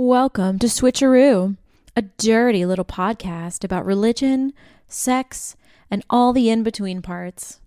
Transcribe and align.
Welcome 0.00 0.60
to 0.60 0.68
Switcheroo, 0.68 1.56
a 1.96 2.02
dirty 2.02 2.64
little 2.64 2.84
podcast 2.84 3.64
about 3.64 3.84
religion, 3.84 4.52
sex, 4.86 5.56
and 5.90 6.04
all 6.08 6.32
the 6.32 6.50
in 6.50 6.62
between 6.62 7.02
parts. 7.02 7.60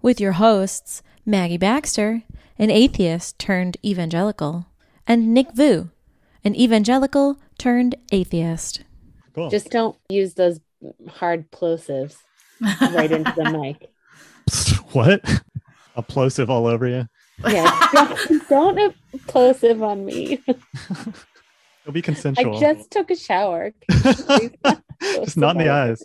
With 0.00 0.20
your 0.20 0.34
hosts, 0.34 1.02
Maggie 1.26 1.56
Baxter, 1.56 2.22
an 2.56 2.70
atheist 2.70 3.36
turned 3.40 3.78
evangelical, 3.84 4.66
and 5.08 5.34
Nick 5.34 5.54
Vu, 5.54 5.90
an 6.44 6.54
evangelical 6.54 7.40
turned 7.58 7.96
atheist. 8.12 8.84
Cool. 9.34 9.50
Just 9.50 9.70
don't 9.70 9.98
use 10.08 10.34
those 10.34 10.60
hard 11.08 11.50
plosives 11.50 12.18
right 12.60 13.10
into 13.10 13.34
the 13.36 13.50
mic. 13.50 13.90
what? 14.92 15.42
A 15.96 16.02
plosive 16.04 16.48
all 16.48 16.68
over 16.68 16.86
you. 16.86 17.08
Yeah, 17.44 17.88
don't, 17.92 18.48
don't 18.48 18.94
plosive 19.26 19.82
on 19.82 20.04
me. 20.04 20.38
It'll 21.82 21.92
be 21.92 22.02
consensual. 22.02 22.56
I 22.56 22.60
just 22.60 22.90
took 22.90 23.10
a 23.10 23.16
shower. 23.16 23.72
Just 25.02 25.36
not 25.36 25.56
in 25.56 25.66
the 25.66 25.68
eyes. 25.68 26.04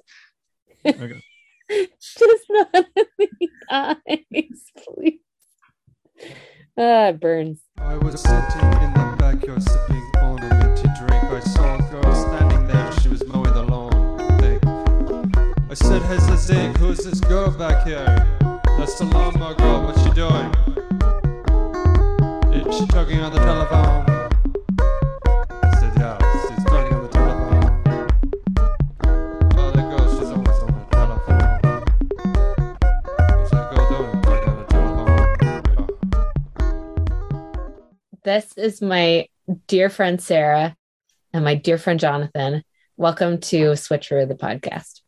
Okay. 0.86 1.22
Just 2.00 2.45
not 2.50 2.70
in 2.73 3.27
the 3.40 3.50
eyes, 3.70 4.72
please. 4.76 5.20
Ah, 6.80 7.09
it 7.09 7.20
burns. 7.20 7.62
I 7.77 7.95
was 7.98 8.22
sitting 8.22 8.72
in 8.81 8.94
the 8.94 9.16
backyard 9.20 9.62
sipping 9.62 10.03
on 10.22 10.40
a 10.40 10.55
minty 10.55 10.90
drink. 10.98 11.23
I 11.26 11.40
saw 11.41 11.76
a 11.76 11.91
girl 11.91 12.16
standing 12.16 12.67
there, 12.67 12.91
she 13.02 13.09
was 13.09 13.23
mowing 13.28 13.53
the 13.53 13.64
lawn. 13.64 14.17
Think. 14.39 14.66
I 15.70 15.73
said, 15.75 16.02
Hey, 16.03 16.17
Zig, 16.38 16.75
who's 16.78 17.00
this 17.00 17.20
girl 17.20 17.52
back 17.52 17.86
here? 17.86 18.05
That's 18.80 18.98
the 18.98 19.05
lawnmower 19.05 19.53
girl, 19.55 19.84
what's 19.84 20.02
she 20.02 20.09
doing? 20.12 20.52
Is 22.67 22.78
she 22.78 22.88
talking 22.88 23.20
on 23.20 23.31
the 23.31 23.39
telephone? 23.39 24.06
This 38.28 38.52
is 38.58 38.81
my 38.81 39.30
dear 39.67 39.89
friend 39.89 40.22
Sarah 40.22 40.75
and 41.31 41.45
my 41.45 41.56
dear 41.56 41.78
friend 41.78 41.97
Jonathan. 41.97 42.61
Welcome 42.97 43.39
to 43.39 43.78
Switcher, 43.78 44.25
the 44.25 44.36
podcast. 44.36 45.00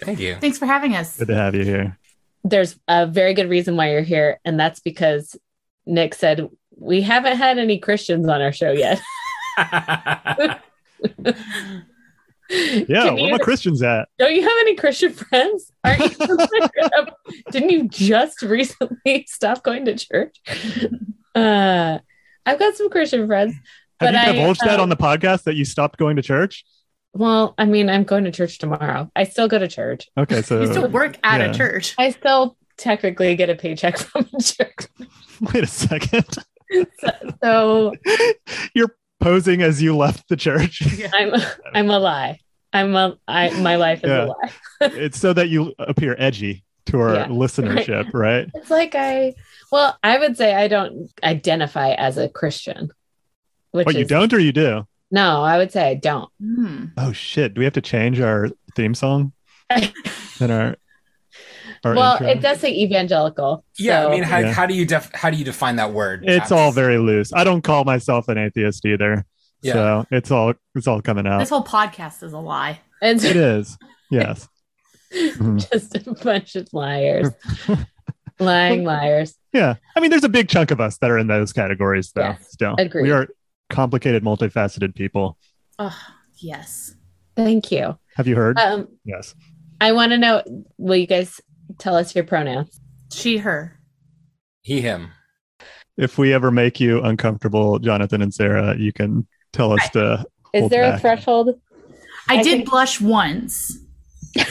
Thank 0.00 0.18
you. 0.18 0.34
Thanks 0.36 0.56
for 0.56 0.64
having 0.64 0.96
us. 0.96 1.18
Good 1.18 1.28
to 1.28 1.34
have 1.34 1.54
you 1.54 1.62
here. 1.62 1.98
There's 2.44 2.78
a 2.88 3.06
very 3.06 3.34
good 3.34 3.50
reason 3.50 3.76
why 3.76 3.90
you're 3.90 4.00
here, 4.00 4.40
and 4.46 4.58
that's 4.58 4.80
because 4.80 5.36
Nick 5.84 6.14
said 6.14 6.48
we 6.74 7.02
haven't 7.02 7.36
had 7.36 7.58
any 7.58 7.78
Christians 7.80 8.26
on 8.26 8.40
our 8.40 8.52
show 8.52 8.72
yet. 8.72 8.98
Yeah, 12.50 13.02
Can 13.02 13.14
where 13.16 13.24
you- 13.24 13.30
my 13.32 13.36
Christians 13.36 13.82
at? 13.82 14.08
Don't 14.18 14.34
you 14.34 14.40
have 14.40 14.56
any 14.60 14.74
Christian 14.74 15.12
friends? 15.12 15.70
Aren't 15.84 16.18
you? 16.18 16.26
Didn't 17.50 17.68
you 17.70 17.88
just 17.88 18.40
recently 18.40 19.26
stop 19.28 19.62
going 19.62 19.84
to 19.84 19.94
church? 19.98 20.40
Uh, 21.34 21.98
I've 22.48 22.58
got 22.58 22.74
some 22.76 22.88
Christian 22.90 23.26
friends. 23.26 23.54
Have 23.54 23.62
But 24.00 24.12
you 24.14 24.18
I, 24.20 24.32
divulged 24.32 24.60
that 24.64 24.78
uh, 24.80 24.82
on 24.82 24.88
the 24.88 24.96
podcast 24.96 25.44
that 25.44 25.54
you 25.54 25.64
stopped 25.64 25.98
going 25.98 26.16
to 26.16 26.22
church? 26.22 26.64
Well, 27.14 27.54
I 27.58 27.64
mean, 27.64 27.88
I'm 27.90 28.04
going 28.04 28.24
to 28.24 28.30
church 28.30 28.58
tomorrow. 28.58 29.10
I 29.16 29.24
still 29.24 29.48
go 29.48 29.58
to 29.58 29.66
church. 29.68 30.08
Okay, 30.16 30.40
so 30.42 30.60
You 30.60 30.66
still 30.68 30.88
work 30.88 31.16
at 31.22 31.40
yeah. 31.40 31.46
a 31.50 31.54
church. 31.54 31.94
I 31.98 32.10
still 32.10 32.56
technically 32.76 33.34
get 33.34 33.50
a 33.50 33.54
paycheck 33.54 33.98
from 34.08 34.28
the 34.32 34.40
church. 34.42 35.08
wait 35.52 35.64
a 35.64 35.66
second. 35.66 36.24
So 37.42 37.94
You're 38.74 38.94
posing 39.20 39.62
as 39.62 39.80
you 39.82 39.96
left 39.96 40.28
the 40.28 40.36
church. 40.36 40.82
I'm 41.14 41.32
I'm 41.72 41.88
a 41.88 41.98
lie. 41.98 42.40
I'm 42.74 42.94
a 42.94 43.16
I 43.26 43.50
my 43.60 43.76
life 43.76 44.04
is 44.04 44.10
Yeah. 44.10 44.24
a 44.24 44.26
lie. 44.26 44.50
it's 44.80 45.18
so 45.18 45.32
that 45.32 45.48
you 45.48 45.72
appear 45.78 46.14
edgy 46.18 46.64
to 46.88 47.00
our 47.00 47.14
Yeah, 47.14 47.26
listenership, 47.28 48.12
right? 48.12 48.48
It's 48.54 48.70
like 48.70 48.94
I 48.94 49.34
well, 49.72 49.96
I 50.02 50.18
would 50.18 50.36
say 50.36 50.54
I 50.54 50.68
don't 50.68 51.10
identify 51.22 51.92
as 51.92 52.18
a 52.18 52.28
Christian. 52.28 52.90
Which 53.70 53.86
What 53.86 53.94
you 53.96 54.04
don't 54.04 54.32
or 54.32 54.38
you 54.38 54.52
do? 54.52 54.86
No, 55.10 55.42
I 55.42 55.56
would 55.58 55.72
say 55.72 55.88
I 55.90 55.94
don't. 55.94 56.30
Hmm. 56.40 56.84
Oh 56.96 57.12
shit! 57.12 57.54
Do 57.54 57.60
we 57.60 57.64
have 57.64 57.74
to 57.74 57.80
change 57.80 58.20
our 58.20 58.48
theme 58.74 58.94
song 58.94 59.32
and 59.70 59.92
our 60.40 60.76
our 61.84 61.94
well, 61.94 62.12
intro? 62.14 62.28
it 62.28 62.40
does 62.40 62.60
say 62.60 62.72
evangelical. 62.74 63.64
Yeah, 63.78 64.02
so- 64.02 64.08
I 64.08 64.10
mean, 64.12 64.22
how, 64.22 64.38
Yeah. 64.38 64.52
how 64.52 64.66
do 64.66 64.74
you 64.74 64.84
def- 64.84 65.10
how 65.14 65.30
do 65.30 65.36
you 65.36 65.44
define 65.44 65.76
that 65.76 65.92
word? 65.92 66.24
It's 66.26 66.50
all 66.52 66.72
very 66.72 66.98
loose. 66.98 67.32
I 67.32 67.44
don't 67.44 67.62
call 67.62 67.84
myself 67.84 68.28
an 68.28 68.36
atheist 68.38 68.84
either. 68.84 69.24
Yeah. 69.62 69.72
So 69.72 70.06
it's 70.10 70.30
all 70.30 70.54
it's 70.74 70.86
all 70.86 71.00
coming 71.02 71.26
out. 71.26 71.38
This 71.38 71.50
whole 71.50 71.64
podcast 71.64 72.22
is 72.22 72.32
a 72.32 72.38
lie. 72.38 72.80
it's 73.02 73.24
It 73.24 73.36
is. 73.36 73.76
Yes. 74.10 74.48
Mhm. 75.12 75.70
just 75.72 75.94
a 75.96 76.12
bunch 76.24 76.56
of 76.56 76.68
liars. 76.72 77.28
Lying 78.38 78.84
liars. 78.84 79.34
Yeah. 79.52 79.76
I 79.96 80.00
mean, 80.00 80.10
there's 80.10 80.24
a 80.24 80.28
big 80.28 80.48
chunk 80.48 80.70
of 80.70 80.80
us 80.80 80.98
that 80.98 81.10
are 81.10 81.18
in 81.18 81.26
those 81.26 81.52
categories, 81.52 82.12
though. 82.14 82.22
Yes. 82.22 82.50
Still, 82.50 82.74
Agreed. 82.78 83.02
we 83.02 83.10
are 83.10 83.26
complicated, 83.70 84.22
multifaceted 84.22 84.94
people. 84.94 85.36
Oh, 85.78 85.96
yes. 86.36 86.94
Thank 87.36 87.72
you. 87.72 87.98
Have 88.16 88.26
you 88.28 88.36
heard? 88.36 88.58
Um, 88.58 88.88
yes. 89.04 89.34
I 89.80 89.92
want 89.92 90.12
to 90.12 90.18
know 90.18 90.42
will 90.76 90.96
you 90.96 91.06
guys 91.06 91.40
tell 91.78 91.96
us 91.96 92.14
your 92.14 92.24
pronouns? 92.24 92.80
She, 93.12 93.38
her. 93.38 93.80
he 94.62 94.80
him. 94.80 95.10
If 95.96 96.18
we 96.18 96.32
ever 96.32 96.50
make 96.52 96.78
you 96.78 97.00
uncomfortable, 97.02 97.78
Jonathan 97.80 98.22
and 98.22 98.32
Sarah, 98.32 98.76
you 98.76 98.92
can 98.92 99.26
tell 99.52 99.72
us 99.72 99.88
to. 99.90 100.24
Is 100.52 100.60
Hold 100.60 100.72
there 100.72 100.94
a 100.94 100.98
threshold? 100.98 101.60
I, 102.28 102.36
I 102.38 102.42
did 102.42 102.58
think- 102.58 102.70
blush 102.70 103.00
once 103.00 103.78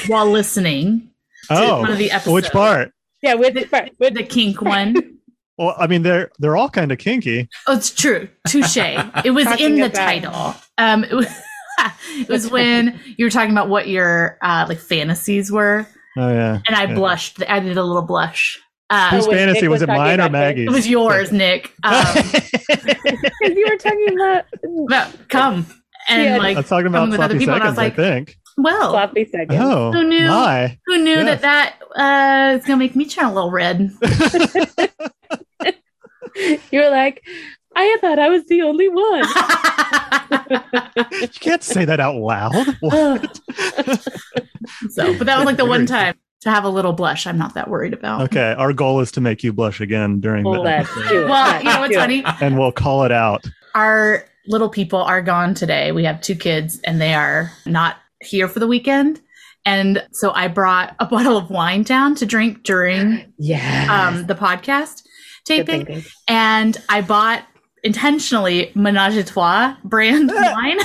while 0.08 0.26
listening. 0.30 1.10
Oh, 1.50 1.82
one 1.82 1.92
of 1.92 1.98
the 1.98 2.12
episodes. 2.12 2.34
which 2.34 2.52
part? 2.52 2.92
Yeah, 3.22 3.36
with 3.36 3.54
The, 3.56 3.92
with 4.00 4.14
the 4.16 4.24
kink 4.24 4.62
one. 4.62 4.96
Well, 5.60 5.74
I 5.76 5.88
mean, 5.88 6.04
they're 6.04 6.30
they're 6.38 6.56
all 6.56 6.70
kind 6.70 6.92
of 6.92 7.00
kinky. 7.00 7.50
Oh, 7.66 7.76
it's 7.76 7.90
true. 7.90 8.30
Touche. 8.48 8.78
It 8.78 9.32
was 9.34 9.48
in 9.60 9.74
the 9.74 9.86
about- 9.88 9.96
title. 9.96 10.56
Um, 10.78 11.04
it 11.04 11.14
was, 11.16 11.26
it 12.20 12.30
was 12.30 12.52
when 12.52 13.00
you 13.18 13.26
were 13.26 13.32
talking 13.32 13.50
about 13.54 13.68
what 13.68 13.88
your 13.88 14.38
uh, 14.44 14.68
like 14.70 14.78
fantasies 14.78 15.52
were, 15.52 15.88
Oh 16.16 16.30
yeah. 16.32 16.60
and 16.68 16.76
I 16.76 16.84
Yeah. 16.84 16.94
blushed. 16.94 17.42
I 17.50 17.60
did 17.60 17.76
a 17.76 17.84
little 17.84 18.04
blush. 18.04 18.62
Uh, 18.92 19.10
Whose 19.10 19.26
fantasy 19.26 19.62
Nick 19.62 19.70
was 19.72 19.80
was 19.80 19.82
it? 19.82 19.88
Mine 19.88 20.22
or 20.22 20.26
about 20.26 20.26
this? 20.26 20.32
Maggie's? 20.32 20.68
it 20.68 20.72
was 20.72 20.88
yours, 20.88 21.32
Nick. 21.32 21.74
Um, 21.84 22.16
you 23.42 23.68
were 23.68 23.78
talking 23.78 24.08
about 24.14 24.46
about 24.86 25.28
come 25.30 25.66
and 26.08 26.24
Yeah. 26.24 26.38
like 26.38 26.56
I 26.56 26.60
was 26.60 26.70
talking 26.70 26.86
about 26.86 27.00
coming 27.00 27.12
with 27.14 27.20
other 27.22 27.34
sloppy 27.34 27.40
people, 27.40 27.56
and 27.56 27.64
I 27.64 27.68
was 27.70 27.78
like, 27.78 27.94
I 27.94 27.96
think. 27.96 28.38
Well, 28.58 28.92
sloppy 28.92 29.26
seconds. 29.26 29.60
Oh, 29.62 29.92
Who 29.92 30.04
knew? 30.08 30.28
my. 30.28 30.78
who 30.88 30.98
knew 30.98 31.12
Yes. 31.16 31.42
that 31.42 31.80
that 31.96 32.54
uh, 32.54 32.58
is 32.58 32.66
gonna 32.66 32.78
make 32.78 32.96
me 32.96 33.06
turn 33.06 33.26
a 33.26 33.34
little 33.34 33.52
red? 33.52 33.92
You're 36.72 36.90
like, 36.92 37.24
I 37.76 37.98
thought 38.02 38.20
I 38.20 38.30
was 38.30 38.46
the 38.48 38.62
only 38.64 38.90
one. 38.90 39.24
You 41.22 41.28
can't 41.30 41.64
say 41.64 41.86
that 41.86 42.00
out 42.02 42.16
loud. 42.16 42.54
What? 42.82 43.40
so, 44.90 45.18
but 45.18 45.26
that 45.26 45.38
was 45.38 45.46
like 45.46 45.56
the 45.58 45.66
one 45.66 45.86
time 45.86 46.16
to 46.42 46.50
have 46.50 46.64
a 46.66 46.70
little 46.70 46.92
blush. 46.94 47.26
I'm 47.26 47.38
not 47.38 47.54
that 47.54 47.70
worried 47.70 47.94
about. 47.94 48.24
okay, 48.24 48.54
our 48.58 48.74
goal 48.74 49.00
is 49.00 49.12
to 49.14 49.22
make 49.22 49.42
you 49.44 49.54
blush 49.54 49.80
again 49.80 50.20
during 50.20 50.44
Well, 50.44 50.56
the 50.56 50.60
let's 50.62 50.90
episode. 50.98 51.30
Well, 51.30 51.58
you 51.60 51.64
know 51.70 51.80
what's 51.80 51.96
funny? 51.96 52.24
and 52.42 52.60
we'll 52.60 52.74
call 52.74 53.04
it 53.04 53.12
out. 53.12 53.46
Our 53.74 54.26
little 54.48 54.70
people 54.70 55.02
are 55.02 55.22
gone 55.22 55.54
today. 55.54 55.92
We 55.94 56.04
have 56.04 56.20
two 56.22 56.36
kids, 56.36 56.80
and 56.82 57.00
they 57.00 57.14
are 57.14 57.52
not 57.66 57.98
here 58.22 58.48
for 58.48 58.60
the 58.60 58.68
weekend. 58.68 59.22
And 59.66 60.06
so 60.12 60.32
I 60.32 60.48
brought 60.48 60.96
a 61.00 61.06
bottle 61.14 61.38
of 61.38 61.50
wine 61.50 61.84
down 61.84 62.16
to 62.16 62.26
drink 62.26 62.64
during 62.64 63.34
Yeah. 63.38 63.88
um, 64.10 64.26
the 64.28 64.36
podcast 64.36 65.04
taping. 65.46 66.04
and 66.28 66.78
I 66.90 67.02
bought 67.02 67.44
intentionally 67.84 68.72
Menage 68.76 69.16
a 69.18 69.24
Trois 69.24 69.76
brand 69.84 70.30
wine 70.34 70.78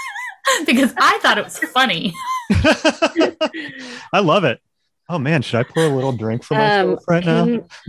because 0.66 0.92
I 0.98 1.18
thought 1.22 1.38
it 1.38 1.44
was 1.44 1.58
funny. 1.58 2.12
I 4.12 4.20
love 4.20 4.44
it. 4.44 4.60
Oh 5.08 5.18
man, 5.18 5.42
should 5.42 5.60
I 5.60 5.62
pour 5.64 5.84
a 5.84 5.88
little 5.88 6.12
drink 6.12 6.42
for 6.44 6.54
myself 6.54 6.98
Um, 7.00 7.04
right 7.08 7.24
now? 7.24 7.44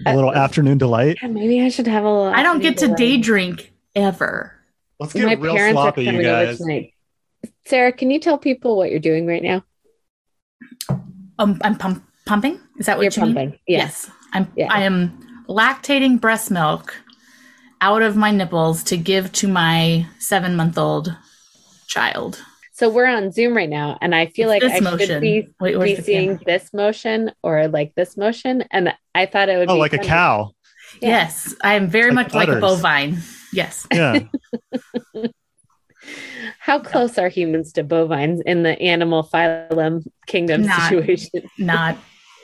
A 0.05 0.15
little 0.15 0.33
afternoon 0.33 0.77
delight. 0.77 1.17
Yeah, 1.21 1.29
maybe 1.29 1.61
I 1.61 1.69
should 1.69 1.87
have 1.87 2.03
a 2.03 2.09
little. 2.09 2.33
I 2.33 2.43
don't 2.43 2.59
get 2.61 2.77
to 2.79 2.85
afternoon 2.91 2.97
day 2.97 3.17
drink 3.21 3.73
ever. 3.95 4.51
Let's 4.99 5.13
get 5.13 5.25
My 5.25 5.33
real 5.33 5.55
parents 5.55 5.75
sloppy, 5.75 6.01
are 6.01 6.03
you 6.03 6.11
coming 6.11 6.25
over 6.27 6.45
guys. 6.45 6.57
tonight. 6.57 6.93
Sarah, 7.67 7.91
can 7.91 8.11
you 8.11 8.19
tell 8.19 8.37
people 8.37 8.77
what 8.77 8.91
you're 8.91 8.99
doing 8.99 9.25
right 9.25 9.41
now? 9.43 9.63
Um, 11.39 11.59
I'm 11.63 11.75
pump- 11.77 12.03
pumping. 12.25 12.59
Is 12.77 12.85
that 12.85 12.97
what 12.97 13.03
You're 13.03 13.25
you 13.27 13.33
mean? 13.33 13.35
pumping. 13.35 13.59
Yes. 13.67 14.07
Yes, 14.07 14.11
I'm. 14.33 14.51
Yeah. 14.55 14.67
I 14.71 14.83
am 14.83 15.43
lactating 15.47 16.19
breast 16.21 16.51
milk 16.51 16.95
out 17.81 18.01
of 18.01 18.15
my 18.15 18.31
nipples 18.31 18.83
to 18.85 18.97
give 18.97 19.31
to 19.33 19.47
my 19.47 20.05
seven 20.19 20.55
month 20.55 20.77
old 20.77 21.15
child. 21.87 22.39
So 22.73 22.89
we're 22.89 23.05
on 23.07 23.31
Zoom 23.31 23.55
right 23.55 23.69
now, 23.69 23.97
and 24.01 24.13
I 24.13 24.27
feel 24.27 24.49
It's 24.51 24.63
like 24.63 24.71
this 24.73 24.85
I 24.85 24.97
should 24.97 25.21
be, 25.21 25.47
Wait, 25.61 25.79
be 25.79 25.95
seeing 26.01 26.37
camera? 26.37 26.43
this 26.45 26.73
motion 26.73 27.31
or 27.41 27.67
like 27.69 27.95
this 27.95 28.17
motion, 28.17 28.63
and 28.69 28.93
I 29.13 29.25
thought 29.27 29.47
it 29.49 29.57
would 29.57 29.69
Oh, 29.69 29.75
be 29.75 29.79
like 29.79 29.93
a 29.93 29.97
cow. 29.97 30.51
Yeah. 31.01 31.09
Yes, 31.09 31.55
I 31.61 31.75
am 31.75 31.87
very 31.87 32.11
Like 32.11 32.27
much 32.27 32.33
like 32.33 32.49
a 32.49 32.59
bovine. 32.59 33.17
Yes. 33.53 33.87
Yeah. 33.91 34.19
How 36.65 36.79
close 36.79 37.19
are 37.19 37.29
humans 37.29 37.71
to 37.73 37.83
bovines 37.83 38.41
in 38.41 38.63
the 38.63 38.79
animal 38.81 39.21
phylum 39.23 40.03
kingdom 40.25 40.63
Not- 40.63 40.89
situation? 40.89 41.29
Not 41.59 41.95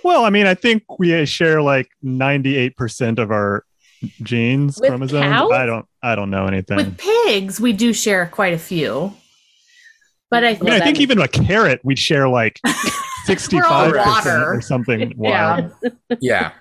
Well, 0.03 0.25
I 0.25 0.29
mean, 0.29 0.45
I 0.45 0.53
think 0.53 0.83
we 0.99 1.25
share 1.25 1.59
like 1.63 1.89
98% 2.05 3.17
of 3.17 3.31
our 3.31 3.65
genes, 4.21 4.79
With 4.79 4.89
chromosomes. 4.89 5.23
cows? 5.23 5.51
I 5.51 5.65
don't 5.65 5.85
I 6.03 6.15
don't 6.15 6.29
know 6.29 6.45
anything. 6.45 6.77
with 6.77 6.97
pigs, 6.99 7.59
we 7.59 7.73
do 7.73 7.93
share 7.93 8.27
quite 8.27 8.53
a 8.53 8.59
few. 8.59 9.11
But 10.29 10.43
I 10.43 10.49
I 10.49 10.53
think 10.53 10.63
mean, 10.65 10.73
I 10.73 10.85
think 10.85 10.99
even 10.99 11.19
a 11.19 11.27
carrot 11.27 11.81
we'd 11.83 11.97
share 11.99 12.27
like 12.29 12.59
65% 13.27 14.05
water. 14.05 14.53
or 14.53 14.61
something 14.61 15.13
Yeah. 15.19 15.69
Yeah. 16.19 16.51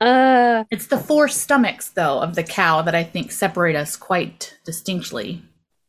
Uh, 0.00 0.64
it's 0.70 0.86
the 0.88 0.98
four 0.98 1.28
stomachs 1.28 1.90
though 1.90 2.20
of 2.20 2.34
the 2.34 2.42
cow 2.42 2.82
that 2.82 2.94
I 2.94 3.02
think 3.04 3.32
separate 3.32 3.76
us 3.76 3.96
quite 3.96 4.56
distinctly. 4.64 5.42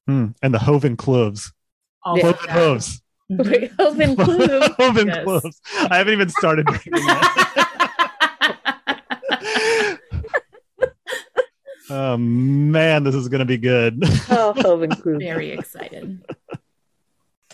Hmm. 0.08 0.28
And 0.42 0.54
the 0.54 0.60
Hoven 0.60 0.96
cloves. 0.98 1.52
All 2.04 2.18
Yeah. 2.18 2.26
Hoven 2.26 2.40
that. 2.46 2.54
cloves. 2.54 3.02
Mhm. 3.32 3.52
wait, 3.52 3.72
Hoven 3.80 4.16
Clue. 4.24 4.60
Hoven 4.78 5.08
Yes. 5.08 5.24
cloves. 5.24 5.62
I 5.90 5.98
haven't 5.98 6.14
even 6.14 6.30
started 6.30 6.68
drinking 6.68 6.94
that. 6.94 7.92
oh 11.90 12.18
man, 12.18 13.04
this 13.04 13.16
is 13.16 13.28
gonna 13.28 13.46
be 13.46 13.58
good. 13.58 14.04
Oh, 14.30 14.54
Hoven 14.58 14.90
Clue. 15.02 15.18
Very 15.20 15.52
excited. 15.52 16.24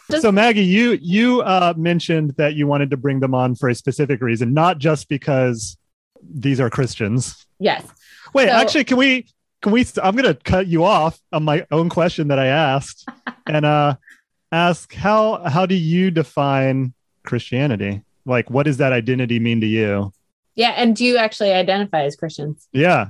Just- 0.09 0.23
so 0.23 0.31
Maggie, 0.31 0.63
you 0.63 0.97
you 1.01 1.41
uh, 1.41 1.73
mentioned 1.77 2.31
that 2.37 2.53
you 2.55 2.67
wanted 2.67 2.89
to 2.91 2.97
bring 2.97 3.19
them 3.19 3.33
on 3.33 3.55
for 3.55 3.69
a 3.69 3.75
specific 3.75 4.21
reason, 4.21 4.53
not 4.53 4.77
just 4.77 5.07
because 5.09 5.77
these 6.21 6.59
are 6.59 6.69
Christians. 6.69 7.45
Yes. 7.59 7.85
Wait, 8.33 8.47
So- 8.47 8.53
actually, 8.53 8.83
can 8.83 8.97
we? 8.97 9.27
Can 9.61 9.71
we? 9.71 9.85
I'm 10.01 10.15
going 10.15 10.25
to 10.25 10.35
cut 10.35 10.67
you 10.67 10.83
off 10.83 11.19
on 11.31 11.43
my 11.43 11.65
own 11.71 11.89
question 11.89 12.27
that 12.29 12.39
I 12.39 12.47
asked, 12.47 13.07
and 13.47 13.65
uh, 13.65 13.95
ask 14.51 14.93
how 14.93 15.43
how 15.47 15.65
do 15.65 15.75
you 15.75 16.11
define 16.11 16.93
Christianity? 17.23 18.03
Like, 18.25 18.49
what 18.49 18.63
does 18.63 18.77
that 18.77 18.93
identity 18.93 19.39
mean 19.39 19.61
to 19.61 19.67
you? 19.67 20.13
Yeah. 20.55 20.71
And 20.71 20.95
do 20.95 21.05
you 21.05 21.17
actually 21.17 21.51
identify 21.53 22.03
as 22.03 22.15
Christians? 22.15 22.67
Yeah. 22.71 23.09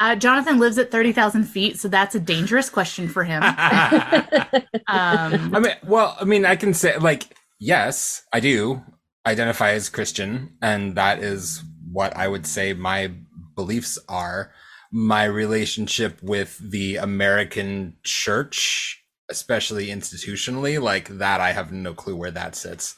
Uh, 0.00 0.14
Jonathan 0.14 0.58
lives 0.60 0.78
at 0.78 0.92
30,000 0.92 1.44
feet, 1.44 1.76
so 1.78 1.88
that's 1.88 2.14
a 2.14 2.20
dangerous 2.20 2.70
question 2.70 3.08
for 3.08 3.24
him. 3.24 3.42
I 3.44 4.60
Um, 4.86 5.62
mean, 5.62 5.74
well, 5.84 6.16
I 6.20 6.24
mean, 6.24 6.44
I 6.46 6.56
can 6.56 6.72
say 6.72 6.96
like, 6.98 7.24
yes, 7.58 8.22
I 8.32 8.40
do 8.40 8.82
identify 9.26 9.70
as 9.72 9.88
Christian, 9.88 10.56
and 10.62 10.94
that 10.94 11.18
is 11.18 11.62
what 11.90 12.16
I 12.16 12.28
would 12.28 12.46
say 12.46 12.74
my 12.74 13.10
beliefs 13.56 13.98
are. 14.08 14.52
My 14.90 15.24
relationship 15.24 16.22
with 16.22 16.58
the 16.58 16.96
American 16.96 17.96
church, 18.02 19.04
especially 19.28 19.88
institutionally, 19.88 20.80
like 20.80 21.08
that, 21.18 21.40
I 21.40 21.52
have 21.52 21.72
no 21.72 21.92
clue 21.94 22.16
where 22.16 22.30
that 22.30 22.56
sits. 22.56 22.96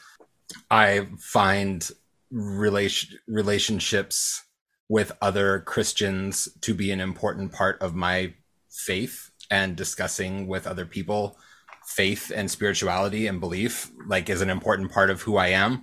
I 0.70 1.08
find 1.19 1.88
relation 2.31 3.19
relationships 3.26 4.44
with 4.88 5.12
other 5.20 5.60
Christians 5.60 6.48
to 6.60 6.75
be 6.75 6.90
an 6.90 7.00
important 7.00 7.52
part 7.52 7.81
of 7.81 7.94
my 7.94 8.34
faith 8.70 9.31
and 9.50 9.76
discussing 9.76 10.46
with 10.46 10.66
other 10.66 10.87
people 10.87 11.37
faith 11.87 12.31
and 12.34 12.50
spirituality 12.50 13.26
and 13.26 13.40
belief 13.40 13.90
like 14.06 14.28
is 14.28 14.40
an 14.40 14.50
important 14.50 14.92
part 14.92 15.10
of 15.10 15.22
who 15.22 15.37
I 15.37 15.48
am. 15.48 15.82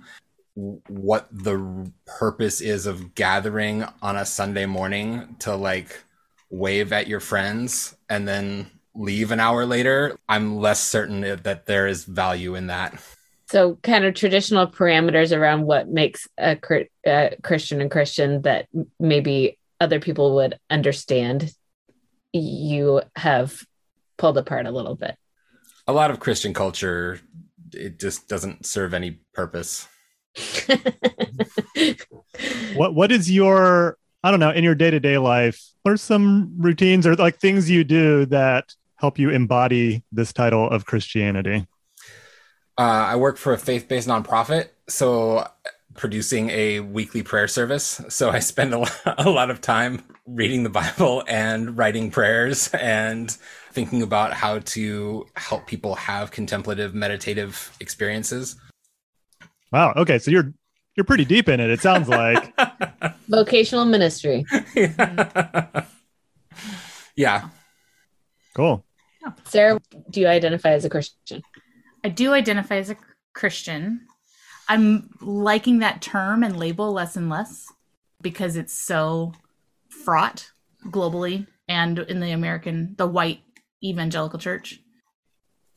What 0.88 1.28
the 1.30 1.90
purpose 2.06 2.60
is 2.60 2.86
of 2.86 3.14
gathering 3.14 3.84
on 4.02 4.16
a 4.16 4.26
Sunday 4.26 4.66
morning 4.66 5.36
to 5.40 5.54
like 5.54 6.02
wave 6.50 6.92
at 6.92 7.06
your 7.06 7.20
friends 7.20 7.96
and 8.08 8.26
then 8.26 8.70
leave 8.94 9.30
an 9.30 9.40
hour 9.40 9.66
later, 9.66 10.18
I'm 10.28 10.56
less 10.56 10.80
certain 10.80 11.20
that 11.20 11.66
there 11.66 11.86
is 11.86 12.04
value 12.04 12.54
in 12.54 12.66
that. 12.68 13.00
So, 13.50 13.78
kind 13.82 14.04
of 14.04 14.14
traditional 14.14 14.66
parameters 14.66 15.34
around 15.34 15.64
what 15.64 15.88
makes 15.88 16.28
a 16.38 16.58
uh, 17.06 17.30
Christian 17.42 17.80
and 17.80 17.90
Christian 17.90 18.42
that 18.42 18.66
maybe 18.98 19.58
other 19.80 20.00
people 20.00 20.34
would 20.34 20.58
understand. 20.68 21.52
You 22.32 23.02
have 23.16 23.64
pulled 24.18 24.36
apart 24.36 24.66
a 24.66 24.70
little 24.70 24.96
bit. 24.96 25.16
A 25.86 25.92
lot 25.92 26.10
of 26.10 26.20
Christian 26.20 26.52
culture 26.52 27.20
it 27.72 27.98
just 27.98 28.28
doesn't 28.28 28.66
serve 28.66 28.94
any 28.94 29.18
purpose. 29.32 29.88
What 32.74 32.94
What 32.94 33.12
is 33.12 33.30
your 33.30 33.98
I 34.22 34.30
don't 34.30 34.40
know 34.40 34.50
in 34.50 34.64
your 34.64 34.74
day 34.74 34.90
to 34.90 35.00
day 35.00 35.18
life? 35.18 35.62
What 35.82 35.92
are 35.92 35.96
some 35.96 36.54
routines 36.58 37.06
or 37.06 37.14
like 37.16 37.38
things 37.38 37.70
you 37.70 37.84
do 37.84 38.26
that 38.26 38.74
help 38.96 39.18
you 39.18 39.30
embody 39.30 40.02
this 40.12 40.32
title 40.32 40.68
of 40.68 40.86
Christianity? 40.86 41.66
Uh, 42.76 42.82
I 42.82 43.16
work 43.16 43.36
for 43.36 43.52
a 43.52 43.58
faith 43.58 43.88
based 43.88 44.08
nonprofit, 44.08 44.68
so 44.88 45.46
producing 45.94 46.50
a 46.50 46.80
weekly 46.80 47.22
prayer 47.22 47.48
service. 47.48 48.00
So 48.08 48.30
I 48.30 48.38
spend 48.38 48.74
a 48.74 48.86
a 49.18 49.28
lot 49.28 49.50
of 49.50 49.60
time 49.60 50.02
reading 50.26 50.62
the 50.62 50.70
Bible 50.70 51.24
and 51.26 51.76
writing 51.76 52.10
prayers 52.10 52.68
and 52.74 53.30
thinking 53.72 54.02
about 54.02 54.32
how 54.32 54.60
to 54.60 55.26
help 55.36 55.66
people 55.66 55.94
have 55.96 56.30
contemplative, 56.30 56.94
meditative 56.94 57.76
experiences. 57.80 58.56
Wow. 59.72 59.92
Okay, 59.96 60.18
so 60.18 60.30
you're 60.30 60.52
you're 60.96 61.04
pretty 61.04 61.24
deep 61.24 61.48
in 61.48 61.60
it. 61.60 61.70
It 61.70 61.80
sounds 61.80 62.08
like. 62.08 62.52
Vocational 63.28 63.84
ministry. 63.84 64.44
yeah. 67.16 67.48
cool. 68.54 68.84
Sarah, 69.44 69.78
do 70.10 70.20
you 70.20 70.26
identify 70.26 70.70
as 70.70 70.84
a 70.84 70.90
Christian? 70.90 71.42
I 72.02 72.08
do 72.08 72.32
identify 72.32 72.76
as 72.76 72.90
a 72.90 72.96
Christian. 73.34 74.06
I'm 74.68 75.10
liking 75.20 75.78
that 75.78 76.02
term 76.02 76.42
and 76.42 76.58
label 76.58 76.92
less 76.92 77.16
and 77.16 77.28
less 77.28 77.66
because 78.20 78.56
it's 78.56 78.72
so 78.72 79.32
fraught 79.88 80.50
globally 80.86 81.46
and 81.68 81.98
in 81.98 82.20
the 82.20 82.32
American, 82.32 82.94
the 82.98 83.06
white 83.06 83.40
evangelical 83.84 84.38
church. 84.38 84.80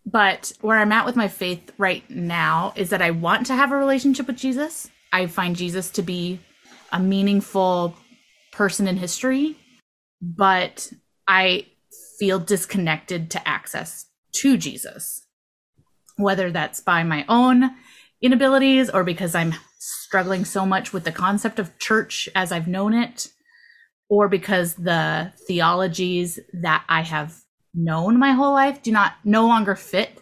But 0.06 0.52
where 0.62 0.80
I'm 0.80 0.92
at 0.92 1.06
with 1.06 1.16
my 1.16 1.28
faith 1.28 1.72
right 1.78 2.08
now 2.10 2.74
is 2.76 2.90
that 2.90 3.02
I 3.02 3.12
want 3.12 3.48
to 3.48 3.56
have 3.56 3.72
a 3.72 3.78
relationship 3.78 4.28
with 4.28 4.38
Jesus. 4.38 4.90
I 5.14 5.28
find 5.28 5.56
Jesus 5.56 5.90
to 5.92 6.02
be 6.02 6.40
a 6.92 7.00
meaningful 7.00 7.96
person 8.52 8.88
in 8.88 8.98
history, 8.98 9.58
but 10.22 10.92
I 11.28 11.68
feel 12.20 12.40
disconnected 12.40 13.32
to 13.32 13.48
access 13.48 14.06
to 14.34 14.58
Jesus 14.58 15.26
whether 16.22 16.52
that's 16.52 16.80
by 16.80 17.04
my 17.04 17.26
own 17.28 17.72
inabilities 18.22 18.90
or 18.90 19.04
because 19.04 19.36
I'm 19.36 19.56
struggling 19.80 20.46
so 20.46 20.66
much 20.66 20.94
with 20.94 21.04
the 21.04 21.12
concept 21.12 21.60
of 21.60 21.78
church 21.80 22.30
as 22.36 22.52
I've 22.52 22.68
known 22.68 22.94
it, 22.94 23.30
or 24.10 24.28
because 24.28 24.76
the 24.76 25.34
theologies 25.48 26.40
that 26.54 26.84
I 26.88 27.02
have 27.02 27.36
known 27.74 28.20
my 28.20 28.32
whole 28.32 28.54
life 28.54 28.82
do 28.82 28.92
not 28.92 29.14
no 29.24 29.48
longer 29.48 29.76
fit 29.76 30.22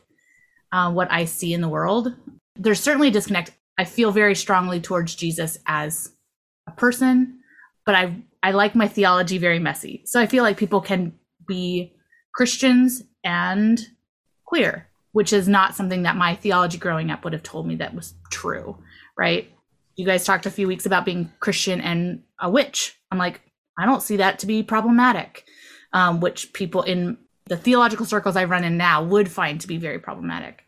uh, 0.72 0.92
what 0.92 1.12
I 1.12 1.26
see 1.26 1.54
in 1.54 1.62
the 1.62 1.70
world. 1.70 2.14
There's 2.56 2.80
certainly 2.80 3.08
a 3.08 3.12
disconnect. 3.12 3.52
I 3.78 3.86
feel 3.86 4.12
very 4.12 4.36
strongly 4.36 4.82
towards 4.82 5.16
Jesus 5.16 5.58
as 5.66 6.12
a 6.68 6.72
person, 6.72 7.40
but 7.86 7.96
I 7.96 8.22
I 8.42 8.52
like 8.52 8.76
my 8.76 8.88
theology 8.88 9.38
very 9.38 9.60
messy. 9.60 10.04
So 10.06 10.22
I 10.22 10.26
feel 10.26 10.44
like 10.44 10.58
people 10.58 10.80
can 10.80 11.14
be 11.46 11.94
Christians 12.34 13.04
and 13.24 13.80
queer 14.46 14.90
which 15.12 15.34
is 15.34 15.48
not 15.48 15.76
something 15.76 16.04
that 16.04 16.16
my 16.16 16.36
theology 16.36 16.78
growing 16.78 17.12
up 17.12 17.24
would 17.24 17.34
have 17.34 17.44
told 17.44 17.68
me 17.68 17.76
that 17.76 17.96
was 17.96 18.14
true, 18.30 18.78
right? 19.18 19.52
You 19.96 20.06
guys 20.06 20.24
talked 20.24 20.46
a 20.46 20.52
few 20.52 20.68
weeks 20.68 20.86
about 20.86 21.06
being 21.06 21.32
Christian 21.40 21.82
and 21.82 22.24
a 22.40 22.50
witch. 22.50 22.98
I'm 23.12 23.18
like, 23.18 23.42
I 23.78 23.86
don't 23.86 24.04
see 24.04 24.18
that 24.18 24.40
to 24.40 24.46
be 24.48 24.64
problematic, 24.64 25.46
um, 25.94 26.20
which 26.20 26.54
people 26.54 26.84
in 26.84 27.18
the 27.50 27.58
theological 27.58 28.06
circles 28.06 28.36
I 28.36 28.46
run 28.46 28.64
in 28.64 28.78
now 28.78 29.04
would 29.04 29.30
find 29.30 29.60
to 29.60 29.68
be 29.68 29.78
very 29.78 30.00
problematic. 30.00 30.64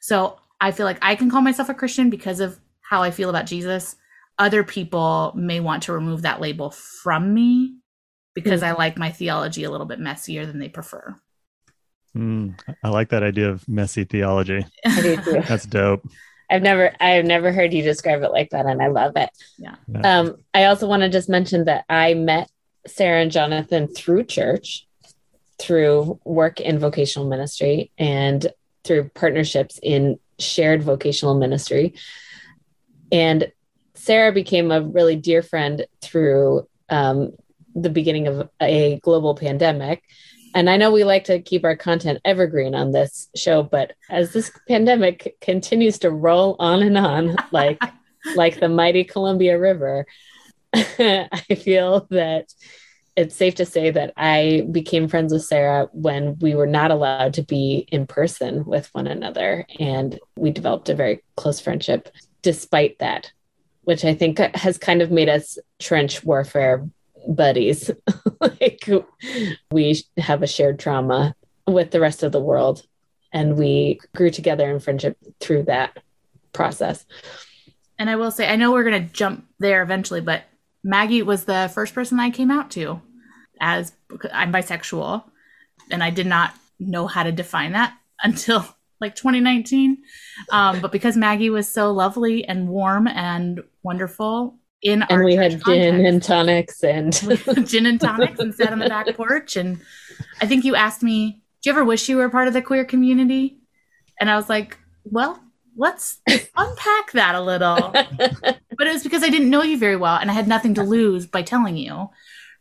So 0.00 0.38
I 0.60 0.70
feel 0.70 0.86
like 0.86 0.98
I 1.02 1.16
can 1.16 1.30
call 1.30 1.40
myself 1.40 1.68
a 1.68 1.74
Christian 1.74 2.10
because 2.10 2.40
of 2.40 2.58
how 2.82 3.02
I 3.02 3.10
feel 3.10 3.30
about 3.30 3.46
Jesus. 3.46 3.96
Other 4.38 4.62
people 4.62 5.32
may 5.34 5.60
want 5.60 5.84
to 5.84 5.92
remove 5.92 6.22
that 6.22 6.40
label 6.40 6.70
from 6.70 7.34
me 7.34 7.78
because 8.34 8.62
I 8.62 8.72
like 8.72 8.98
my 8.98 9.10
theology 9.10 9.64
a 9.64 9.70
little 9.70 9.86
bit 9.86 9.98
messier 9.98 10.44
than 10.44 10.58
they 10.58 10.68
prefer. 10.68 11.16
Mm, 12.14 12.58
I 12.82 12.88
like 12.90 13.08
that 13.10 13.22
idea 13.22 13.50
of 13.50 13.66
messy 13.66 14.04
theology. 14.04 14.64
I 14.84 15.00
do 15.00 15.16
too. 15.24 15.42
That's 15.42 15.66
dope. 15.66 16.06
I've 16.50 16.62
never 16.62 16.94
I've 17.00 17.24
never 17.24 17.50
heard 17.50 17.72
you 17.72 17.82
describe 17.82 18.22
it 18.22 18.30
like 18.30 18.50
that 18.50 18.66
and 18.66 18.80
I 18.80 18.88
love 18.88 19.16
it. 19.16 19.30
Yeah. 19.58 19.76
Yeah. 19.88 20.18
Um 20.18 20.36
I 20.54 20.64
also 20.64 20.86
want 20.86 21.02
to 21.02 21.08
just 21.08 21.28
mention 21.28 21.64
that 21.64 21.84
I 21.88 22.14
met 22.14 22.50
Sarah 22.86 23.20
and 23.22 23.32
Jonathan 23.32 23.88
through 23.88 24.24
church, 24.24 24.86
through 25.58 26.20
work 26.24 26.60
in 26.60 26.78
vocational 26.78 27.28
ministry 27.28 27.90
and 27.98 28.52
through 28.84 29.10
partnerships 29.14 29.80
in 29.82 30.18
shared 30.38 30.82
vocational 30.82 31.38
ministry. 31.38 31.94
And 33.10 33.50
Sarah 33.94 34.32
became 34.32 34.70
a 34.70 34.82
really 34.82 35.16
dear 35.16 35.42
friend 35.42 35.86
through 36.00 36.68
um, 36.88 37.32
the 37.74 37.90
beginning 37.90 38.26
of 38.26 38.48
a 38.60 38.98
global 39.00 39.34
pandemic 39.34 40.02
And 40.54 40.70
I 40.70 40.78
know 40.78 40.90
we 40.90 41.04
like 41.04 41.24
to 41.24 41.42
keep 41.42 41.64
our 41.64 41.76
content 41.76 42.20
evergreen 42.24 42.74
on 42.74 42.92
this 42.92 43.28
show, 43.36 43.62
but 43.62 43.92
as 44.08 44.32
this 44.32 44.50
pandemic 44.66 45.36
continues 45.42 45.98
to 45.98 46.10
roll 46.10 46.56
on 46.58 46.82
and 46.82 46.96
on, 46.96 47.36
like 47.52 47.78
like 48.34 48.58
the 48.58 48.68
mighty 48.68 49.04
Columbia 49.04 49.58
River, 49.58 50.06
I 50.74 51.28
feel 51.56 52.06
that 52.10 52.52
it's 53.16 53.34
safe 53.34 53.54
to 53.56 53.64
say 53.64 53.90
that 53.90 54.12
I 54.16 54.66
became 54.70 55.08
friends 55.08 55.32
with 55.32 55.44
Sarah 55.44 55.88
when 55.92 56.38
we 56.38 56.54
were 56.54 56.66
not 56.66 56.90
allowed 56.90 57.32
to 57.34 57.42
be 57.42 57.88
in 57.90 58.06
person 58.06 58.64
with 58.66 58.88
one 58.92 59.06
another. 59.06 59.66
And 59.80 60.20
we 60.36 60.50
developed 60.50 60.90
a 60.90 60.94
very 60.94 61.22
close 61.34 61.58
friendship 61.58 62.10
despite 62.42 62.98
that, 62.98 63.32
which 63.84 64.04
I 64.04 64.14
think 64.14 64.38
has 64.54 64.76
kind 64.76 65.00
of 65.00 65.10
made 65.10 65.30
us 65.30 65.58
trench 65.78 66.24
warfare 66.24 66.86
buddies. 67.26 67.90
like 68.40 68.88
we 69.70 70.02
have 70.18 70.42
a 70.42 70.46
shared 70.46 70.78
trauma 70.78 71.34
with 71.66 71.92
the 71.92 72.00
rest 72.00 72.22
of 72.22 72.32
the 72.32 72.40
world. 72.40 72.86
And 73.32 73.56
we 73.56 73.98
grew 74.14 74.30
together 74.30 74.70
in 74.70 74.78
friendship 74.78 75.16
through 75.40 75.64
that 75.64 75.98
process. 76.52 77.06
And 77.98 78.10
I 78.10 78.16
will 78.16 78.30
say, 78.30 78.46
I 78.46 78.56
know 78.56 78.72
we're 78.72 78.84
going 78.84 79.06
to 79.06 79.12
jump 79.12 79.46
there 79.58 79.82
eventually, 79.82 80.20
but 80.20 80.44
Maggie 80.86 81.22
was 81.22 81.44
the 81.44 81.70
first 81.74 81.94
person 81.94 82.20
I 82.20 82.30
came 82.30 82.50
out 82.50 82.70
to 82.72 83.02
as 83.60 83.92
I'm 84.32 84.52
bisexual. 84.52 85.24
And 85.90 86.02
I 86.02 86.10
did 86.10 86.26
not 86.26 86.54
know 86.78 87.08
how 87.08 87.24
to 87.24 87.32
define 87.32 87.72
that 87.72 87.96
until 88.22 88.64
like 89.00 89.16
2019. 89.16 89.98
Um, 90.52 90.80
but 90.80 90.92
because 90.92 91.16
Maggie 91.16 91.50
was 91.50 91.68
so 91.68 91.92
lovely 91.92 92.44
and 92.44 92.68
warm 92.68 93.08
and 93.08 93.60
wonderful 93.82 94.58
in 94.80 95.02
our 95.02 95.08
And 95.10 95.24
we 95.24 95.34
had 95.34 95.60
gin 95.64 96.06
and 96.06 96.22
tonics 96.22 96.84
and 96.84 97.12
gin 97.66 97.86
and 97.86 98.00
tonics 98.00 98.38
and 98.38 98.54
sat 98.54 98.72
on 98.72 98.78
the 98.78 98.88
back 98.88 99.14
porch. 99.16 99.56
And 99.56 99.80
I 100.40 100.46
think 100.46 100.64
you 100.64 100.76
asked 100.76 101.02
me, 101.02 101.42
Do 101.62 101.70
you 101.70 101.72
ever 101.72 101.84
wish 101.84 102.08
you 102.08 102.16
were 102.16 102.30
part 102.30 102.46
of 102.46 102.54
the 102.54 102.62
queer 102.62 102.84
community? 102.84 103.58
And 104.20 104.30
I 104.30 104.36
was 104.36 104.48
like, 104.48 104.78
Well, 105.04 105.42
let's 105.76 106.20
unpack 106.28 107.12
that 107.12 107.34
a 107.34 107.40
little. 107.40 107.92
But 108.78 108.86
it 108.86 108.92
was 108.92 109.02
because 109.02 109.22
I 109.22 109.28
didn't 109.28 109.50
know 109.50 109.62
you 109.62 109.78
very 109.78 109.96
well 109.96 110.16
and 110.16 110.30
I 110.30 110.34
had 110.34 110.48
nothing 110.48 110.74
to 110.74 110.82
lose 110.82 111.26
by 111.26 111.42
telling 111.42 111.76
you 111.76 112.10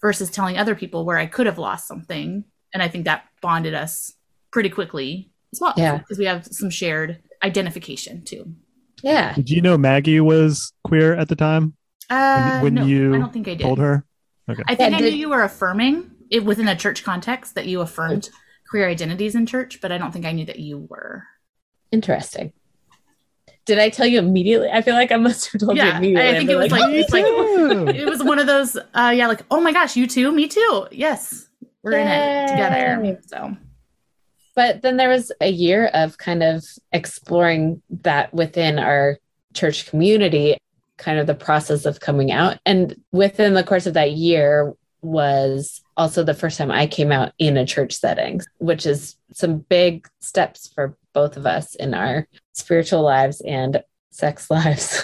versus 0.02 0.30
telling 0.30 0.58
other 0.58 0.76
people 0.76 1.06
where 1.06 1.18
I 1.18 1.26
could 1.26 1.46
have 1.46 1.58
lost 1.58 1.88
something. 1.88 2.44
And 2.74 2.84
I 2.84 2.88
think 2.88 3.06
that 3.06 3.26
bonded 3.42 3.74
us 3.74 4.14
pretty 4.52 4.70
quickly 4.70 5.32
as 5.54 5.60
well. 5.62 5.74
Yeah. 5.78 5.98
Because 5.98 6.18
we 6.18 6.26
have 6.26 6.46
some 6.46 6.70
shared 6.70 7.22
identification 7.44 8.24
too. 8.24 8.54
yeah. 9.04 9.34
Did 9.34 9.50
you 9.50 9.62
know 9.62 9.78
Maggie 9.78 10.20
was 10.20 10.72
queer 10.84 11.14
at 11.14 11.28
the 11.28 11.36
time 11.36 11.76
Uh, 12.10 12.60
when 12.62 12.74
no, 12.76 12.86
you 12.86 13.14
I 13.16 13.18
don't 13.20 13.34
think 13.34 13.48
I 13.48 13.56
did. 13.56 13.62
told 13.62 13.80
her? 13.80 14.04
Okay. 14.50 14.64
I 14.68 14.76
think 14.76 14.92
Yeah, 14.92 14.98
I 14.98 15.02
did- 15.02 15.14
knew 15.14 15.20
you 15.20 15.30
were 15.30 15.44
affirming 15.44 16.12
it 16.30 16.44
within 16.46 16.68
a 16.68 16.76
church 16.76 17.04
context 17.04 17.56
that 17.56 17.66
you 17.68 17.82
affirmed 17.82 18.30
queer 18.70 18.88
identities 18.90 19.36
in 19.36 19.46
church, 19.46 19.80
but 19.82 19.92
I 19.92 19.98
don't 19.98 20.12
think 20.12 20.26
I 20.26 20.32
knew 20.32 20.46
that 20.46 20.60
you 20.60 20.88
were. 20.90 21.24
Interesting. 21.92 22.52
Did 23.66 23.80
I 23.80 23.90
tell 23.90 24.06
you 24.06 24.20
immediately? 24.20 24.70
I 24.70 24.82
feel 24.82 24.94
like 24.94 25.12
I 25.12 25.18
must 25.18 25.52
have 25.52 25.62
told 25.62 25.78
you 25.78 25.84
Yeah, 25.84 25.98
immediately. 25.98 26.30
I 26.30 26.38
think 26.38 26.50
it 26.50 26.56
was 26.56 26.72
like, 26.72 26.94
it's 26.94 27.12
like 27.12 27.26
it 27.96 28.08
was 28.08 28.24
one 28.24 28.40
of 28.40 28.48
those. 28.48 28.78
Uh, 28.94 29.14
yeah, 29.16 29.28
like 29.28 29.42
oh 29.50 29.60
my 29.60 29.72
gosh, 29.72 29.96
you 29.96 30.08
too, 30.08 30.32
me 30.32 30.48
too. 30.48 30.88
Yes, 30.92 31.48
we're 31.82 31.94
in 31.94 32.08
it 32.08 32.48
together. 32.48 33.20
So 33.26 33.58
but 34.56 34.82
then 34.82 34.98
there 34.98 35.10
was 35.10 35.32
a 35.42 35.52
year 35.52 35.88
of 35.88 36.18
kind 36.18 36.42
of 36.42 36.66
exploring 36.94 37.82
that 38.02 38.34
within 38.34 38.80
our 38.80 39.20
church 39.54 39.88
community, 39.88 40.58
kind 40.98 41.20
of 41.20 41.28
the 41.28 41.36
process 41.36 41.86
of 41.86 42.00
coming 42.00 42.32
out. 42.32 42.58
And 42.66 42.96
within 43.12 43.54
the 43.54 43.64
course 43.64 43.86
of 43.86 43.94
that 43.96 44.14
year 44.14 44.74
was 45.02 45.82
also 45.98 46.24
the 46.24 46.34
first 46.34 46.58
time 46.58 46.72
I 46.72 46.88
came 46.88 47.12
out 47.12 47.34
in 47.38 47.58
a 47.58 47.66
church 47.66 47.94
setting, 47.94 48.42
which 48.58 48.86
is 48.86 49.18
some 49.34 49.58
big 49.58 50.08
steps 50.22 50.70
for 50.74 50.98
both 51.16 51.38
of 51.38 51.48
us 51.48 51.74
in 51.74 51.96
our 51.96 52.28
spiritual 52.54 53.02
lives 53.02 53.42
and 53.42 53.82
sex 54.12 54.50
lives. 54.52 55.04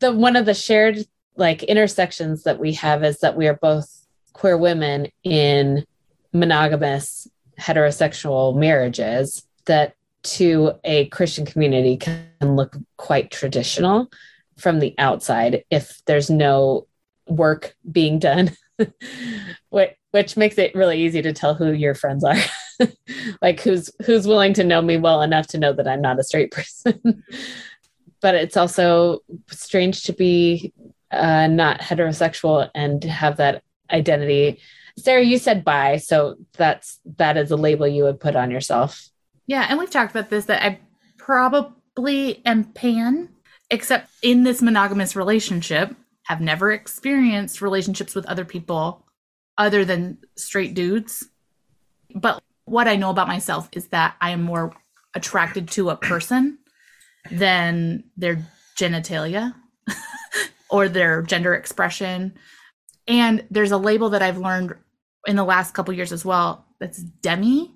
the 0.00 0.12
one 0.12 0.34
of 0.34 0.46
the 0.46 0.54
shared 0.54 1.06
like 1.36 1.62
intersections 1.62 2.42
that 2.44 2.58
we 2.58 2.72
have 2.72 3.04
is 3.04 3.20
that 3.20 3.36
we 3.36 3.46
are 3.46 3.58
both 3.60 4.06
queer 4.32 4.56
women 4.56 5.08
in 5.22 5.84
monogamous 6.32 7.28
heterosexual 7.60 8.56
marriages 8.56 9.46
that 9.66 9.94
to 10.22 10.72
a 10.84 11.06
Christian 11.06 11.46
community 11.46 11.96
can 11.96 12.26
look 12.42 12.76
quite 12.96 13.30
traditional 13.30 14.10
from 14.56 14.80
the 14.80 14.94
outside 14.98 15.64
if 15.70 16.02
there's 16.06 16.30
no 16.30 16.86
work 17.28 17.76
being 17.90 18.18
done, 18.18 18.50
which, 19.68 20.36
makes 20.36 20.56
it 20.56 20.74
really 20.74 21.02
easy 21.02 21.20
to 21.20 21.32
tell 21.32 21.54
who 21.54 21.72
your 21.72 21.94
friends 21.94 22.24
are. 22.24 22.36
like 23.42 23.60
who's 23.60 23.90
who's 24.04 24.26
willing 24.26 24.54
to 24.54 24.64
know 24.64 24.82
me 24.82 24.96
well 24.96 25.22
enough 25.22 25.46
to 25.48 25.58
know 25.58 25.72
that 25.72 25.88
I'm 25.88 26.00
not 26.00 26.18
a 26.18 26.24
straight 26.24 26.50
person. 26.52 27.22
but 28.20 28.34
it's 28.34 28.56
also 28.56 29.20
strange 29.50 30.04
to 30.04 30.12
be 30.12 30.72
uh, 31.10 31.46
not 31.46 31.80
heterosexual 31.80 32.70
and 32.74 33.02
have 33.04 33.36
that 33.36 33.62
identity 33.90 34.60
Sarah, 34.98 35.22
you 35.22 35.38
said 35.38 35.64
bi, 35.64 35.98
so 35.98 36.36
that's 36.56 37.00
that 37.16 37.36
is 37.36 37.50
a 37.50 37.56
label 37.56 37.86
you 37.86 38.04
would 38.04 38.20
put 38.20 38.36
on 38.36 38.50
yourself. 38.50 39.08
yeah, 39.46 39.66
and 39.68 39.78
we've 39.78 39.90
talked 39.90 40.10
about 40.10 40.30
this 40.30 40.46
that 40.46 40.62
I 40.64 40.80
probably 41.18 42.42
am 42.46 42.64
pan, 42.64 43.28
except 43.70 44.10
in 44.22 44.42
this 44.42 44.62
monogamous 44.62 45.14
relationship, 45.14 45.94
have 46.24 46.40
never 46.40 46.72
experienced 46.72 47.60
relationships 47.60 48.14
with 48.14 48.26
other 48.26 48.44
people 48.44 49.04
other 49.58 49.84
than 49.84 50.18
straight 50.36 50.74
dudes. 50.74 51.28
But 52.14 52.42
what 52.66 52.86
I 52.86 52.96
know 52.96 53.10
about 53.10 53.28
myself 53.28 53.68
is 53.72 53.88
that 53.88 54.16
I 54.20 54.30
am 54.30 54.42
more 54.42 54.72
attracted 55.14 55.68
to 55.70 55.88
a 55.90 55.96
person 55.96 56.58
than 57.30 58.04
their 58.16 58.46
genitalia 58.78 59.54
or 60.70 60.88
their 60.88 61.22
gender 61.22 61.54
expression. 61.54 62.34
And 63.08 63.44
there's 63.50 63.70
a 63.72 63.78
label 63.78 64.10
that 64.10 64.22
I've 64.22 64.38
learned 64.38 64.74
in 65.26 65.36
the 65.36 65.44
last 65.44 65.72
couple 65.74 65.94
years 65.94 66.12
as 66.12 66.24
well 66.24 66.66
that's 66.78 66.98
demi 67.02 67.72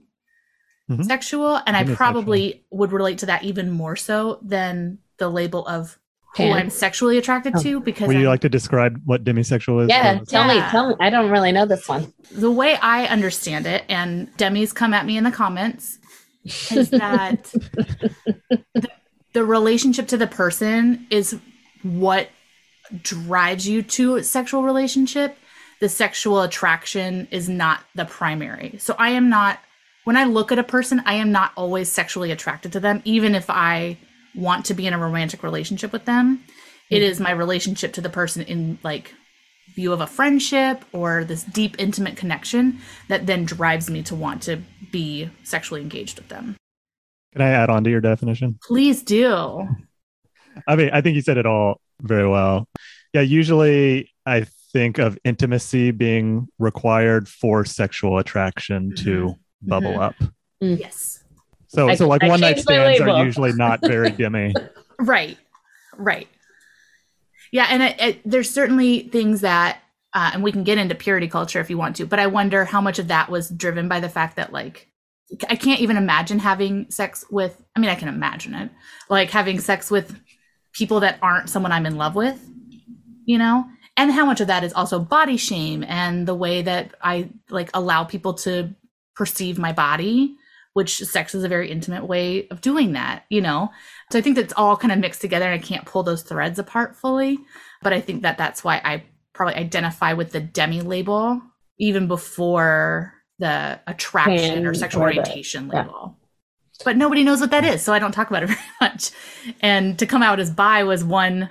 Mhm. 0.91 1.05
sexual 1.05 1.61
and 1.67 1.77
I 1.77 1.85
probably 1.95 2.65
would 2.73 2.91
relate 2.91 3.19
to 3.19 3.27
that 3.27 3.45
even 3.45 3.71
more 3.71 3.95
so 3.95 4.41
than 4.43 4.99
the 5.19 5.29
label 5.29 5.65
of 5.69 5.97
who 6.37 6.45
I'm 6.53 6.71
sexually 6.71 7.19
attracted 7.19 7.55
Oh. 7.57 7.63
to 7.63 7.81
because 7.81 8.07
Would 8.09 8.15
you 8.17 8.23
I'm- 8.23 8.29
like 8.31 8.41
to 8.43 8.49
describe 8.49 9.01
what 9.05 9.25
demisexual 9.25 9.83
is? 9.85 9.89
Yeah, 9.89 10.21
Or- 10.21 10.25
tell 10.25 10.47
me, 10.47 10.61
tell 10.71 10.89
me. 10.91 10.95
I 11.01 11.11
don't 11.11 11.31
really 11.31 11.53
know 11.53 11.67
this 11.67 11.89
one. 11.89 12.13
the 12.31 12.51
way 12.51 12.77
I 12.77 13.07
understand 13.07 13.67
it, 13.67 13.85
and 13.89 14.29
Demi's 14.37 14.73
come 14.73 14.95
at 14.95 15.07
me 15.07 15.17
in 15.17 15.25
the 15.25 15.33
comments, 15.33 15.99
is 16.71 16.91
that 16.91 17.45
the, 18.75 18.89
the 19.33 19.45
relationship 19.45 20.07
to 20.09 20.17
the 20.17 20.27
person 20.27 21.07
is 21.11 21.37
what 21.83 22.29
drives 23.03 23.69
you 23.69 23.83
to 23.83 24.17
a 24.17 24.23
sexual 24.23 24.63
relationship. 24.63 25.37
The 25.81 25.89
sexual 25.89 26.43
attraction 26.43 27.27
is 27.31 27.49
not 27.49 27.81
the 27.95 28.05
primary. 28.05 28.77
So 28.79 28.95
I 28.99 29.11
am 29.11 29.29
not, 29.31 29.59
when 30.05 30.17
I 30.17 30.25
look 30.25 30.53
at 30.53 30.59
a 30.59 30.65
person, 30.65 31.03
I 31.07 31.15
am 31.15 31.33
not 31.33 31.53
always 31.57 31.91
sexually 31.91 32.31
attracted 32.31 32.73
to 32.73 32.81
them, 32.81 33.01
even 33.05 33.35
if 33.35 33.49
I 33.49 33.97
want 34.35 34.65
to 34.67 34.75
be 34.75 34.87
in 34.87 34.93
a 34.93 34.99
romantic 34.99 35.43
relationship 35.43 35.93
with 35.93 36.05
them. 36.05 36.43
It 36.91 37.03
is 37.03 37.21
my 37.21 37.31
relationship 37.31 37.93
to 37.95 38.01
the 38.01 38.11
person 38.11 38.43
in 38.43 38.79
like 38.83 39.15
view 39.77 39.93
of 39.93 40.01
a 40.01 40.07
friendship 40.07 40.85
or 40.93 41.23
this 41.25 41.45
deep 41.45 41.77
intimate 41.79 42.17
connection 42.17 42.81
that 43.09 43.27
then 43.27 43.45
drives 43.45 43.89
me 43.89 44.03
to 44.03 44.15
want 44.17 44.43
to 44.43 44.61
be 44.91 45.31
sexually 45.45 45.81
engaged 45.81 46.19
with 46.19 46.29
them. 46.29 46.57
Can 47.33 47.43
I 47.43 47.51
add 47.51 47.71
on 47.71 47.85
to 47.85 47.91
your 47.91 48.01
definition? 48.01 48.59
Please 48.67 49.03
do. 49.03 49.69
I 50.67 50.75
mean, 50.75 50.91
I 50.93 51.01
think 51.01 51.15
you 51.15 51.23
said 51.23 51.37
it 51.39 51.47
all 51.47 51.81
very 52.01 52.29
well. 52.29 52.67
Yeah, 53.13 53.21
usually 53.21 54.11
I 54.27 54.47
think 54.73 54.99
of 54.99 55.17
intimacy 55.25 55.93
being 55.93 56.49
required 56.59 57.29
for 57.29 57.65
sexual 57.65 58.19
attraction 58.19 58.95
to 58.97 59.37
bubble 59.63 59.93
Mhm. 59.93 60.03
up. 60.03 60.15
Yes. 60.61 61.20
So, 61.73 61.89
I- 61.89 61.95
so 61.95 62.09
like 62.09 62.23
I 62.25 62.29
one 62.29 62.41
night 62.41 62.59
stands 62.59 63.01
are 63.01 63.25
usually 63.25 63.53
not 63.53 63.81
very 63.81 64.11
demi. 64.21 64.53
Right. 64.99 65.39
Right. 65.97 66.29
Yeah, 67.53 67.67
and 67.69 67.83
it, 67.83 68.01
it, 68.01 68.21
there's 68.25 68.51
certainly 68.51 69.09
things 69.09 69.41
that, 69.41 69.79
uh, 70.15 70.31
and 70.35 70.43
we 70.43 70.53
can 70.53 70.63
get 70.65 70.79
into 70.79 70.95
purity 70.95 71.27
culture 71.29 71.61
if 71.61 71.69
you 71.71 71.79
want 71.79 71.97
to, 71.97 72.07
but 72.07 72.19
I 72.19 72.27
wonder 72.29 72.65
how 72.65 72.81
much 72.81 72.99
of 72.99 73.09
that 73.09 73.29
was 73.29 73.49
driven 73.49 73.89
by 73.89 74.01
the 74.01 74.09
fact 74.09 74.37
that, 74.37 74.53
like, 74.53 74.89
I 75.49 75.57
can't 75.57 75.81
even 75.81 75.97
imagine 75.97 76.39
having 76.41 76.91
sex 76.91 77.25
with, 77.31 77.61
I 77.77 77.81
mean, 77.81 77.91
I 77.91 77.95
can 77.97 78.09
imagine 78.09 78.55
it, 78.55 78.71
like 79.09 79.31
having 79.31 79.59
sex 79.61 79.91
with 79.91 80.21
people 80.73 81.01
that 81.01 81.19
aren't 81.23 81.49
someone 81.51 81.73
I'm 81.73 81.87
in 81.87 81.97
love 81.97 82.15
with, 82.15 82.41
you 83.25 83.39
know? 83.39 83.65
And 83.97 84.11
how 84.13 84.25
much 84.25 84.41
of 84.41 84.47
that 84.47 84.65
is 84.65 84.73
also 84.73 84.99
body 85.01 85.37
shame 85.37 85.85
and 85.85 86.27
the 86.27 86.35
way 86.35 86.63
that 86.63 86.95
I, 87.03 87.31
like, 87.49 87.71
allow 87.75 88.05
people 88.05 88.35
to 88.35 88.75
perceive 89.17 89.59
my 89.59 89.73
body, 89.73 90.37
which 90.73 90.99
sex 90.99 91.35
is 91.35 91.45
a 91.45 91.49
very 91.49 91.71
intimate 91.71 92.07
way 92.07 92.47
of 92.49 92.61
doing 92.61 92.93
that, 92.93 93.25
you 93.29 93.41
know? 93.41 93.71
So 94.13 94.19
I 94.19 94.23
think 94.23 94.37
that's 94.37 94.55
all 94.57 94.77
kind 94.77 94.93
of 94.93 94.99
mixed 94.99 95.21
together 95.21 95.47
and 95.47 95.55
I 95.55 95.65
can't 95.65 95.85
pull 95.85 96.03
those 96.03 96.23
threads 96.23 96.59
apart 96.59 96.97
fully. 96.97 97.39
But 97.83 97.93
I 97.93 98.01
think 98.01 98.23
that 98.23 98.39
that's 98.39 98.63
why 98.63 98.77
I 98.85 99.05
probably 99.33 99.55
identify 99.55 100.13
with 100.13 100.33
the 100.33 100.41
demi 100.41 100.81
label 100.81 101.41
even 101.79 102.07
before 102.09 103.15
the 103.39 103.81
attraction 103.87 104.67
or 104.67 104.75
sexual 104.75 105.03
or 105.03 105.13
the- 105.13 105.19
orientation 105.19 105.71
yeah. 105.73 105.83
label. 105.83 106.17
But 106.85 106.97
nobody 106.97 107.25
knows 107.25 107.41
what 107.41 107.51
that 107.51 107.65
is, 107.65 107.83
so 107.83 107.93
I 107.93 107.99
don't 107.99 108.13
talk 108.13 108.31
about 108.31 108.43
it 108.43 108.47
very 108.51 108.61
much. 108.81 109.11
And 109.61 109.99
to 109.99 110.07
come 110.07 110.23
out 110.23 110.41
as 110.41 110.51
bi 110.51 110.83
was 110.85 111.05
one 111.05 111.51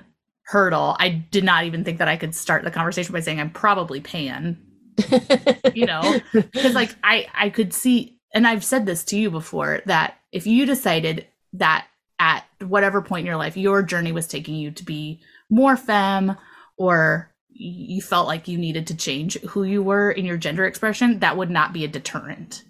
hurdle. 0.50 0.96
I 0.98 1.10
did 1.10 1.44
not 1.44 1.64
even 1.64 1.84
think 1.84 1.98
that 1.98 2.08
I 2.08 2.16
could 2.16 2.34
start 2.34 2.64
the 2.64 2.72
conversation 2.72 3.12
by 3.12 3.20
saying 3.20 3.40
I'm 3.40 3.50
probably 3.50 4.00
pan, 4.00 4.58
you 5.74 5.86
know, 5.86 6.20
because 6.32 6.74
like 6.74 6.94
I 7.04 7.26
I 7.34 7.50
could 7.50 7.72
see, 7.72 8.18
and 8.32 8.46
I've 8.46 8.64
said 8.64 8.86
this 8.86 9.04
to 9.04 9.18
you 9.18 9.30
before 9.30 9.82
that 9.86 10.18
if 10.32 10.46
you 10.46 10.66
decided 10.66 11.26
that 11.54 11.86
at 12.18 12.44
whatever 12.60 13.02
point 13.02 13.20
in 13.20 13.26
your 13.26 13.36
life 13.36 13.56
your 13.56 13.82
journey 13.82 14.12
was 14.12 14.26
taking 14.26 14.54
you 14.54 14.70
to 14.70 14.84
be 14.84 15.20
more 15.48 15.76
femme 15.76 16.36
or 16.76 17.30
you 17.52 18.00
felt 18.00 18.26
like 18.26 18.48
you 18.48 18.56
needed 18.56 18.86
to 18.86 18.96
change 18.96 19.38
who 19.40 19.64
you 19.64 19.82
were 19.82 20.10
in 20.10 20.24
your 20.24 20.38
gender 20.38 20.64
expression, 20.64 21.18
that 21.18 21.36
would 21.36 21.50
not 21.50 21.72
be 21.72 21.84
a 21.84 21.88
deterrent 21.88 22.64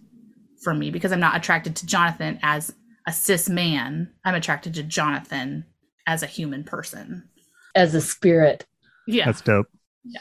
for 0.62 0.74
me 0.74 0.90
because 0.90 1.12
I'm 1.12 1.20
not 1.20 1.36
attracted 1.36 1.76
to 1.76 1.86
Jonathan 1.86 2.38
as 2.42 2.74
a 3.06 3.12
cis 3.12 3.48
man. 3.48 4.10
I'm 4.24 4.34
attracted 4.34 4.74
to 4.74 4.82
Jonathan 4.82 5.64
as 6.06 6.22
a 6.22 6.26
human 6.26 6.64
person. 6.64 7.28
As 7.74 7.94
a 7.94 8.00
spirit. 8.00 8.66
Yeah. 9.06 9.26
That's 9.26 9.42
dope. 9.42 9.68
Yeah. 10.04 10.20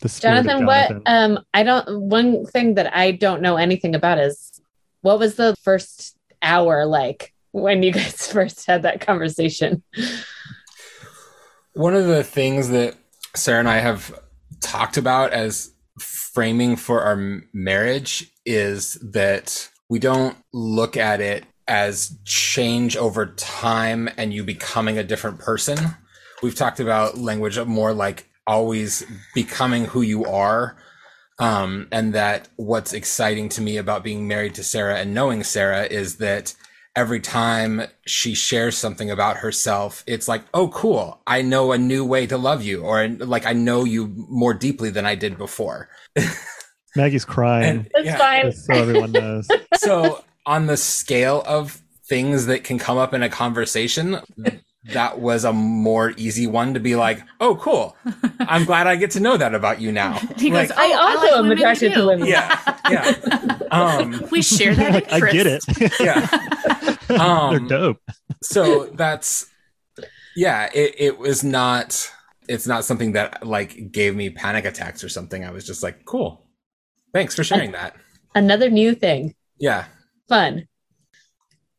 The 0.00 0.08
spirit 0.08 0.38
of 0.38 0.44
Jonathan, 0.46 0.66
what 0.66 1.02
um 1.06 1.40
I 1.52 1.62
don't 1.62 2.08
one 2.08 2.46
thing 2.46 2.74
that 2.74 2.94
I 2.94 3.12
don't 3.12 3.42
know 3.42 3.56
anything 3.56 3.94
about 3.94 4.18
is 4.18 4.60
what 5.02 5.18
was 5.18 5.34
the 5.36 5.54
first 5.62 6.16
hour 6.42 6.86
like 6.86 7.34
when 7.52 7.82
you 7.82 7.92
guys 7.92 8.26
first 8.32 8.66
had 8.66 8.82
that 8.82 9.00
conversation? 9.00 9.82
One 11.74 11.94
of 11.94 12.06
the 12.06 12.24
things 12.24 12.70
that 12.70 12.96
Sarah 13.34 13.60
and 13.60 13.68
I 13.68 13.78
have 13.78 14.18
talked 14.60 14.96
about 14.96 15.32
as 15.32 15.72
framing 15.98 16.76
for 16.76 17.02
our 17.02 17.42
marriage 17.52 18.30
is 18.44 18.94
that 19.12 19.68
we 19.88 19.98
don't 19.98 20.36
look 20.52 20.96
at 20.96 21.20
it 21.20 21.44
as 21.68 22.18
change 22.24 22.96
over 22.96 23.26
time 23.26 24.08
and 24.16 24.32
you 24.32 24.44
becoming 24.44 24.98
a 24.98 25.04
different 25.04 25.38
person. 25.38 25.78
We've 26.42 26.54
talked 26.54 26.80
about 26.80 27.18
language 27.18 27.56
of 27.56 27.68
more 27.68 27.92
like 27.92 28.29
always 28.46 29.04
becoming 29.34 29.86
who 29.86 30.02
you 30.02 30.24
are. 30.24 30.76
Um, 31.38 31.88
and 31.90 32.12
that 32.12 32.48
what's 32.56 32.92
exciting 32.92 33.48
to 33.50 33.62
me 33.62 33.78
about 33.78 34.04
being 34.04 34.28
married 34.28 34.54
to 34.56 34.62
Sarah 34.62 34.98
and 34.98 35.14
knowing 35.14 35.42
Sarah 35.42 35.84
is 35.84 36.16
that 36.16 36.54
every 36.96 37.20
time 37.20 37.82
she 38.06 38.34
shares 38.34 38.76
something 38.76 39.10
about 39.10 39.38
herself, 39.38 40.04
it's 40.06 40.28
like, 40.28 40.42
oh, 40.52 40.68
cool. 40.68 41.22
I 41.26 41.42
know 41.42 41.72
a 41.72 41.78
new 41.78 42.04
way 42.04 42.26
to 42.26 42.36
love 42.36 42.62
you, 42.62 42.82
or 42.82 43.08
like 43.08 43.46
I 43.46 43.52
know 43.52 43.84
you 43.84 44.12
more 44.28 44.54
deeply 44.54 44.90
than 44.90 45.06
I 45.06 45.14
did 45.14 45.38
before. 45.38 45.88
Maggie's 46.96 47.24
crying. 47.24 47.64
And 47.64 47.90
That's 47.94 48.06
yeah, 48.06 48.18
fine. 48.18 48.52
so 48.52 48.74
everyone 48.74 49.12
knows. 49.12 49.48
so 49.76 50.24
on 50.44 50.66
the 50.66 50.76
scale 50.76 51.42
of 51.46 51.80
things 52.08 52.46
that 52.46 52.64
can 52.64 52.78
come 52.78 52.98
up 52.98 53.14
in 53.14 53.22
a 53.22 53.28
conversation, 53.28 54.20
that 54.84 55.20
was 55.20 55.44
a 55.44 55.52
more 55.52 56.12
easy 56.16 56.46
one 56.46 56.72
to 56.74 56.80
be 56.80 56.96
like, 56.96 57.22
oh, 57.40 57.54
cool. 57.56 57.94
I'm 58.40 58.64
glad 58.64 58.86
I 58.86 58.96
get 58.96 59.10
to 59.12 59.20
know 59.20 59.36
that 59.36 59.54
about 59.54 59.80
you 59.80 59.92
now. 59.92 60.14
He 60.38 60.48
goes, 60.50 60.70
Like, 60.70 60.78
I 60.78 60.92
"Oh, 60.94 60.98
also 61.08 61.22
like 61.26 61.32
am 61.32 61.42
women 61.44 61.58
attracted 61.58 61.88
to 61.90 61.94
too." 62.00 62.06
women. 62.06 62.26
yeah, 62.26 62.78
yeah. 62.90 63.58
Um, 63.70 64.24
We 64.30 64.40
share 64.42 64.74
that 64.74 64.92
Like, 65.10 65.12
I 65.12 65.20
get 65.30 65.46
it. 65.46 65.62
interest. 65.68 66.00
yeah. 66.00 66.26
They're 67.08 67.20
Um, 67.20 67.68
dope. 67.68 67.98
so 68.42 68.86
that's 68.94 69.46
yeah 70.36 70.70
it, 70.72 70.94
it 70.98 71.18
was 71.18 71.42
not 71.44 72.10
it's 72.48 72.66
not 72.66 72.84
something 72.84 73.12
that 73.12 73.44
like 73.46 73.90
gave 73.92 74.14
me 74.16 74.30
panic 74.30 74.64
attacks 74.64 75.02
or 75.04 75.08
something 75.08 75.44
i 75.44 75.50
was 75.50 75.66
just 75.66 75.82
like 75.82 76.04
cool 76.04 76.46
thanks 77.12 77.34
for 77.34 77.42
sharing 77.44 77.72
that 77.72 77.96
Another 78.34 78.70
new 78.70 78.94
thing. 78.94 79.34
yeah 79.58 79.86
Fun. 80.28 80.68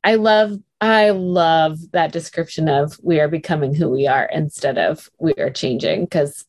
I 0.03 0.15
love 0.15 0.58
I 0.82 1.12
love 1.12 1.91
that 1.91 2.12
description 2.12 2.67
of 2.67 3.00
we 3.04 3.20
are 3.20 3.28
becoming 3.28 3.74
who 3.76 3.89
we 3.89 4.08
are 4.08 4.26
instead 4.26 4.78
of 4.78 5.10
we 5.20 5.34
are 5.36 5.52
changing 5.52 6.06
because 6.06 6.46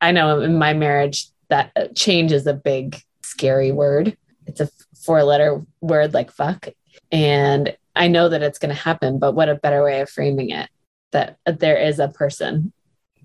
I 0.00 0.12
know 0.12 0.40
in 0.40 0.56
my 0.56 0.72
marriage 0.72 1.26
that 1.48 1.72
uh, 1.74 1.88
change 1.94 2.30
is 2.32 2.46
a 2.46 2.54
big 2.54 3.02
scary 3.22 3.72
word. 3.72 4.16
It's 4.46 4.60
a 4.60 4.70
four 5.04 5.24
letter 5.24 5.66
word 5.80 6.14
like 6.14 6.30
fuck 6.30 6.68
and 7.10 7.76
I 7.96 8.06
know 8.06 8.28
that 8.28 8.42
it's 8.42 8.58
going 8.58 8.74
to 8.74 8.80
happen 8.80 9.18
but 9.18 9.32
what 9.32 9.48
a 9.48 9.56
better 9.56 9.82
way 9.82 10.00
of 10.00 10.08
framing 10.08 10.50
it 10.50 10.70
that 11.10 11.38
there 11.44 11.76
is 11.76 11.98
a 11.98 12.08
person 12.08 12.72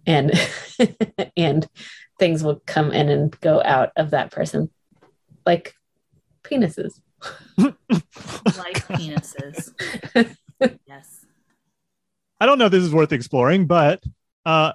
and 0.07 0.31
and 1.37 1.67
things 2.19 2.43
will 2.43 2.61
come 2.65 2.91
in 2.91 3.09
and 3.09 3.39
go 3.41 3.61
out 3.63 3.91
of 3.95 4.11
that 4.11 4.31
person 4.31 4.71
like 5.45 5.75
penises. 6.43 6.99
like 7.57 8.85
penises. 8.87 9.71
yes. 10.59 11.25
I 12.39 12.45
don't 12.45 12.59
know 12.59 12.65
if 12.65 12.71
this 12.71 12.83
is 12.83 12.93
worth 12.93 13.11
exploring, 13.11 13.65
but 13.65 14.03
uh, 14.45 14.73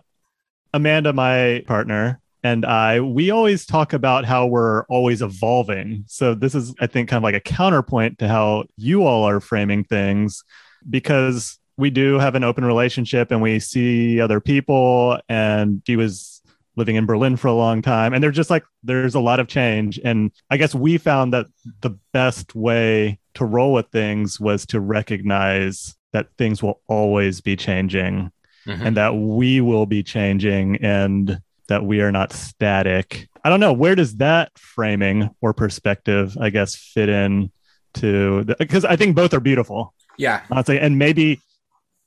Amanda, 0.73 1.13
my 1.13 1.63
partner, 1.67 2.21
and 2.43 2.65
I, 2.65 3.01
we 3.01 3.31
always 3.31 3.65
talk 3.65 3.93
about 3.93 4.25
how 4.25 4.47
we're 4.47 4.85
always 4.87 5.23
evolving. 5.23 6.05
So 6.09 6.35
this 6.35 6.57
is, 6.57 6.75
I 6.81 6.89
think, 6.89 7.09
kind 7.09 7.19
of 7.19 7.23
like 7.23 7.37
a 7.37 7.41
counterpoint 7.41 8.19
to 8.19 8.27
how 8.27 8.65
you 8.77 9.05
all 9.05 9.23
are 9.25 9.39
framing 9.39 9.85
things, 9.85 10.43
because 10.91 11.61
we 11.77 11.91
do 11.91 12.19
have 12.19 12.35
an 12.35 12.43
open 12.43 12.65
relationship 12.65 13.31
and 13.31 13.41
we 13.41 13.61
see 13.61 14.21
other 14.21 14.41
people. 14.41 15.21
And 15.29 15.83
he 15.87 15.95
was 15.95 16.43
living 16.75 16.97
in 16.97 17.07
Berlin 17.07 17.37
for 17.37 17.47
a 17.47 17.55
long 17.55 17.81
time, 17.81 18.13
and 18.13 18.25
they're 18.25 18.33
just 18.33 18.51
like, 18.51 18.65
there's 18.83 19.15
a 19.15 19.21
lot 19.21 19.39
of 19.39 19.47
change. 19.47 20.01
And 20.03 20.33
I 20.51 20.57
guess 20.57 20.75
we 20.75 20.99
found 20.99 21.33
that 21.35 21.47
the 21.81 21.97
best 22.13 22.57
way 22.57 23.21
to 23.35 23.45
roll 23.45 23.73
with 23.73 23.89
things 23.89 24.39
was 24.41 24.67
to 24.67 24.81
recognize 24.81 25.95
that 26.13 26.29
things 26.37 26.63
will 26.63 26.81
always 26.89 27.41
be 27.41 27.57
changing 27.57 28.31
Mhm. 28.67 28.81
and 28.87 28.97
that 28.97 29.15
we 29.17 29.61
will 29.61 29.87
be 29.87 30.03
changing 30.03 30.77
and 30.77 31.41
that 31.69 31.85
we 31.85 32.01
are 32.01 32.13
not 32.13 32.33
static. 32.33 33.29
I 33.45 33.49
don't 33.51 33.61
know. 33.61 33.73
Where 33.73 33.95
does 33.95 34.17
that 34.17 34.53
framing 34.59 35.31
or 35.41 35.53
perspective, 35.53 36.37
I 36.41 36.51
guess, 36.51 36.75
fit 36.77 37.09
in 37.09 37.51
to 37.95 38.45
because 38.59 38.85
I 38.85 38.97
think 38.97 39.17
both 39.17 39.35
are 39.35 39.41
beautiful. 39.41 39.95
yeah 40.19 40.43
Honestly, 40.51 40.79
and 40.79 40.99
maybe 40.99 41.41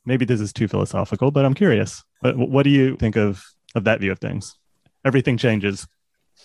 maybe 0.05 0.23
this 0.25 0.39
is 0.39 0.53
too 0.53 0.67
philosophical, 0.67 1.31
but 1.31 1.45
I'm 1.45 1.53
curious. 1.55 2.03
But 2.21 2.37
what 2.37 2.63
do 2.63 2.69
you 2.69 2.95
think 2.97 3.15
of 3.17 3.43
of 3.75 3.83
that 3.85 3.99
view 3.99 4.11
of 4.11 4.19
things? 4.19 4.55
Everything 5.03 5.37
changes. 5.37 5.87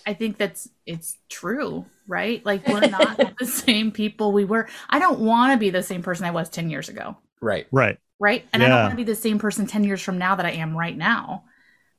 I 0.05 0.13
think 0.13 0.37
that's 0.37 0.67
it's 0.85 1.17
true, 1.29 1.85
right? 2.07 2.45
Like 2.45 2.67
we're 2.67 2.81
not 2.87 3.17
the 3.39 3.45
same 3.45 3.91
people 3.91 4.31
we 4.31 4.45
were. 4.45 4.67
I 4.89 4.99
don't 4.99 5.19
want 5.19 5.53
to 5.53 5.57
be 5.57 5.69
the 5.69 5.83
same 5.83 6.01
person 6.03 6.25
I 6.25 6.31
was 6.31 6.49
10 6.49 6.69
years 6.69 6.89
ago, 6.89 7.17
right 7.41 7.67
Right. 7.71 7.97
right? 8.19 8.45
And 8.53 8.63
I 8.63 8.67
don't 8.67 8.79
want 8.81 8.91
to 8.91 8.97
be 8.97 9.03
the 9.03 9.15
same 9.15 9.39
person 9.39 9.67
10 9.67 9.83
years 9.83 10.01
from 10.01 10.17
now 10.17 10.35
that 10.35 10.45
I 10.45 10.51
am 10.51 10.75
right 10.77 10.97
now. 10.97 11.43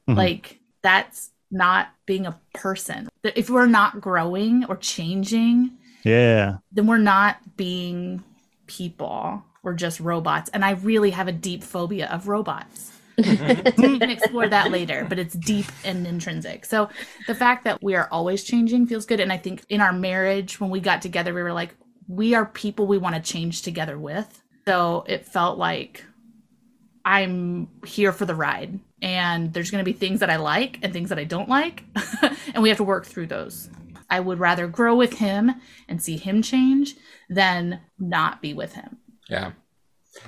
Mhm. 0.09 0.17
Like 0.17 0.61
that's 0.83 1.31
not 1.51 1.89
being 2.07 2.27
a 2.27 2.39
person. 2.55 3.09
If 3.23 3.51
we're 3.51 3.67
not 3.67 4.01
growing 4.01 4.65
or 4.67 4.77
changing, 4.77 5.73
Yeah. 6.05 6.57
then 6.73 6.87
we're 6.87 6.99
not 6.99 7.57
being 7.57 8.25
people. 8.67 9.43
We're 9.63 9.75
just 9.75 10.01
robots. 10.01 10.51
And 10.53 10.65
I 10.65 10.73
really 10.73 11.11
have 11.11 11.29
a 11.29 11.33
deep 11.33 11.63
phobia 11.63 12.09
of 12.09 12.27
robots. 12.27 12.91
Mm-hmm. 13.23 13.83
we 13.93 13.99
can 13.99 14.11
explore 14.11 14.49
that 14.49 14.71
later, 14.71 15.07
but 15.09 15.19
it's 15.19 15.35
deep 15.35 15.67
and 15.85 16.07
intrinsic. 16.07 16.65
So 16.65 16.89
the 17.27 17.35
fact 17.35 17.65
that 17.65 17.83
we 17.83 17.95
are 17.95 18.09
always 18.11 18.45
changing 18.45 18.87
feels 18.87 19.07
good. 19.07 19.21
And 19.21 19.33
I 19.33 19.39
think 19.39 19.65
in 19.69 19.81
our 19.81 19.93
marriage, 19.93 20.61
when 20.61 20.71
we 20.71 20.81
got 20.81 21.03
together, 21.03 21.35
we 21.35 21.43
were 21.43 21.53
like, 21.53 21.75
we 22.09 22.35
are 22.35 22.47
people 22.47 22.87
we 22.87 22.99
want 22.99 23.15
to 23.15 23.21
change 23.21 23.63
together 23.63 23.99
with. 23.99 24.43
So 24.67 25.05
it 25.07 25.27
felt 25.27 25.59
like 25.59 26.05
I'm 27.05 27.69
here 27.87 28.13
for 28.13 28.27
the 28.27 28.35
ride. 28.35 28.79
And 29.01 29.53
there's 29.53 29.71
going 29.71 29.85
to 29.85 29.91
be 29.91 29.97
things 29.97 30.21
that 30.21 30.31
I 30.31 30.37
like 30.37 30.79
and 30.83 30.93
things 30.93 31.09
that 31.09 31.19
I 31.19 31.25
don't 31.25 31.49
like. 31.49 31.85
and 32.55 32.63
we 32.63 32.69
have 32.69 32.79
to 32.79 32.85
work 32.85 33.07
through 33.07 33.27
those. 33.27 33.69
I 34.09 34.21
would 34.21 34.39
rather 34.39 34.69
grow 34.69 34.95
with 34.95 35.15
him 35.15 35.53
and 35.89 36.03
see 36.03 36.17
him 36.17 36.43
change 36.43 36.97
than 37.29 37.81
not 37.99 38.43
be 38.43 38.53
with 38.55 38.75
him. 38.75 38.99
yeah 39.29 39.53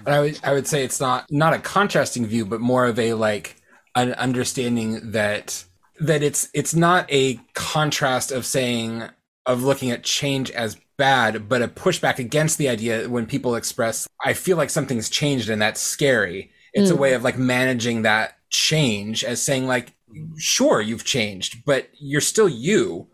and 0.06 0.08
i 0.14 0.20
would 0.20 0.38
i 0.44 0.52
would 0.52 0.66
say 0.66 0.84
it's 0.84 1.00
not 1.00 1.26
not 1.30 1.52
a 1.54 1.58
contrasting 1.58 2.26
view 2.26 2.44
but 2.44 2.60
more 2.60 2.86
of 2.86 2.98
a 2.98 3.14
like 3.14 3.56
an 3.96 4.12
understanding 4.14 5.12
that 5.12 5.64
that 6.00 6.22
it's 6.22 6.48
it's 6.54 6.74
not 6.74 7.10
a 7.12 7.38
contrast 7.54 8.32
of 8.32 8.44
saying 8.44 9.04
of 9.46 9.62
looking 9.62 9.90
at 9.90 10.02
change 10.02 10.50
as 10.50 10.76
bad 10.96 11.48
but 11.48 11.62
a 11.62 11.68
pushback 11.68 12.18
against 12.18 12.56
the 12.58 12.68
idea 12.68 13.08
when 13.08 13.26
people 13.26 13.54
express 13.56 14.08
i 14.24 14.32
feel 14.32 14.56
like 14.56 14.70
something's 14.70 15.08
changed 15.10 15.48
and 15.50 15.60
that's 15.60 15.80
scary 15.80 16.50
it's 16.72 16.90
a 16.90 16.94
Mm. 16.94 16.98
way 16.98 17.12
of 17.14 17.22
like 17.22 17.38
managing 17.38 18.02
that 18.02 18.36
change 18.50 19.22
as 19.24 19.42
saying 19.42 19.66
like 19.66 19.92
sure 20.38 20.80
you've 20.80 21.04
changed 21.04 21.64
but 21.64 21.88
you're 21.98 22.20
still 22.20 22.48
you 22.48 23.08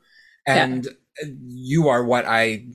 and 0.46 0.88
you 1.46 1.88
are 1.88 2.04
what 2.04 2.24
i 2.26 2.66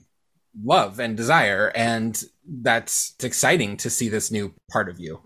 love 0.63 0.99
and 0.99 1.15
desire 1.17 1.71
and 1.75 2.23
that's 2.47 3.13
it's 3.15 3.23
exciting 3.25 3.77
to 3.77 3.89
see 3.89 4.10
this 4.10 4.31
new 4.31 4.53
part 4.71 4.89
of 4.89 4.99
you 4.99 5.19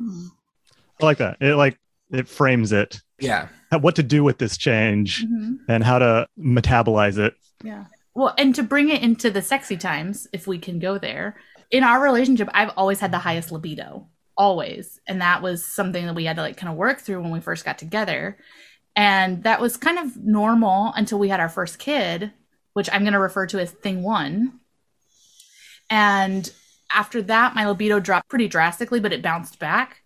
I 1.01 1.05
like 1.05 1.17
that. 1.19 1.37
It 1.41 1.55
like 1.55 1.77
it 2.11 2.27
frames 2.27 2.71
it. 2.71 3.01
yeah 3.19 3.47
What 3.71 3.95
to 3.97 4.03
do 4.03 4.23
with 4.23 4.37
this 4.37 4.57
change 4.57 5.25
Mhm. 5.25 5.57
and 5.67 5.83
how 5.83 5.99
to 5.99 6.27
metabolize 6.37 7.17
it 7.17 7.33
Yeah. 7.63 7.85
Well, 8.15 8.33
and 8.37 8.53
to 8.55 8.63
bring 8.63 8.89
it 8.89 9.01
into 9.03 9.29
the 9.29 9.41
sexy 9.41 9.77
times, 9.77 10.27
if 10.33 10.47
we 10.47 10.57
can 10.59 10.79
go 10.79 10.97
there, 10.97 11.37
in 11.71 11.83
our 11.83 12.01
relationship, 12.01 12.49
I've 12.53 12.71
always 12.75 12.99
had 12.99 13.11
the 13.11 13.19
highest 13.19 13.51
libido, 13.51 14.07
always. 14.35 14.99
And 15.07 15.21
that 15.21 15.41
was 15.41 15.63
something 15.63 16.05
that 16.05 16.15
we 16.15 16.25
had 16.25 16.35
to 16.37 16.41
like 16.41 16.57
kind 16.57 16.71
of 16.71 16.75
work 16.77 16.99
through 16.99 17.21
when 17.21 17.31
we 17.31 17.39
first 17.39 17.63
got 17.63 17.77
together. 17.77 18.37
And 18.95 19.43
that 19.43 19.61
was 19.61 19.77
kind 19.77 19.99
of 19.99 20.17
normal 20.17 20.91
until 20.95 21.19
we 21.19 21.29
had 21.29 21.39
our 21.39 21.47
first 21.49 21.79
kid, 21.79 22.33
which 22.73 22.89
I'm 22.91 23.03
going 23.03 23.13
to 23.13 23.19
refer 23.19 23.45
to 23.47 23.59
as 23.59 23.71
thing 23.71 24.01
one. 24.03 24.59
And 25.89 26.51
after 26.93 27.21
that, 27.23 27.55
my 27.55 27.67
libido 27.67 27.99
dropped 27.99 28.29
pretty 28.29 28.47
drastically, 28.47 28.99
but 28.99 29.13
it 29.13 29.21
bounced 29.21 29.59
back. 29.59 30.03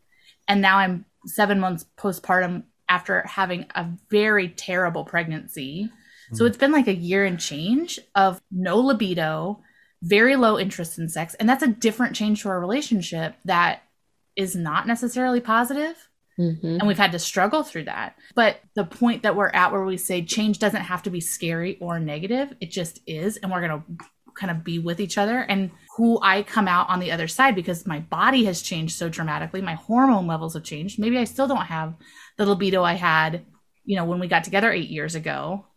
And 0.47 0.61
now 0.61 0.77
I'm 0.77 1.05
seven 1.25 1.59
months 1.59 1.85
postpartum 1.97 2.63
after 2.89 3.21
having 3.25 3.65
a 3.75 3.87
very 4.09 4.49
terrible 4.49 5.03
pregnancy. 5.05 5.89
So 6.33 6.45
it's 6.45 6.57
been 6.57 6.71
like 6.71 6.87
a 6.87 6.95
year 6.95 7.25
and 7.25 7.39
change 7.39 7.99
of 8.15 8.41
no 8.49 8.79
libido, 8.79 9.61
very 10.01 10.35
low 10.35 10.57
interest 10.57 10.97
in 10.97 11.07
sex. 11.07 11.35
And 11.35 11.47
that's 11.47 11.61
a 11.61 11.67
different 11.67 12.15
change 12.15 12.41
to 12.41 12.49
our 12.49 12.59
relationship 12.59 13.35
that 13.45 13.83
is 14.35 14.55
not 14.55 14.87
necessarily 14.87 15.39
positive. 15.39 16.09
Mhm. 16.39 16.79
And 16.79 16.87
we've 16.87 16.97
had 16.97 17.11
to 17.11 17.19
struggle 17.19 17.61
through 17.61 17.83
that. 17.83 18.15
But 18.33 18.61
the 18.73 18.83
point 18.83 19.21
that 19.21 19.35
we're 19.35 19.49
at 19.49 19.71
where 19.71 19.83
we 19.83 19.97
say 19.97 20.23
change 20.23 20.57
doesn't 20.57 20.81
have 20.81 21.03
to 21.03 21.11
be 21.11 21.21
scary 21.21 21.77
or 21.79 21.99
negative, 21.99 22.55
it 22.59 22.71
just 22.71 22.99
is. 23.05 23.37
And 23.37 23.51
we're 23.51 23.67
going 23.67 23.83
to 23.83 24.05
kind 24.33 24.49
of 24.49 24.63
be 24.63 24.79
with 24.79 24.99
each 24.99 25.19
other 25.19 25.39
and 25.39 25.69
who 25.95 26.19
I 26.21 26.41
come 26.43 26.67
out 26.67 26.89
on 26.89 26.99
the 26.99 27.11
other 27.11 27.27
side 27.27 27.55
because 27.55 27.85
my 27.85 27.99
body 27.99 28.45
has 28.45 28.61
changed 28.61 28.97
so 28.97 29.09
dramatically. 29.09 29.61
My 29.61 29.75
hormone 29.75 30.25
levels 30.25 30.55
have 30.55 30.63
changed. 30.63 30.97
Maybe 30.97 31.17
I 31.17 31.23
still 31.25 31.47
don't 31.47 31.65
have 31.65 31.93
the 32.37 32.45
libido 32.45 32.83
I 32.83 32.93
had, 32.93 33.45
you 33.85 33.95
know, 33.95 34.05
when 34.05 34.19
we 34.19 34.27
got 34.27 34.43
together 34.43 34.71
eight 34.71 34.89
years 34.89 35.13
ago, 35.13 35.67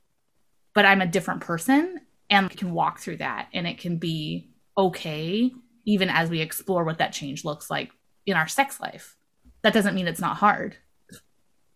but 0.75 0.87
I'm 0.87 1.03
a 1.03 1.07
different 1.07 1.43
person 1.43 2.01
and 2.31 2.51
can 2.51 2.73
walk 2.73 2.99
through 2.99 3.19
that 3.19 3.49
and 3.53 3.67
it 3.67 3.79
can 3.79 3.99
be 3.99 4.51
okay 4.77 5.53
even 5.85 6.09
as 6.09 6.31
we 6.31 6.41
explore 6.41 6.85
what 6.85 6.99
that 6.99 7.13
change 7.13 7.45
looks 7.45 7.71
like 7.71 7.91
in 8.25 8.37
our 8.37 8.49
sex 8.49 8.81
life. 8.81 9.17
That 9.63 9.75
doesn't 9.75 9.95
mean 9.95 10.09
it's 10.09 10.21
not 10.21 10.39
hard. 10.39 10.77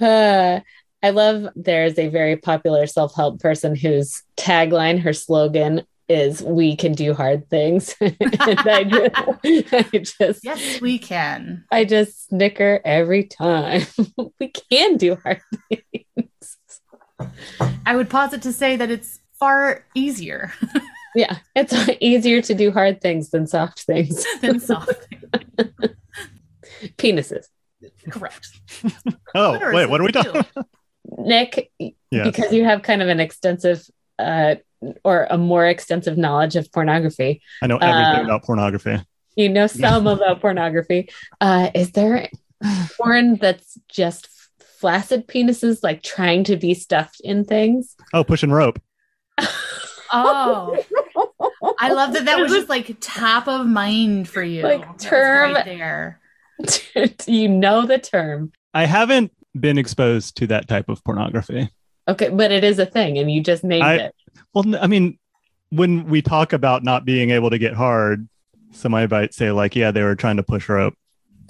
Uh, 0.00 0.60
I 1.02 1.10
love 1.10 1.48
there's 1.56 1.98
a 1.98 2.08
very 2.08 2.36
popular 2.36 2.86
self 2.86 3.14
help 3.14 3.40
person 3.40 3.74
whose 3.74 4.22
tagline, 4.36 5.00
her 5.00 5.12
slogan 5.12 5.82
is 6.08 6.42
"We 6.42 6.76
can 6.76 6.92
do 6.92 7.12
hard 7.14 7.48
things," 7.50 7.94
and 8.00 8.16
I 8.20 8.84
just, 8.84 9.74
I 9.74 9.82
just, 9.98 10.44
yes, 10.44 10.80
we 10.80 10.98
can. 10.98 11.64
I 11.70 11.84
just 11.84 12.28
snicker 12.28 12.80
every 12.84 13.24
time. 13.24 13.82
we 14.38 14.48
can 14.48 14.96
do 14.96 15.16
hard 15.16 15.40
things. 15.68 16.04
I 17.86 17.96
would 17.96 18.08
posit 18.10 18.42
to 18.42 18.52
say 18.52 18.76
that 18.76 18.90
it's 18.90 19.18
far 19.38 19.84
easier 19.94 20.52
Yeah, 21.16 21.38
it's 21.56 21.74
easier 22.00 22.40
to 22.42 22.54
do 22.54 22.70
hard 22.70 23.00
things 23.00 23.30
than 23.30 23.46
soft 23.48 23.80
things. 23.82 24.24
than 24.40 24.60
soft. 24.60 24.92
things. 25.58 25.94
Penises. 26.98 27.46
Correct. 28.10 28.46
Oh, 29.34 29.50
Clitoris 29.50 29.74
wait. 29.74 29.90
What 29.90 30.00
are 30.00 30.04
we 30.04 30.12
talking? 30.12 30.44
Nick, 31.18 31.72
Yes. 31.78 31.94
because 32.24 32.52
you 32.52 32.64
have 32.64 32.82
kind 32.82 33.02
of 33.02 33.08
an 33.08 33.18
extensive 33.18 33.84
uh, 34.20 34.54
or 35.04 35.26
a 35.30 35.36
more 35.36 35.66
extensive 35.66 36.16
knowledge 36.16 36.54
of 36.56 36.70
pornography, 36.72 37.42
I 37.60 37.66
know 37.66 37.78
everything 37.78 38.20
Uh, 38.22 38.24
about 38.24 38.44
pornography. 38.44 39.00
you 39.36 39.48
know 39.48 39.66
some 39.66 40.06
about 40.06 40.40
pornography. 40.40 41.08
Uh, 41.40 41.70
is 41.74 41.90
there 41.92 42.28
porn 42.96 43.36
that's 43.36 43.78
just 43.88 44.28
flaccid 44.80 45.28
penises, 45.28 45.82
like 45.82 46.02
trying 46.02 46.44
to 46.44 46.56
be 46.56 46.74
stuffed 46.74 47.20
in 47.22 47.44
things? 47.44 47.94
Oh, 48.12 48.24
pushing 48.24 48.50
rope. 48.50 48.80
Oh, 50.12 50.76
I 51.78 51.92
love 51.92 52.14
that. 52.14 52.24
That 52.24 52.40
was 52.40 52.50
just 52.50 52.68
like 52.68 52.96
top 53.00 53.46
of 53.46 53.64
mind 53.64 54.28
for 54.28 54.42
you. 54.42 54.62
Like, 54.64 54.98
term- 54.98 55.54
right 55.54 55.64
there. 55.64 56.20
you 57.26 57.48
know 57.48 57.86
the 57.86 57.98
term. 57.98 58.50
I 58.74 58.86
haven't 58.86 59.32
been 59.58 59.78
exposed 59.78 60.36
to 60.38 60.48
that 60.48 60.66
type 60.66 60.88
of 60.88 61.04
pornography. 61.04 61.70
Okay, 62.08 62.28
but 62.28 62.50
it 62.50 62.64
is 62.64 62.80
a 62.80 62.86
thing, 62.86 63.18
and 63.18 63.30
you 63.30 63.40
just 63.40 63.62
named 63.62 63.84
I- 63.84 63.96
it. 63.96 64.14
Well, 64.52 64.64
I 64.80 64.88
mean, 64.88 65.16
when 65.70 66.06
we 66.06 66.22
talk 66.22 66.52
about 66.52 66.82
not 66.82 67.04
being 67.04 67.30
able 67.30 67.50
to 67.50 67.58
get 67.58 67.74
hard, 67.74 68.28
somebody 68.72 69.06
might 69.06 69.32
say 69.32 69.52
like, 69.52 69.76
"Yeah, 69.76 69.92
they 69.92 70.02
were 70.02 70.16
trying 70.16 70.38
to 70.38 70.42
push 70.42 70.68
rope." 70.68 70.94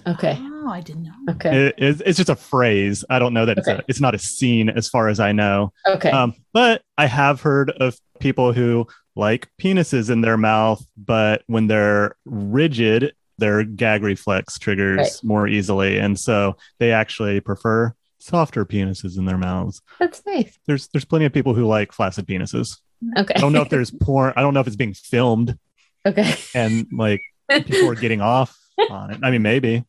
Okay, 0.06 0.36
Oh, 0.40 0.68
I 0.70 0.80
didn't 0.80 1.04
know. 1.04 1.12
okay, 1.32 1.66
It- 1.68 1.74
it's, 1.78 2.00
it's 2.04 2.16
just 2.18 2.28
a 2.30 2.36
phrase. 2.36 3.04
I 3.10 3.18
don't 3.18 3.32
know 3.34 3.46
that 3.46 3.58
it's, 3.58 3.68
a, 3.68 3.82
it's 3.88 4.00
not 4.00 4.14
a 4.14 4.18
scene 4.18 4.68
as 4.68 4.88
far 4.88 5.08
as 5.08 5.18
I 5.20 5.32
know. 5.32 5.72
okay. 5.86 6.10
Um, 6.10 6.34
but 6.52 6.82
I 6.98 7.06
have 7.06 7.40
heard 7.40 7.70
of 7.70 7.96
people 8.18 8.52
who 8.52 8.86
like 9.16 9.48
penises 9.60 10.10
in 10.10 10.20
their 10.20 10.36
mouth, 10.36 10.84
but 10.96 11.42
when 11.46 11.66
they're 11.66 12.16
rigid, 12.24 13.14
their 13.38 13.64
gag 13.64 14.02
reflex 14.02 14.58
triggers 14.58 14.98
Right. 14.98 15.10
more 15.24 15.48
easily, 15.48 15.98
and 15.98 16.18
so 16.18 16.56
they 16.78 16.92
actually 16.92 17.40
prefer 17.40 17.94
softer 18.18 18.66
penises 18.66 19.16
in 19.16 19.24
their 19.24 19.38
mouths. 19.38 19.80
That's 19.98 20.22
nice. 20.26 20.58
There's 20.66 20.88
there's 20.88 21.06
plenty 21.06 21.24
of 21.24 21.32
people 21.32 21.54
who 21.54 21.66
like 21.66 21.92
flaccid 21.92 22.26
penises. 22.26 22.76
Okay. 23.16 23.32
I 23.34 23.40
don't 23.40 23.54
know 23.54 23.62
if 23.62 23.70
there's 23.70 23.90
porn. 24.02 24.34
I 24.36 24.42
don't 24.42 24.52
know 24.52 24.60
if 24.60 24.66
it's 24.66 24.76
being 24.76 24.92
filmed 24.94 25.58
okay. 26.06 26.34
and 26.54 26.86
like 26.92 27.20
people 27.50 27.88
are 27.90 27.94
getting 27.94 28.20
off 28.20 28.54
on 28.90 29.10
it. 29.12 29.20
I 29.22 29.30
mean, 29.30 29.40
maybe 29.42 29.84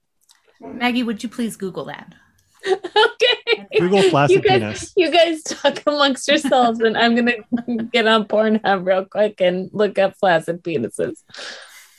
Maggie, 0.62 1.04
would 1.04 1.24
you 1.24 1.30
please 1.30 1.56
Google 1.56 1.86
that? 1.86 2.14
okay. 2.68 3.68
Google 3.80 4.02
flaccid 4.04 4.44
you 4.44 4.50
guys, 4.50 4.60
penis. 4.60 4.94
you 4.96 5.12
guys 5.12 5.44
talk 5.44 5.82
amongst 5.88 6.28
yourselves, 6.28 6.80
and 6.80 6.98
I'm 6.98 7.16
gonna 7.16 7.34
get 7.92 8.08
on 8.08 8.26
Pornhub 8.26 8.86
real 8.86 9.06
quick 9.06 9.42
and 9.42 9.70
look 9.74 9.98
up 9.98 10.16
flaccid 10.20 10.64
penises. 10.64 11.24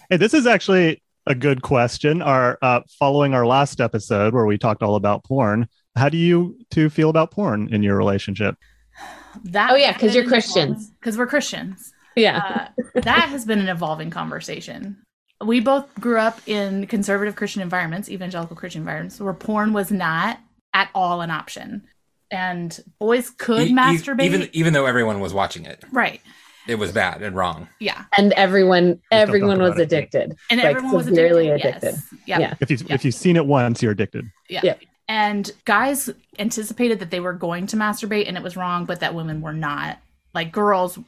Hey, 0.08 0.16
this 0.16 0.34
is 0.34 0.46
actually 0.46 1.02
a 1.26 1.34
good 1.34 1.62
question. 1.62 2.22
Our 2.22 2.58
uh, 2.62 2.80
following 2.98 3.34
our 3.34 3.46
last 3.46 3.80
episode 3.80 4.34
where 4.34 4.46
we 4.46 4.58
talked 4.58 4.82
all 4.82 4.96
about 4.96 5.24
porn. 5.24 5.68
How 5.96 6.08
do 6.08 6.16
you 6.16 6.58
two 6.70 6.88
feel 6.88 7.10
about 7.10 7.30
porn 7.30 7.72
in 7.72 7.82
your 7.82 7.96
relationship? 7.96 8.56
That 9.44 9.70
Oh, 9.72 9.76
yeah, 9.76 9.92
because 9.92 10.14
you're 10.14 10.26
Christians. 10.26 10.90
Because 10.90 11.18
we're 11.18 11.26
Christians. 11.26 11.92
Yeah. 12.16 12.70
Uh, 12.94 13.00
that 13.00 13.28
has 13.28 13.44
been 13.44 13.58
an 13.58 13.68
evolving 13.68 14.10
conversation. 14.10 14.98
We 15.44 15.60
both 15.60 15.92
grew 16.00 16.18
up 16.18 16.40
in 16.46 16.86
conservative 16.86 17.36
Christian 17.36 17.62
environments, 17.62 18.08
evangelical 18.08 18.56
Christian 18.56 18.80
environments, 18.82 19.20
where 19.20 19.32
porn 19.34 19.72
was 19.72 19.90
not 19.90 20.38
at 20.74 20.88
all 20.94 21.20
an 21.20 21.30
option, 21.30 21.82
and 22.30 22.78
boys 22.98 23.30
could 23.30 23.68
E- 23.68 23.72
masturbate. 23.72 24.22
even 24.24 24.48
even 24.52 24.72
though 24.72 24.86
everyone 24.86 25.20
was 25.20 25.34
watching 25.34 25.64
it, 25.66 25.82
right? 25.92 26.20
it 26.68 26.76
was 26.76 26.92
bad 26.92 27.22
and 27.22 27.34
wrong. 27.34 27.68
Yeah, 27.80 28.04
and 28.16 28.32
everyone, 28.34 29.00
everyone 29.10 29.60
was 29.60 29.78
it. 29.78 29.82
addicted. 29.82 30.36
and 30.48 30.60
Like, 30.60 30.76
everyone 30.76 30.92
was 30.94 31.06
severely 31.06 31.48
addicted. 31.50 31.88
addicted. 31.88 32.02
Yes. 32.24 32.24
Yep. 32.26 32.40
Yeah. 32.40 32.54
If 32.60 32.70
you 32.70 32.76
Yeah. 32.86 32.94
if 32.94 33.04
you've 33.04 33.14
seen 33.16 33.34
it 33.36 33.44
once, 33.46 33.82
you're 33.82 33.90
addicted. 33.92 34.30
Yeah. 34.48 34.60
Yeah. 34.62 34.74
And 35.08 35.50
guys 35.64 36.08
anticipated 36.38 37.00
that 37.00 37.10
they 37.10 37.18
were 37.20 37.32
going 37.32 37.66
to 37.66 37.76
masturbate 37.76 38.28
and 38.28 38.36
it 38.36 38.42
was 38.44 38.56
wrong, 38.56 38.84
but 38.84 39.00
that 39.00 39.12
women 39.14 39.40
were 39.42 39.52
not. 39.52 39.98
Like 40.34 40.52
girls, 40.52 40.98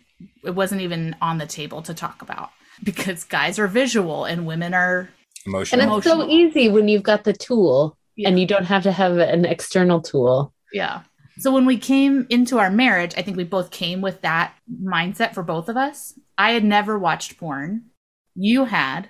it 0.44 0.51
wasn't 0.57 0.81
even 0.81 1.14
on 1.23 1.38
the 1.38 1.47
table 1.47 1.81
to 1.83 1.94
talk 1.94 2.20
about 2.20 2.51
because 2.85 3.25
guys 3.25 3.59
are 3.59 3.66
visual 3.66 4.25
and 4.25 4.47
women 4.47 4.75
are. 4.75 5.09
Emotional. 5.47 5.83
And 5.83 5.92
it's 5.92 6.07
so 6.07 6.27
easy 6.29 6.68
when 6.68 6.88
you've 6.88 7.03
got 7.03 7.25
the 7.25 7.33
tool 7.33 7.99
Yeah. 8.16 8.29
and 8.29 8.38
you 8.40 8.47
don't 8.47 8.64
have 8.64 8.83
to 8.85 8.92
have 8.92 9.18
an 9.18 9.44
external 9.44 10.01
tool. 10.01 10.55
Yeah. 10.73 11.03
So 11.38 11.53
when 11.53 11.66
we 11.66 11.77
came 11.79 12.27
into 12.31 12.59
our 12.59 12.70
marriage, 12.70 13.12
I 13.16 13.23
think 13.23 13.37
we 13.37 13.44
both 13.44 13.70
came 13.70 14.01
with 14.01 14.23
that 14.23 14.55
mindset 14.83 15.35
for 15.35 15.42
both 15.42 15.68
of 15.68 15.77
us. 15.77 16.14
I 16.38 16.53
had 16.53 16.64
never 16.64 16.99
watched 16.99 17.37
porn. 17.38 17.87
You 18.37 18.64
had. 18.66 19.09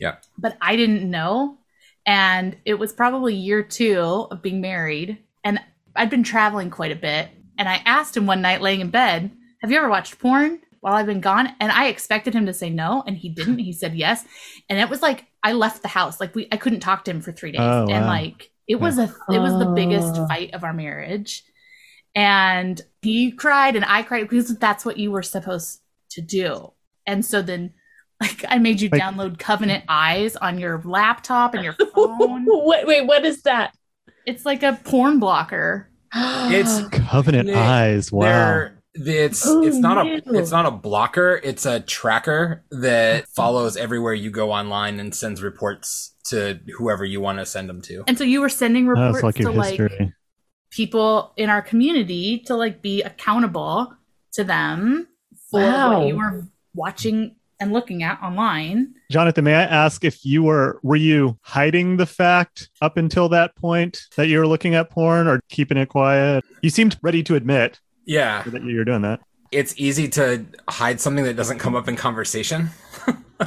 Yeah. 0.00 0.16
But 0.36 0.56
I 0.60 0.76
didn't 0.76 1.08
know. 1.08 1.58
And 2.04 2.56
it 2.64 2.74
was 2.74 2.92
probably 2.92 3.34
year 3.34 3.62
two 3.62 4.26
of 4.30 4.42
being 4.42 4.60
married. 4.60 5.18
And 5.44 5.60
I'd 5.96 6.10
been 6.10 6.24
traveling 6.24 6.70
quite 6.70 6.92
a 6.92 6.96
bit. 6.96 7.28
And 7.56 7.68
I 7.68 7.80
asked 7.86 8.16
him 8.16 8.26
one 8.26 8.42
night 8.42 8.60
laying 8.60 8.80
in 8.80 8.90
bed, 8.90 9.30
Have 9.62 9.70
you 9.70 9.78
ever 9.78 9.88
watched 9.88 10.18
porn 10.18 10.60
while 10.84 10.94
I've 10.94 11.06
been 11.06 11.20
gone? 11.20 11.48
And 11.60 11.72
I 11.72 11.86
expected 11.88 12.34
him 12.34 12.44
to 12.46 12.52
say 12.52 12.68
no. 12.70 13.02
And 13.06 13.16
he 13.16 13.30
didn't. 13.30 13.58
He 13.58 13.72
said 13.72 13.94
yes. 13.94 14.24
And 14.68 14.78
it 14.78 14.88
was 14.90 15.00
like 15.02 15.24
I 15.42 15.52
left 15.52 15.80
the 15.82 15.88
house. 15.88 16.20
Like 16.20 16.34
we 16.34 16.46
I 16.52 16.56
couldn't 16.58 16.80
talk 16.80 17.04
to 17.04 17.10
him 17.10 17.20
for 17.22 17.32
three 17.32 17.52
days. 17.52 17.60
Oh, 17.62 17.82
And 17.90 18.04
wow. 18.04 18.08
like 18.08 18.50
it 18.68 18.76
was 18.76 18.98
a 18.98 19.04
it 19.30 19.38
was 19.38 19.58
the 19.58 19.72
biggest 19.74 20.14
Oh. 20.16 20.26
fight 20.28 20.52
of 20.54 20.62
our 20.62 20.72
marriage. 20.74 21.42
And 22.14 22.80
he 23.02 23.32
cried 23.32 23.76
and 23.76 23.84
I 23.84 24.02
cried 24.02 24.28
because 24.28 24.56
that's 24.58 24.84
what 24.84 24.98
you 24.98 25.10
were 25.10 25.22
supposed 25.22 25.80
to 26.10 26.20
do. 26.20 26.72
And 27.06 27.24
so 27.24 27.42
then 27.42 27.72
like 28.20 28.44
I 28.48 28.58
made 28.58 28.80
you 28.80 28.88
Like- 28.90 29.00
download 29.00 29.38
Covenant 29.38 29.84
Eyes 29.88 30.36
on 30.36 30.58
your 30.58 30.80
laptop 30.84 31.54
and 31.54 31.64
your 31.64 31.72
phone. 31.94 32.44
wait, 32.46 32.86
wait, 32.86 33.06
what 33.06 33.24
is 33.24 33.42
that? 33.42 33.74
it's 34.26 34.46
like 34.46 34.62
a 34.62 34.78
porn 34.84 35.18
blocker. 35.18 35.90
It's- 36.14 36.82
Covenant 36.92 37.50
eyes. 37.50 38.10
Wow. 38.12 38.22
They're 38.24 38.82
It's 38.94 39.44
Oh, 39.46 39.64
it's 39.64 39.76
not 39.78 40.06
a 40.06 40.22
it's 40.26 40.50
not 40.52 40.66
a 40.66 40.70
blocker. 40.70 41.40
It's 41.42 41.66
a 41.66 41.80
tracker 41.80 42.64
that 42.70 43.26
follows 43.28 43.76
everywhere 43.76 44.14
you 44.14 44.30
go 44.30 44.52
online 44.52 45.00
and 45.00 45.14
sends 45.14 45.42
reports 45.42 46.14
to 46.26 46.60
whoever 46.78 47.04
you 47.04 47.20
want 47.20 47.38
to 47.38 47.46
send 47.46 47.68
them 47.68 47.82
to. 47.82 48.04
And 48.06 48.16
so 48.16 48.24
you 48.24 48.40
were 48.40 48.48
sending 48.48 48.86
reports 48.86 49.22
like 49.22 49.34
to 49.36 49.42
your 49.42 49.52
like 49.52 49.80
people 50.70 51.32
in 51.36 51.50
our 51.50 51.62
community 51.62 52.40
to 52.46 52.54
like 52.56 52.82
be 52.82 53.02
accountable 53.02 53.92
to 54.32 54.44
them 54.44 55.08
for 55.50 55.60
Wow. 55.60 55.98
what 55.98 56.08
you 56.08 56.16
were 56.16 56.46
watching 56.74 57.36
and 57.60 57.72
looking 57.72 58.02
at 58.02 58.20
online. 58.22 58.92
Jonathan, 59.10 59.44
may 59.44 59.54
I 59.54 59.62
ask 59.62 60.04
if 60.04 60.24
you 60.24 60.42
were 60.42 60.80
were 60.82 60.96
you 60.96 61.38
hiding 61.42 61.96
the 61.96 62.06
fact 62.06 62.68
up 62.82 62.96
until 62.96 63.28
that 63.28 63.54
point 63.56 64.02
that 64.16 64.26
you 64.28 64.38
were 64.38 64.46
looking 64.46 64.74
at 64.74 64.90
porn 64.90 65.28
or 65.28 65.40
keeping 65.48 65.76
it 65.78 65.88
quiet? 65.88 66.44
You 66.62 66.70
seemed 66.70 66.96
ready 67.02 67.22
to 67.24 67.34
admit 67.36 67.80
Yeah, 68.06 68.42
that 68.42 68.62
you're 68.64 68.84
doing 68.84 69.02
that. 69.02 69.20
it's 69.50 69.74
easy 69.76 70.08
to 70.08 70.44
hide 70.68 71.00
something 71.00 71.24
that 71.24 71.36
doesn't 71.36 71.58
come 71.58 71.74
up 71.74 71.88
in 71.88 71.96
conversation. 71.96 72.70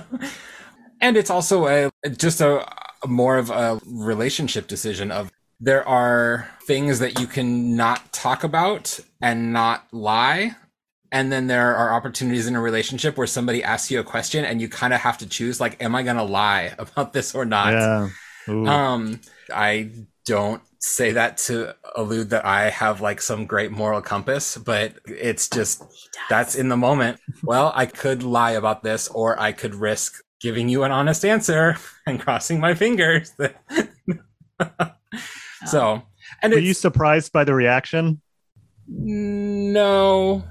and 1.02 1.18
it's 1.18 1.30
also 1.30 1.68
a 1.68 1.92
just 2.10 2.42
a, 2.42 2.66
more 3.06 3.38
of 3.38 3.50
a 3.50 3.80
relationship 3.86 4.68
decision 4.68 5.12
of 5.12 5.32
there 5.60 5.88
are 5.88 6.50
things 6.64 7.00
that 7.00 7.20
you 7.20 7.28
can 7.28 7.76
not 7.76 8.12
talk 8.12 8.44
about 8.44 9.00
and 9.22 9.54
not 9.54 9.86
lie 9.92 10.56
and 11.12 11.32
then 11.32 11.48
there 11.48 11.76
are 11.76 11.94
opportunities 11.94 12.48
in 12.48 12.56
a 12.56 12.62
relationship 12.62 13.18
where 13.18 13.28
somebody 13.28 13.64
asks 13.64 13.90
you 13.90 14.00
a 14.00 14.04
question 14.04 14.44
and 14.46 14.62
you 14.62 14.68
kind 14.68 14.94
of 14.94 15.00
have 15.00 15.18
to 15.18 15.28
choose 15.28 15.60
like 15.60 15.82
am 15.82 15.96
i 15.96 16.04
going 16.04 16.18
to 16.18 16.24
lie 16.24 16.74
about 16.80 17.14
this 17.14 17.36
or 17.36 17.46
not 17.46 17.74
yeah. 17.74 18.10
Um, 18.50 19.20
I 19.54 19.90
don't 20.26 20.62
say 20.80 21.12
that 21.14 21.38
to 21.38 21.76
allude 21.96 22.30
that 22.30 22.46
I 22.46 22.70
have 22.70 23.02
like 23.02 23.22
some 23.22 23.46
great 23.46 23.72
moral 23.72 24.02
compass, 24.02 24.58
but 24.58 24.94
it's 25.06 25.50
oh, 25.52 25.56
just 25.56 25.84
that's 26.30 26.56
in 26.56 26.70
the 26.70 26.78
moment. 26.78 27.20
Well, 27.44 27.72
I 27.76 27.86
could 27.86 28.24
lie 28.24 28.52
about 28.52 28.84
this, 28.84 29.08
or 29.10 29.40
I 29.40 29.52
could 29.52 29.76
risk 29.76 30.24
giving 30.40 30.70
you 30.70 30.84
an 30.84 30.92
honest 30.92 31.26
answer 31.26 31.78
and 32.08 32.20
crossing 32.20 32.60
my 32.60 32.74
fingers. 32.74 33.32
Oh. 34.60 34.92
so, 35.68 36.02
and 36.42 36.52
were 36.52 36.58
you 36.58 36.74
surprised 36.74 37.32
by 37.32 37.44
the 37.44 37.54
reaction? 37.54 38.22
no, 38.88 40.44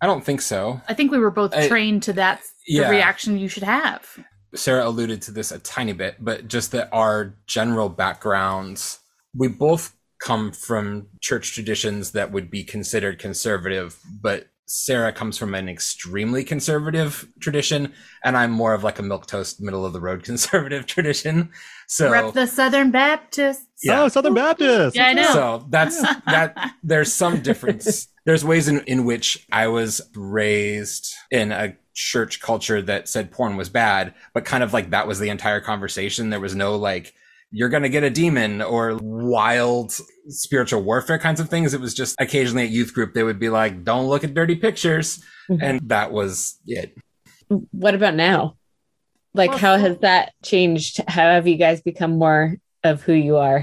I 0.00 0.06
don't 0.06 0.24
think 0.24 0.40
so. 0.40 0.80
I 0.88 0.94
think 0.94 1.10
we 1.12 1.18
were 1.18 1.30
both 1.30 1.52
I- 1.54 1.68
trained 1.68 2.02
to 2.04 2.12
that 2.14 2.40
the 2.66 2.74
Yeah. 2.74 2.90
reaction 2.90 3.38
you 3.38 3.48
should 3.48 3.62
have. 3.62 4.06
Sarah 4.54 4.88
alluded 4.88 5.20
to 5.22 5.32
this 5.32 5.52
a 5.52 5.58
tiny 5.58 5.92
bit, 5.92 6.16
but 6.18 6.48
just 6.48 6.72
that 6.72 6.88
our 6.92 7.34
general 7.46 7.88
backgrounds, 7.90 9.00
we 9.36 9.48
both 9.48 9.94
come 10.18 10.50
from 10.52 11.08
church 11.20 11.52
traditions 11.52 12.12
that 12.12 12.32
would 12.32 12.50
be 12.50 12.64
considered 12.64 13.18
conservative, 13.18 13.98
but 14.22 14.48
Sarah 14.68 15.12
comes 15.12 15.38
from 15.38 15.54
an 15.54 15.68
extremely 15.68 16.42
conservative 16.42 17.28
tradition, 17.38 17.92
and 18.24 18.36
I'm 18.36 18.50
more 18.50 18.74
of 18.74 18.82
like 18.82 18.98
a 18.98 19.02
milk 19.02 19.26
toast, 19.26 19.60
middle 19.60 19.84
of 19.86 19.92
the 19.92 20.00
road 20.00 20.22
conservative 20.24 20.86
tradition. 20.86 21.50
So 21.86 22.10
Rep 22.10 22.34
the 22.34 22.46
Southern 22.46 22.90
Baptists. 22.90 23.66
Yeah. 23.82 24.02
Oh, 24.02 24.08
Southern 24.08 24.34
Baptist. 24.34 24.96
Yeah, 24.96 25.06
I 25.06 25.12
know. 25.12 25.32
so 25.32 25.66
that's 25.68 26.00
that 26.26 26.74
there's 26.82 27.12
some 27.12 27.42
difference 27.42 28.08
there's 28.26 28.44
ways 28.44 28.68
in, 28.68 28.80
in 28.80 29.04
which 29.04 29.46
i 29.52 29.66
was 29.66 30.02
raised 30.14 31.14
in 31.30 31.52
a 31.52 31.76
church 31.94 32.40
culture 32.40 32.82
that 32.82 33.08
said 33.08 33.30
porn 33.30 33.56
was 33.56 33.70
bad 33.70 34.12
but 34.34 34.44
kind 34.44 34.62
of 34.62 34.72
like 34.72 34.90
that 34.90 35.06
was 35.06 35.18
the 35.18 35.30
entire 35.30 35.60
conversation 35.60 36.28
there 36.28 36.40
was 36.40 36.54
no 36.54 36.76
like 36.76 37.14
you're 37.50 37.68
gonna 37.68 37.88
get 37.88 38.02
a 38.02 38.10
demon 38.10 38.60
or 38.60 38.96
wild 39.02 39.92
spiritual 40.28 40.82
warfare 40.82 41.18
kinds 41.18 41.38
of 41.40 41.48
things 41.48 41.72
it 41.74 41.80
was 41.80 41.94
just 41.94 42.16
occasionally 42.20 42.64
at 42.64 42.70
youth 42.70 42.92
group 42.92 43.14
they 43.14 43.22
would 43.22 43.38
be 43.38 43.48
like 43.48 43.84
don't 43.84 44.06
look 44.08 44.24
at 44.24 44.34
dirty 44.34 44.56
pictures 44.56 45.22
Mhm. 45.48 45.58
and 45.62 45.80
that 45.88 46.10
was 46.12 46.58
it 46.66 46.96
What 47.70 47.94
about 47.94 48.14
now? 48.16 48.56
Like, 49.34 49.50
Well, 49.50 49.58
how 49.58 49.76
has 49.78 49.98
that 49.98 50.32
changed? 50.42 51.00
How 51.06 51.22
have 51.30 51.46
you 51.46 51.56
guys 51.56 51.80
become 51.82 52.18
more 52.18 52.56
of 52.82 53.02
who 53.02 53.12
you 53.12 53.36
are 53.36 53.58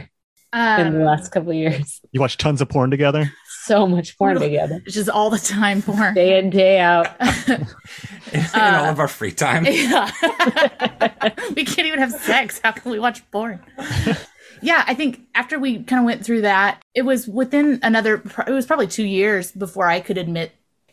in 0.54 0.94
the 0.94 1.00
Um, 1.00 1.04
last 1.04 1.32
couple 1.34 1.50
of 1.50 1.58
years? 1.58 2.00
You 2.14 2.22
watch 2.22 2.38
tons 2.38 2.62
of 2.62 2.70
porn 2.70 2.90
together. 2.92 3.34
So 3.64 3.88
much 3.88 4.18
porn 4.18 4.40
together, 4.40 4.82
just 4.88 5.08
all 5.08 5.30
the 5.30 5.40
time 5.40 5.82
porn. 5.82 6.14
day 6.14 6.38
in, 6.38 6.50
day 6.50 6.80
out. 6.80 7.08
in 7.48 8.46
all 8.54 8.90
of 8.90 9.00
our 9.00 9.08
free 9.08 9.32
time 9.32 9.66
yeah. 9.66 10.12
we 11.56 11.64
can't 11.64 11.88
even 11.88 12.00
have 12.00 12.12
sex. 12.12 12.60
How 12.62 12.74
can 12.74 12.92
we 12.92 13.00
watch 13.00 13.30
porn? 13.32 13.64
yeah, 14.62 14.84
I 14.86 14.94
think 14.94 15.22
after 15.34 15.60
we 15.60 15.82
kind 15.84 16.02
of 16.02 16.06
went 16.06 16.26
through 16.26 16.42
that, 16.42 16.84
it 16.94 17.04
was 17.04 17.26
within 17.26 17.80
another, 17.84 18.22
it 18.46 18.52
was 18.52 18.66
probably 18.66 18.88
two 18.88 19.06
years 19.06 19.54
before 19.54 19.88
I 19.88 20.02
could 20.02 20.18
admit, 20.18 20.52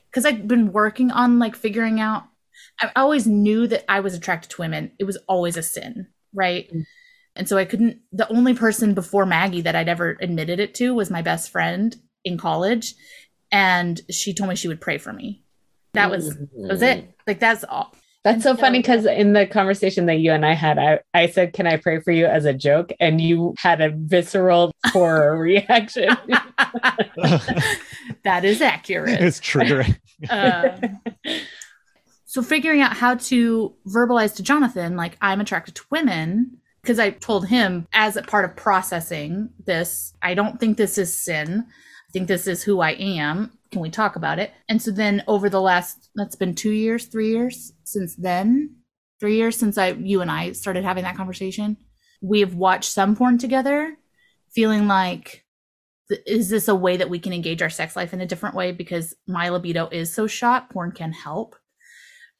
because 0.09 0.25
I'd 0.25 0.47
been 0.47 0.73
working 0.73 1.11
on 1.11 1.41
like 1.41 1.57
figuring 1.57 1.99
out, 1.99 2.23
I 2.81 2.93
always 2.95 3.27
knew 3.27 3.67
that 3.67 3.85
I 3.91 3.99
was 3.99 4.15
attracted 4.15 4.51
to 4.51 4.63
women. 4.63 4.93
It 5.01 5.05
was 5.05 5.19
always 5.27 5.57
a 5.57 5.63
sin, 5.63 6.07
right? 6.33 6.73
Mm. 6.73 6.87
And 7.35 7.49
so 7.49 7.59
I 7.59 7.65
couldn't, 7.65 7.99
the 8.13 8.31
only 8.31 8.55
person 8.55 8.95
before 8.95 9.27
Maggie 9.27 9.63
that 9.63 9.75
I'd 9.75 9.89
ever 9.89 10.17
admitted 10.21 10.61
it 10.61 10.75
to 10.77 10.95
was 10.95 11.11
my 11.11 11.23
best 11.23 11.51
friend 11.51 11.97
in 12.25 12.39
college. 12.39 12.95
And 13.53 14.01
she 14.11 14.33
told 14.35 14.49
me 14.51 14.57
she 14.57 14.69
would 14.69 14.81
pray 14.81 14.99
for 14.99 15.13
me. 15.13 15.43
That 15.93 16.11
was, 16.11 16.37
that 16.37 16.49
was 16.55 16.83
it. 16.83 17.13
Like, 17.27 17.41
that's 17.41 17.65
all. 17.65 17.93
That's 18.23 18.43
so 18.43 18.51
And 18.51 18.59
so- 18.59 18.63
funny 18.65 18.79
because 18.81 19.07
in 19.07 19.33
the 19.33 19.47
conversation 19.47 20.07
that 20.07 20.17
you 20.19 20.31
and 20.33 20.45
I 20.45 20.53
had, 20.55 20.79
I, 20.79 21.01
I 21.15 21.27
said, 21.29 21.53
Can 21.55 21.67
I 21.67 21.79
pray 21.79 22.01
for 22.01 22.13
you 22.13 22.27
as 22.27 22.45
a 22.45 22.53
joke? 22.53 22.93
And 23.01 23.19
you 23.21 23.55
had 23.59 23.81
a 23.81 23.91
visceral 23.91 24.73
horror 24.93 25.39
reaction. 25.41 26.09
that 28.25 28.45
is 28.45 28.61
accurate. 28.61 29.21
it's 29.21 29.41
triggering. 29.41 29.99
Um, 30.29 31.01
so 32.27 32.43
figuring 32.43 32.83
out 32.83 32.95
how 32.95 33.15
to 33.15 33.75
verbalize 33.89 34.37
to 34.37 34.43
Jonathan, 34.43 34.95
like 34.95 35.17
I'm 35.23 35.41
attracted 35.41 35.77
to 35.77 35.83
women, 35.91 36.59
because 36.83 36.99
I 36.99 37.09
told 37.09 37.49
him 37.49 37.87
as 37.95 38.17
a 38.17 38.23
part 38.23 38.45
of 38.45 38.55
processing 38.55 39.49
this, 39.65 40.13
I 40.21 40.35
don't 40.35 40.61
think 40.61 40.77
this 40.77 40.99
is 40.99 41.11
sin. 41.13 41.67
I 42.11 42.13
think 42.13 42.27
this 42.27 42.49
is 42.49 42.65
who 42.65 42.81
I 42.81 42.91
am. 42.91 43.53
Can 43.71 43.81
we 43.81 43.89
talk 43.89 44.17
about 44.17 44.41
it? 44.41 44.53
And 44.69 44.83
so 44.83 44.91
then 44.91 45.23
over 45.29 45.49
the 45.49 45.61
last, 45.61 46.11
that's 46.17 46.35
been 46.35 46.57
two 46.57 46.73
years, 46.73 47.05
three 47.07 47.31
years 47.31 47.73
since 47.85 48.17
then, 48.17 48.79
three 49.21 49.37
years 49.37 49.57
since 49.57 49.79
I, 49.79 49.93
you 49.93 50.21
and 50.21 50.29
I 50.29 50.51
started 50.51 50.83
having 50.83 51.05
that 51.05 51.17
conversation. 51.17 51.77
We 52.21 52.41
have 52.41 52.55
watched 52.55 52.91
some 52.91 53.15
porn 53.15 53.39
together, 53.39 53.97
feeling 54.53 54.89
like 54.89 55.45
is 56.27 56.49
this 56.49 56.67
a 56.67 56.75
way 56.75 56.97
that 56.97 57.09
we 57.09 57.21
can 57.21 57.33
engage 57.33 57.63
our 57.63 57.71
sex 57.71 57.95
life 57.95 58.13
in 58.13 58.21
a 58.21 58.27
different 58.27 58.57
way 58.57 58.73
because 58.73 59.15
my 59.29 59.49
libido 59.49 59.89
is 59.93 60.13
so 60.13 60.27
shot 60.27 60.69
porn 60.71 60.91
can 60.91 61.13
help 61.13 61.55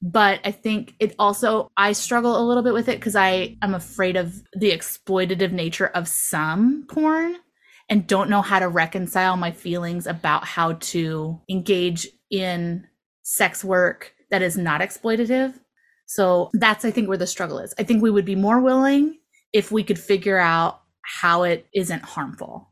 but 0.03 0.41
i 0.45 0.51
think 0.51 0.95
it 0.99 1.15
also 1.21 1.71
i 1.77 1.93
struggle 1.93 2.37
a 2.37 2.43
little 2.45 2.65
bit 2.65 2.73
with 2.73 2.89
it 2.89 2.99
because 2.99 3.15
i 3.15 3.57
am 3.63 3.75
afraid 3.75 4.17
of 4.17 4.43
the 4.55 4.73
exploitative 4.73 5.53
nature 5.53 5.87
of 5.87 6.09
some 6.09 6.85
porn 6.89 7.37
and 7.91 8.07
don't 8.07 8.31
know 8.31 8.41
how 8.41 8.61
to 8.61 8.69
reconcile 8.69 9.37
my 9.37 9.51
feelings 9.51 10.07
about 10.07 10.45
how 10.45 10.75
to 10.75 11.41
engage 11.51 12.07
in 12.31 12.87
sex 13.23 13.65
work 13.65 14.15
that 14.31 14.43
is 14.43 14.57
not 14.57 14.81
exploitative. 14.81 15.53
So 16.07 16.51
that's 16.55 16.85
i 16.85 16.91
think 16.91 17.09
where 17.09 17.19
the 17.19 17.27
struggle 17.27 17.59
is. 17.59 17.75
I 17.79 17.83
think 17.83 18.03
we 18.03 18.11
would 18.11 18.25
be 18.25 18.37
more 18.37 18.61
willing 18.61 19.19
if 19.53 19.71
we 19.71 19.83
could 19.83 19.99
figure 19.99 20.39
out 20.39 20.81
how 21.03 21.43
it 21.43 21.67
isn't 21.75 22.03
harmful. 22.03 22.69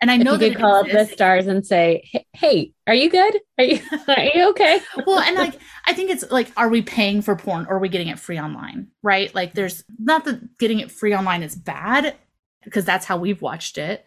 And 0.00 0.10
i 0.10 0.14
if 0.14 0.22
know 0.22 0.32
you 0.32 0.38
that 0.38 0.56
call 0.58 0.76
up 0.76 0.86
the 0.86 1.04
stars 1.06 1.46
and 1.46 1.66
say, 1.66 2.08
"Hey- 2.10 2.26
Hey, 2.32 2.72
are 2.86 2.94
you 2.94 3.10
good? 3.10 3.38
Are 3.58 3.64
you, 3.64 3.80
are 4.08 4.24
you 4.34 4.48
okay? 4.50 4.80
well 5.06 5.18
and 5.20 5.36
like 5.36 5.58
i 5.86 5.92
think 5.92 6.10
it's 6.10 6.30
like 6.30 6.50
are 6.56 6.68
we 6.68 6.80
paying 6.80 7.20
for 7.22 7.36
porn 7.36 7.66
or 7.66 7.76
are 7.76 7.80
we 7.80 7.88
getting 7.88 8.08
it 8.08 8.18
free 8.18 8.38
online 8.38 8.88
right? 9.02 9.34
Like 9.34 9.54
there's 9.54 9.84
not 9.98 10.24
that 10.24 10.58
getting 10.58 10.80
it 10.80 10.90
free 10.90 11.14
online 11.14 11.42
is 11.42 11.54
bad 11.56 12.16
because 12.64 12.84
that's 12.84 13.04
how 13.04 13.16
we've 13.18 13.42
watched 13.42 13.78
it 13.78 14.06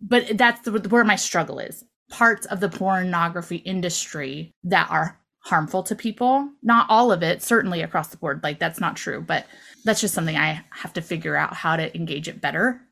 but 0.00 0.36
that's 0.36 0.60
the, 0.62 0.72
where 0.88 1.04
my 1.04 1.16
struggle 1.16 1.58
is. 1.58 1.84
Parts 2.10 2.46
of 2.46 2.60
the 2.60 2.68
pornography 2.68 3.56
industry 3.56 4.52
that 4.64 4.90
are 4.90 5.18
harmful 5.42 5.82
to 5.82 5.94
people 5.94 6.50
not 6.62 6.84
all 6.90 7.10
of 7.10 7.22
it 7.22 7.42
certainly 7.42 7.80
across 7.80 8.08
the 8.08 8.16
board 8.18 8.42
like 8.42 8.58
that's 8.58 8.78
not 8.78 8.94
true 8.94 9.22
but 9.22 9.46
that's 9.86 10.02
just 10.02 10.12
something 10.12 10.36
i 10.36 10.62
have 10.68 10.92
to 10.92 11.00
figure 11.00 11.34
out 11.34 11.54
how 11.54 11.76
to 11.76 11.96
engage 11.96 12.28
it 12.28 12.42
better. 12.42 12.82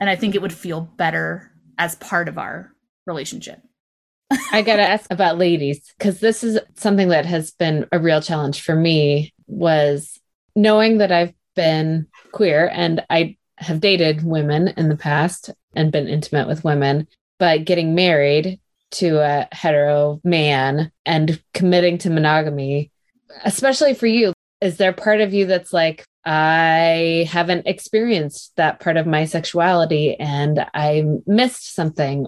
And 0.00 0.10
i 0.10 0.16
think 0.16 0.34
it 0.34 0.42
would 0.42 0.52
feel 0.52 0.80
better 0.80 1.52
as 1.78 1.94
part 1.94 2.28
of 2.28 2.36
our 2.36 2.72
relationship. 3.06 3.62
I 4.52 4.62
got 4.62 4.76
to 4.76 4.82
ask 4.82 5.10
about 5.10 5.38
ladies 5.38 5.92
because 5.96 6.20
this 6.20 6.44
is 6.44 6.58
something 6.74 7.08
that 7.08 7.24
has 7.24 7.52
been 7.52 7.86
a 7.92 7.98
real 7.98 8.20
challenge 8.20 8.62
for 8.62 8.74
me 8.74 9.32
was 9.46 10.20
knowing 10.54 10.98
that 10.98 11.12
I've 11.12 11.32
been 11.56 12.06
queer 12.32 12.68
and 12.72 13.02
I 13.08 13.36
have 13.56 13.80
dated 13.80 14.22
women 14.22 14.68
in 14.76 14.88
the 14.88 14.96
past 14.96 15.50
and 15.74 15.92
been 15.92 16.08
intimate 16.08 16.48
with 16.48 16.64
women, 16.64 17.06
but 17.38 17.64
getting 17.64 17.94
married 17.94 18.60
to 18.90 19.18
a 19.18 19.48
hetero 19.52 20.20
man 20.24 20.90
and 21.04 21.42
committing 21.54 21.98
to 21.98 22.10
monogamy, 22.10 22.90
especially 23.44 23.94
for 23.94 24.06
you, 24.06 24.32
is 24.60 24.76
there 24.76 24.92
part 24.92 25.20
of 25.20 25.34
you 25.34 25.46
that's 25.46 25.72
like, 25.72 26.04
I 26.24 27.28
haven't 27.30 27.66
experienced 27.66 28.52
that 28.56 28.80
part 28.80 28.96
of 28.96 29.06
my 29.06 29.24
sexuality 29.24 30.16
and 30.18 30.66
I 30.74 31.04
missed 31.26 31.74
something. 31.74 32.26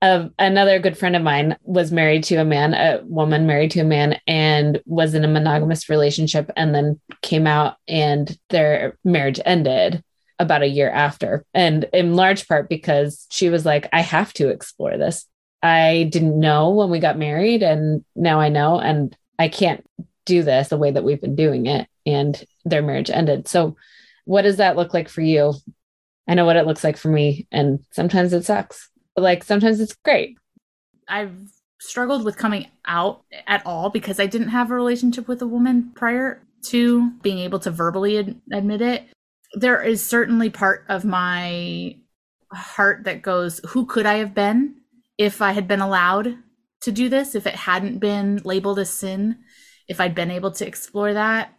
Another 0.00 0.78
good 0.78 0.96
friend 0.96 1.16
of 1.16 1.22
mine 1.22 1.56
was 1.62 1.90
married 1.90 2.24
to 2.24 2.36
a 2.36 2.44
man, 2.44 2.72
a 2.72 3.00
woman 3.04 3.46
married 3.46 3.72
to 3.72 3.80
a 3.80 3.84
man, 3.84 4.20
and 4.26 4.80
was 4.86 5.14
in 5.14 5.24
a 5.24 5.28
monogamous 5.28 5.88
relationship, 5.88 6.50
and 6.56 6.72
then 6.72 7.00
came 7.20 7.48
out, 7.48 7.76
and 7.88 8.38
their 8.50 8.96
marriage 9.04 9.40
ended 9.44 10.04
about 10.38 10.62
a 10.62 10.68
year 10.68 10.90
after, 10.90 11.44
and 11.54 11.84
in 11.92 12.14
large 12.14 12.46
part 12.48 12.68
because 12.68 13.26
she 13.30 13.50
was 13.50 13.66
like, 13.66 13.88
"I 13.92 14.00
have 14.00 14.32
to 14.34 14.48
explore 14.48 14.96
this. 14.96 15.26
I 15.62 16.08
didn't 16.10 16.38
know 16.38 16.70
when 16.70 16.90
we 16.90 17.00
got 17.00 17.18
married, 17.18 17.62
and 17.62 18.04
now 18.14 18.40
I 18.40 18.48
know, 18.48 18.78
and 18.78 19.16
I 19.38 19.48
can't 19.48 19.84
do 20.26 20.42
this 20.42 20.68
the 20.68 20.78
way 20.78 20.90
that 20.90 21.04
we've 21.04 21.20
been 21.20 21.36
doing 21.36 21.66
it." 21.66 21.88
And 22.06 22.42
their 22.64 22.82
marriage 22.82 23.10
ended. 23.10 23.48
So, 23.48 23.76
what 24.24 24.42
does 24.42 24.58
that 24.58 24.76
look 24.76 24.94
like 24.94 25.08
for 25.08 25.22
you? 25.22 25.54
I 26.28 26.34
know 26.34 26.44
what 26.44 26.56
it 26.56 26.66
looks 26.66 26.84
like 26.84 26.96
for 26.96 27.08
me, 27.08 27.46
and 27.50 27.84
sometimes 27.92 28.32
it 28.32 28.44
sucks 28.44 28.90
but 29.18 29.22
like 29.22 29.42
sometimes 29.42 29.80
it's 29.80 29.96
great. 30.04 30.38
I've 31.08 31.34
struggled 31.80 32.24
with 32.24 32.36
coming 32.36 32.68
out 32.86 33.24
at 33.48 33.66
all 33.66 33.90
because 33.90 34.20
I 34.20 34.26
didn't 34.26 34.50
have 34.50 34.70
a 34.70 34.76
relationship 34.76 35.26
with 35.26 35.42
a 35.42 35.46
woman 35.46 35.90
prior 35.96 36.40
to 36.66 37.10
being 37.22 37.40
able 37.40 37.58
to 37.58 37.72
verbally 37.72 38.18
ad- 38.18 38.40
admit 38.52 38.80
it. 38.80 39.08
There 39.54 39.82
is 39.82 40.04
certainly 40.04 40.50
part 40.50 40.84
of 40.88 41.04
my 41.04 41.96
heart 42.52 43.04
that 43.04 43.22
goes, 43.22 43.60
Who 43.68 43.86
could 43.86 44.06
I 44.06 44.14
have 44.16 44.34
been 44.34 44.76
if 45.16 45.42
I 45.42 45.52
had 45.52 45.68
been 45.68 45.80
allowed 45.80 46.36
to 46.82 46.92
do 46.92 47.08
this? 47.08 47.34
If 47.34 47.46
it 47.46 47.54
hadn't 47.54 47.98
been 47.98 48.40
labeled 48.44 48.78
as 48.78 48.90
sin? 48.90 49.38
If 49.88 50.00
I'd 50.00 50.14
been 50.14 50.30
able 50.30 50.50
to 50.52 50.66
explore 50.66 51.14
that? 51.14 51.54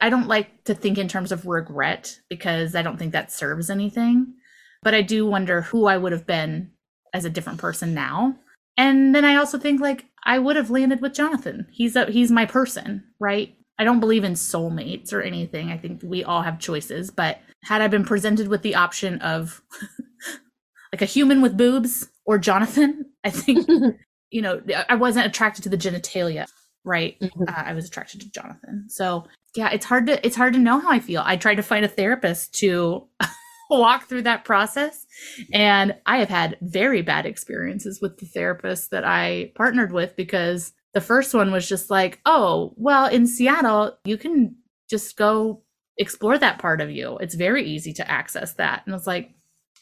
I 0.00 0.10
don't 0.10 0.28
like 0.28 0.64
to 0.64 0.74
think 0.74 0.98
in 0.98 1.08
terms 1.08 1.32
of 1.32 1.46
regret 1.46 2.20
because 2.28 2.74
I 2.74 2.82
don't 2.82 2.98
think 2.98 3.12
that 3.12 3.32
serves 3.32 3.70
anything. 3.70 4.34
But 4.82 4.94
I 4.94 5.02
do 5.02 5.26
wonder 5.26 5.62
who 5.62 5.86
I 5.86 5.96
would 5.96 6.12
have 6.12 6.26
been 6.26 6.70
as 7.12 7.24
a 7.24 7.30
different 7.30 7.58
person 7.58 7.94
now. 7.94 8.36
And 8.76 9.14
then 9.14 9.24
I 9.24 9.36
also 9.36 9.58
think 9.58 9.80
like 9.80 10.04
I 10.22 10.38
would 10.38 10.56
have 10.56 10.70
landed 10.70 11.00
with 11.00 11.14
Jonathan. 11.14 11.66
He's 11.72 11.96
a 11.96 12.06
he's 12.10 12.30
my 12.30 12.44
person, 12.44 13.04
right? 13.18 13.56
I 13.78 13.84
don't 13.84 14.00
believe 14.00 14.24
in 14.24 14.32
soulmates 14.32 15.12
or 15.12 15.20
anything. 15.20 15.70
I 15.70 15.76
think 15.78 16.00
we 16.02 16.24
all 16.24 16.42
have 16.42 16.58
choices, 16.58 17.10
but 17.10 17.40
had 17.62 17.82
I 17.82 17.88
been 17.88 18.04
presented 18.04 18.48
with 18.48 18.62
the 18.62 18.74
option 18.74 19.20
of 19.20 19.62
like 20.92 21.02
a 21.02 21.06
human 21.06 21.42
with 21.42 21.56
boobs 21.56 22.08
or 22.24 22.38
Jonathan, 22.38 23.06
I 23.24 23.30
think 23.30 23.68
you 24.30 24.42
know, 24.42 24.60
I 24.88 24.94
wasn't 24.94 25.26
attracted 25.26 25.62
to 25.62 25.68
the 25.68 25.76
genitalia, 25.76 26.46
right? 26.84 27.18
Mhm. 27.20 27.48
Uh, 27.48 27.62
I 27.64 27.72
was 27.74 27.86
attracted 27.86 28.20
to 28.22 28.30
Jonathan. 28.30 28.86
So, 28.88 29.26
yeah, 29.54 29.70
it's 29.70 29.84
hard 29.86 30.06
to 30.06 30.24
it's 30.26 30.36
hard 30.36 30.52
to 30.54 30.58
know 30.58 30.78
how 30.80 30.90
I 30.90 30.98
feel. 30.98 31.22
I 31.24 31.36
tried 31.36 31.56
to 31.56 31.62
find 31.62 31.84
a 31.84 31.88
therapist 31.88 32.54
to 32.60 33.06
walk 33.70 34.08
through 34.08 34.22
that 34.22 34.44
process 34.44 35.06
and 35.52 35.94
I 36.06 36.18
have 36.18 36.28
had 36.28 36.56
very 36.62 37.02
bad 37.02 37.26
experiences 37.26 38.00
with 38.00 38.18
the 38.18 38.26
therapist 38.26 38.90
that 38.92 39.04
I 39.04 39.52
partnered 39.56 39.92
with 39.92 40.14
because 40.16 40.72
the 40.96 41.00
first 41.02 41.34
one 41.34 41.52
was 41.52 41.68
just 41.68 41.90
like, 41.90 42.20
"Oh, 42.24 42.72
well, 42.78 43.06
in 43.06 43.26
Seattle, 43.26 43.98
you 44.06 44.16
can 44.16 44.56
just 44.88 45.14
go 45.18 45.60
explore 45.98 46.38
that 46.38 46.58
part 46.58 46.80
of 46.80 46.90
you. 46.90 47.18
It's 47.18 47.34
very 47.34 47.66
easy 47.66 47.92
to 47.92 48.10
access 48.10 48.54
that." 48.54 48.82
And 48.86 48.94
I 48.94 48.96
was 48.96 49.06
like, 49.06 49.30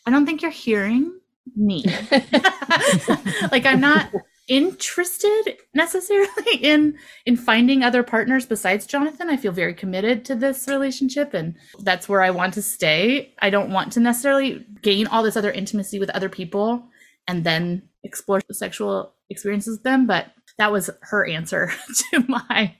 "I 0.04 0.10
don't 0.10 0.26
think 0.26 0.42
you're 0.42 0.50
hearing 0.50 1.16
me." 1.54 1.84
like 3.52 3.64
I'm 3.64 3.80
not 3.80 4.10
interested 4.48 5.56
necessarily 5.72 6.56
in 6.60 6.98
in 7.26 7.36
finding 7.36 7.84
other 7.84 8.02
partners 8.02 8.44
besides 8.44 8.84
Jonathan. 8.84 9.30
I 9.30 9.36
feel 9.36 9.52
very 9.52 9.72
committed 9.72 10.24
to 10.24 10.34
this 10.34 10.66
relationship 10.66 11.32
and 11.32 11.54
that's 11.78 12.08
where 12.08 12.22
I 12.22 12.30
want 12.30 12.54
to 12.54 12.62
stay. 12.62 13.32
I 13.38 13.50
don't 13.50 13.70
want 13.70 13.92
to 13.92 14.00
necessarily 14.00 14.66
gain 14.82 15.06
all 15.06 15.22
this 15.22 15.36
other 15.36 15.52
intimacy 15.52 16.00
with 16.00 16.10
other 16.10 16.28
people 16.28 16.88
and 17.28 17.44
then 17.44 17.82
explore 18.02 18.40
sexual 18.50 19.14
experiences 19.30 19.78
with 19.78 19.84
them, 19.84 20.06
but 20.08 20.26
that 20.58 20.72
was 20.72 20.90
her 21.02 21.26
answer 21.26 21.72
to 22.12 22.24
my 22.28 22.76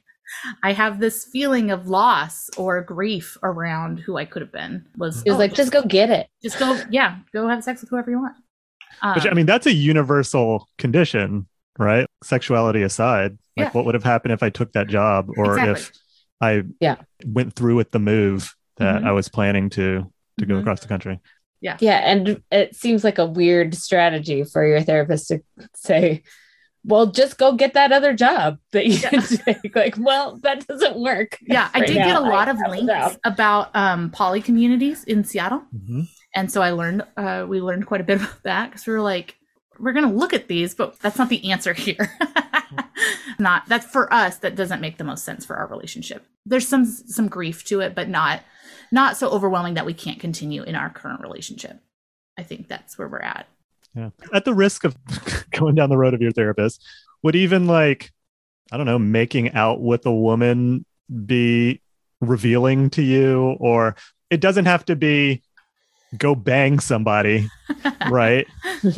I 0.62 0.72
have 0.72 0.98
this 1.00 1.26
feeling 1.26 1.70
of 1.70 1.86
loss 1.86 2.48
or 2.56 2.80
grief 2.82 3.36
around 3.42 3.98
who 4.00 4.16
I 4.16 4.24
could 4.24 4.42
have 4.42 4.50
been. 4.50 4.84
Was 4.96 5.22
it 5.22 5.30
was 5.30 5.36
oh, 5.36 5.38
like, 5.38 5.54
just 5.54 5.70
go 5.70 5.82
get 5.82 6.10
it. 6.10 6.28
just 6.42 6.58
go, 6.58 6.80
yeah, 6.90 7.18
go 7.32 7.46
have 7.46 7.62
sex 7.62 7.82
with 7.82 7.90
whoever 7.90 8.10
you 8.10 8.18
want. 8.20 8.34
Which 9.14 9.26
I 9.26 9.30
Um, 9.30 9.36
mean, 9.36 9.46
that's 9.46 9.66
a 9.66 9.72
universal 9.72 10.68
condition, 10.78 11.46
right? 11.78 12.06
Sexuality 12.24 12.82
aside, 12.82 13.32
like 13.56 13.66
Yeah. 13.66 13.70
what 13.72 13.84
would 13.84 13.94
have 13.94 14.02
happened 14.02 14.32
if 14.32 14.42
I 14.42 14.50
took 14.50 14.72
that 14.72 14.88
job, 14.88 15.28
or 15.36 15.58
Exactly. 15.58 15.72
if 15.82 15.92
I 16.40 16.62
Yeah. 16.80 16.96
went 17.24 17.54
through 17.54 17.76
with 17.76 17.90
the 17.92 17.98
move 18.00 18.54
that 18.78 19.02
Mhm. 19.02 19.06
I 19.06 19.12
was 19.12 19.28
planning 19.28 19.70
to 19.70 20.10
to 20.40 20.46
go 20.46 20.54
Mhm. 20.54 20.60
across 20.62 20.80
the 20.80 20.88
country. 20.88 21.20
Yeah. 21.60 21.76
Yeah. 21.80 21.98
And 21.98 22.42
it 22.50 22.74
seems 22.74 23.04
like 23.04 23.18
a 23.18 23.26
weird 23.26 23.74
strategy 23.76 24.42
for 24.42 24.66
your 24.66 24.80
therapist 24.80 25.28
to 25.28 25.40
say, 25.74 26.24
well, 26.84 27.06
just 27.06 27.38
go 27.38 27.52
get 27.54 27.74
that 27.74 27.92
other 27.92 28.12
job 28.12 28.58
that 28.72 28.86
you 28.86 28.98
can 28.98 29.22
take. 29.22 29.74
Like, 29.74 29.96
well, 29.98 30.36
that 30.42 30.66
doesn't 30.66 30.96
work. 30.96 31.38
yeah, 31.42 31.70
I 31.74 31.80
right 31.80 31.86
did 31.88 31.96
get 31.96 32.16
a 32.16 32.20
lot 32.20 32.48
I 32.48 32.50
of 32.52 32.58
links 32.68 33.18
about 33.24 33.74
um, 33.74 34.10
poly 34.10 34.40
communities 34.42 35.02
in 35.04 35.24
Seattle, 35.24 35.62
Mm-hmm. 35.74 36.02
and 36.34 36.50
so 36.52 36.62
I 36.62 36.70
learned 36.70 37.02
uh, 37.16 37.46
we 37.48 37.60
learned 37.60 37.86
quite 37.86 38.00
a 38.00 38.04
bit 38.04 38.16
about 38.20 38.42
that 38.44 38.70
because 38.70 38.86
we 38.86 38.92
were 38.92 39.00
like, 39.00 39.36
we're 39.78 39.92
gonna 39.92 40.12
look 40.12 40.32
at 40.32 40.46
these, 40.48 40.74
but 40.74 40.98
that's 41.00 41.18
not 41.18 41.28
the 41.30 41.50
answer 41.50 41.72
here. 41.86 42.08
not 43.38 43.66
that's 43.68 43.86
for 43.86 44.12
us. 44.12 44.36
That 44.38 44.54
doesn't 44.56 44.80
make 44.80 44.98
the 44.98 45.04
most 45.04 45.24
sense 45.24 45.44
for 45.44 45.56
our 45.56 45.66
relationship. 45.66 46.24
There's 46.46 46.68
some 46.68 46.84
some 46.84 47.28
grief 47.28 47.64
to 47.66 47.80
it, 47.80 47.94
but 47.94 48.08
not 48.08 48.42
not 48.92 49.16
so 49.16 49.28
overwhelming 49.30 49.74
that 49.74 49.86
we 49.86 49.94
can't 49.94 50.20
continue 50.20 50.62
in 50.62 50.74
our 50.74 50.90
current 50.90 51.20
relationship. 51.20 51.80
I 52.38 52.42
think 52.42 52.68
that's 52.68 52.98
where 52.98 53.08
we're 53.08 53.20
at. 53.20 53.46
Yeah. 53.94 54.10
At 54.32 54.44
the 54.44 54.54
risk 54.54 54.84
of 54.84 54.96
going 55.50 55.74
down 55.74 55.88
the 55.88 55.96
road 55.96 56.14
of 56.14 56.22
your 56.22 56.32
therapist, 56.32 56.82
would 57.22 57.36
even 57.36 57.66
like, 57.66 58.12
I 58.72 58.76
don't 58.76 58.86
know, 58.86 58.98
making 58.98 59.52
out 59.52 59.80
with 59.80 60.04
a 60.06 60.14
woman 60.14 60.84
be 61.26 61.80
revealing 62.20 62.90
to 62.90 63.02
you? 63.02 63.56
Or 63.60 63.96
it 64.30 64.40
doesn't 64.40 64.66
have 64.66 64.84
to 64.86 64.96
be 64.96 65.42
go 66.18 66.34
bang 66.34 66.78
somebody, 66.80 67.48
right? 68.10 68.46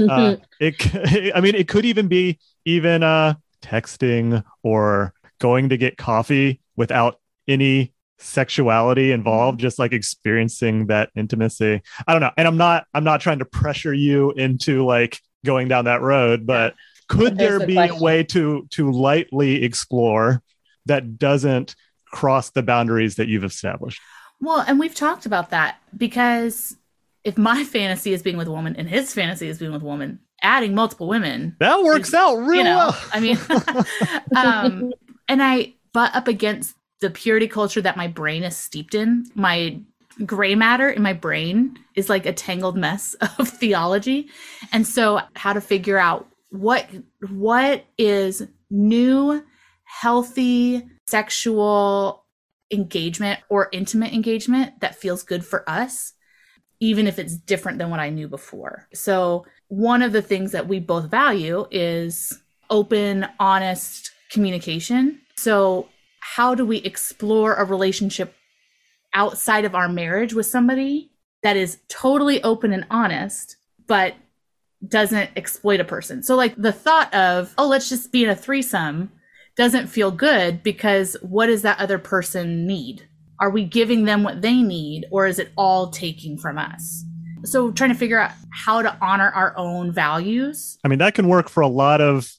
Uh, 0.08 0.36
it, 0.60 1.32
I 1.34 1.40
mean, 1.40 1.54
it 1.54 1.68
could 1.68 1.84
even 1.84 2.08
be 2.08 2.38
even 2.64 3.02
uh, 3.02 3.34
texting 3.62 4.42
or 4.62 5.12
going 5.38 5.68
to 5.68 5.76
get 5.76 5.98
coffee 5.98 6.60
without 6.76 7.20
any 7.48 7.92
sexuality 8.18 9.12
involved 9.12 9.60
just 9.60 9.78
like 9.78 9.92
experiencing 9.92 10.86
that 10.86 11.10
intimacy. 11.14 11.82
I 12.06 12.12
don't 12.12 12.22
know 12.22 12.30
and 12.36 12.48
i'm 12.48 12.56
not 12.56 12.86
i'm 12.94 13.04
not 13.04 13.20
trying 13.20 13.40
to 13.40 13.44
pressure 13.44 13.92
you 13.92 14.32
into 14.32 14.84
like 14.84 15.18
going 15.44 15.68
down 15.68 15.84
that 15.84 16.00
road 16.00 16.46
but 16.46 16.74
could 17.08 17.36
there 17.38 17.58
the 17.58 17.66
be 17.66 17.76
a 17.76 17.94
way 17.94 18.22
to 18.24 18.66
to 18.70 18.90
lightly 18.90 19.62
explore 19.62 20.42
that 20.86 21.18
doesn't 21.18 21.74
cross 22.06 22.50
the 22.50 22.62
boundaries 22.62 23.16
that 23.16 23.28
you've 23.28 23.44
established? 23.44 24.00
Well, 24.40 24.64
and 24.66 24.78
we've 24.78 24.94
talked 24.94 25.26
about 25.26 25.50
that 25.50 25.76
because 25.96 26.76
if 27.24 27.38
my 27.38 27.64
fantasy 27.64 28.12
is 28.12 28.22
being 28.22 28.36
with 28.36 28.48
a 28.48 28.52
woman 28.52 28.76
and 28.76 28.88
his 28.88 29.12
fantasy 29.12 29.48
is 29.48 29.58
being 29.58 29.72
with 29.72 29.82
a 29.82 29.86
woman, 29.86 30.20
adding 30.42 30.74
multiple 30.74 31.08
women, 31.08 31.56
that 31.60 31.82
works 31.82 32.12
out 32.14 32.36
real 32.36 32.56
you 32.56 32.64
know, 32.64 32.76
well. 32.76 32.98
I 33.12 33.20
mean, 33.20 33.38
um, 34.36 34.92
and 35.28 35.42
I 35.42 35.74
butt 35.92 36.14
up 36.14 36.28
against 36.28 36.74
the 37.00 37.10
purity 37.10 37.48
culture 37.48 37.80
that 37.80 37.96
my 37.96 38.08
brain 38.08 38.42
is 38.42 38.56
steeped 38.56 38.94
in. 38.94 39.26
My 39.34 39.80
gray 40.24 40.54
matter 40.54 40.88
in 40.88 41.02
my 41.02 41.12
brain 41.12 41.78
is 41.94 42.08
like 42.08 42.26
a 42.26 42.32
tangled 42.32 42.76
mess 42.76 43.14
of 43.38 43.48
theology, 43.48 44.28
and 44.72 44.86
so 44.86 45.20
how 45.34 45.52
to 45.52 45.60
figure 45.60 45.98
out 45.98 46.28
what 46.50 46.88
what 47.30 47.84
is 47.98 48.46
new, 48.70 49.44
healthy 49.84 50.86
sexual 51.06 52.24
engagement 52.72 53.40
or 53.48 53.68
intimate 53.72 54.12
engagement 54.12 54.80
that 54.80 54.96
feels 54.96 55.22
good 55.22 55.44
for 55.44 55.68
us 55.70 56.14
even 56.80 57.06
if 57.06 57.18
it's 57.18 57.36
different 57.36 57.78
than 57.78 57.90
what 57.90 58.00
I 58.00 58.10
knew 58.10 58.28
before. 58.28 58.86
So, 58.92 59.46
one 59.68 60.02
of 60.02 60.12
the 60.12 60.22
things 60.22 60.52
that 60.52 60.68
we 60.68 60.78
both 60.78 61.10
value 61.10 61.66
is 61.70 62.38
open, 62.70 63.26
honest 63.40 64.12
communication. 64.30 65.20
So, 65.36 65.88
how 66.34 66.54
do 66.54 66.66
we 66.66 66.78
explore 66.78 67.54
a 67.54 67.64
relationship 67.64 68.34
outside 69.14 69.64
of 69.64 69.74
our 69.74 69.88
marriage 69.88 70.34
with 70.34 70.44
somebody 70.44 71.10
that 71.42 71.56
is 71.56 71.78
totally 71.88 72.42
open 72.42 72.72
and 72.72 72.84
honest, 72.90 73.56
but 73.86 74.14
doesn't 74.86 75.30
exploit 75.36 75.78
a 75.80 75.84
person? 75.84 76.22
So, 76.22 76.34
like 76.34 76.56
the 76.56 76.72
thought 76.72 77.14
of, 77.14 77.54
oh, 77.56 77.68
let's 77.68 77.88
just 77.88 78.10
be 78.10 78.24
in 78.24 78.30
a 78.30 78.36
threesome 78.36 79.12
doesn't 79.56 79.86
feel 79.86 80.10
good 80.10 80.62
because 80.62 81.16
what 81.22 81.46
does 81.46 81.62
that 81.62 81.80
other 81.80 81.98
person 81.98 82.66
need? 82.66 83.08
Are 83.40 83.50
we 83.50 83.64
giving 83.64 84.04
them 84.04 84.22
what 84.22 84.42
they 84.42 84.62
need 84.62 85.06
or 85.10 85.26
is 85.26 85.38
it 85.38 85.52
all 85.56 85.90
taking 85.90 86.36
from 86.36 86.58
us? 86.58 87.04
So 87.44 87.70
trying 87.70 87.92
to 87.92 87.98
figure 87.98 88.18
out 88.18 88.32
how 88.50 88.82
to 88.82 88.94
honor 89.00 89.30
our 89.30 89.56
own 89.56 89.92
values. 89.92 90.78
I 90.84 90.88
mean, 90.88 90.98
that 90.98 91.14
can 91.14 91.28
work 91.28 91.48
for 91.48 91.62
a 91.62 91.68
lot 91.68 92.00
of 92.00 92.30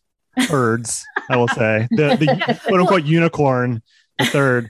birds, 0.49 1.05
I 1.29 1.37
will 1.37 1.47
say. 1.49 1.87
The, 1.91 2.15
the 2.17 2.59
quote 2.67 2.79
unquote 2.81 3.03
unicorn, 3.05 3.81
the 4.19 4.25
third. 4.25 4.69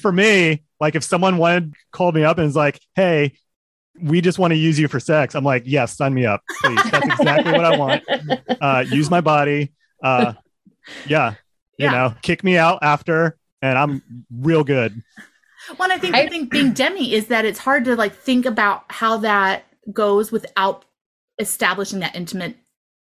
For 0.00 0.12
me, 0.12 0.62
like 0.80 0.94
if 0.94 1.02
someone 1.02 1.38
wanted 1.38 1.74
called 1.92 2.14
me 2.14 2.22
up 2.24 2.38
and 2.38 2.46
was 2.46 2.54
like, 2.56 2.80
hey, 2.94 3.32
we 4.00 4.20
just 4.20 4.38
want 4.38 4.52
to 4.52 4.56
use 4.56 4.78
you 4.78 4.86
for 4.86 5.00
sex. 5.00 5.34
I'm 5.34 5.42
like, 5.44 5.64
yes, 5.66 5.96
sign 5.96 6.14
me 6.14 6.24
up, 6.24 6.42
please. 6.62 6.80
That's 6.90 7.06
exactly 7.06 7.52
what 7.52 7.64
I 7.64 7.76
want. 7.76 8.04
Uh, 8.60 8.84
use 8.88 9.10
my 9.10 9.20
body. 9.20 9.72
Uh, 10.02 10.34
yeah, 11.06 11.30
you 11.78 11.86
Yeah. 11.86 11.90
know, 11.90 12.14
kick 12.22 12.44
me 12.44 12.56
out 12.56 12.78
after, 12.82 13.36
and 13.60 13.76
I'm 13.76 14.24
real 14.30 14.62
good. 14.62 15.02
Well, 15.76 15.90
and 15.90 15.92
I 15.92 15.98
think 15.98 16.14
I- 16.14 16.22
the 16.24 16.28
thing 16.30 16.44
being 16.46 16.72
Demi 16.72 17.12
is 17.12 17.26
that 17.26 17.44
it's 17.44 17.58
hard 17.58 17.84
to 17.86 17.96
like 17.96 18.14
think 18.14 18.46
about 18.46 18.84
how 18.88 19.16
that 19.18 19.64
goes 19.92 20.30
without 20.30 20.84
establishing 21.40 21.98
that 22.00 22.14
intimate 22.14 22.56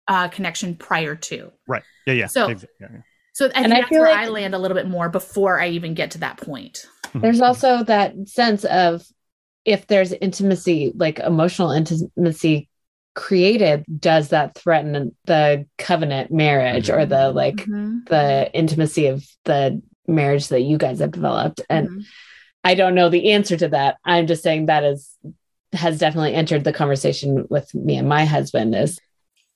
uh, 0.07 0.27
connection 0.29 0.75
prior 0.75 1.15
to. 1.15 1.51
Right? 1.67 1.83
Yeah, 2.05 2.13
yeah. 2.13 2.27
So- 2.27 2.47
exa- 2.47 2.65
yeah, 2.79 2.87
yeah. 2.93 3.01
So 3.33 3.45
I 3.45 3.49
think 3.49 3.63
And 3.65 3.73
I 3.73 3.77
that's 3.79 3.89
feel 3.89 4.01
where 4.01 4.11
like- 4.11 4.25
I 4.25 4.29
land 4.29 4.53
a 4.53 4.57
little 4.59 4.75
bit 4.75 4.87
more 4.87 5.07
before 5.09 5.59
I 5.61 5.69
even 5.69 5.93
get 5.93 6.11
to 6.11 6.17
that 6.19 6.37
point. 6.37 6.85
there's 7.15 7.41
also 7.41 7.83
that 7.83 8.13
sense 8.27 8.63
of 8.65 9.03
if 9.65 9.85
there's 9.87 10.11
intimacy 10.13 10.91
like 10.95 11.19
emotional 11.19 11.71
intimacy 11.71 12.67
created 13.15 13.83
does 13.99 14.29
that 14.29 14.55
threaten 14.55 15.13
the 15.25 15.65
covenant 15.77 16.31
marriage 16.31 16.89
or 16.89 17.05
the 17.05 17.29
like 17.31 17.57
Mhm. 17.57 18.07
the 18.07 18.49
intimacy 18.53 19.07
of 19.07 19.25
the 19.43 19.81
marriage 20.07 20.47
that 20.47 20.61
you 20.61 20.77
guys 20.77 20.99
have 20.99 21.11
developed 21.11 21.61
and 21.69 21.89
Mhm. 21.89 22.03
i 22.63 22.73
don't 22.73 22.95
know 22.95 23.09
the 23.09 23.31
answer 23.33 23.57
to 23.57 23.67
that 23.67 23.97
i'm 24.05 24.27
just 24.27 24.41
saying 24.43 24.67
that 24.67 24.83
is 24.85 25.17
has 25.73 25.99
definitely 25.99 26.33
entered 26.33 26.63
the 26.63 26.71
conversation 26.73 27.45
with 27.49 27.73
me 27.75 27.97
and 27.97 28.07
my 28.07 28.23
husband 28.25 28.73
is 28.73 28.99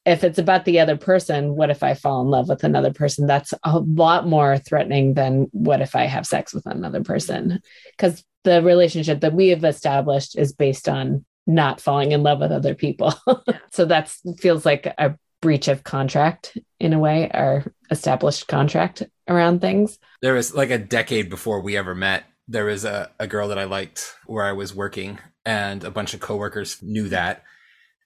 if 0.06 0.24
it's 0.24 0.39
about 0.39 0.66
the 0.66 0.80
other 0.80 0.97
person 0.97 1.56
what 1.56 1.70
if 1.70 1.84
i 1.84 1.93
fall 1.93 2.22
in 2.22 2.28
love 2.28 2.49
with 2.49 2.64
another 2.64 2.93
person 2.93 3.28
that's 3.28 3.53
a 3.64 3.80
lot 3.80 4.28
more 4.28 4.58
threatening 4.58 5.14
than 5.14 5.47
what 5.51 5.82
if 5.82 5.95
i 5.95 6.06
have 6.06 6.26
sex 6.26 6.53
with 6.53 6.66
another 6.66 7.03
person 7.03 7.60
because 7.97 8.24
the 8.43 8.62
relationship 8.62 9.22
that 9.22 9.34
we 9.34 9.49
have 9.49 9.64
established 9.64 10.38
is 10.38 10.53
based 10.53 10.88
on 10.88 11.26
not 11.47 11.80
falling 11.80 12.12
in 12.12 12.24
love 12.24 12.39
with 12.39 12.51
other 12.51 12.76
people 12.76 13.14
so 13.72 13.86
that 13.86 14.10
feels 14.39 14.66
like 14.66 14.86
a 14.97 15.16
breach 15.41 15.68
of 15.68 15.84
contract 15.84 16.58
in 16.80 16.93
a 16.93 16.99
way 16.99 17.30
our 17.34 17.64
established 17.91 18.47
contract 18.47 19.03
around 19.28 19.62
things 19.62 19.99
There 20.26 20.34
was 20.34 20.56
like 20.56 20.72
a 20.72 20.80
decade 20.80 21.30
before 21.30 21.62
we 21.62 21.78
ever 21.78 21.93
met. 21.93 22.24
There 22.47 22.66
was 22.66 22.84
a, 22.84 23.12
a 23.20 23.28
girl 23.28 23.47
that 23.49 23.60
I 23.60 23.66
liked 23.66 24.12
where 24.26 24.43
I 24.43 24.53
was 24.53 24.74
working, 24.74 25.20
and 25.45 25.84
a 25.84 25.91
bunch 25.91 26.16
of 26.16 26.20
coworkers 26.20 26.82
knew 26.82 27.10
that. 27.10 27.43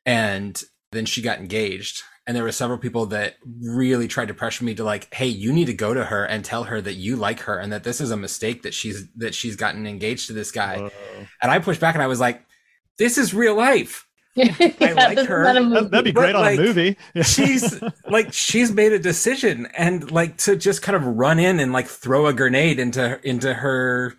And 0.06 0.62
then 0.92 1.06
she 1.06 1.22
got 1.22 1.40
engaged. 1.40 2.04
And 2.28 2.36
there 2.36 2.44
were 2.44 2.52
several 2.52 2.78
people 2.78 3.08
that 3.08 3.38
really 3.60 4.08
tried 4.08 4.28
to 4.28 4.36
pressure 4.36 4.64
me 4.64 4.76
to 4.76 4.84
like, 4.84 5.12
hey, 5.14 5.26
you 5.28 5.52
need 5.52 5.66
to 5.66 5.74
go 5.74 5.96
to 5.96 6.04
her 6.06 6.26
and 6.26 6.46
tell 6.46 6.66
her 6.66 6.80
that 6.80 6.94
you 6.94 7.16
like 7.16 7.40
her 7.42 7.58
and 7.58 7.72
that 7.74 7.84
this 7.84 8.00
is 8.00 8.12
a 8.12 8.18
mistake 8.18 8.62
that 8.64 8.74
she's 8.76 9.08
that 9.16 9.34
she's 9.34 9.56
gotten 9.56 9.88
engaged 9.88 10.28
to 10.28 10.34
this 10.34 10.52
guy. 10.52 10.78
Whoa. 10.78 10.92
And 11.42 11.52
I 11.52 11.58
pushed 11.58 11.82
back 11.82 11.96
and 11.96 12.04
I 12.04 12.08
was 12.08 12.20
like, 12.20 12.46
this 13.00 13.18
is 13.18 13.34
real 13.34 13.56
life. 13.56 14.06
Yeah, 14.36 14.94
like 14.94 15.20
her. 15.28 15.44
That- 15.44 15.64
movie. 15.64 15.88
That'd 15.90 16.06
be 16.06 16.12
But, 16.12 16.22
great 16.22 16.36
on 16.36 16.42
like, 16.42 16.60
a 16.60 16.62
movie. 16.62 16.98
she's 17.24 17.82
like 18.08 18.32
she's 18.32 18.72
made 18.72 18.94
a 18.94 19.00
decision 19.00 19.68
and 19.76 20.10
like 20.12 20.38
to 20.38 20.56
just 20.56 20.82
kind 20.84 20.96
of 20.96 21.04
run 21.04 21.40
in 21.40 21.60
and 21.60 21.74
like 21.74 21.88
throw 21.88 22.28
a 22.28 22.32
grenade 22.34 22.80
into 22.80 23.20
into 23.28 23.54
her 23.56 24.14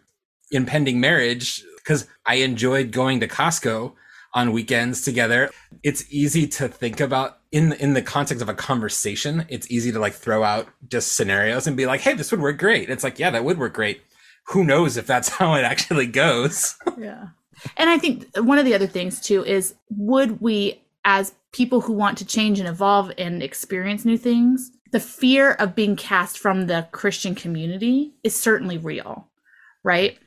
impending 0.50 1.00
marriage 1.00 1.64
because 1.76 2.06
I 2.26 2.36
enjoyed 2.36 2.90
going 2.90 3.20
to 3.20 3.28
Costco 3.28 3.92
on 4.32 4.52
weekends 4.52 5.02
together. 5.02 5.50
It's 5.82 6.04
easy 6.10 6.46
to 6.46 6.68
think 6.68 7.00
about 7.00 7.38
in 7.52 7.72
in 7.74 7.94
the 7.94 8.02
context 8.02 8.42
of 8.42 8.48
a 8.48 8.54
conversation. 8.54 9.44
It's 9.48 9.70
easy 9.70 9.92
to 9.92 9.98
like 9.98 10.14
throw 10.14 10.42
out 10.42 10.68
just 10.88 11.12
scenarios 11.12 11.66
and 11.66 11.76
be 11.76 11.86
like, 11.86 12.00
"Hey, 12.00 12.14
this 12.14 12.30
would 12.30 12.40
work 12.40 12.58
great." 12.58 12.90
It's 12.90 13.04
like, 13.04 13.18
"Yeah, 13.18 13.30
that 13.30 13.44
would 13.44 13.58
work 13.58 13.74
great." 13.74 14.02
Who 14.48 14.64
knows 14.64 14.96
if 14.96 15.06
that's 15.06 15.28
how 15.38 15.54
it 15.54 15.64
actually 15.64 16.06
goes? 16.06 16.76
Yeah. 16.98 17.28
And 17.76 17.90
I 17.90 17.98
think 17.98 18.26
one 18.36 18.58
of 18.58 18.64
the 18.64 18.74
other 18.74 18.86
things 18.86 19.20
too 19.20 19.44
is 19.44 19.74
would 19.90 20.40
we, 20.40 20.82
as 21.04 21.34
people 21.52 21.80
who 21.80 21.92
want 21.92 22.16
to 22.18 22.24
change 22.24 22.58
and 22.58 22.68
evolve 22.68 23.12
and 23.18 23.42
experience 23.42 24.04
new 24.04 24.16
things, 24.16 24.70
the 24.92 25.00
fear 25.00 25.52
of 25.52 25.74
being 25.74 25.96
cast 25.96 26.38
from 26.38 26.66
the 26.66 26.88
Christian 26.92 27.34
community 27.34 28.14
is 28.24 28.40
certainly 28.40 28.78
real, 28.78 29.28
right? 29.82 30.18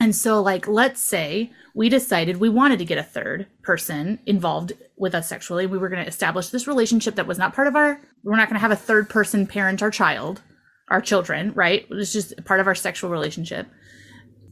And 0.00 0.16
so, 0.16 0.40
like, 0.40 0.66
let's 0.66 1.00
say 1.00 1.52
we 1.74 1.90
decided 1.90 2.38
we 2.38 2.48
wanted 2.48 2.78
to 2.78 2.86
get 2.86 2.96
a 2.96 3.02
third 3.02 3.46
person 3.62 4.18
involved 4.24 4.72
with 4.96 5.14
us 5.14 5.28
sexually. 5.28 5.66
We 5.66 5.76
were 5.76 5.90
going 5.90 6.02
to 6.02 6.08
establish 6.08 6.48
this 6.48 6.66
relationship 6.66 7.16
that 7.16 7.26
was 7.26 7.38
not 7.38 7.54
part 7.54 7.68
of 7.68 7.76
our, 7.76 8.00
we're 8.24 8.36
not 8.36 8.48
going 8.48 8.56
to 8.56 8.62
have 8.62 8.70
a 8.70 8.76
third 8.76 9.10
person 9.10 9.46
parent 9.46 9.82
our 9.82 9.90
child, 9.90 10.40
our 10.88 11.02
children, 11.02 11.52
right? 11.52 11.86
It's 11.90 12.14
just 12.14 12.44
part 12.46 12.60
of 12.60 12.66
our 12.66 12.74
sexual 12.74 13.10
relationship. 13.10 13.66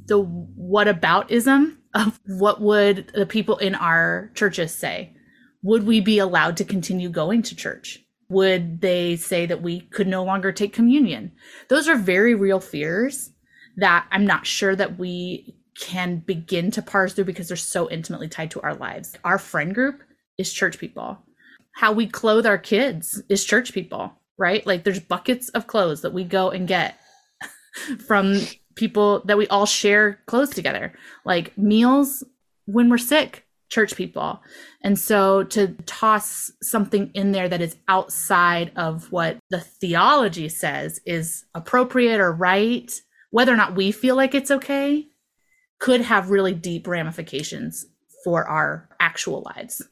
The 0.04 0.22
whataboutism 0.22 1.78
of 1.94 2.20
what 2.26 2.60
would 2.60 3.10
the 3.14 3.26
people 3.26 3.56
in 3.56 3.74
our 3.74 4.30
churches 4.34 4.74
say? 4.74 5.14
Would 5.62 5.86
we 5.86 6.00
be 6.00 6.18
allowed 6.18 6.58
to 6.58 6.64
continue 6.64 7.08
going 7.08 7.42
to 7.42 7.56
church? 7.56 8.04
Would 8.28 8.82
they 8.82 9.16
say 9.16 9.46
that 9.46 9.62
we 9.62 9.80
could 9.80 10.06
no 10.06 10.22
longer 10.22 10.52
take 10.52 10.74
communion? 10.74 11.32
Those 11.68 11.88
are 11.88 11.96
very 11.96 12.34
real 12.34 12.60
fears 12.60 13.30
that 13.78 14.06
i'm 14.12 14.26
not 14.26 14.46
sure 14.46 14.76
that 14.76 14.98
we 14.98 15.54
can 15.80 16.18
begin 16.18 16.70
to 16.72 16.82
parse 16.82 17.14
through 17.14 17.24
because 17.24 17.48
they're 17.48 17.56
so 17.56 17.88
intimately 17.88 18.26
tied 18.26 18.50
to 18.50 18.60
our 18.62 18.74
lives. 18.74 19.16
Our 19.22 19.38
friend 19.38 19.72
group 19.72 20.02
is 20.36 20.52
church 20.52 20.76
people. 20.76 21.18
How 21.70 21.92
we 21.92 22.08
clothe 22.08 22.46
our 22.46 22.58
kids 22.58 23.22
is 23.28 23.44
church 23.44 23.72
people 23.72 24.18
right? 24.38 24.64
Like 24.66 24.84
there's 24.84 25.00
buckets 25.00 25.50
of 25.50 25.66
clothes 25.66 26.00
that 26.02 26.14
we 26.14 26.24
go 26.24 26.50
and 26.50 26.66
get 26.66 26.98
from 28.06 28.38
people 28.76 29.22
that 29.26 29.36
we 29.36 29.48
all 29.48 29.66
share 29.66 30.20
clothes 30.26 30.50
together. 30.50 30.94
Like 31.24 31.58
meals 31.58 32.24
when 32.64 32.88
we're 32.88 32.98
sick 32.98 33.44
church 33.68 33.96
people. 33.96 34.40
And 34.82 34.98
so 34.98 35.42
to 35.44 35.74
toss 35.84 36.50
something 36.62 37.10
in 37.12 37.32
there 37.32 37.50
that 37.50 37.60
is 37.60 37.76
outside 37.86 38.72
of 38.76 39.12
what 39.12 39.36
the 39.50 39.60
theology 39.60 40.48
says 40.48 41.00
is 41.04 41.44
appropriate 41.54 42.18
or 42.18 42.32
right 42.32 42.90
whether 43.30 43.52
or 43.52 43.56
not 43.56 43.74
we 43.74 43.92
feel 43.92 44.16
like 44.16 44.34
it's 44.34 44.50
okay 44.50 45.08
could 45.78 46.00
have 46.00 46.30
really 46.30 46.54
deep 46.54 46.86
ramifications 46.86 47.86
for 48.24 48.48
our 48.48 48.88
actual 48.98 49.44
lives. 49.54 49.82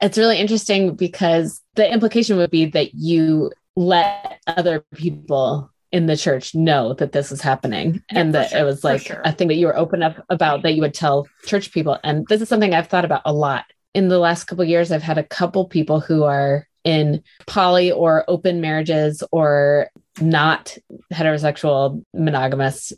It's 0.00 0.18
really 0.18 0.38
interesting 0.38 0.94
because 0.94 1.60
the 1.74 1.90
implication 1.90 2.36
would 2.36 2.50
be 2.50 2.66
that 2.66 2.94
you 2.94 3.52
let 3.76 4.40
other 4.46 4.84
people 4.94 5.70
in 5.92 6.06
the 6.06 6.16
church 6.16 6.54
know 6.54 6.92
that 6.94 7.12
this 7.12 7.30
is 7.30 7.40
happening 7.40 8.02
Yeah, 8.10 8.20
and 8.20 8.34
that 8.34 8.50
sure, 8.50 8.60
it 8.60 8.64
was 8.64 8.82
like 8.82 9.02
sure. 9.02 9.22
a 9.24 9.32
thing 9.32 9.48
that 9.48 9.54
you 9.54 9.66
were 9.66 9.76
open 9.76 10.02
up 10.02 10.24
about 10.28 10.62
that 10.62 10.72
you 10.72 10.80
would 10.80 10.94
tell 10.94 11.28
church 11.46 11.72
people. 11.72 11.98
And 12.02 12.26
this 12.28 12.40
is 12.40 12.48
something 12.48 12.74
i've 12.74 12.88
thought 12.88 13.04
about 13.04 13.22
a 13.24 13.32
lot. 13.32 13.64
In 13.94 14.08
the 14.08 14.18
last 14.18 14.44
couple 14.44 14.62
of 14.62 14.68
years 14.68 14.90
i've 14.90 15.02
had 15.02 15.18
a 15.18 15.22
couple 15.22 15.68
people 15.68 16.00
who 16.00 16.24
are 16.24 16.66
in 16.82 17.22
poly 17.46 17.92
or 17.92 18.24
open 18.28 18.60
marriages 18.60 19.22
or 19.30 19.88
not 20.20 20.76
heterosexual 21.12 22.04
monogamous 22.12 22.92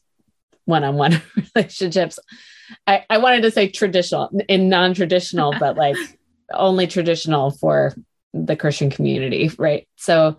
one-on-one 0.67 1.23
relationships. 1.55 2.19
I, 2.87 3.05
I 3.09 3.19
wanted 3.19 3.43
to 3.43 3.51
say 3.51 3.69
traditional 3.69 4.31
in 4.49 4.69
non-traditional 4.69 5.55
but 5.59 5.77
like 5.85 5.97
only 6.53 6.87
traditional 6.87 7.51
for 7.51 7.95
the 8.35 8.57
christian 8.57 8.91
community 8.91 9.51
right? 9.59 9.89
So 9.97 10.37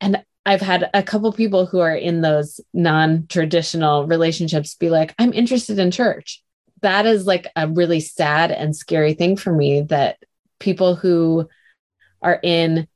and 0.00 0.22
i've 0.44 0.60
had 0.60 0.90
a 0.92 1.02
couple 1.02 1.32
people 1.32 1.66
who 1.66 1.78
are 1.78 1.94
in 1.94 2.20
those 2.20 2.60
non-traditional 2.74 4.06
relationships 4.06 4.74
be 4.74 4.90
like 4.90 5.14
i'm 5.18 5.32
interested 5.32 5.78
in 5.78 5.90
church. 5.90 6.42
That 6.82 7.06
is 7.06 7.26
like 7.26 7.46
a 7.54 7.68
really 7.68 8.00
sad 8.00 8.50
and 8.50 8.74
scary 8.74 9.14
thing 9.14 9.36
for 9.36 9.52
me 9.52 9.82
that 9.82 10.18
people 10.58 10.96
who 10.96 11.48
are 12.20 12.38
in 12.42 12.88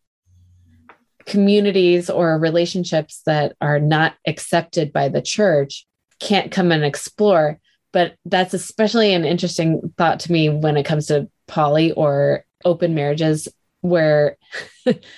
communities 1.27 2.09
or 2.09 2.39
relationships 2.39 3.23
that 3.27 3.57
are 3.61 3.81
not 3.81 4.15
accepted 4.27 4.93
by 4.93 5.09
the 5.09 5.23
church 5.23 5.87
can't 6.21 6.53
come 6.53 6.73
and 6.73 6.85
explore. 6.85 7.61
But 7.93 8.17
that's 8.25 8.55
especially 8.55 9.13
an 9.13 9.25
interesting 9.25 9.93
thought 9.97 10.21
to 10.21 10.33
me 10.33 10.49
when 10.49 10.77
it 10.77 10.85
comes 10.85 11.07
to 11.07 11.29
poly 11.47 11.93
or 11.93 12.45
open 12.65 12.95
marriages 12.95 13.49
where 13.81 14.37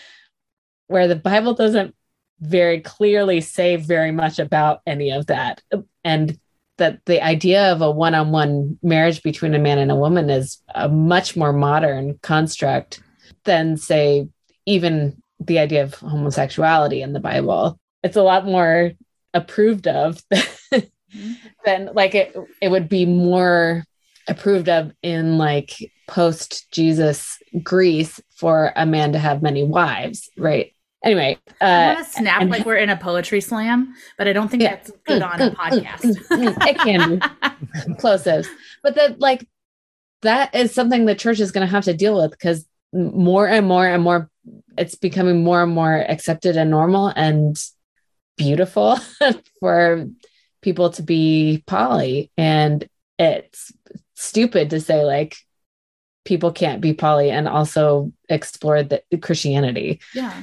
where 0.87 1.09
the 1.09 1.17
bible 1.17 1.55
doesn't 1.55 1.95
very 2.41 2.81
clearly 2.81 3.41
say 3.41 3.77
very 3.77 4.13
much 4.13 4.39
about 4.39 4.81
any 4.87 5.11
of 5.11 5.27
that. 5.27 5.63
And 6.05 6.39
that 6.77 7.05
the 7.07 7.23
idea 7.23 7.73
of 7.73 7.83
a 7.83 7.91
one-on-one 7.91 8.79
marriage 8.83 9.23
between 9.23 9.55
a 9.55 9.59
man 9.59 9.79
and 9.79 9.91
a 9.91 9.97
woman 9.97 10.31
is 10.31 10.63
a 10.75 10.89
much 10.89 11.37
more 11.37 11.53
modern 11.53 12.19
construct 12.23 13.03
than 13.45 13.77
say 13.77 14.29
even 14.67 15.21
the 15.41 15.59
idea 15.59 15.83
of 15.83 15.95
homosexuality 15.95 17.03
in 17.03 17.13
the 17.13 17.21
bible 17.21 17.79
it's 18.03 18.17
a 18.17 18.23
lot 18.23 18.45
more 18.45 18.93
approved 19.35 19.87
of 19.87 20.23
than 21.65 21.91
like 21.95 22.15
it 22.15 22.37
it 22.61 22.71
would 22.71 22.89
be 22.89 23.07
more 23.07 23.85
approved 24.29 24.69
of 24.69 24.93
in 25.03 25.39
like 25.39 25.73
post 26.07 26.71
jesus 26.73 27.39
greece 27.63 28.21
for 28.37 28.73
a 28.77 28.85
man 28.87 29.13
to 29.13 29.19
have 29.19 29.43
many 29.43 29.65
wives 29.65 30.31
right? 30.37 30.73
Anyway 31.05 31.39
i 31.61 31.65
uh 31.65 31.95
want 31.95 32.07
to 32.07 32.13
snap 32.13 32.41
and- 32.43 32.51
like 32.51 32.67
we're 32.67 32.77
in 32.77 32.91
a 32.91 32.97
poetry 32.97 33.41
slam 33.41 33.95
but 34.19 34.27
i 34.27 34.33
don't 34.33 34.49
think 34.49 34.63
Yeah. 34.63 34.77
that's 34.77 34.91
good 35.07 35.23
on 35.23 35.41
a 35.41 35.51
Mm, 35.51 35.55
mm, 35.55 35.57
podcast. 35.57 36.01
mm, 36.31 36.55
mm. 36.55 36.67
it 36.67 36.79
can 36.79 37.19
be. 37.19 37.95
Plosives 38.03 38.49
but 38.83 38.95
that 38.97 39.21
like 39.21 39.47
that 40.23 40.55
is 40.55 40.75
something 40.75 41.07
the 41.07 41.15
church 41.15 41.39
is 41.41 41.53
going 41.53 41.67
to 41.67 41.71
have 41.71 41.85
to 41.85 41.95
deal 41.95 42.21
with 42.21 42.33
because 42.33 42.67
more 42.93 43.47
and 43.47 43.67
more 43.69 43.87
and 43.87 44.03
more 44.03 44.29
it's 44.77 44.95
becoming 44.95 45.43
more 45.45 45.63
and 45.63 45.73
more 45.73 45.95
accepted 45.95 46.57
and 46.57 46.71
normal 46.71 47.09
and 47.09 47.57
beautiful 48.37 48.97
for 49.61 50.07
people 50.63 50.91
to 50.91 51.03
be 51.03 51.63
poly 51.67 52.31
and 52.37 52.89
it's 53.19 53.73
stupid 54.15 54.71
to 54.71 54.81
say 54.81 55.05
like 55.05 55.37
people 56.25 56.53
can't 56.53 56.81
be 56.81 56.93
poly 56.93 57.31
and 57.31 57.49
also 57.49 58.13
explore 58.29 58.83
the 58.83 59.03
christianity 59.23 60.01
Yeah. 60.15 60.43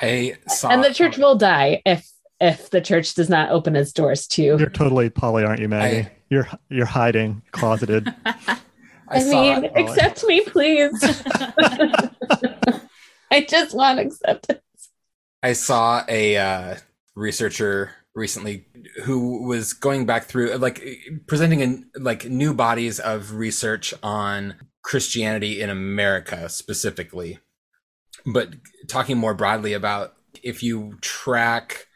I 0.00 0.34
saw 0.48 0.68
and 0.70 0.84
the 0.84 0.92
church 0.92 1.16
will 1.18 1.36
die 1.36 1.82
if 1.86 2.08
if 2.40 2.68
the 2.70 2.80
church 2.80 3.14
does 3.14 3.30
not 3.30 3.50
open 3.50 3.74
its 3.76 3.92
doors 3.92 4.26
to 4.28 4.42
You're 4.42 4.68
totally 4.68 5.08
poly, 5.08 5.42
aren't 5.44 5.60
you, 5.60 5.68
Maggie? 5.68 6.00
I- 6.00 6.12
you're 6.28 6.48
you're 6.68 6.86
hiding, 6.86 7.42
closeted. 7.52 8.12
I, 8.26 8.58
I, 9.08 9.20
saw 9.20 9.60
mean, 9.60 9.70
accept 9.76 10.24
me, 10.26 10.40
please. 10.44 10.92
I 13.30 13.42
just 13.42 13.74
want 13.74 14.00
acceptance. 14.00 14.60
I 15.42 15.52
saw 15.52 16.02
a 16.08 16.36
uh, 16.36 16.76
researcher 17.14 17.92
recently 18.14 18.66
who 19.04 19.46
was 19.46 19.74
going 19.74 20.06
back 20.06 20.24
through 20.24 20.54
like 20.56 20.82
presenting 21.26 21.60
in 21.60 21.90
like 21.98 22.24
new 22.24 22.54
bodies 22.54 22.98
of 22.98 23.34
research 23.34 23.92
on 24.02 24.54
Christianity 24.82 25.60
in 25.60 25.68
America 25.70 26.48
specifically, 26.48 27.38
but 28.24 28.54
talking 28.88 29.18
more 29.18 29.34
broadly 29.34 29.72
about 29.72 30.14
if 30.42 30.62
you 30.62 30.96
track. 31.00 31.86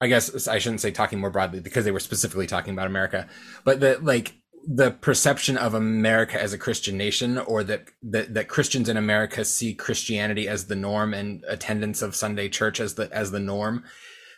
I 0.00 0.08
guess 0.08 0.48
I 0.48 0.58
shouldn't 0.58 0.80
say 0.80 0.90
talking 0.90 1.20
more 1.20 1.30
broadly 1.30 1.60
because 1.60 1.84
they 1.84 1.92
were 1.92 2.00
specifically 2.00 2.48
talking 2.48 2.72
about 2.72 2.88
America, 2.88 3.28
but 3.64 3.78
the 3.78 4.00
like 4.02 4.34
the 4.66 4.90
perception 4.90 5.56
of 5.56 5.74
America 5.74 6.40
as 6.40 6.52
a 6.52 6.58
Christian 6.58 6.96
nation, 6.96 7.38
or 7.38 7.64
that, 7.64 7.88
that 8.02 8.34
that 8.34 8.48
Christians 8.48 8.88
in 8.88 8.96
America 8.96 9.44
see 9.44 9.74
Christianity 9.74 10.48
as 10.48 10.66
the 10.66 10.76
norm 10.76 11.14
and 11.14 11.44
attendance 11.48 12.02
of 12.02 12.14
Sunday 12.14 12.48
church 12.48 12.80
as 12.80 12.94
the 12.94 13.12
as 13.12 13.30
the 13.30 13.40
norm, 13.40 13.84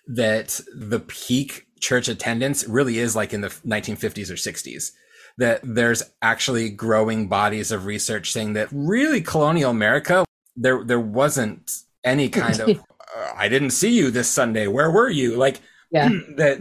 that 0.07 0.61
the 0.75 1.01
peak 1.01 1.67
church 1.81 2.09
attendance 2.09 2.67
really 2.67 2.99
is 2.99 3.15
like 3.15 3.33
in 3.33 3.43
the 3.43 3.49
1950s 3.49 4.31
or 4.31 4.35
60s. 4.35 4.93
That 5.37 5.61
there's 5.63 6.03
actually 6.23 6.71
growing 6.71 7.29
bodies 7.29 7.73
of 7.73 7.87
research 7.87 8.33
saying 8.33 8.53
that 8.53 8.69
really 8.71 9.21
colonial 9.21 9.71
America, 9.71 10.25
there 10.57 10.85
there 10.85 11.01
wasn't 11.01 11.73
any 12.05 12.29
kind 12.29 12.61
of 12.61 12.69
uh, 13.17 13.33
I 13.37 13.49
didn't 13.49 13.71
see 13.71 13.91
you 13.91 14.11
this 14.11 14.31
Sunday. 14.31 14.69
Where 14.69 14.91
were 14.91 15.11
you? 15.11 15.37
Like 15.37 15.61
Yeah. 15.91 16.09
that 16.37 16.61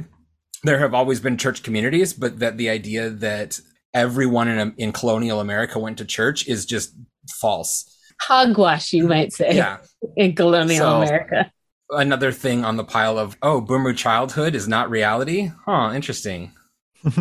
there 0.64 0.80
have 0.80 0.94
always 0.94 1.20
been 1.20 1.38
church 1.38 1.64
communities, 1.64 2.14
but 2.14 2.40
that 2.40 2.58
the 2.58 2.70
idea 2.70 3.10
that 3.10 3.60
everyone 3.94 4.48
in 4.48 4.74
in 4.78 4.92
colonial 4.92 5.40
America 5.40 5.78
went 5.80 5.98
to 6.00 6.06
church 6.06 6.48
is 6.48 6.66
just 6.66 6.94
false. 7.40 7.86
Hogwash, 8.22 8.94
you 8.94 9.08
might 9.08 9.34
say, 9.34 9.56
Yeah. 9.56 9.78
in 10.16 10.34
colonial 10.36 10.78
So- 10.80 11.02
America. 11.04 11.52
Another 11.90 12.32
thing 12.32 12.66
on 12.66 12.78
the 12.78 12.84
pile 12.84 13.20
of 13.20 13.38
oh, 13.44 13.62
boomer 13.62 13.94
childhood 13.94 14.56
is 14.56 14.68
not 14.68 14.90
reality. 14.90 15.52
Huh, 15.66 15.92
interesting. 15.94 16.52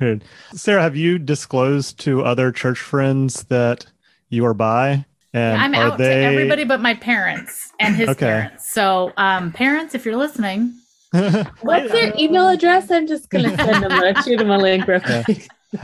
Weird. 0.00 0.24
Sarah, 0.54 0.82
have 0.82 0.96
you 0.96 1.18
disclosed 1.18 1.98
to 2.00 2.22
other 2.22 2.52
church 2.52 2.78
friends 2.78 3.42
that 3.44 3.84
you 4.30 4.44
are 4.46 4.54
bi? 4.54 5.04
And 5.34 5.60
I'm 5.60 5.74
are 5.74 5.92
out 5.92 5.98
they 5.98 6.14
to 6.14 6.22
everybody 6.22 6.64
but 6.64 6.80
my 6.80 6.94
parents 6.94 7.70
and 7.80 7.94
his 7.94 8.08
Okay. 8.10 8.26
parents. 8.26 8.72
So, 8.72 9.12
um, 9.18 9.52
parents, 9.52 9.94
if 9.94 10.06
you're 10.06 10.16
listening, 10.16 10.72
What's 11.62 11.92
your 11.94 12.12
email 12.18 12.48
address? 12.48 12.90
I'm 12.90 13.06
just 13.06 13.30
gonna 13.30 13.56
send 13.56 13.82
them 13.82 13.92
a 13.92 14.22
shoot 14.22 14.38
them 14.38 14.50
a 14.50 14.58
link 14.58 14.86
real 14.86 15.00
Yeah. 15.08 15.24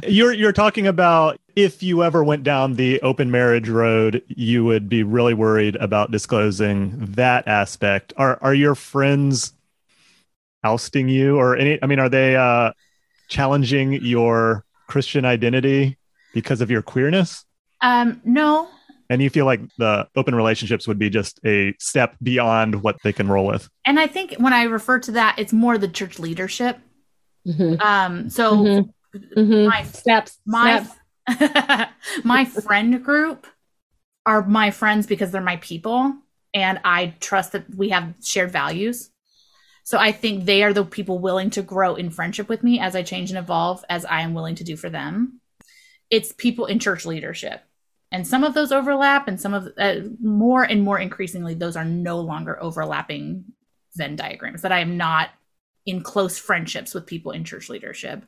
you're 0.06 0.32
you're 0.32 0.52
talking 0.52 0.86
about 0.86 1.38
if 1.56 1.82
you 1.82 2.02
ever 2.02 2.24
went 2.24 2.42
down 2.42 2.74
the 2.74 3.00
open 3.02 3.30
marriage 3.30 3.68
road, 3.68 4.22
you 4.28 4.64
would 4.64 4.88
be 4.88 5.02
really 5.02 5.34
worried 5.34 5.76
about 5.76 6.10
disclosing 6.10 6.98
that 7.12 7.46
aspect. 7.48 8.12
Are 8.16 8.38
are 8.42 8.54
your 8.54 8.74
friends 8.74 9.52
ousting 10.62 11.08
you 11.08 11.36
or 11.38 11.56
any 11.56 11.78
I 11.82 11.86
mean 11.86 11.98
are 11.98 12.08
they 12.08 12.36
uh 12.36 12.72
challenging 13.28 13.92
your 14.04 14.64
Christian 14.88 15.24
identity 15.24 15.96
because 16.34 16.60
of 16.60 16.70
your 16.70 16.82
queerness? 16.82 17.44
um, 17.80 18.20
no, 18.24 18.68
And 19.10 19.20
you 19.22 19.28
feel 19.30 19.44
like 19.44 19.60
the 19.76 20.08
open 20.16 20.34
relationships 20.34 20.88
would 20.88 20.98
be 20.98 21.10
just 21.10 21.38
a 21.44 21.74
step 21.78 22.16
beyond 22.22 22.82
what 22.82 22.96
they 23.02 23.12
can 23.12 23.28
roll 23.28 23.46
with. 23.46 23.68
and 23.84 24.00
I 24.00 24.06
think 24.06 24.34
when 24.38 24.52
I 24.52 24.62
refer 24.64 24.98
to 25.00 25.12
that, 25.12 25.38
it's 25.38 25.52
more 25.52 25.76
the 25.78 25.88
church 25.88 26.18
leadership. 26.18 26.78
Mhm, 27.46 27.80
Um, 27.80 28.30
so 28.30 28.56
mhm, 28.56 28.90
mhm. 29.36 29.68
my 29.68 29.82
Snaps, 29.84 30.38
my 30.46 30.86
snaps. 31.26 31.90
my 32.24 32.44
friend 32.46 33.04
group 33.04 33.46
are 34.26 34.42
my 34.46 34.70
friends 34.70 35.06
because 35.06 35.30
they're 35.30 35.42
my 35.42 35.56
people 35.56 36.14
and 36.54 36.80
I 36.84 37.14
trust 37.20 37.52
that 37.52 37.64
we 37.74 37.90
have 37.90 38.14
shared 38.22 38.50
values. 38.50 39.10
So 39.82 39.98
I 39.98 40.12
think 40.12 40.46
they 40.46 40.62
are 40.62 40.72
the 40.72 40.84
people 40.84 41.18
willing 41.18 41.50
to 41.50 41.62
grow 41.62 41.94
in 41.94 42.08
friendship 42.08 42.48
with 42.48 42.62
me 42.62 42.80
as 42.80 42.96
I 42.96 43.02
change 43.02 43.30
and 43.30 43.38
evolve 43.38 43.84
as 43.90 44.06
I 44.06 44.22
am 44.22 44.32
willing 44.32 44.54
to 44.54 44.64
do 44.64 44.76
for 44.76 44.88
them. 44.88 45.40
It's 46.08 46.32
people 46.32 46.64
in 46.66 46.78
church 46.78 47.04
leadership. 47.04 47.60
And 48.14 48.26
some 48.26 48.44
of 48.44 48.54
those 48.54 48.72
overlap 48.72 49.26
and 49.28 49.40
some 49.40 49.54
of 49.54 49.68
uh, 49.76 49.96
more 50.22 50.62
and 50.62 50.82
more 50.82 50.98
increasingly 50.98 51.54
those 51.54 51.76
are 51.76 51.84
no 51.84 52.20
longer 52.20 52.62
overlapping 52.62 53.44
Venn 53.96 54.16
diagrams 54.16 54.62
that 54.62 54.72
I 54.72 54.80
am 54.80 54.96
not 54.96 55.30
in 55.84 56.02
close 56.02 56.38
friendships 56.38 56.94
with 56.94 57.06
people 57.06 57.32
in 57.32 57.44
church 57.44 57.68
leadership. 57.68 58.24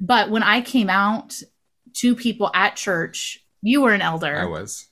But 0.00 0.30
when 0.30 0.42
I 0.42 0.60
came 0.60 0.90
out 0.90 1.34
to 1.94 2.14
people 2.14 2.50
at 2.54 2.76
church. 2.76 3.44
You 3.62 3.82
were 3.82 3.92
an 3.92 4.02
elder. 4.02 4.36
I 4.36 4.46
was. 4.46 4.88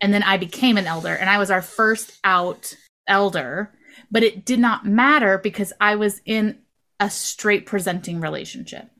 And 0.00 0.12
then 0.12 0.22
I 0.22 0.36
became 0.36 0.76
an 0.76 0.86
elder, 0.86 1.14
and 1.14 1.28
I 1.28 1.38
was 1.38 1.50
our 1.50 1.62
first 1.62 2.18
out 2.24 2.74
elder. 3.06 3.72
But 4.10 4.22
it 4.22 4.44
did 4.44 4.58
not 4.58 4.86
matter 4.86 5.38
because 5.38 5.72
I 5.80 5.96
was 5.96 6.20
in 6.24 6.58
a 7.00 7.10
straight 7.10 7.66
presenting 7.66 8.20
relationship. 8.20 8.90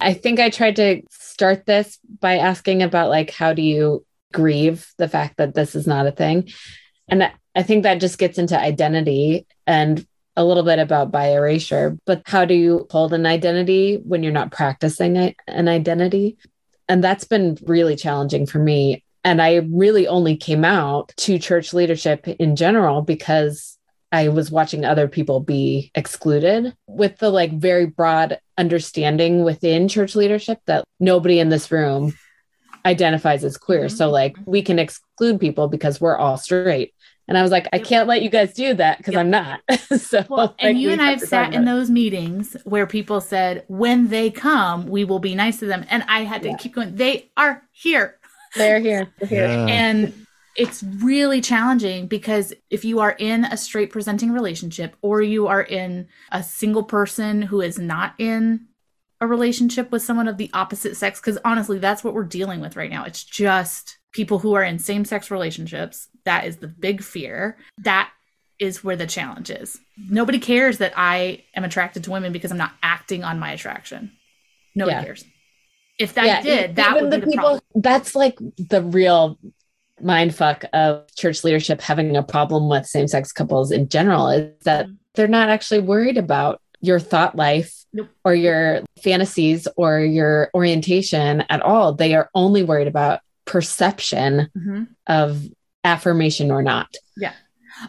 I 0.00 0.14
think 0.14 0.40
I 0.40 0.50
tried 0.50 0.76
to 0.76 1.02
start 1.10 1.66
this 1.66 1.98
by 2.20 2.38
asking 2.38 2.82
about 2.82 3.08
like 3.08 3.30
how 3.30 3.52
do 3.52 3.62
you 3.62 4.04
grieve 4.32 4.92
the 4.98 5.08
fact 5.08 5.36
that 5.38 5.54
this 5.54 5.74
is 5.74 5.86
not 5.86 6.06
a 6.06 6.12
thing. 6.12 6.48
And 7.08 7.22
I- 7.22 7.62
think 7.62 7.84
that 7.84 8.00
just 8.00 8.18
gets 8.18 8.38
into 8.38 8.58
identity 8.58 9.46
and 9.66 10.06
a 10.36 10.44
little 10.44 10.62
bit 10.62 10.78
about 10.78 11.10
bi 11.10 11.28
erasure, 11.28 11.96
but 12.04 12.22
how 12.26 12.44
do 12.44 12.52
you 12.52 12.86
hold 12.90 13.14
an 13.14 13.24
identity 13.24 13.96
when 14.04 14.22
you're 14.22 14.32
not 14.32 14.52
practicing 14.52 15.34
an 15.48 15.68
identity? 15.68 16.36
And 16.88 17.02
that's 17.02 17.24
been 17.24 17.56
really 17.62 17.96
challenging 17.96 18.46
for 18.46 18.58
me. 18.58 19.02
And 19.24 19.40
I 19.40 19.66
really 19.72 20.06
only 20.06 20.36
came 20.36 20.64
out 20.64 21.12
to 21.16 21.38
church 21.38 21.72
leadership 21.72 22.28
in 22.28 22.54
general 22.54 23.00
because 23.00 23.78
I 24.12 24.28
was 24.28 24.50
watching 24.50 24.84
other 24.84 25.08
people 25.08 25.40
be 25.40 25.90
excluded 25.94 26.76
with 26.86 27.18
the 27.18 27.30
like 27.30 27.52
very 27.52 27.86
broad 27.86 28.38
understanding 28.56 29.42
within 29.42 29.88
church 29.88 30.14
leadership 30.14 30.60
that 30.66 30.84
nobody 31.00 31.40
in 31.40 31.48
this 31.48 31.72
room 31.72 32.14
identifies 32.86 33.44
as 33.44 33.58
queer. 33.58 33.88
So 33.88 34.06
mm-hmm. 34.06 34.12
like 34.12 34.36
we 34.46 34.62
can 34.62 34.78
exclude 34.78 35.40
people 35.40 35.68
because 35.68 36.00
we're 36.00 36.16
all 36.16 36.36
straight. 36.38 36.94
And 37.28 37.36
I 37.36 37.42
was 37.42 37.50
like, 37.50 37.66
I 37.72 37.78
Yep. 37.78 37.86
can't 37.86 38.08
let 38.08 38.22
you 38.22 38.30
guys 38.30 38.54
do 38.54 38.74
that 38.74 38.98
because 38.98 39.14
Yep. 39.14 39.20
I'm 39.20 39.30
not. 39.30 39.60
so 39.98 40.24
Well, 40.28 40.54
and 40.60 40.80
you 40.80 40.90
and 40.90 41.02
I 41.02 41.10
have 41.10 41.20
have 41.20 41.28
sat 41.28 41.54
in 41.54 41.64
those 41.64 41.90
meetings 41.90 42.56
where 42.64 42.86
people 42.86 43.20
said, 43.20 43.64
when 43.66 44.08
they 44.08 44.30
come, 44.30 44.86
we 44.86 45.04
will 45.04 45.18
be 45.18 45.34
nice 45.34 45.58
to 45.58 45.66
them. 45.66 45.84
And 45.90 46.04
I 46.08 46.20
had 46.20 46.42
to 46.42 46.50
Yeah. 46.50 46.56
keep 46.56 46.74
going, 46.74 46.94
they 46.94 47.30
are 47.36 47.62
here. 47.72 48.18
They're 48.56 48.78
here. 48.78 49.08
They're 49.18 49.28
here. 49.28 49.48
Yeah. 49.48 49.66
And 49.66 50.26
it's 50.56 50.82
really 50.82 51.40
challenging 51.40 52.06
because 52.06 52.52
if 52.70 52.84
you 52.84 53.00
are 53.00 53.16
in 53.18 53.44
a 53.44 53.56
straight 53.56 53.90
presenting 53.90 54.32
relationship 54.32 54.96
or 55.02 55.20
you 55.20 55.48
are 55.48 55.62
in 55.62 56.08
a 56.32 56.42
single 56.42 56.84
person 56.84 57.42
who 57.42 57.60
is 57.60 57.78
not 57.78 58.14
in 58.18 58.66
a 59.26 59.28
relationship 59.28 59.90
with 59.90 60.02
someone 60.02 60.28
of 60.28 60.38
the 60.38 60.50
opposite 60.54 60.96
sex, 60.96 61.20
because 61.20 61.38
honestly, 61.44 61.78
that's 61.78 62.02
what 62.02 62.14
we're 62.14 62.24
dealing 62.24 62.60
with 62.60 62.76
right 62.76 62.90
now. 62.90 63.04
It's 63.04 63.22
just 63.22 63.98
people 64.12 64.38
who 64.38 64.54
are 64.54 64.62
in 64.62 64.78
same 64.78 65.04
sex 65.04 65.30
relationships. 65.30 66.08
That 66.24 66.46
is 66.46 66.56
the 66.56 66.68
big 66.68 67.02
fear. 67.02 67.58
That 67.78 68.10
is 68.58 68.82
where 68.82 68.96
the 68.96 69.06
challenge 69.06 69.50
is. 69.50 69.78
Nobody 69.96 70.38
cares 70.38 70.78
that 70.78 70.94
I 70.96 71.44
am 71.54 71.64
attracted 71.64 72.04
to 72.04 72.10
women 72.10 72.32
because 72.32 72.50
I'm 72.50 72.56
not 72.56 72.72
acting 72.82 73.22
on 73.22 73.38
my 73.38 73.52
attraction. 73.52 74.12
Nobody 74.74 74.96
Yeah. 74.96 75.04
cares. 75.04 75.24
If 75.98 76.14
that 76.14 76.26
Yeah, 76.26 76.42
did, 76.42 76.76
that 76.76 76.96
even 76.96 77.10
would 77.10 77.24
be 77.24 77.30
the 77.32 77.36
problem. 77.36 77.60
That's 77.74 78.14
like 78.14 78.38
the 78.56 78.82
real 78.82 79.38
mind 80.00 80.34
fuck 80.34 80.64
of 80.72 81.06
church 81.14 81.42
leadership 81.42 81.80
having 81.80 82.16
a 82.16 82.22
problem 82.22 82.68
with 82.68 82.86
same 82.86 83.08
sex 83.08 83.32
couples 83.32 83.70
in 83.72 83.88
general 83.88 84.28
is 84.28 84.52
that 84.64 84.86
they're 85.14 85.28
not 85.28 85.48
actually 85.48 85.80
worried 85.80 86.18
about 86.18 86.60
your 86.80 86.98
thought 87.00 87.34
life 87.36 87.84
Nope. 87.92 88.08
or 88.24 88.34
your 88.34 88.82
fantasies 89.02 89.66
or 89.76 90.00
your 90.00 90.50
orientation 90.54 91.42
at 91.48 91.62
all. 91.62 91.92
They 91.94 92.14
are 92.14 92.28
only 92.34 92.62
worried 92.62 92.88
about 92.88 93.20
perception 93.44 94.48
Mhm. 94.56 94.88
of 95.06 95.42
affirmation 95.84 96.50
or 96.50 96.62
not. 96.62 96.88
Yeah. 97.16 97.32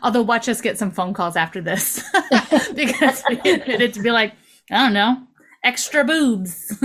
Although 0.03 0.21
watch 0.21 0.47
us 0.49 0.61
get 0.61 0.77
some 0.77 0.91
phone 0.91 1.13
calls 1.13 1.35
after 1.35 1.61
this 1.61 2.03
because 2.75 3.23
we 3.29 3.37
admitted 3.51 3.93
to 3.95 4.01
be 4.01 4.11
like, 4.11 4.33
I 4.71 4.83
don't 4.83 4.93
know, 4.93 5.17
extra 5.63 6.03
boobs. 6.03 6.77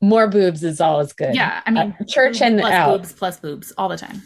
more 0.00 0.28
boobs 0.28 0.62
is 0.62 0.80
always 0.80 1.12
good. 1.12 1.34
Yeah, 1.34 1.60
I 1.66 1.70
mean, 1.70 1.94
Uh, 2.00 2.04
church 2.04 2.40
and 2.40 2.60
plus 2.60 2.72
out. 2.72 2.98
boobs 2.98 3.12
plus 3.12 3.40
boobs 3.40 3.72
all 3.76 3.88
the 3.88 3.96
time. 3.98 4.22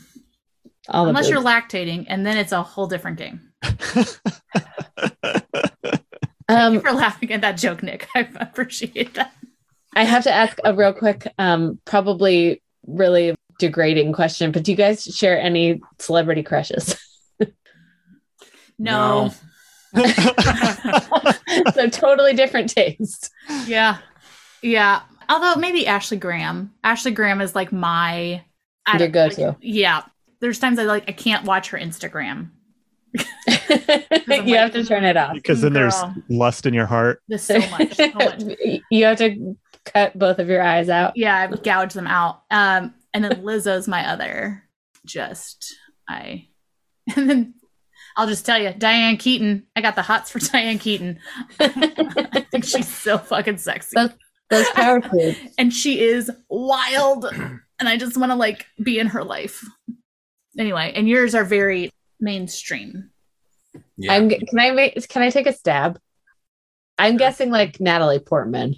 All 0.88 1.04
the 1.04 1.10
Unless 1.10 1.30
you're 1.30 1.40
lactating, 1.40 2.06
and 2.08 2.26
then 2.26 2.36
it's 2.36 2.52
a 2.52 2.62
whole 2.62 2.86
different 2.88 3.16
game. 3.18 3.51
Thank 3.62 4.18
Um, 6.48 6.74
you 6.74 6.80
for 6.80 6.92
laughing 6.92 7.32
at 7.32 7.40
that 7.42 7.56
joke, 7.56 7.82
Nick. 7.82 8.08
I 8.14 8.28
appreciate 8.40 9.14
that. 9.14 9.32
I 9.94 10.04
have 10.04 10.24
to 10.24 10.32
ask 10.32 10.58
a 10.64 10.74
real 10.74 10.92
quick, 10.92 11.26
um, 11.38 11.78
probably 11.84 12.62
really 12.86 13.34
degrading 13.58 14.12
question, 14.12 14.50
but 14.52 14.62
do 14.64 14.70
you 14.72 14.76
guys 14.76 15.04
share 15.04 15.40
any 15.40 15.80
celebrity 15.98 16.42
crushes? 16.42 16.96
No. 18.78 19.30
so 19.94 21.88
totally 21.90 22.34
different 22.34 22.70
taste. 22.70 23.30
Yeah. 23.66 23.98
Yeah. 24.62 25.02
Although 25.28 25.54
maybe 25.60 25.86
Ashley 25.86 26.16
Graham. 26.16 26.72
Ashley 26.82 27.12
Graham 27.12 27.40
is 27.40 27.54
like 27.54 27.70
my 27.72 28.42
I 28.86 28.98
Your 28.98 29.08
don't- 29.08 29.12
go-to. 29.12 29.46
like, 29.48 29.56
yeah. 29.60 30.02
There's 30.40 30.58
times 30.58 30.78
I 30.80 30.84
like 30.84 31.04
I 31.08 31.12
can't 31.12 31.44
watch 31.44 31.68
her 31.70 31.78
Instagram. 31.78 32.50
you 33.16 34.56
have 34.56 34.72
to 34.72 34.84
turn 34.84 35.04
it 35.04 35.16
off. 35.16 35.34
because 35.34 35.60
then 35.60 35.72
there's 35.72 35.94
lust 36.28 36.66
in 36.66 36.74
your 36.74 36.86
heart. 36.86 37.22
There's 37.28 37.42
so 37.42 37.58
much. 37.70 37.94
So 37.94 38.08
much. 38.12 38.42
you 38.90 39.04
have 39.04 39.18
to 39.18 39.56
cut 39.84 40.18
both 40.18 40.38
of 40.38 40.48
your 40.48 40.62
eyes 40.62 40.88
out. 40.88 41.16
Yeah, 41.16 41.36
I 41.36 41.46
would 41.46 41.62
gouge 41.62 41.92
them 41.92 42.06
out. 42.06 42.42
Um, 42.50 42.94
and 43.14 43.24
then 43.24 43.42
Lizzo's 43.42 43.88
my 43.88 44.08
other. 44.08 44.62
Just 45.04 45.74
I, 46.08 46.48
and 47.16 47.28
then 47.28 47.54
I'll 48.16 48.26
just 48.28 48.46
tell 48.46 48.60
you, 48.60 48.72
Diane 48.76 49.16
Keaton. 49.16 49.66
I 49.74 49.80
got 49.80 49.96
the 49.96 50.02
hots 50.02 50.30
for 50.30 50.38
Diane 50.38 50.78
Keaton. 50.78 51.18
I 51.60 52.46
think 52.50 52.64
she's 52.64 52.88
so 52.88 53.18
fucking 53.18 53.58
sexy, 53.58 53.94
Those- 53.94 54.10
Those 54.50 54.68
power 54.70 55.00
foods. 55.00 55.38
and 55.58 55.72
she 55.72 56.00
is 56.00 56.30
wild, 56.48 57.24
and 57.26 57.88
I 57.88 57.96
just 57.96 58.16
want 58.16 58.30
to 58.32 58.36
like 58.36 58.66
be 58.82 58.98
in 58.98 59.08
her 59.08 59.24
life. 59.24 59.64
Anyway, 60.58 60.92
and 60.94 61.08
yours 61.08 61.34
are 61.34 61.44
very 61.44 61.90
mainstream. 62.22 63.10
Yeah. 63.98 64.14
I'm. 64.14 64.30
Can 64.30 64.58
I 64.58 64.70
make? 64.70 65.08
Can 65.08 65.22
I 65.22 65.28
take 65.30 65.46
a 65.46 65.52
stab? 65.52 65.98
I'm 66.98 67.16
guessing 67.16 67.50
like 67.50 67.80
Natalie 67.80 68.20
Portman. 68.20 68.76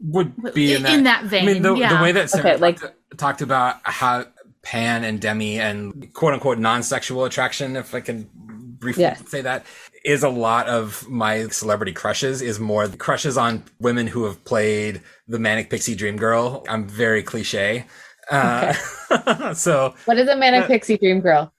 would 0.00 0.34
be 0.54 0.74
in 0.74 0.82
that, 0.82 0.92
in 0.94 1.04
that. 1.04 1.22
that, 1.22 1.30
vein. 1.30 1.48
I 1.48 1.52
mean, 1.54 1.62
the, 1.62 1.74
yeah. 1.74 1.96
the 1.96 2.02
way 2.02 2.12
that 2.12 2.28
Sarah 2.30 2.50
Okay, 2.50 2.56
like- 2.60 2.78
talked, 2.80 2.94
talked 3.18 3.40
about 3.42 3.76
how 3.84 4.26
Pan 4.62 5.04
and 5.04 5.20
Demi 5.20 5.58
and 5.60 6.12
quote 6.12 6.34
unquote 6.34 6.58
non 6.58 6.82
sexual 6.82 7.24
attraction, 7.24 7.76
if 7.76 7.94
I 7.94 8.00
can 8.00 8.28
briefly 8.34 9.02
Yes. 9.04 9.26
say 9.30 9.40
that, 9.42 9.64
is 10.04 10.22
a 10.22 10.28
lot 10.28 10.66
of 10.66 11.08
my 11.08 11.46
celebrity 11.48 11.92
crushes, 11.92 12.42
is 12.42 12.60
more 12.60 12.86
crushes 12.88 13.38
on 13.38 13.62
women 13.78 14.06
who 14.06 14.24
have 14.24 14.44
played 14.44 15.00
the 15.28 15.38
Manic 15.38 15.70
Pixie 15.70 15.94
Dream 15.94 16.16
Girl. 16.16 16.64
I'm 16.68 16.86
very 16.86 17.22
cliche. 17.22 17.86
Uh, 18.30 18.72
so 19.54 19.94
What 20.06 20.18
is 20.18 20.28
a 20.28 20.36
manic 20.36 20.64
Uh, 20.64 20.66
pixie 20.66 20.98
dream 20.98 21.20
girl? 21.20 21.53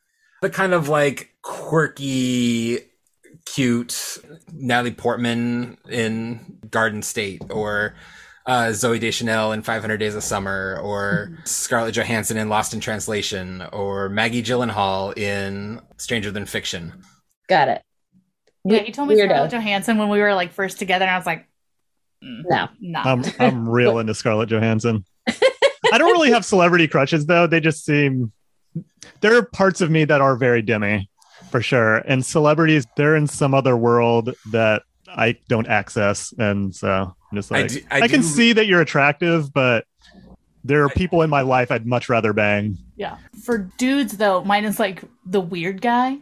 The 0.46 0.52
kind 0.52 0.74
of 0.74 0.90
like 0.90 1.34
quirky, 1.42 2.78
cute 3.48 4.20
Natalie 4.54 4.92
Portman 4.92 5.80
in 5.90 6.60
Garden 6.70 7.02
State, 7.02 7.42
or 7.50 7.96
uh, 8.46 8.66
Zooey 8.66 9.00
Deschanel 9.00 9.54
in 9.54 9.64
500 9.64 9.98
Days 9.98 10.14
of 10.14 10.22
Summer, 10.24 10.80
or 10.84 11.36
Scarlett 11.46 11.96
Johansson 11.96 12.38
in 12.38 12.48
Lost 12.48 12.76
in 12.76 12.80
Translation, 12.80 13.64
or 13.74 14.08
Maggie 14.08 14.44
Gyllenhaal 14.44 15.18
in 15.18 15.82
Stranger 15.98 16.30
Than 16.30 16.46
Fiction. 16.46 16.94
Got 17.50 17.70
it. 17.70 17.82
yeah, 18.66 18.84
you 18.84 18.92
told 18.92 19.08
me 19.10 19.16
Weirdo. 19.16 19.30
Scarlett 19.30 19.52
Johansson 19.52 19.98
when 19.98 20.10
we 20.10 20.20
were 20.20 20.36
like 20.36 20.54
first 20.54 20.78
together, 20.78 21.06
and 21.06 21.12
I 21.16 21.18
was 21.18 21.26
like, 21.26 21.48
mm, 22.24 22.44
No. 22.48 22.68
no. 22.80 23.00
I'm 23.00 23.24
I'm 23.40 23.68
real 23.78 23.98
into 23.98 24.14
Scarlett 24.14 24.50
Johansson. 24.50 25.06
I 25.28 25.98
don't 25.98 26.12
really 26.12 26.30
have 26.34 26.46
celebrity 26.46 26.88
crushes 26.88 27.26
though. 27.26 27.48
They 27.48 27.60
just 27.60 27.84
seem 27.84 28.32
there 29.22 29.36
are 29.36 29.44
parts 29.44 29.82
of 29.82 29.90
me 29.92 30.06
that 30.06 30.22
are 30.22 30.36
very 30.36 30.62
Demi, 30.62 31.10
for 31.52 31.62
sure. 31.62 31.98
And 32.00 32.26
celebrities, 32.26 32.86
they're 32.98 33.16
in 33.16 33.28
some 33.28 33.54
other 33.54 33.76
world 33.78 34.34
that 34.52 34.84
I 35.08 35.38
don't 35.48 35.68
access. 35.68 36.34
And 36.38 36.76
so 36.76 36.90
I'm 37.32 37.36
just 37.36 37.52
I 37.52 37.62
like 37.62 37.72
do- 37.72 37.82
I, 37.92 37.98
I 38.02 38.08
can 38.08 38.22
do- 38.22 38.26
see 38.28 38.54
that 38.54 38.68
you're 38.68 38.82
attractive, 38.82 39.54
but 39.54 39.86
there 40.64 40.84
are 40.84 40.90
I- 40.90 40.94
people 40.94 41.22
in 41.22 41.30
my 41.30 41.42
life 41.42 41.72
I'd 41.72 41.86
much 41.86 42.10
rather 42.10 42.34
bang. 42.34 42.78
Yeah. 42.96 43.18
For 43.44 43.58
dudes 43.78 44.18
though, 44.18 44.44
mine 44.44 44.66
is 44.66 44.80
like 44.80 45.04
the 45.26 45.42
weird 45.42 45.82
guy. 45.82 46.18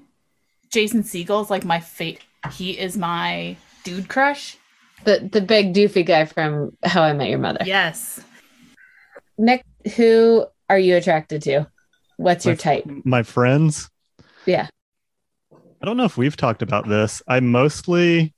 Jason 0.72 1.04
Segel's 1.04 1.50
like 1.50 1.64
my 1.66 1.80
fate. 1.80 2.20
He 2.52 2.72
is 2.72 2.98
my 2.98 3.56
dude 3.84 4.10
crush. 4.10 4.58
The 5.06 5.30
the 5.32 5.42
big 5.42 5.74
doofy 5.74 6.06
guy 6.06 6.26
from 6.26 6.76
How 6.84 7.04
I 7.04 7.14
Met 7.14 7.30
Your 7.30 7.40
Mother. 7.40 7.60
Yes. 7.66 8.22
Nick, 9.38 9.64
who 9.96 10.46
are 10.70 10.80
you 10.80 10.96
attracted 10.96 11.42
to? 11.44 11.68
What's 12.18 12.46
your 12.46 12.56
type? 12.56 12.86
My 13.04 13.24
friends. 13.24 13.90
Yeah. 14.46 14.68
I 15.54 15.86
don't 15.86 15.98
know 15.98 16.06
if 16.06 16.18
we've 16.18 16.38
talked 16.38 16.62
about 16.62 16.88
this. 16.88 17.22
I 17.28 17.40
mostly 17.40 18.34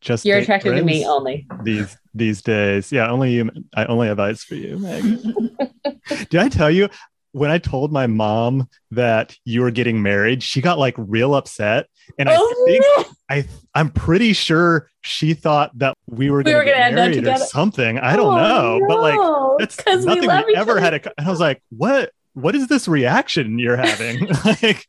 just 0.00 0.24
You're 0.24 0.38
attracted 0.38 0.76
to 0.76 0.82
me 0.82 1.04
only. 1.06 1.46
these 1.62 1.96
these 2.14 2.40
days. 2.42 2.90
Yeah, 2.90 3.10
only 3.10 3.32
you. 3.32 3.50
I 3.76 3.84
only 3.86 4.08
have 4.08 4.18
eyes 4.18 4.42
for 4.42 4.54
you, 4.54 4.78
Meg. 4.78 5.04
Did 6.30 6.36
I 6.40 6.48
tell 6.48 6.70
you 6.70 6.88
when 7.32 7.50
I 7.50 7.58
told 7.58 7.92
my 7.92 8.06
mom 8.06 8.68
that 8.92 9.36
you 9.44 9.60
were 9.60 9.70
getting 9.70 10.02
married? 10.02 10.42
She 10.42 10.62
got 10.62 10.78
like 10.78 10.94
real 10.96 11.34
upset, 11.34 11.86
and 12.18 12.28
I 12.30 12.36
Oh, 12.38 12.64
think 12.66 12.84
no. 12.96 13.04
I 13.28 13.44
I'm 13.74 13.90
pretty 13.90 14.32
sure 14.32 14.88
she 15.02 15.34
thought 15.34 15.78
that 15.78 15.94
we 16.08 16.30
were 16.30 16.38
We 16.38 16.44
going 16.44 16.56
were 16.56 16.64
to 16.64 16.70
get 16.70 16.80
end 16.80 16.98
up 16.98 17.10
married 17.10 17.28
or 17.28 17.36
something. 17.44 17.98
I 17.98 18.16
don't 18.16 18.34
Oh, 18.34 18.78
know, 18.78 18.86
but 18.88 19.00
like 19.02 19.14
no, 19.16 19.56
that's 19.58 19.76
we 19.86 20.04
nothing 20.06 20.28
we, 20.46 20.52
each 20.52 20.56
ever 20.56 20.72
other. 20.72 20.80
had. 20.80 20.94
A, 20.94 21.12
and 21.18 21.26
I 21.26 21.30
was 21.30 21.40
like, 21.40 21.62
what? 21.68 22.10
What 22.40 22.54
is 22.54 22.66
this 22.68 22.88
reaction 22.88 23.58
you're 23.58 23.76
having? 23.76 24.26
like, 24.44 24.86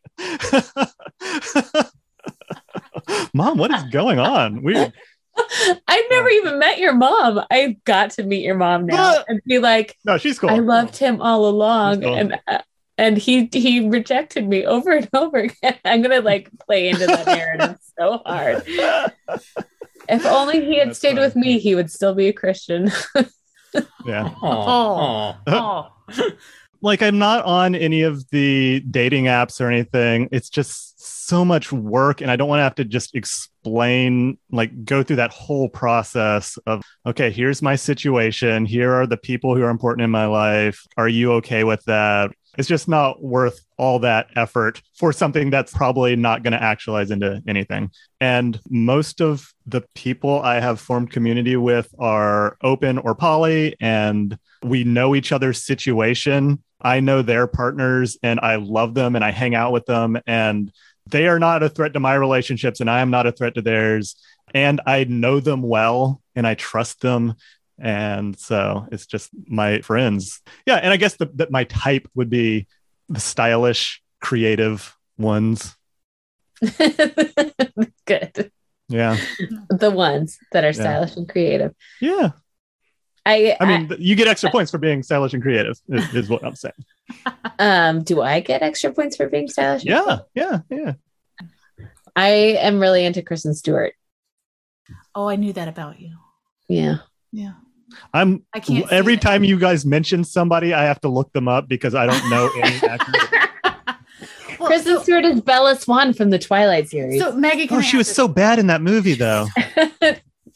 mom, 3.34 3.58
what 3.58 3.72
is 3.74 3.84
going 3.86 4.20
on? 4.20 4.62
Weird. 4.62 4.94
I've 5.88 6.06
never 6.10 6.30
even 6.30 6.60
met 6.60 6.78
your 6.80 6.94
mom. 6.94 7.42
I've 7.50 7.82
got 7.86 8.12
to 8.12 8.24
meet 8.24 8.44
your 8.44 8.56
mom 8.56 8.86
now 8.86 9.12
What? 9.14 9.26
and 9.30 9.42
be 9.46 9.60
like, 9.60 9.96
No, 10.06 10.18
she's 10.18 10.38
cool. 10.38 10.50
I 10.50 10.58
loved 10.60 10.98
him 10.98 11.22
all 11.22 11.48
along, 11.48 12.02
cool. 12.02 12.16
and 12.16 12.40
uh, 12.48 12.60
and 12.98 13.18
he 13.18 13.50
he 13.52 13.88
rejected 13.88 14.48
me 14.48 14.66
over 14.66 14.92
and 14.92 15.10
over 15.14 15.38
again. 15.38 15.78
I'm 15.86 16.02
gonna 16.02 16.22
like 16.22 16.50
play 16.68 16.90
into 16.90 17.08
that 17.08 17.26
narrative 17.26 17.78
so 17.98 18.22
hard. 18.26 18.64
If 20.10 20.26
only 20.26 20.66
he 20.66 20.78
had 20.80 20.90
That's 20.90 21.00
stayed 21.00 21.18
with 21.18 21.36
me, 21.36 21.60
he 21.60 21.76
would 21.76 21.90
still 21.90 22.14
be 22.14 22.28
a 22.28 22.34
Christian. 22.34 22.92
yeah. 24.06 24.34
Oh. 24.42 25.36
Oh. 25.48 25.88
Like 26.82 27.02
I'm 27.02 27.20
not 27.20 27.46
on 27.46 27.76
any 27.76 28.02
of 28.02 28.30
the 28.32 28.80
dating 28.90 29.26
apps 29.26 29.62
or 29.62 29.70
anything. 29.70 30.30
It's 30.32 30.50
just 30.50 30.92
so 31.00 31.46
much 31.46 31.72
work 31.72 32.22
and 32.22 32.30
I 32.30 32.36
don't 32.36 32.50
want 32.50 32.60
to 32.60 32.64
have 32.64 32.76
to 32.76 32.86
just 32.86 33.16
explain 33.16 34.38
like 34.52 34.84
go 34.84 35.04
through 35.04 35.16
that 35.18 35.32
whole 35.32 35.70
process 35.70 36.58
of 36.66 36.82
okay, 37.06 37.32
here's 37.32 37.62
my 37.62 37.76
situation. 37.76 38.66
Here 38.66 38.94
are 38.94 39.08
the 39.08 39.18
people 39.18 39.56
who 39.56 39.64
are 39.64 39.70
important 39.70 40.04
in 40.04 40.12
my 40.12 40.26
life. 40.26 40.86
Are 40.98 41.08
you 41.08 41.34
okay 41.34 41.64
with 41.64 41.84
that? 41.86 42.32
It's 42.58 42.68
just 42.68 42.88
not 42.88 43.24
worth 43.24 43.62
all 43.78 44.00
that 44.00 44.28
effort 44.36 44.82
for 44.96 45.14
something 45.14 45.50
that's 45.50 45.72
probably 45.74 46.16
not 46.18 46.44
going 46.44 46.52
to 46.52 46.62
actualize 46.62 47.10
into 47.10 47.42
anything. 47.48 47.92
And 48.20 48.60
most 48.70 49.22
of 49.22 49.54
the 49.66 49.84
people 49.96 50.42
I 50.42 50.60
have 50.60 50.80
formed 50.80 51.12
community 51.12 51.56
with 51.56 51.94
are 51.98 52.58
open 52.62 52.98
or 52.98 53.16
poly 53.16 53.76
and 53.80 54.38
we 54.64 54.84
know 54.84 55.16
each 55.16 55.32
other's 55.32 55.64
situation. 55.64 56.62
I 56.82 57.00
know 57.00 57.22
their 57.22 57.48
partners 57.48 58.18
and 58.24 58.40
I 58.40 58.56
love 58.56 58.94
them 58.94 59.16
and 59.16 59.24
I 59.24 59.32
hang 59.32 59.56
out 59.56 59.72
with 59.72 59.86
them 59.86 60.18
and 60.26 60.72
they 61.08 61.28
are 61.28 61.40
not 61.40 61.64
a 61.64 61.70
threat 61.70 61.94
to 61.94 62.00
my 62.00 62.16
relationships 62.16 62.80
and 62.80 62.90
I 62.90 63.02
am 63.02 63.10
not 63.10 63.28
a 63.28 63.32
threat 63.32 63.56
to 63.56 63.62
theirs. 63.62 64.16
And 64.54 64.82
I 64.86 65.06
know 65.06 65.40
them 65.40 65.62
well 65.62 66.22
and 66.36 66.46
I 66.46 66.56
trust 66.56 67.02
them. 67.02 67.36
And 67.80 68.38
so 68.38 68.88
it's 68.92 69.06
just 69.06 69.30
my 69.48 69.82
friends. 69.82 70.42
Yeah. 70.66 70.76
And 70.76 70.94
I 70.94 70.98
guess 70.98 71.16
that 71.18 71.38
that 71.38 71.52
my 71.52 71.64
type 71.66 72.08
would 72.14 72.30
be 72.30 72.68
the 73.10 73.20
stylish, 73.20 74.02
creative 74.20 74.96
ones. 75.18 75.76
Good. 78.06 78.52
Yeah. 78.88 79.18
The 79.70 79.92
ones 79.92 80.38
that 80.52 80.64
are 80.64 80.74
stylish 80.74 81.16
and 81.16 81.28
creative. 81.28 81.74
Yeah. 82.00 82.32
I, 83.26 83.56
I 83.60 83.66
mean, 83.66 83.92
you 84.00 84.16
get 84.16 84.28
extra 84.28 84.50
points 84.56 84.72
for 84.72 84.78
being 84.80 85.04
stylish 85.04 85.34
and 85.34 85.44
creative, 85.44 85.80
is, 85.90 86.14
is 86.16 86.30
what 86.30 86.44
I'm 86.44 86.56
saying. 86.56 86.74
um, 87.60 88.04
do 88.04 88.22
I 88.22 88.40
get 88.40 88.62
extra 88.64 88.92
points 88.92 89.16
for 89.16 89.30
being 89.30 89.48
stylish? 89.48 89.84
Yeah. 89.84 90.20
Yeah. 90.34 90.60
Yeah. 90.70 90.94
I 92.16 92.30
am 92.60 92.80
really 92.80 93.06
into 93.06 93.22
Kristen 93.22 93.54
Stewart. 93.54 93.94
Oh, 95.14 95.28
I 95.30 95.36
knew 95.36 95.54
that 95.54 95.68
about 95.68 96.00
you. 96.02 96.18
Yeah. 96.68 96.98
Yeah. 97.32 97.54
I'm 98.14 98.44
I 98.54 98.60
can't 98.62 98.88
see 98.90 98.96
every 98.96 99.14
it. 99.16 99.22
time 99.22 99.44
you 99.44 99.60
guys 99.60 99.86
mention 99.86 100.24
somebody, 100.24 100.74
I 100.74 100.84
have 100.86 101.02
to 101.02 101.10
look 101.10 101.32
them 101.34 101.48
up 101.48 101.68
because 101.68 101.94
I 101.94 102.06
don't 102.06 102.30
know 102.30 102.50
any 102.64 102.76
actors. 102.88 103.16
Well, 104.60 104.68
Kristen 104.70 104.96
so, 104.98 105.04
Stewart 105.04 105.26
is 105.26 105.42
Bella 105.42 105.76
Swan 105.76 106.14
from 106.14 106.30
the 106.30 106.40
Twilight 106.40 106.90
series. 106.90 107.20
so 107.20 107.34
Maggie, 107.34 107.68
can 107.68 107.78
Oh, 107.78 107.80
I 107.80 107.84
she 107.84 107.98
was 107.98 108.08
ask- 108.08 108.16
so 108.16 108.28
bad 108.28 108.60
in 108.60 108.68
that 108.68 108.82
movie, 108.82 109.16
though. 109.16 109.48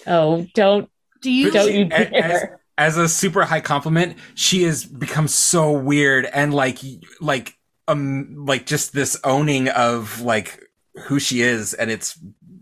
oh, 0.07 0.45
don't 0.53 0.89
Do 1.25 1.31
you 1.31 1.51
don't 1.51 1.73
you 1.73 1.87
As- 1.91 2.09
dare. 2.11 2.59
as 2.77 2.97
a 2.97 3.07
super 3.09 3.43
high 3.45 3.61
compliment, 3.61 4.17
she 4.35 4.63
has 4.63 4.85
become 4.85 5.27
so 5.27 5.71
weird 5.71 6.25
and 6.25 6.53
like 6.53 6.79
like 7.19 7.57
um 7.87 8.45
like 8.45 8.65
just 8.65 8.93
this 8.93 9.19
owning 9.23 9.69
of 9.69 10.21
like 10.21 10.59
who 11.07 11.19
she 11.19 11.41
is 11.41 11.73
and 11.73 11.89
it's 11.89 12.17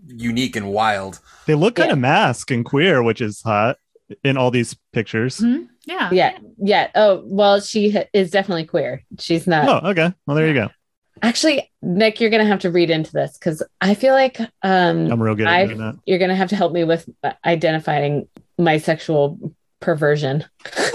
unique 0.08 0.56
and 0.56 0.72
wild. 0.72 1.20
They 1.46 1.56
look 1.56 1.76
kind 1.76 1.88
Yeah. 1.90 1.94
of 1.94 2.00
mask 2.00 2.52
and 2.52 2.64
queer, 2.64 3.02
which 3.04 3.22
is 3.22 3.42
hot 3.42 3.78
in 4.24 4.38
all 4.38 4.52
these 4.52 4.76
pictures. 4.94 5.40
Mhm. 5.40 5.68
Yeah. 5.86 6.10
Yeah, 6.14 6.38
yeah. 6.60 6.88
Oh, 6.96 7.24
well, 7.26 7.60
she 7.60 7.94
is 8.14 8.32
definitely 8.32 8.66
queer. 8.66 9.04
She's 9.20 9.46
not. 9.48 9.68
Oh, 9.84 9.90
okay. 9.90 10.14
Well, 10.26 10.36
there 10.38 10.48
you 10.48 10.54
go. 10.54 10.70
Actually, 11.22 11.70
Nick, 11.82 12.20
you're 12.22 12.30
gonna 12.30 12.46
have 12.46 12.60
to 12.60 12.72
read 12.72 12.90
into 12.90 13.12
this 13.12 13.38
because 13.38 13.62
I 13.82 13.94
feel 13.94 14.14
like 14.14 14.40
um, 14.62 15.12
I'm 15.12 15.22
real 15.22 15.36
good 15.36 15.48
at 15.48 15.66
doing 15.66 15.78
that. 15.80 15.96
you're 16.06 16.20
gonna 16.20 16.36
have 16.36 16.50
to 16.50 16.56
help 16.56 16.72
me 16.74 16.84
with 16.84 17.10
identifying 17.46 18.28
my 18.58 18.78
sexual 18.78 19.54
perversion 19.80 20.46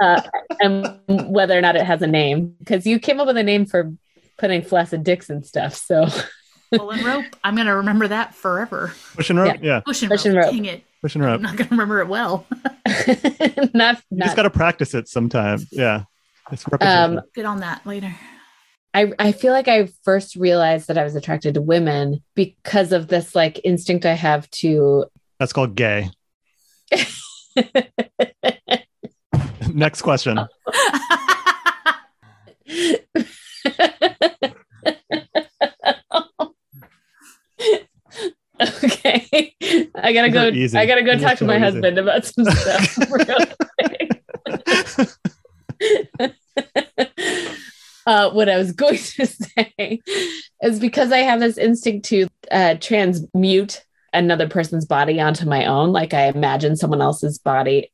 uh, 0.00 0.22
and 0.60 1.00
whether 1.06 1.56
or 1.56 1.60
not 1.60 1.76
it 1.76 1.84
has 1.84 2.02
a 2.02 2.06
name. 2.06 2.54
Because 2.58 2.86
you 2.86 2.98
came 2.98 3.20
up 3.20 3.26
with 3.26 3.36
a 3.36 3.42
name 3.42 3.66
for 3.66 3.92
putting 4.38 4.62
flaccid 4.62 5.04
dicks 5.04 5.30
and 5.30 5.44
stuff. 5.46 5.74
So 5.74 6.06
Pull 6.76 6.90
and 6.90 7.04
rope. 7.04 7.24
I'm 7.42 7.56
gonna 7.56 7.76
remember 7.76 8.08
that 8.08 8.34
forever. 8.34 8.92
Pushing 9.14 9.36
rope. 9.36 9.56
Yeah. 9.62 9.80
Push 9.80 10.02
and 10.02 10.10
Push 10.10 10.26
rope. 10.26 10.26
and 10.26 10.36
rope. 10.36 10.50
Dang 10.50 10.64
it. 10.64 10.84
Pushing 11.02 11.22
rope. 11.22 11.36
I'm 11.36 11.42
not 11.42 11.56
gonna 11.56 11.70
remember 11.70 12.00
it 12.00 12.08
well. 12.08 12.46
not 13.74 13.96
You 14.10 14.18
not 14.18 14.24
just 14.24 14.36
got 14.36 14.42
to 14.42 14.50
practice 14.50 14.94
it 14.94 15.08
sometime. 15.08 15.60
Yeah. 15.70 16.04
It's 16.52 16.64
repetition. 16.70 17.18
um 17.18 17.20
Get 17.34 17.44
on 17.46 17.60
that 17.60 17.86
later. 17.86 18.14
I, 18.92 19.12
I 19.18 19.32
feel 19.32 19.52
like 19.52 19.66
I 19.66 19.88
first 20.04 20.36
realized 20.36 20.86
that 20.86 20.96
I 20.96 21.02
was 21.02 21.16
attracted 21.16 21.54
to 21.54 21.60
women 21.60 22.22
because 22.36 22.92
of 22.92 23.08
this 23.08 23.34
like 23.34 23.60
instinct 23.64 24.06
I 24.06 24.12
have 24.12 24.48
to 24.52 25.06
That's 25.38 25.52
called 25.52 25.74
gay. 25.74 26.10
Next 29.72 30.02
question. 30.02 30.38
okay. 38.60 39.54
I 39.94 40.12
gotta 40.12 40.30
go 40.30 40.48
easy. 40.48 40.76
I 40.78 40.86
gotta 40.86 41.02
go 41.02 41.14
These 41.14 41.22
talk 41.22 41.38
to 41.38 41.44
my 41.44 41.56
easy. 41.56 41.64
husband 41.64 41.98
about 41.98 42.24
some 42.24 42.44
stuff. 42.44 42.98
uh, 48.06 48.30
what 48.30 48.48
I 48.48 48.56
was 48.56 48.72
going 48.72 48.96
to 48.96 49.26
say 49.26 50.00
is 50.62 50.80
because 50.80 51.12
I 51.12 51.18
have 51.18 51.40
this 51.40 51.58
instinct 51.58 52.06
to 52.06 52.28
uh, 52.50 52.76
transmute 52.80 53.84
another 54.14 54.48
person's 54.48 54.86
body 54.86 55.20
onto 55.20 55.46
my 55.46 55.66
own. 55.66 55.92
Like 55.92 56.14
I 56.14 56.26
imagine 56.28 56.76
someone 56.76 57.02
else's 57.02 57.38
body. 57.38 57.92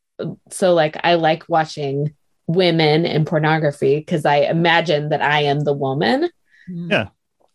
So 0.50 0.74
like 0.74 0.96
I 1.02 1.14
like 1.14 1.48
watching 1.48 2.14
women 2.46 3.06
in 3.06 3.24
pornography 3.24 3.98
because 3.98 4.24
I 4.24 4.38
imagine 4.38 5.08
that 5.08 5.22
I 5.22 5.42
am 5.42 5.60
the 5.60 5.72
woman. 5.72 6.30
Mm-hmm. 6.70 6.90
Yeah. 6.90 7.08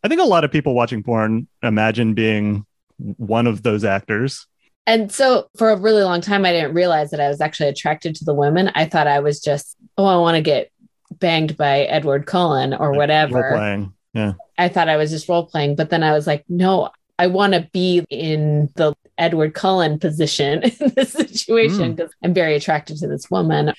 I 0.04 0.08
think 0.08 0.22
a 0.22 0.26
lot 0.26 0.44
of 0.44 0.52
people 0.52 0.74
watching 0.74 1.04
porn 1.04 1.48
imagine 1.64 2.14
being 2.14 2.66
one 2.98 3.48
of 3.48 3.64
those 3.64 3.84
actors. 3.84 4.48
And 4.88 5.12
so 5.12 5.50
for 5.58 5.72
a 5.72 5.76
really 5.76 6.04
long 6.04 6.22
time, 6.22 6.46
I 6.46 6.52
didn't 6.52 6.76
realize 6.76 7.10
that 7.12 7.20
I 7.20 7.28
was 7.28 7.42
actually 7.42 7.70
attracted 7.70 8.16
to 8.16 8.26
the 8.26 8.34
women. 8.34 8.72
I 8.76 8.86
thought 8.86 9.08
I 9.08 9.20
was 9.20 9.42
just, 9.42 9.76
oh, 9.98 10.06
I 10.06 10.18
want 10.18 10.36
to 10.36 10.42
get 10.42 10.72
banged 11.12 11.58
by 11.58 11.82
Edward 11.82 12.28
Cullen 12.28 12.74
or 12.74 12.90
Role 12.90 12.98
whatever. 12.98 13.52
playing. 13.52 13.94
Yeah. 14.14 14.34
I 14.58 14.70
thought 14.70 14.88
I 14.88 14.98
was 14.98 15.10
just 15.10 15.28
role 15.28 15.48
playing, 15.48 15.76
but 15.76 15.90
then 15.90 16.04
I 16.04 16.14
was 16.14 16.28
like, 16.28 16.46
no, 16.48 16.90
I 17.18 17.28
want 17.28 17.54
to 17.54 17.70
be 17.72 18.06
in 18.10 18.70
the 18.76 18.94
Edward 19.18 19.54
Cullen 19.54 20.00
position 20.00 20.64
in 20.80 20.94
this 20.96 21.12
situation 21.14 21.94
Mm. 21.94 21.96
because 21.96 22.12
I'm 22.24 22.34
very 22.34 22.56
attracted 22.56 22.98
to 22.98 23.08
this 23.08 23.30
woman. 23.32 23.74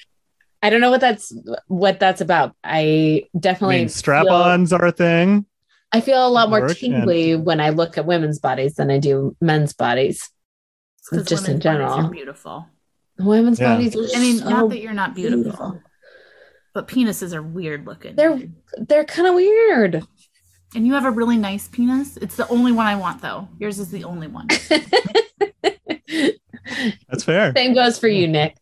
I 0.62 0.70
don't 0.70 0.80
know 0.80 0.90
what 0.90 1.00
that's 1.02 1.32
what 1.68 2.00
that's 2.00 2.20
about. 2.22 2.56
I 2.64 3.24
I 3.34 3.38
definitely 3.38 3.78
mean, 3.80 3.88
strap 3.90 4.24
feel- 4.24 4.34
ons 4.34 4.72
are 4.72 4.84
a 4.86 4.92
thing. 4.92 5.44
I 5.92 6.00
feel 6.00 6.26
a 6.26 6.28
lot 6.28 6.50
more 6.50 6.60
Work 6.62 6.70
and- 6.70 6.78
tingly 6.78 7.36
when 7.36 7.60
I 7.60 7.70
look 7.70 7.96
at 7.98 8.06
women's 8.06 8.38
bodies 8.38 8.74
than 8.74 8.90
I 8.90 8.98
do 8.98 9.36
men's 9.40 9.72
bodies. 9.74 10.30
'Cause 11.08 11.24
Just 11.26 11.48
in 11.48 11.60
general. 11.60 11.92
are 11.92 12.10
beautiful. 12.10 12.66
Women's 13.18 13.60
Yeah. 13.60 13.76
bodies 13.76 13.94
are 13.94 14.16
I 14.16 14.18
mean, 14.20 14.38
so 14.38 14.48
not 14.48 14.70
that 14.70 14.80
you're 14.80 14.92
not 14.92 15.14
beautiful, 15.14 15.42
beautiful. 15.44 15.82
but 16.74 16.88
penises 16.88 17.32
are 17.32 17.42
weird 17.42 17.86
looking. 17.86 18.16
They're 18.16 18.40
they're 18.78 19.04
kind 19.04 19.28
of 19.28 19.34
weird. 19.34 20.02
And 20.76 20.86
you 20.86 20.92
have 20.92 21.06
a 21.06 21.10
really 21.10 21.38
nice 21.38 21.66
penis. 21.68 22.18
It's 22.18 22.36
the 22.36 22.46
only 22.48 22.70
one 22.70 22.86
I 22.86 22.94
want, 22.96 23.22
though. 23.22 23.48
Yours 23.58 23.78
is 23.78 23.90
the 23.90 24.04
only 24.04 24.28
one. 24.28 24.46
That's 27.08 27.24
fair. 27.24 27.52
Same 27.56 27.74
goes 27.74 27.98
for 27.98 28.08
you, 28.08 28.28
Nick. 28.28 28.56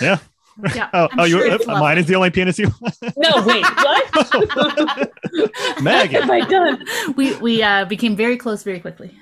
Yeah. 0.00 0.18
Oh, 0.56 1.08
I'm 1.10 1.18
oh 1.18 1.24
you, 1.24 1.38
sure 1.38 1.46
it's 1.52 1.66
uh, 1.66 1.80
mine 1.80 1.98
is 1.98 2.06
the 2.06 2.14
only 2.14 2.30
penis 2.30 2.60
you 2.60 2.72
No, 3.16 3.44
wait, 3.44 3.64
what? 3.74 5.12
Maggie. 5.82 6.14
what 6.14 6.22
have 6.22 6.30
I 6.30 6.42
done? 6.48 6.84
we 7.16 7.34
we 7.38 7.60
uh, 7.60 7.86
became 7.86 8.14
very 8.14 8.36
close 8.36 8.62
very 8.62 8.78
quickly. 8.78 9.18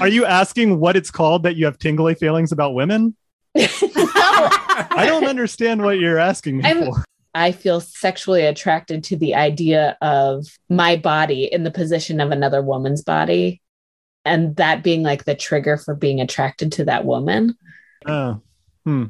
Are 0.00 0.06
you 0.06 0.24
asking 0.24 0.78
what 0.78 0.94
it's 0.94 1.10
called 1.10 1.42
that 1.42 1.56
you 1.56 1.64
have 1.64 1.80
tingly 1.80 2.14
feelings 2.14 2.52
about 2.52 2.74
women? 2.74 3.16
no, 3.56 3.66
I 3.82 5.02
don't 5.04 5.24
understand 5.26 5.82
what 5.82 5.98
you're 5.98 6.18
asking 6.18 6.58
me 6.58 6.64
I'm- 6.66 6.84
for. 6.92 7.04
I 7.34 7.52
feel 7.52 7.80
sexually 7.80 8.42
attracted 8.44 9.04
to 9.04 9.16
the 9.16 9.34
idea 9.34 9.96
of 10.00 10.46
my 10.68 10.96
body 10.96 11.44
in 11.44 11.62
the 11.64 11.70
position 11.70 12.20
of 12.20 12.30
another 12.30 12.62
woman's 12.62 13.02
body, 13.02 13.60
and 14.24 14.56
that 14.56 14.82
being 14.82 15.02
like 15.02 15.24
the 15.24 15.34
trigger 15.34 15.76
for 15.76 15.94
being 15.94 16.20
attracted 16.20 16.72
to 16.72 16.84
that 16.86 17.04
woman. 17.04 17.56
Oh, 18.06 18.40
hmm. 18.84 19.06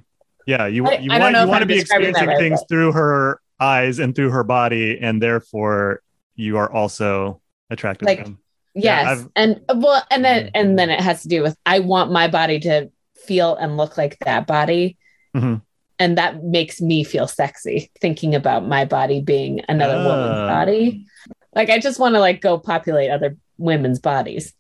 Yeah, 0.47 0.67
you, 0.67 0.87
I- 0.87 0.99
you 0.99 1.11
I 1.13 1.19
want, 1.19 1.37
you 1.37 1.47
want 1.49 1.61
to 1.63 1.67
be 1.67 1.79
experiencing 1.79 2.27
right, 2.27 2.39
things 2.39 2.61
through 2.69 2.93
her 2.93 3.41
eyes 3.59 3.99
and 3.99 4.15
through 4.15 4.31
her 4.31 4.45
body, 4.45 4.99
and 5.01 5.23
therefore 5.23 6.03
you 6.35 6.57
are 6.59 6.71
also 6.71 7.41
attracted 7.71 8.07
Like- 8.07 8.19
to 8.19 8.25
them. 8.25 8.39
Yes, 8.75 9.19
Yeah, 9.19 9.27
and 9.35 9.61
well, 9.83 10.01
and 10.13 10.25
then 10.25 10.51
and 10.55 10.79
then 10.79 10.91
it 10.91 11.01
has 11.01 11.23
to 11.23 11.29
do 11.29 11.43
with 11.43 11.57
I 11.67 11.81
want 11.81 12.13
my 12.13 12.29
body 12.29 12.61
to 12.61 12.89
feel 13.27 13.57
and 13.57 13.77
look 13.77 13.99
like 13.99 14.17
that 14.21 14.47
body. 14.47 14.97
Mhm. 15.37 15.63
And 16.01 16.19
that 16.19 16.43
makes 16.43 16.81
me 16.81 17.05
feel 17.05 17.29
sexy 17.29 17.91
thinking 18.01 18.35
about 18.35 18.67
my 18.67 18.85
body 18.87 19.21
being 19.21 19.61
another 19.69 19.97
woman's 19.99 20.39
Ah. 20.39 20.49
body. 20.49 21.07
Like 21.55 21.69
I 21.71 21.79
just 21.79 22.01
want 22.01 22.15
to 22.15 22.21
like 22.21 22.41
go 22.41 22.59
populate 22.59 23.11
other 23.11 23.37
women's 23.59 23.99
bodies. 24.01 24.53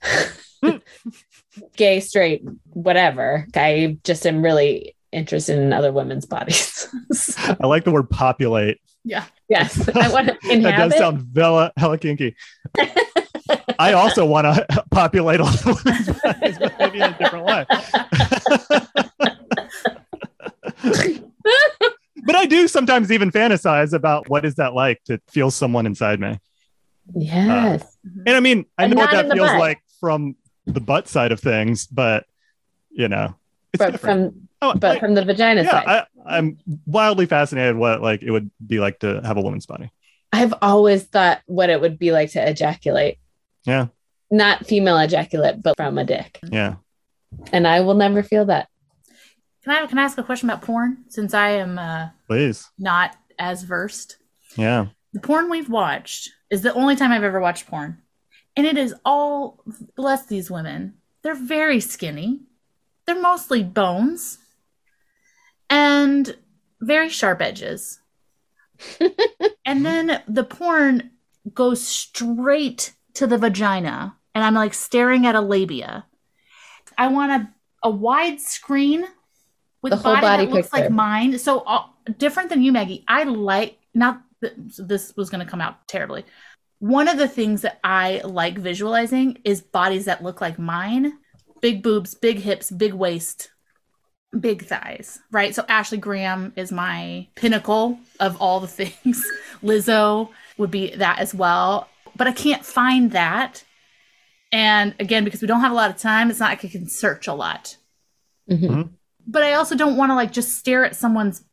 Gay, 1.76 2.00
straight, 2.00 2.42
whatever. 2.74 3.46
I 3.56 3.96
just 4.04 4.26
am 4.26 4.42
really 4.42 4.94
interested 5.12 5.58
in 5.58 5.72
other 5.72 5.92
women's 5.92 6.26
bodies. 6.26 6.86
I 7.60 7.66
like 7.66 7.84
the 7.84 7.90
word 7.90 8.10
populate. 8.10 8.78
Yeah. 9.02 9.24
yes. 9.48 9.88
I 9.96 10.12
want 10.12 10.28
to 10.28 10.36
That 10.60 10.76
does 10.76 10.96
sound 10.98 11.26
hella, 11.34 11.72
hella 11.76 11.96
kinky. 11.96 12.36
I 13.78 13.94
also 13.94 14.26
want 14.26 14.44
to 14.44 14.84
populate 14.90 15.40
all 15.40 15.50
the 15.50 15.80
women's 15.84 16.20
bodies, 16.22 16.58
but 16.58 16.78
maybe 16.78 16.98
in 16.98 17.04
a 17.04 17.18
different 17.18 17.46
way. 17.46 17.66
But 22.24 22.36
I 22.36 22.46
do 22.46 22.68
sometimes 22.68 23.10
even 23.12 23.30
fantasize 23.30 23.92
about 23.92 24.28
what 24.28 24.44
is 24.44 24.56
that 24.56 24.74
like 24.74 25.02
to 25.04 25.20
feel 25.28 25.50
someone 25.50 25.86
inside 25.86 26.20
me. 26.20 26.38
yes. 27.14 27.82
Uh, 27.82 27.86
and 28.26 28.36
I 28.36 28.40
mean, 28.40 28.66
I 28.78 28.84
And 28.84 28.94
know 28.94 29.00
what 29.00 29.10
that 29.12 29.30
feels 29.32 29.48
butt. 29.48 29.58
like 29.58 29.80
from 30.00 30.36
the 30.66 30.80
butt 30.80 31.08
side 31.08 31.32
of 31.32 31.40
things, 31.40 31.86
but 31.86 32.24
you 32.90 33.08
know, 33.08 33.34
it's 33.72 33.78
but 33.78 33.92
different. 33.92 34.32
from 34.34 34.48
Oh, 34.62 34.74
but 34.74 34.82
like, 34.82 35.00
from 35.00 35.14
the 35.14 35.24
vagina 35.24 35.62
yeah, 35.62 35.70
side. 35.70 35.86
I, 35.86 36.06
I'm 36.36 36.58
wildly 36.84 37.24
fascinated 37.24 37.76
what 37.76 38.02
like 38.02 38.22
it 38.22 38.30
would 38.30 38.50
be 38.66 38.78
like 38.78 38.98
to 38.98 39.22
have 39.24 39.38
a 39.38 39.40
woman's 39.40 39.64
body. 39.64 39.90
I've 40.32 40.52
always 40.60 41.04
thought 41.04 41.40
what 41.46 41.70
it 41.70 41.80
would 41.80 41.98
be 41.98 42.12
like 42.12 42.32
to 42.32 42.46
ejaculate. 42.46 43.18
Yeah. 43.64 43.86
Not 44.30 44.66
female 44.66 44.98
ejaculate, 44.98 45.62
but 45.62 45.76
from 45.78 45.96
a 45.96 46.04
dick. 46.04 46.38
Yeah. 46.52 46.74
And 47.52 47.66
I 47.66 47.80
will 47.80 47.94
never 47.94 48.22
feel 48.22 48.44
that. 48.46 48.68
Can 49.64 49.72
I 49.72 49.86
can 49.86 49.98
I 49.98 50.02
ask 50.04 50.16
a 50.18 50.22
question 50.22 50.48
about 50.48 50.62
porn? 50.62 51.04
Since 51.08 51.34
I 51.34 51.50
am 51.50 51.78
uh, 51.78 52.08
Please. 52.26 52.68
not 52.78 53.16
as 53.38 53.62
versed, 53.62 54.16
Yeah. 54.56 54.86
the 55.12 55.20
porn 55.20 55.50
we've 55.50 55.68
watched 55.70 56.30
is 56.50 56.62
the 56.62 56.72
only 56.74 56.96
time 56.96 57.12
I've 57.12 57.22
ever 57.24 57.40
watched 57.40 57.66
porn, 57.66 57.98
and 58.56 58.66
it 58.66 58.76
is 58.78 58.94
all 59.04 59.62
bless 59.96 60.26
these 60.26 60.50
women. 60.50 60.94
They're 61.22 61.34
very 61.34 61.80
skinny. 61.80 62.40
They're 63.06 63.20
mostly 63.20 63.62
bones 63.62 64.38
and 65.68 66.36
very 66.80 67.08
sharp 67.08 67.40
edges. 67.42 68.00
and 69.66 69.84
then 69.84 70.22
the 70.26 70.44
porn 70.44 71.10
goes 71.52 71.86
straight 71.86 72.94
to 73.14 73.26
the 73.26 73.36
vagina, 73.38 74.16
and 74.34 74.42
I'm 74.44 74.54
like 74.54 74.74
staring 74.74 75.26
at 75.26 75.34
a 75.34 75.40
labia. 75.40 76.06
I 76.96 77.08
want 77.08 77.32
a, 77.32 77.50
a 77.82 77.90
wide 77.90 78.40
screen 78.40 79.06
with 79.82 79.90
The 79.90 79.96
whole 79.96 80.14
body, 80.14 80.20
body 80.26 80.46
that 80.46 80.52
looks 80.52 80.68
picture. 80.68 80.84
like 80.84 80.92
mine. 80.92 81.38
So 81.38 81.60
uh, 81.60 81.84
different 82.18 82.48
than 82.50 82.62
you, 82.62 82.72
Maggie. 82.72 83.04
I 83.08 83.24
like 83.24 83.78
not 83.94 84.22
that 84.40 84.52
this 84.78 85.14
was 85.16 85.30
going 85.30 85.44
to 85.44 85.50
come 85.50 85.60
out 85.60 85.86
terribly. 85.88 86.24
One 86.78 87.08
of 87.08 87.18
the 87.18 87.28
things 87.28 87.62
that 87.62 87.78
I 87.84 88.20
like 88.24 88.56
visualizing 88.58 89.38
is 89.44 89.60
bodies 89.60 90.06
that 90.06 90.22
look 90.22 90.40
like 90.40 90.58
mine, 90.58 91.12
big 91.60 91.82
boobs, 91.82 92.14
big 92.14 92.38
hips, 92.38 92.70
big 92.70 92.94
waist, 92.94 93.50
big 94.38 94.64
thighs, 94.64 95.18
right? 95.30 95.54
So 95.54 95.64
Ashley 95.68 95.98
Graham 95.98 96.52
is 96.56 96.72
my 96.72 97.28
pinnacle 97.34 97.98
of 98.18 98.40
all 98.40 98.60
the 98.60 98.66
things. 98.80 99.22
Lizzo 99.62 100.30
would 100.56 100.70
be 100.70 100.94
that 100.96 101.18
as 101.18 101.34
well. 101.34 101.88
But 102.16 102.26
I 102.28 102.32
can't 102.32 102.64
find 102.64 103.12
that. 103.12 103.62
And 104.52 104.94
again, 104.98 105.24
because 105.24 105.42
we 105.42 105.48
don't 105.48 105.60
have 105.60 105.72
a 105.72 105.76
lot 105.76 105.90
of 105.90 105.98
time, 105.98 106.30
it's 106.30 106.40
not 106.40 106.50
like 106.50 106.64
I 106.64 106.68
can 106.68 106.88
search 106.88 107.28
a 107.28 107.34
lot. 107.34 107.76
Mhm. 108.50 108.90
But 109.26 109.42
I 109.42 109.54
also 109.54 109.74
don't 109.76 109.96
want 109.96 110.10
to 110.10 110.14
like 110.14 110.32
just 110.32 110.56
stare 110.58 110.84
at 110.84 110.96
someone's 110.96 111.44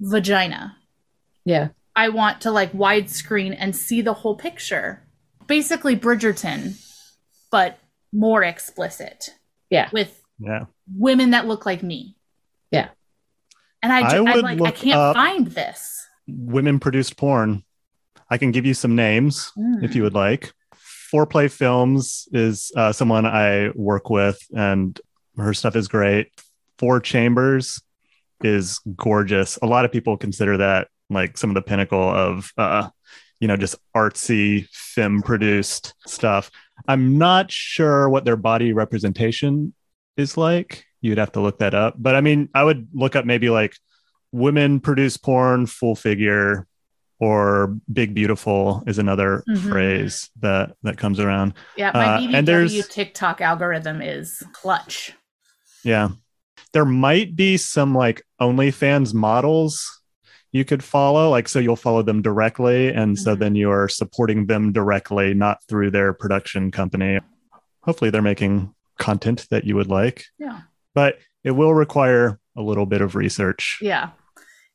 vagina. 0.00 0.76
Yeah. 1.44 1.68
I 1.94 2.08
want 2.10 2.42
to 2.42 2.50
like 2.50 2.72
widescreen 2.72 3.56
and 3.58 3.74
see 3.74 4.00
the 4.02 4.12
whole 4.14 4.34
picture. 4.36 5.02
Basically 5.46 5.96
Bridgerton, 5.96 6.80
but 7.50 7.78
more 8.12 8.42
explicit. 8.42 9.30
Yeah. 9.70 9.88
With 9.92 10.20
Yeah. 10.38 10.66
women 10.94 11.30
that 11.30 11.46
look 11.46 11.64
like 11.66 11.82
me. 11.82 12.16
Yeah. 12.70 12.88
And 13.82 13.92
I, 13.92 14.06
I 14.06 14.10
ju- 14.10 14.26
I'm 14.26 14.34
would 14.34 14.44
like, 14.44 14.60
I 14.62 14.70
can't 14.72 15.14
find 15.14 15.46
this. 15.46 16.06
Women 16.26 16.80
produced 16.80 17.16
porn. 17.16 17.62
I 18.28 18.38
can 18.38 18.50
give 18.50 18.66
you 18.66 18.74
some 18.74 18.96
names 18.96 19.52
if 19.82 19.94
you 19.94 20.02
would 20.02 20.14
like. 20.14 20.52
Foreplay 21.12 21.48
Films 21.50 22.26
is 22.32 22.72
uh, 22.76 22.90
someone 22.92 23.24
I 23.24 23.70
work 23.76 24.10
with, 24.10 24.36
and 24.52 25.00
her 25.36 25.54
stuff 25.54 25.76
is 25.76 25.86
great. 25.86 26.32
Four 26.78 27.00
Chambers 27.00 27.80
is 28.42 28.80
gorgeous. 28.96 29.58
A 29.62 29.66
lot 29.66 29.84
of 29.84 29.92
people 29.92 30.16
consider 30.16 30.56
that 30.58 30.88
like 31.08 31.38
some 31.38 31.50
of 31.50 31.54
the 31.54 31.62
pinnacle 31.62 32.02
of, 32.10 32.50
uh, 32.58 32.88
you 33.40 33.48
know, 33.48 33.56
just 33.56 33.76
artsy 33.96 34.66
film 34.70 35.22
produced 35.22 35.94
stuff. 36.06 36.50
I'm 36.88 37.16
not 37.18 37.50
sure 37.50 38.08
what 38.08 38.24
their 38.24 38.36
body 38.36 38.72
representation 38.72 39.72
is 40.16 40.36
like. 40.36 40.84
You'd 41.00 41.18
have 41.18 41.32
to 41.32 41.40
look 41.40 41.58
that 41.60 41.74
up. 41.74 41.94
But 41.96 42.14
I 42.16 42.20
mean, 42.20 42.48
I 42.54 42.64
would 42.64 42.88
look 42.92 43.14
up 43.16 43.24
maybe 43.24 43.48
like 43.50 43.74
women 44.32 44.80
produce 44.80 45.16
porn 45.16 45.66
full 45.66 45.94
figure 45.94 46.66
or 47.18 47.74
big 47.90 48.12
beautiful 48.14 48.82
is 48.86 48.98
another 48.98 49.42
Mhm. 49.48 49.68
phrase 49.70 50.28
that 50.40 50.72
that 50.82 50.98
comes 50.98 51.18
around 51.20 51.54
Yeah, 51.76 51.90
my 51.94 52.04
Uh, 52.06 52.18
BBW 52.20 52.34
and 52.36 52.48
there's- 52.48 52.88
TikTok 52.88 53.40
algorithm 53.40 54.02
is 54.02 54.42
clutch. 54.52 55.12
yeah 55.82 56.08
there 56.72 56.84
might 56.84 57.34
be 57.36 57.56
some 57.56 57.94
like 57.94 58.22
onlyfans 58.40 59.14
models 59.14 60.02
you 60.52 60.64
could 60.64 60.82
follow 60.82 61.30
like 61.30 61.48
so 61.48 61.58
you'll 61.58 61.76
follow 61.76 62.02
them 62.02 62.22
directly 62.22 62.88
and 62.88 63.18
so 63.18 63.34
Mhm. 63.34 63.38
then 63.38 63.54
you're 63.56 63.88
supporting 63.88 64.46
them 64.46 64.72
directly 64.72 65.34
not 65.34 65.58
through 65.68 65.90
their 65.90 66.12
production 66.12 66.70
company 66.70 67.20
hopefully 67.82 68.10
they're 68.10 68.22
making 68.22 68.72
content 68.98 69.46
that 69.50 69.64
you 69.64 69.74
would 69.76 69.88
like 69.88 70.24
Yeah. 70.38 70.60
but 70.94 71.18
it 71.44 71.50
will 71.52 71.74
require 71.74 72.38
a 72.56 72.62
little 72.62 72.86
bit 72.86 73.00
of 73.02 73.14
research 73.14 73.78
Yeah. 73.82 74.10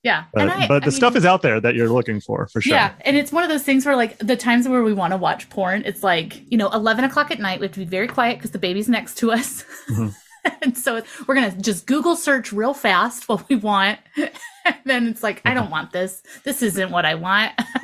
Yeah. 0.03 0.25
but, 0.33 0.41
And 0.43 0.51
I- 0.51 0.67
but 0.67 0.81
the 0.83 0.87
I 0.87 0.93
stuff 0.93 1.13
mean- 1.13 1.19
is 1.19 1.25
out 1.25 1.41
there 1.41 1.59
that 1.59 1.75
you're 1.75 1.89
looking 1.89 2.21
for 2.21 2.47
for 2.47 2.61
sure 2.61 2.73
Yeah, 2.75 2.93
and 3.01 3.15
it's 3.17 3.31
one 3.31 3.43
of 3.43 3.49
those 3.49 3.63
things 3.63 3.85
where 3.85 3.95
like 3.95 4.17
the 4.19 4.35
times 4.35 4.67
where 4.67 4.83
we 4.83 4.93
want 4.93 5.11
to 5.13 5.17
watch 5.17 5.49
porn, 5.49 5.83
it's 5.85 6.03
like 6.03 6.41
you 6.51 6.57
know 6.57 6.69
eleven 6.69 7.03
o'clock 7.05 7.31
at 7.31 7.39
night. 7.39 7.59
We 7.59 7.65
have 7.65 7.73
to 7.73 7.79
be 7.79 7.85
very 7.85 8.07
quiet 8.07 8.37
because 8.37 8.51
the 8.51 8.59
baby's 8.59 8.89
next 8.89 9.17
to 9.19 9.31
us, 9.31 9.63
Mhm. 9.89 10.15
and 10.61 10.77
so 10.77 11.01
we're 11.27 11.35
gonna 11.35 11.55
just 11.57 11.85
Google 11.85 12.15
search 12.15 12.51
real 12.51 12.73
fast 12.73 13.29
what 13.29 13.47
we 13.49 13.55
want. 13.55 13.99
and 14.17 14.75
then 14.85 15.07
it's 15.07 15.23
like 15.23 15.41
I 15.45 15.53
don't 15.53 15.69
want 15.69 15.91
this. 15.91 16.23
This 16.43 16.61
isn't 16.61 16.91
what 16.91 17.05
I 17.05 17.15
want. 17.15 17.53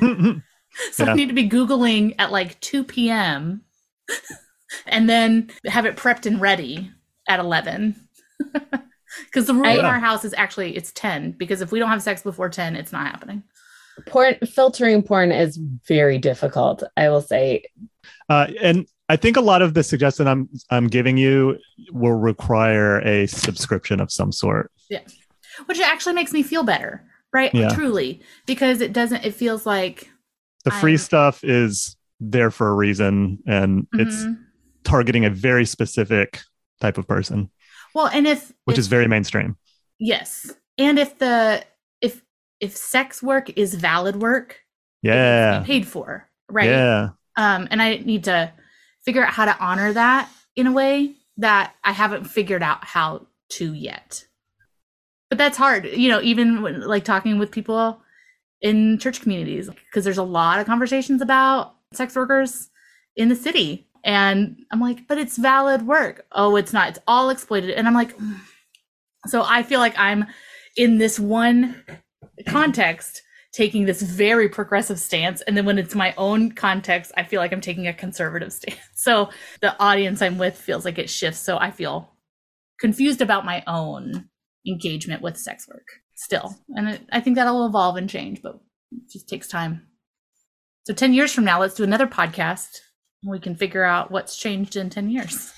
so 0.92 1.04
Yeah. 1.04 1.10
I 1.10 1.14
need 1.14 1.28
to 1.28 1.34
be 1.34 1.48
googling 1.48 2.14
at 2.18 2.32
like 2.32 2.58
two 2.60 2.84
p.m. 2.84 3.62
and 4.86 5.08
then 5.08 5.50
have 5.66 5.86
it 5.86 5.96
prepped 5.96 6.26
and 6.26 6.40
ready 6.40 6.90
at 7.28 7.40
eleven. 7.40 7.94
Because 9.24 9.46
the 9.46 9.54
rule 9.54 9.78
in 9.78 9.84
our 9.84 9.98
house 9.98 10.24
is 10.24 10.34
actually 10.36 10.76
it's 10.76 10.92
ten. 10.92 11.32
Because 11.32 11.60
if 11.60 11.72
we 11.72 11.78
don't 11.78 11.90
have 11.90 12.02
sex 12.02 12.22
before 12.22 12.48
ten, 12.48 12.76
it's 12.76 12.92
not 12.92 13.06
happening. 13.06 13.42
Porn 14.06 14.36
filtering 14.46 15.02
porn 15.02 15.32
is 15.32 15.56
very 15.86 16.18
difficult. 16.18 16.82
I 16.96 17.08
will 17.08 17.22
say. 17.22 17.64
Uh, 18.28 18.48
and 18.60 18.86
I 19.08 19.16
think 19.16 19.36
a 19.36 19.40
lot 19.40 19.62
of 19.62 19.74
the 19.74 19.82
suggestion 19.82 20.26
I'm 20.28 20.48
I'm 20.70 20.86
giving 20.86 21.16
you 21.16 21.58
will 21.92 22.12
require 22.14 23.00
a 23.00 23.26
subscription 23.26 24.00
of 24.00 24.12
some 24.12 24.32
sort. 24.32 24.70
Yeah. 24.90 25.00
which 25.66 25.80
actually 25.80 26.14
makes 26.14 26.32
me 26.32 26.42
feel 26.44 26.62
better 26.62 27.02
right 27.32 27.52
Yeah. 27.52 27.70
truly 27.74 28.20
because 28.46 28.80
it 28.80 28.92
doesn't 28.92 29.24
it 29.24 29.34
feels 29.34 29.66
like 29.66 30.08
The 30.64 30.70
free 30.70 30.92
I'm- 30.92 30.98
stuff 30.98 31.42
is 31.42 31.96
there 32.20 32.50
for 32.50 32.68
a 32.68 32.74
reason, 32.74 33.38
and 33.46 33.86
it's 33.94 34.24
Mhm. 34.24 34.38
targeting 34.84 35.24
a 35.24 35.30
very 35.30 35.64
specific 35.64 36.40
type 36.80 36.96
of 36.98 37.06
person, 37.08 37.50
well 37.94 38.06
and 38.06 38.26
if 38.26 38.52
which 38.66 38.74
if- 38.74 38.80
is 38.80 38.86
very 38.86 39.08
mainstream. 39.08 39.56
yes 39.98 40.52
and 40.78 40.98
if 40.98 41.18
the 41.18 41.64
if 42.00 42.22
if 42.60 42.76
sex 42.76 43.20
work 43.22 43.50
is 43.58 43.74
valid 43.74 44.16
work 44.22 44.60
it 45.02 45.08
needs 45.08 45.14
to 45.14 45.18
Yeah, 45.18 45.62
paid 45.66 45.86
for 45.88 46.28
right 46.48 46.68
yeah, 46.68 47.08
um 47.36 47.66
and 47.70 47.82
i 47.82 47.96
need 47.96 48.24
to 48.24 48.52
figure 49.08 49.24
out 49.24 49.32
how 49.32 49.46
to 49.46 49.58
honor 49.58 49.90
that 49.90 50.30
in 50.54 50.66
a 50.66 50.72
way 50.72 51.14
that 51.38 51.74
i 51.82 51.92
haven't 51.92 52.24
figured 52.24 52.62
out 52.62 52.84
how 52.84 53.26
to 53.48 53.72
yet. 53.72 54.26
But 55.30 55.38
that's 55.38 55.56
hard 55.56 55.86
you 55.86 56.10
know 56.10 56.20
even 56.20 56.60
when 56.60 56.82
like 56.82 57.04
talking 57.04 57.38
with 57.38 57.50
people 57.50 58.02
in 58.60 58.98
church 58.98 59.22
communities 59.22 59.70
because 59.86 60.04
there's 60.04 60.18
a 60.18 60.22
lot 60.22 60.60
of 60.60 60.66
conversations 60.66 61.22
about 61.22 61.74
sex 61.94 62.14
workers 62.14 62.68
in 63.16 63.30
the 63.30 63.34
city. 63.34 63.86
And 64.04 64.58
i'm 64.70 64.80
like 64.80 65.08
but 65.08 65.16
it's 65.16 65.38
valid 65.38 65.86
work. 65.86 66.26
Oh 66.32 66.56
it's 66.56 66.74
not. 66.74 66.90
It's 66.90 66.98
all 67.08 67.30
exploited. 67.30 67.70
And 67.70 67.88
i'm 67.88 67.94
like 67.94 68.14
"Mm." 68.18 68.40
so 69.26 69.42
i 69.46 69.62
feel 69.62 69.80
like 69.80 69.98
i'm 69.98 70.26
in 70.76 70.98
this 70.98 71.18
one 71.18 71.82
context 72.46 73.22
taking 73.58 73.86
this 73.86 74.00
very 74.00 74.48
progressive 74.48 75.00
stance. 75.00 75.40
And 75.40 75.56
then 75.56 75.66
when 75.66 75.78
it's 75.78 75.96
my 75.96 76.14
own 76.16 76.52
context 76.52 77.10
i 77.16 77.24
feel 77.24 77.40
like 77.40 77.52
i'm 77.52 77.60
taking 77.60 77.88
a 77.88 77.92
conservative 77.92 78.52
stance. 78.52 78.78
So 78.94 79.30
the 79.60 79.76
audience 79.82 80.22
i'm 80.22 80.38
with 80.38 80.56
feels 80.56 80.84
like 80.84 80.96
it 80.96 81.10
shifts. 81.10 81.40
So 81.40 81.58
i 81.58 81.72
feel 81.72 82.12
confused 82.78 83.20
about 83.20 83.44
my 83.44 83.64
own 83.66 84.28
engagement 84.64 85.22
with 85.22 85.36
sex 85.36 85.66
work 85.66 85.88
still. 86.14 86.54
And 86.68 87.00
i 87.10 87.20
think 87.20 87.34
that'll 87.34 87.66
evolve 87.66 87.96
and 87.96 88.08
change 88.08 88.42
but 88.42 88.60
it 88.92 89.10
just 89.10 89.28
takes 89.28 89.48
time. 89.48 89.88
So 90.86 90.94
10 90.94 91.12
years 91.12 91.32
from 91.32 91.44
now 91.44 91.58
let's 91.58 91.74
do 91.74 91.82
another 91.82 92.06
podcast. 92.06 92.78
And 93.24 93.32
we 93.32 93.40
can 93.40 93.56
figure 93.56 93.82
out 93.82 94.12
what's 94.12 94.36
changed 94.36 94.76
in 94.76 94.88
10 94.88 95.10
years. 95.10 95.52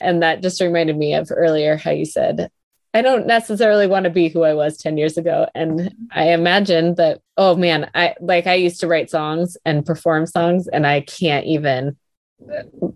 And 0.00 0.22
that 0.22 0.42
just 0.42 0.60
reminded 0.60 0.96
me 0.96 1.14
of 1.14 1.32
earlier 1.34 1.76
how 1.76 1.90
you 1.90 2.04
said, 2.04 2.50
I 2.96 3.02
don't 3.02 3.26
necessarily 3.26 3.86
want 3.86 4.04
to 4.04 4.10
be 4.10 4.30
who 4.30 4.42
I 4.42 4.54
was 4.54 4.78
10 4.78 4.96
years 4.96 5.18
ago. 5.18 5.46
And 5.54 5.94
I 6.12 6.30
imagine 6.30 6.94
that, 6.94 7.20
oh 7.36 7.54
man, 7.54 7.90
I 7.94 8.14
like 8.22 8.46
I 8.46 8.54
used 8.54 8.80
to 8.80 8.86
write 8.86 9.10
songs 9.10 9.58
and 9.66 9.84
perform 9.84 10.24
songs, 10.24 10.66
and 10.66 10.86
I 10.86 11.02
can't 11.02 11.44
even, 11.44 11.98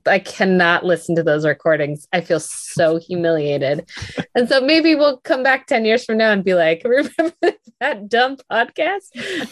I 0.07 0.19
cannot 0.21 0.87
listen 0.87 1.17
to 1.17 1.23
those 1.23 1.45
recordings. 1.45 2.09
I 2.15 2.23
feel 2.23 2.41
so 2.41 2.97
humiliated. 2.97 3.91
And 4.35 4.49
so 4.49 4.61
maybe 4.61 4.95
we'll 4.95 5.19
come 5.19 5.43
back 5.43 5.67
10 5.67 5.85
years 5.85 6.05
from 6.05 6.17
now 6.17 6.31
and 6.31 6.43
be 6.43 6.55
like, 6.55 6.81
remember 6.85 7.59
that 7.81 8.09
dumb 8.09 8.39
podcast? 8.51 9.09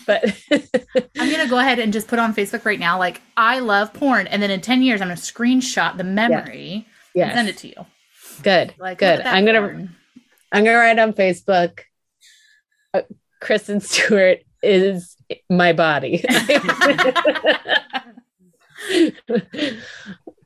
But 0.06 0.34
i'm 1.18 1.30
gonna 1.30 1.48
go 1.48 1.58
ahead 1.58 1.78
and 1.78 1.92
just 1.92 2.08
put 2.08 2.18
on 2.18 2.34
facebook 2.34 2.64
right 2.64 2.78
now 2.78 2.98
like 2.98 3.20
i 3.36 3.58
love 3.58 3.92
porn 3.92 4.26
and 4.28 4.42
then 4.42 4.50
in 4.50 4.60
10 4.60 4.82
years 4.82 5.00
i'm 5.00 5.08
gonna 5.08 5.20
screenshot 5.20 5.96
the 5.96 6.04
memory 6.04 6.86
and 7.14 7.32
send 7.32 7.48
it 7.48 7.56
to 7.58 7.68
you 7.68 7.86
good, 8.42 8.74
like 8.78 8.98
good. 8.98 9.20
I'm 9.20 9.44
gonna 9.44 9.60
porn. 9.60 9.96
I'm 10.52 10.64
gonna 10.64 10.78
write 10.78 10.98
on 10.98 11.12
Facebook. 11.12 11.80
Uh, 12.94 13.02
Kristen 13.40 13.80
Stewart 13.80 14.40
is 14.62 15.16
my 15.50 15.72
body. 15.72 16.24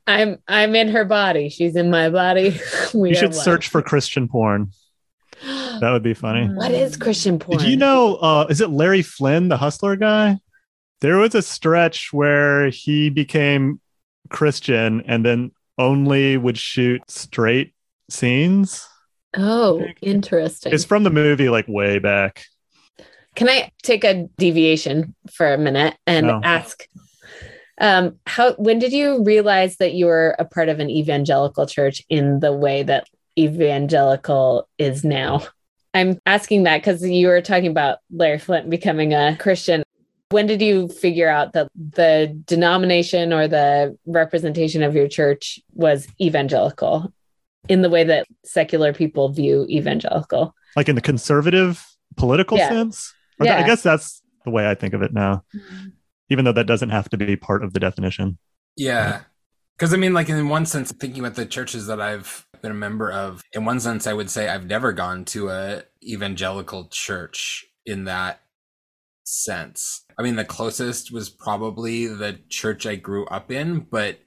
I'm 0.05 0.39
I'm 0.47 0.75
in 0.75 0.89
her 0.89 1.05
body. 1.05 1.49
She's 1.49 1.75
in 1.75 1.89
my 1.89 2.09
body. 2.09 2.59
We 2.93 3.09
you 3.09 3.15
should 3.15 3.33
search 3.33 3.69
for 3.69 3.81
Christian 3.81 4.27
porn. 4.27 4.71
That 5.41 5.91
would 5.91 6.03
be 6.03 6.13
funny. 6.13 6.47
What 6.53 6.71
is 6.71 6.97
Christian 6.97 7.39
porn? 7.39 7.59
Did 7.59 7.69
you 7.69 7.77
know? 7.77 8.15
Uh, 8.15 8.45
is 8.49 8.61
it 8.61 8.69
Larry 8.69 9.01
Flynt, 9.01 9.49
the 9.49 9.57
Hustler 9.57 9.95
guy? 9.95 10.39
There 11.01 11.17
was 11.17 11.35
a 11.35 11.41
stretch 11.41 12.13
where 12.13 12.69
he 12.69 13.09
became 13.09 13.81
Christian 14.29 15.01
and 15.05 15.25
then 15.25 15.51
only 15.77 16.37
would 16.37 16.57
shoot 16.57 17.01
straight 17.09 17.73
scenes. 18.09 18.87
Oh, 19.35 19.85
interesting. 20.01 20.73
It's 20.73 20.85
from 20.85 21.03
the 21.03 21.09
movie, 21.09 21.49
like 21.49 21.67
way 21.67 21.99
back. 21.99 22.45
Can 23.35 23.49
I 23.49 23.71
take 23.81 24.03
a 24.03 24.27
deviation 24.37 25.15
for 25.31 25.51
a 25.53 25.57
minute 25.57 25.95
and 26.05 26.27
No. 26.27 26.41
ask 26.43 26.87
um 27.81 28.19
how 28.27 28.53
when 28.53 28.77
did 28.77 28.93
you 28.93 29.23
realize 29.23 29.77
that 29.77 29.93
you 29.93 30.05
were 30.05 30.35
a 30.37 30.45
part 30.45 30.69
of 30.69 30.79
an 30.79 30.91
evangelical 30.91 31.65
church 31.65 32.03
in 32.07 32.39
the 32.39 32.53
way 32.53 32.83
that 32.83 33.07
evangelical 33.37 34.67
is 34.77 35.03
now? 35.03 35.41
I'm 35.95 36.19
asking 36.25 36.63
that 36.63 36.77
because 36.79 37.03
you 37.07 37.27
were 37.27 37.41
talking 37.41 37.71
about 37.71 37.99
Larry 38.11 38.39
Flynt 38.39 38.69
becoming 38.69 39.13
a 39.13 39.35
Christian. 39.37 39.83
when 40.29 40.47
did 40.47 40.61
you 40.61 40.87
figure 40.87 41.29
out 41.29 41.53
that 41.53 41.67
the 41.75 42.35
denomination 42.45 43.31
or 43.33 43.47
the 43.47 43.95
representation 44.07 44.81
of 44.81 44.95
your 44.95 45.07
church 45.07 45.59
was 45.73 46.07
evangelical 46.21 47.11
in 47.69 47.81
the 47.81 47.89
way 47.89 48.03
that 48.03 48.27
secular 48.43 48.93
people 48.93 49.29
view 49.29 49.65
evangelical? 49.69 50.53
Like 50.75 50.89
in 50.89 50.95
the 50.95 51.01
conservative 51.01 51.85
political 52.17 52.57
Yeah. 52.57 52.69
sense? 52.69 53.13
Or 53.39 53.45
that- 53.45 53.63
I 53.63 53.67
guess 53.67 53.81
that's 53.81 54.21
the 54.45 54.51
way 54.51 54.69
I 54.69 54.75
think 54.75 54.93
of 54.93 55.01
it 55.01 55.13
now, 55.13 55.43
mm-hmm. 55.55 55.89
even 56.29 56.45
though 56.45 56.51
that 56.53 56.67
doesn't 56.67 56.89
have 56.89 57.09
to 57.09 57.17
be 57.17 57.35
part 57.35 57.63
of 57.63 57.73
the 57.73 57.79
definition. 57.79 58.37
Yeah. 58.75 59.21
Because 59.77 59.93
I 59.93 59.97
mean, 59.97 60.13
like, 60.13 60.29
in 60.29 60.49
one 60.49 60.65
sense, 60.65 60.91
thinking 60.91 61.19
about 61.19 61.35
the 61.35 61.45
churches 61.45 61.87
that 61.87 61.99
I've 61.99 62.45
been 62.61 62.71
a 62.71 62.75
member 62.75 63.11
of, 63.11 63.41
in 63.53 63.65
one 63.65 63.79
sense, 63.79 64.05
I 64.05 64.13
would 64.13 64.29
say 64.29 64.47
I've 64.47 64.67
never 64.67 64.93
gone 64.93 65.25
to 65.25 65.49
a 65.49 65.83
evangelical 66.03 66.87
church 66.89 67.65
in 67.85 68.03
that 68.05 68.41
sense. 69.23 70.05
I 70.17 70.21
mean, 70.21 70.35
the 70.35 70.45
closest 70.45 71.11
was 71.11 71.29
probably 71.29 72.07
the 72.07 72.39
church 72.49 72.85
I 72.85 72.95
grew 72.95 73.25
up 73.25 73.51
in, 73.51 73.79
but 73.79 74.19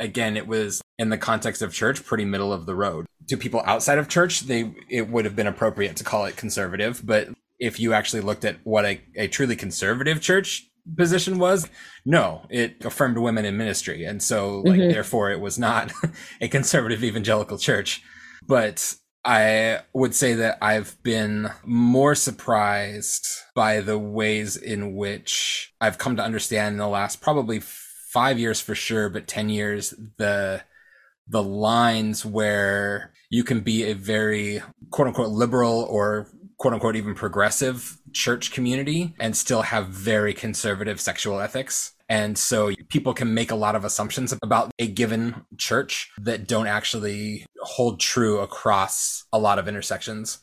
again, 0.00 0.36
it 0.36 0.46
was 0.48 0.82
in 0.98 1.10
the 1.10 1.18
context 1.18 1.62
of 1.62 1.72
church, 1.72 2.04
pretty 2.04 2.24
middle 2.24 2.52
of 2.52 2.66
the 2.66 2.74
road. 2.74 3.06
To 3.28 3.36
people 3.36 3.62
outside 3.64 3.98
of 3.98 4.08
church, 4.08 4.40
they 4.42 4.74
it 4.88 5.08
would 5.08 5.24
have 5.24 5.36
been 5.36 5.46
appropriate 5.46 5.96
to 5.96 6.04
call 6.04 6.24
it 6.24 6.36
conservative, 6.36 7.02
but 7.04 7.28
if 7.60 7.78
you 7.78 7.92
actually 7.92 8.22
looked 8.22 8.44
at 8.44 8.56
what 8.64 8.84
a, 8.84 9.00
a 9.16 9.28
truly 9.28 9.54
conservative 9.54 10.20
church 10.20 10.66
position 10.96 11.38
was, 11.38 11.68
no, 12.06 12.46
it 12.50 12.82
affirmed 12.84 13.18
women 13.18 13.44
in 13.44 13.56
ministry. 13.56 14.04
And 14.04 14.22
so, 14.22 14.60
like, 14.62 14.80
Mhm. 14.80 14.90
therefore, 14.90 15.30
it 15.30 15.38
was 15.40 15.58
not 15.58 15.92
a 16.40 16.48
conservative 16.48 17.04
evangelical 17.04 17.58
church. 17.58 18.02
But 18.46 18.94
I 19.26 19.80
would 19.92 20.14
say 20.14 20.32
that 20.34 20.56
I've 20.62 20.96
been 21.02 21.50
more 21.64 22.14
surprised 22.14 23.28
by 23.54 23.80
the 23.82 23.98
ways 23.98 24.56
in 24.56 24.96
which 24.96 25.74
I've 25.80 25.98
come 25.98 26.16
to 26.16 26.24
understand 26.24 26.72
in 26.72 26.78
the 26.78 26.88
last 26.88 27.20
probably 27.20 27.60
five 28.12 28.38
years 28.38 28.60
for 28.60 28.74
sure, 28.74 29.08
but 29.08 29.26
10 29.26 29.48
years, 29.48 29.94
the 30.16 30.62
the 31.28 31.42
lines 31.42 32.26
where 32.26 33.12
you 33.30 33.44
can 33.44 33.60
be 33.60 33.84
a 33.84 33.94
very 33.94 34.60
quote 34.90 35.06
unquote 35.06 35.28
liberal 35.28 35.86
or 35.88 36.26
quote 36.58 36.74
unquote 36.74 36.96
even 36.96 37.14
progressive 37.14 37.96
church 38.12 38.50
community 38.50 39.14
and 39.20 39.36
still 39.36 39.62
have 39.62 39.86
very 39.86 40.34
conservative 40.34 41.00
sexual 41.00 41.40
ethics. 41.40 41.92
And 42.08 42.36
so 42.36 42.72
people 42.88 43.14
can 43.14 43.32
make 43.32 43.52
a 43.52 43.54
lot 43.54 43.76
of 43.76 43.84
assumptions 43.84 44.34
about 44.42 44.72
a 44.80 44.88
given 44.88 45.46
church 45.56 46.10
that 46.20 46.48
don't 46.48 46.66
actually 46.66 47.46
hold 47.60 48.00
true 48.00 48.40
across 48.40 49.24
a 49.32 49.38
lot 49.38 49.60
of 49.60 49.68
intersections. 49.68 50.40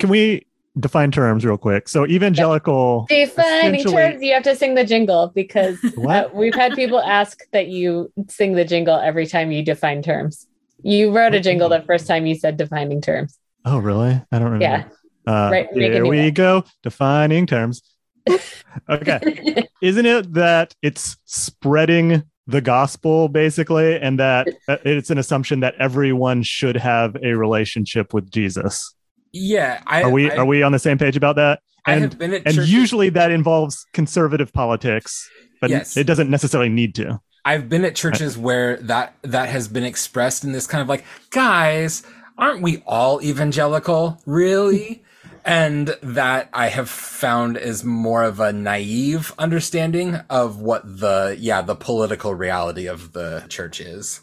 Can 0.00 0.10
we 0.10 0.46
define 0.78 1.10
terms 1.10 1.44
real 1.44 1.56
quick? 1.58 1.88
So 1.88 2.06
evangelical 2.06 3.06
Defining 3.08 3.80
essentially- 3.80 3.94
terms, 3.94 4.22
you 4.22 4.32
have 4.34 4.42
to 4.44 4.56
sing 4.56 4.74
the 4.74 4.84
jingle 4.84 5.32
because 5.34 5.78
uh, 6.08 6.28
we've 6.32 6.54
had 6.54 6.74
people 6.74 7.00
ask 7.00 7.40
that 7.52 7.68
you 7.68 8.12
sing 8.28 8.54
the 8.54 8.64
jingle 8.64 8.96
every 8.96 9.26
time 9.26 9.52
you 9.52 9.62
define 9.64 10.02
terms. 10.02 10.46
You 10.82 11.10
wrote 11.16 11.34
a 11.34 11.40
jingle 11.40 11.68
the 11.68 11.82
first 11.82 12.06
time 12.06 12.26
you 12.26 12.34
said 12.34 12.56
defining 12.56 13.00
terms. 13.00 13.38
Oh, 13.64 13.78
really? 13.78 14.20
I 14.30 14.38
don't 14.38 14.50
remember. 14.50 14.62
Yeah. 14.62 14.84
Uh, 15.26 15.48
Right, 15.50 15.68
here 15.72 16.04
we 16.04 16.30
go. 16.30 16.64
Defining 16.82 17.46
terms. 17.46 17.82
okay. 18.90 19.64
Isn't 19.80 20.06
it 20.06 20.32
that 20.34 20.74
it's 20.82 21.16
spreading 21.24 22.24
the 22.46 22.60
gospel 22.60 23.28
basically, 23.28 23.98
and 23.98 24.18
that 24.18 24.48
uh, 24.68 24.76
it's 24.84 25.08
an 25.08 25.16
assumption 25.16 25.60
that 25.60 25.74
everyone 25.78 26.42
should 26.42 26.76
have 26.76 27.16
a 27.22 27.32
relationship 27.32 28.12
with 28.12 28.30
Jesus? 28.30 28.94
Yeah, 29.34 29.82
I 29.86 30.02
Are 30.02 30.10
we 30.10 30.30
I, 30.30 30.36
are 30.36 30.44
we 30.44 30.62
on 30.62 30.72
the 30.72 30.78
same 30.78 30.96
page 30.98 31.16
about 31.16 31.36
that? 31.36 31.60
I 31.86 31.94
And 31.94 32.02
have 32.02 32.18
been 32.18 32.34
at 32.34 32.42
and 32.46 32.56
usually 32.56 33.10
that 33.10 33.30
involves 33.30 33.84
conservative 33.92 34.52
politics, 34.52 35.28
but 35.60 35.70
Yes. 35.70 35.96
it 35.96 36.04
doesn't 36.04 36.30
necessarily 36.30 36.68
need 36.70 36.94
to. 36.96 37.20
I've 37.44 37.68
been 37.68 37.84
at 37.84 37.94
churches 37.94 38.38
where 38.38 38.76
that 38.78 39.16
that 39.22 39.48
has 39.50 39.68
been 39.68 39.84
expressed 39.84 40.44
in 40.44 40.52
this 40.52 40.66
kind 40.66 40.80
of 40.82 40.88
like, 40.88 41.04
guys, 41.30 42.02
aren't 42.38 42.62
we 42.62 42.82
all 42.86 43.20
evangelical, 43.22 44.20
really? 44.24 45.02
And 45.44 45.88
that 46.02 46.48
I 46.54 46.68
have 46.68 46.88
found 46.88 47.58
is 47.58 47.84
more 47.84 48.22
of 48.22 48.40
a 48.40 48.50
naive 48.52 49.34
understanding 49.38 50.16
of 50.30 50.58
what 50.60 50.82
the 51.00 51.36
yeah 51.38 51.60
the 51.60 51.74
political 51.76 52.34
reality 52.34 52.86
of 52.86 53.12
the 53.12 53.44
church 53.50 53.80
is. 53.80 54.20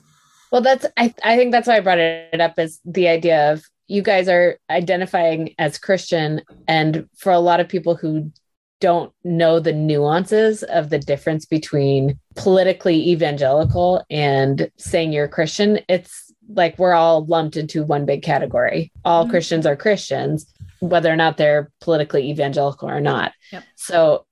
Well, 0.52 0.62
that's 0.62 0.86
I, 0.98 1.14
I 1.24 1.38
think 1.38 1.52
that's 1.52 1.68
why 1.68 1.78
I 1.78 1.80
brought 1.82 2.00
it 2.00 2.42
up 2.42 2.60
is 2.60 2.80
the 2.86 3.08
idea 3.08 3.54
of 3.54 3.64
you 3.92 4.02
guys 4.02 4.30
are 4.30 4.58
identifying 4.70 5.54
as 5.60 5.78
Christian, 5.78 6.42
and 6.68 7.08
for 7.18 7.32
a 7.32 7.40
lot 7.40 7.60
of 7.60 7.68
people 7.68 7.96
who 7.96 8.32
don't 8.80 9.12
know 9.24 9.60
the 9.60 9.74
nuances 9.74 10.64
of 10.64 10.90
the 10.90 10.98
difference 10.98 11.46
between 11.46 12.18
politically 12.36 13.10
evangelical 13.10 14.04
and 14.10 14.72
saying 14.78 15.12
you're 15.14 15.28
Christian, 15.28 15.80
it's 15.88 16.32
like 16.54 16.80
we're 16.80 16.94
all 16.94 17.26
lumped 17.26 17.58
into 17.58 17.84
one 17.84 18.06
big 18.06 18.24
category. 18.24 18.92
All 19.06 19.26
Mhm. 19.26 19.30
Christians 19.30 19.66
are 19.66 19.76
Christians, 19.76 20.48
whether 20.80 21.12
or 21.12 21.16
not 21.16 21.38
they're 21.38 21.70
politically 21.82 22.30
evangelical 22.32 22.90
or 22.90 23.02
not. 23.02 23.34
Yep. 23.52 23.64
So 23.76 24.26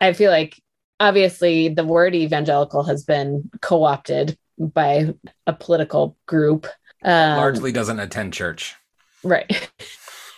I 0.00 0.12
feel 0.12 0.30
like 0.30 0.60
obviously 0.98 1.68
the 1.68 1.84
word 1.84 2.14
evangelical 2.14 2.82
has 2.82 3.04
been 3.04 3.48
co-opted 3.62 4.36
by 4.58 5.14
a 5.46 5.52
political 5.54 6.16
group. 6.26 6.66
Um, 7.02 7.38
Largely 7.38 7.72
doesn't 7.72 7.98
attend 7.98 8.34
church. 8.34 8.76
Right. 9.24 9.70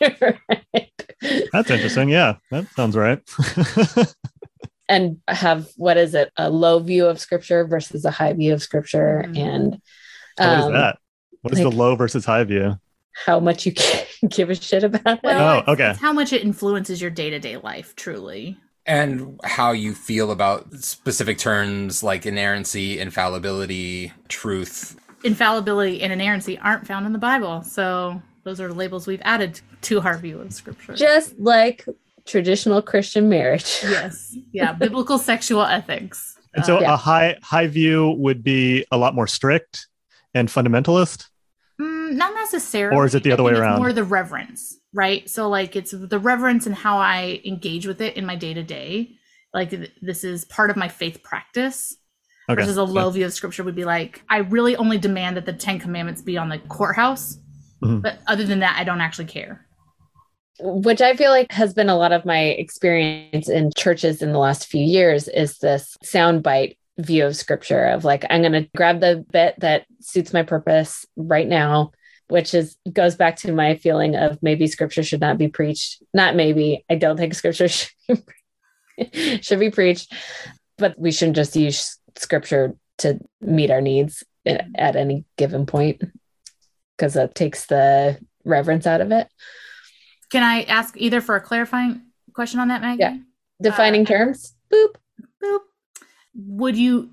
right. 0.01 0.91
That's 1.53 1.71
interesting. 1.71 2.09
Yeah, 2.09 2.37
that 2.51 2.67
sounds 2.75 2.97
right. 2.97 3.21
And 4.89 5.21
have 5.27 5.69
what 5.77 5.97
is 5.97 6.15
it? 6.15 6.31
A 6.37 6.51
low 6.51 6.79
view 6.79 7.07
of 7.07 7.19
scripture 7.19 7.67
versus 7.67 8.05
a 8.05 8.11
high 8.11 8.35
view 8.35 8.53
of 8.53 8.63
scripture, 8.63 9.25
Mhm. 9.27 9.39
and 9.39 9.65
what 10.37 10.59
is 10.59 10.65
um, 10.67 10.73
that? 10.73 10.99
What 11.41 11.55
is 11.55 11.61
the 11.61 11.71
low 11.71 11.97
versus 11.97 12.27
high 12.27 12.45
view? 12.45 12.77
how 13.27 13.39
much 13.41 13.67
you 13.67 13.73
give 14.29 14.51
a 14.51 14.55
shit 14.55 14.85
about 14.85 15.19
it. 15.19 15.21
Oh, 15.25 15.63
okay. 15.69 15.91
it's 15.91 16.01
how 16.01 16.13
much 16.13 16.33
it 16.33 16.43
influences 16.43 17.01
your 17.01 17.11
day 17.11 17.31
to 17.31 17.39
day 17.39 17.57
life, 17.57 17.95
truly. 17.97 18.59
And 18.85 19.39
how 19.45 19.73
you 19.73 19.95
feel 19.95 20.31
about 20.31 20.73
specific 20.75 21.39
terms 21.39 22.03
like 22.03 22.27
inerrancy, 22.27 22.99
infallibility, 22.99 24.13
truth. 24.29 24.99
Infallibility 25.25 26.03
and 26.03 26.13
inerrancy 26.13 26.59
aren't 26.59 26.87
found 26.87 27.07
in 27.07 27.13
the 27.13 27.19
Bible, 27.19 27.63
so 27.63 28.21
those 28.45 28.61
are 28.61 28.73
labels 28.73 29.07
we've 29.07 29.23
added 29.25 29.61
to 29.83 30.01
our 30.01 30.19
view 30.19 30.41
of 30.41 30.53
Scripture. 30.53 30.95
Just 30.95 31.39
like 31.39 31.85
traditional 32.25 32.83
Christian 32.83 33.29
marriage. 33.29 33.81
yes, 33.83 34.37
yeah, 34.53 34.73
biblical 34.73 35.19
sexual 35.19 35.63
ethics. 35.63 36.39
And 36.55 36.65
so 36.65 36.77
Uh, 36.79 36.81
Yeah. 36.81 36.95
a 36.95 36.97
high 36.97 37.39
high 37.43 37.67
view 37.67 38.11
would 38.19 38.43
be 38.45 38.85
a 38.93 38.97
lot 38.99 39.15
more 39.15 39.27
strict 39.27 39.87
and 40.35 40.49
fundamentalist. 40.49 41.27
Mm, 41.81 42.13
not 42.15 42.35
necessarily. 42.35 42.97
Or 42.97 43.07
is 43.07 43.15
it 43.15 43.23
the 43.23 43.31
I 43.31 43.35
other 43.35 43.43
way 43.43 43.51
think 43.53 43.59
it's 43.59 43.63
around? 43.63 43.79
More 43.79 43.93
the 43.93 44.05
reverence, 44.05 44.77
right? 44.93 45.29
So 45.29 45.49
like 45.49 45.75
it's 45.77 45.93
the 45.93 46.19
reverence 46.19 46.67
and 46.67 46.75
how 46.75 46.99
I 46.99 47.41
engage 47.45 47.87
with 47.87 48.01
it 48.01 48.17
in 48.17 48.27
my 48.27 48.37
day 48.37 48.55
to 48.55 48.63
day. 48.63 49.13
Like 49.55 49.71
th- 49.71 49.91
this 50.01 50.25
is 50.25 50.45
part 50.45 50.71
of 50.71 50.77
my 50.77 50.89
faith 50.89 51.23
practice. 51.23 51.97
Okay. 52.51 52.61
Versus 52.63 52.77
a 52.77 52.83
low 52.83 53.09
view 53.09 53.25
of 53.25 53.33
scripture 53.33 53.63
would 53.63 53.77
be 53.77 53.85
like, 53.85 54.23
I 54.29 54.39
really 54.39 54.75
only 54.77 54.99
demand 54.99 55.37
that 55.37 55.47
the 55.47 55.53
Ten 55.53 55.79
Commandments 55.79 56.21
be 56.23 56.37
on 56.37 56.49
the 56.49 56.59
courthouse, 56.59 57.39
Mhm. 57.83 58.03
but 58.03 58.19
other 58.27 58.45
than 58.45 58.61
that, 58.61 58.77
I 58.79 58.85
don't 58.85 59.01
actually 59.01 59.27
care. 59.27 59.67
which 60.61 61.01
I 61.01 61.17
feel 61.17 61.31
like 61.31 61.51
has 61.51 61.75
been 61.75 61.89
a 61.89 61.97
lot 61.97 62.13
of 62.13 62.25
my 62.25 62.39
experience 62.41 63.49
in 63.49 63.71
churches 63.77 64.23
in 64.23 64.33
the 64.33 64.39
last 64.39 64.67
few 64.67 64.85
years 64.85 65.27
is 65.27 65.59
this 65.59 65.97
soundbite 66.05 66.77
view 66.99 67.25
of 67.27 67.35
scripture 67.35 67.87
of 67.87 68.05
like 68.05 68.25
I'm 68.31 68.43
going 68.43 68.53
to 68.53 68.69
grab 68.77 69.01
the 69.01 69.25
bit 69.33 69.55
that 69.59 69.87
suits 70.01 70.33
my 70.33 70.43
purpose 70.43 71.05
right 71.17 71.49
now 71.49 71.91
which 72.29 72.55
is 72.55 72.77
goes 72.93 73.17
back 73.17 73.37
to 73.37 73.53
my 73.53 73.75
feeling 73.77 74.15
of 74.15 74.39
maybe 74.43 74.67
scripture 74.69 75.03
should 75.03 75.21
not 75.23 75.39
be 75.39 75.49
preached 75.49 76.03
not 76.15 76.37
maybe 76.37 76.85
I 76.89 76.95
don't 76.97 77.17
think 77.17 77.35
scripture 77.35 77.69
should, 77.69 78.23
should 79.43 79.59
be 79.59 79.71
preached 79.71 80.13
but 80.79 80.97
we 80.99 81.11
shouldn't 81.13 81.37
just 81.37 81.57
use 81.57 81.99
scripture 82.17 82.77
to 82.99 83.19
meet 83.41 83.71
our 83.71 83.81
needs 83.81 84.23
at 84.47 84.67
at 84.77 84.97
any 84.97 85.25
given 85.39 85.67
point 85.67 86.03
because 86.97 87.15
that 87.15 87.35
takes 87.35 87.67
the 87.67 88.19
reverence 88.45 88.87
out 88.87 89.01
of 89.01 89.13
it 89.13 89.29
Can 90.31 90.43
I 90.43 90.63
ask 90.63 90.95
either 90.97 91.21
for 91.21 91.37
a 91.37 91.41
clarifying 91.41 92.03
question 92.35 92.61
on 92.61 92.69
that, 92.69 92.81
Maggie? 92.81 93.01
Yeah. 93.01 93.17
defining 93.61 94.03
Uh, 94.03 94.11
terms 94.11 94.55
boop 94.73 94.95
Boop. 95.43 95.61
Would 96.35 96.77
you 96.77 97.11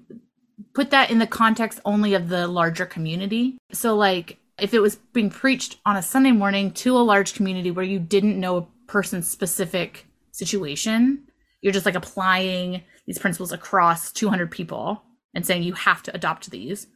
put 0.74 0.92
that 0.92 1.10
in 1.12 1.20
the 1.20 1.28
context 1.28 1.80
only 1.86 2.14
of 2.14 2.30
the 2.30 2.48
larger 2.48 2.86
community? 2.86 3.58
So, 3.72 3.96
like, 3.96 4.38
if 4.60 4.74
it 4.74 4.80
was 4.80 4.96
being 5.14 5.30
preached 5.30 5.78
on 5.86 5.96
a 5.96 6.02
Sunday 6.02 6.32
morning 6.32 6.72
to 6.72 6.98
a 6.98 7.00
large 7.00 7.34
community 7.34 7.72
where 7.72 7.86
you 7.86 8.00
didn't 8.00 8.40
know 8.40 8.58
a 8.58 8.68
person's 8.88 9.30
specific 9.30 10.06
situation, 10.32 11.24
you're 11.62 11.74
just 11.74 11.86
like 11.86 11.96
applying 11.96 12.84
these 13.06 13.20
principles 13.20 13.52
across 13.52 14.12
200 14.12 14.52
people 14.52 15.02
and 15.34 15.46
saying 15.46 15.64
you 15.64 15.74
have 15.74 16.04
to 16.04 16.16
adopt 16.16 16.50
these. 16.50 16.88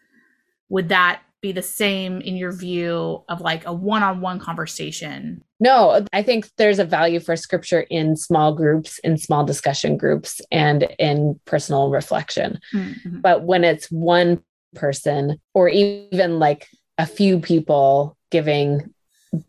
Would 0.69 0.89
that 0.89 1.21
be 1.43 1.51
the 1.51 1.61
same 1.61 2.21
in 2.21 2.35
your 2.37 2.53
view 2.53 3.21
of 3.29 3.41
like 3.41 3.67
a 3.67 3.73
one-on-one 3.73 4.39
conversation. 4.39 5.43
No, 5.59 6.03
I 6.11 6.23
think 6.23 6.49
there's 6.57 6.79
a 6.79 6.85
value 6.85 7.19
for 7.19 7.35
scripture 7.35 7.81
in 7.81 8.15
small 8.15 8.55
groups, 8.55 8.97
in 8.99 9.17
small 9.17 9.43
discussion 9.45 9.97
groups, 9.97 10.41
and 10.51 10.87
in 10.97 11.39
personal 11.45 11.89
reflection. 11.89 12.59
Mhm. 12.73 13.21
But 13.21 13.43
when 13.43 13.63
it's 13.63 13.91
one 13.91 14.41
person 14.73 15.39
or 15.53 15.69
even 15.69 16.39
like 16.39 16.67
a 16.97 17.05
few 17.05 17.39
people 17.39 18.17
giving 18.31 18.93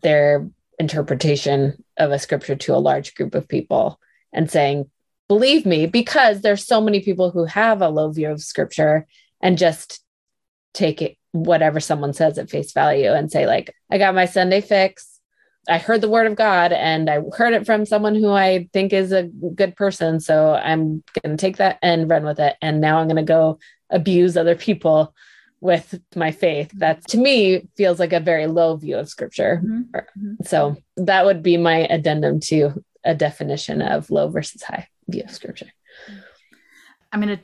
their 0.01 0.47
interpretation 0.77 1.81
of 1.97 2.11
a 2.11 2.19
scripture 2.19 2.55
to 2.55 2.75
a 2.75 2.77
large 2.77 3.15
group 3.15 3.33
of 3.33 3.47
people 3.47 3.99
and 4.33 4.51
saying, 4.51 4.89
believe 5.29 5.65
me, 5.65 5.85
because 5.85 6.41
there's 6.41 6.67
so 6.67 6.81
many 6.81 6.99
people 6.99 7.31
who 7.31 7.45
have 7.45 7.81
a 7.81 7.89
low 7.89 8.11
view 8.11 8.29
of 8.29 8.41
scripture 8.41 9.07
and 9.41 9.57
just 9.57 10.01
take 10.73 11.01
it 11.01 11.15
whatever 11.35 11.79
someone 11.79 12.13
says 12.13 12.37
at 12.37 12.49
face 12.49 12.71
value 12.71 13.11
and 13.11 13.29
say, 13.31 13.45
like, 13.45 13.75
I 13.91 13.97
got 13.97 14.15
my 14.15 14.25
Sunday 14.25 14.61
fix. 14.61 15.19
I 15.67 15.79
heard 15.79 15.99
the 16.01 16.09
word 16.09 16.27
of 16.27 16.35
God 16.35 16.71
and 16.71 17.09
I 17.09 17.19
heard 17.35 17.53
it 17.53 17.65
from 17.65 17.85
someone 17.85 18.15
who 18.15 18.31
I 18.31 18.69
think 18.71 18.93
is 18.93 19.11
a 19.11 19.23
good 19.23 19.75
person. 19.75 20.19
So 20.19 20.53
I'm 20.53 21.03
going 21.21 21.35
to 21.35 21.41
take 21.41 21.57
that 21.57 21.79
and 21.81 22.09
run 22.09 22.23
with 22.23 22.39
it. 22.39 22.55
And 22.61 22.79
now 22.79 22.99
I'm 22.99 23.07
going 23.07 23.15
to 23.17 23.23
go 23.23 23.59
abuse 23.89 24.37
other 24.37 24.55
people 24.55 25.13
with 25.59 25.99
my 26.15 26.31
faith. 26.31 26.71
That 26.75 27.05
to 27.07 27.17
me 27.17 27.67
feels 27.75 27.99
like 27.99 28.13
a 28.13 28.19
very 28.19 28.47
low 28.47 28.75
view 28.77 28.97
of 28.97 29.09
scripture. 29.09 29.61
Mhm. 29.65 29.85
Or- 29.93 30.07
Mhm. 30.17 30.47
So 30.47 30.77
that 30.97 31.25
would 31.25 31.41
be 31.41 31.57
my 31.57 31.87
addendum 31.89 32.39
to 32.41 32.83
a 33.03 33.15
definition 33.15 33.81
of 33.81 34.09
low 34.09 34.29
versus 34.29 34.61
high 34.63 34.87
view 35.07 35.23
of 35.23 35.31
scripture. 35.31 35.71
I'm 37.11 37.21
going 37.21 37.37
to 37.37 37.43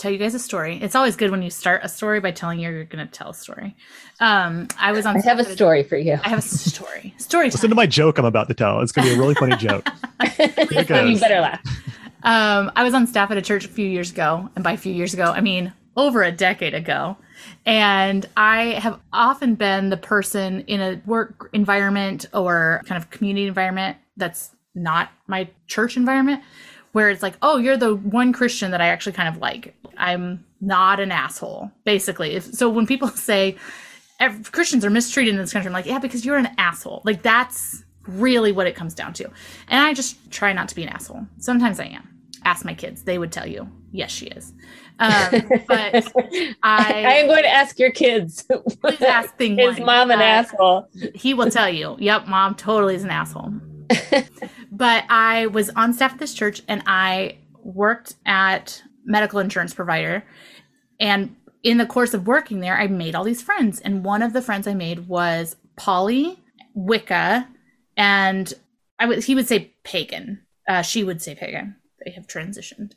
tell 0.00 0.10
you 0.10 0.18
guys 0.18 0.34
a 0.34 0.38
story. 0.38 0.78
It's 0.80 0.94
always 0.94 1.16
good 1.16 1.30
when 1.30 1.42
you 1.42 1.50
start 1.50 1.82
a 1.84 1.88
story 1.88 2.20
by 2.20 2.30
telling 2.30 2.58
you 2.58 2.70
you're 2.70 2.84
going 2.84 3.06
to 3.06 3.12
tell 3.12 3.30
a 3.30 3.34
story. 3.34 3.76
Um, 4.18 4.68
I 4.78 4.92
was 4.92 5.06
on. 5.06 5.16
I 5.16 5.20
have 5.20 5.38
a 5.38 5.44
story 5.44 5.82
for 5.82 5.96
you. 5.96 6.18
I 6.24 6.28
have 6.28 6.38
a 6.38 6.42
story. 6.42 7.14
Story 7.18 7.46
Listen 7.46 7.62
time. 7.62 7.70
to 7.70 7.76
my 7.76 7.86
joke 7.86 8.18
I'm 8.18 8.24
about 8.24 8.48
to 8.48 8.54
tell. 8.54 8.80
It's 8.80 8.92
gonna 8.92 9.08
be 9.08 9.14
a 9.14 9.18
really 9.18 9.34
funny 9.34 9.56
joke. 9.56 9.86
you 10.38 11.18
better 11.18 11.40
laugh. 11.40 11.60
Um, 12.22 12.70
I 12.76 12.82
was 12.82 12.92
on 12.92 13.06
staff 13.06 13.30
at 13.30 13.38
a 13.38 13.42
church 13.42 13.64
a 13.64 13.68
few 13.68 13.86
years 13.86 14.10
ago, 14.10 14.50
and 14.54 14.62
by 14.62 14.72
a 14.72 14.76
few 14.76 14.92
years 14.92 15.14
ago, 15.14 15.24
I 15.24 15.40
mean 15.40 15.72
over 15.96 16.22
a 16.22 16.32
decade 16.32 16.74
ago. 16.74 17.16
And 17.66 18.26
I 18.36 18.78
have 18.78 19.00
often 19.12 19.54
been 19.54 19.90
the 19.90 19.96
person 19.96 20.60
in 20.62 20.80
a 20.80 21.00
work 21.06 21.50
environment 21.52 22.26
or 22.32 22.82
kind 22.86 23.02
of 23.02 23.10
community 23.10 23.46
environment 23.46 23.96
that's 24.16 24.54
not 24.74 25.10
my 25.26 25.48
church 25.66 25.96
environment, 25.96 26.42
where 26.92 27.10
it's 27.10 27.22
like, 27.22 27.36
oh, 27.42 27.56
you're 27.56 27.76
the 27.76 27.94
one 27.94 28.32
Christian 28.32 28.70
that 28.70 28.80
I 28.80 28.88
actually 28.88 29.12
kind 29.12 29.28
of 29.28 29.40
like. 29.40 29.74
I'm 30.00 30.44
not 30.60 31.00
an 31.00 31.12
asshole, 31.12 31.70
basically. 31.84 32.32
If, 32.32 32.44
so 32.44 32.68
when 32.68 32.86
people 32.86 33.08
say 33.30 33.56
Christians 34.52 34.84
are 34.84 34.90
mistreated 34.90 35.34
in 35.34 35.40
this 35.40 35.52
country, 35.52 35.68
I'm 35.68 35.72
like, 35.72 35.86
yeah, 35.86 35.98
because 35.98 36.24
you're 36.24 36.36
an 36.36 36.48
asshole. 36.58 37.02
Like 37.04 37.22
that's 37.22 37.84
really 38.06 38.52
what 38.52 38.66
it 38.66 38.74
comes 38.74 38.94
down 38.94 39.12
to. 39.14 39.24
And 39.68 39.80
I 39.86 39.94
just 39.94 40.30
try 40.30 40.52
not 40.52 40.68
to 40.68 40.74
be 40.74 40.82
an 40.82 40.88
asshole. 40.88 41.26
Sometimes 41.38 41.80
I 41.80 41.84
am. 41.86 42.06
Ask 42.44 42.64
my 42.64 42.72
kids; 42.74 43.02
they 43.02 43.18
would 43.18 43.32
tell 43.32 43.46
you, 43.46 43.68
yes, 43.92 44.10
she 44.10 44.26
is. 44.26 44.52
Um, 44.98 45.30
but 45.68 46.10
I 46.62 47.18
am 47.20 47.26
going 47.26 47.42
to 47.42 47.48
ask 47.50 47.78
your 47.78 47.90
kids. 47.90 48.44
please 48.80 49.00
ask 49.02 49.36
thing 49.36 49.58
Is 49.58 49.76
one. 49.76 49.86
mom 49.86 50.10
an 50.10 50.20
Uh, 50.20 50.24
asshole? 50.24 50.88
he 51.14 51.34
will 51.34 51.50
tell 51.50 51.68
you, 51.68 51.96
yep, 51.98 52.26
mom 52.26 52.54
totally 52.54 52.94
is 52.94 53.04
an 53.04 53.10
asshole. 53.10 53.52
but 54.72 55.04
I 55.10 55.46
was 55.48 55.68
on 55.70 55.92
staff 55.92 56.12
at 56.14 56.18
this 56.18 56.32
church 56.34 56.62
and 56.68 56.82
I 56.86 57.38
worked 57.62 58.14
at 58.24 58.82
medical 59.10 59.40
insurance 59.40 59.74
provider. 59.74 60.24
And 60.98 61.36
in 61.62 61.78
the 61.78 61.86
course 61.86 62.14
of 62.14 62.26
working 62.26 62.60
there, 62.60 62.78
I 62.78 62.86
made 62.86 63.14
all 63.14 63.24
these 63.24 63.42
friends. 63.42 63.80
And 63.80 64.04
one 64.04 64.22
of 64.22 64.32
the 64.32 64.42
friends 64.42 64.66
I 64.66 64.74
made 64.74 65.08
was 65.08 65.56
Polly, 65.76 66.38
Wicca, 66.74 67.48
and 67.96 68.54
I 68.98 69.06
would 69.06 69.24
he 69.24 69.34
would 69.34 69.48
say 69.48 69.74
pagan. 69.84 70.42
Uh, 70.68 70.82
she 70.82 71.04
would 71.04 71.20
say 71.20 71.34
pagan. 71.34 71.76
They 72.04 72.12
have 72.12 72.26
transitioned. 72.26 72.92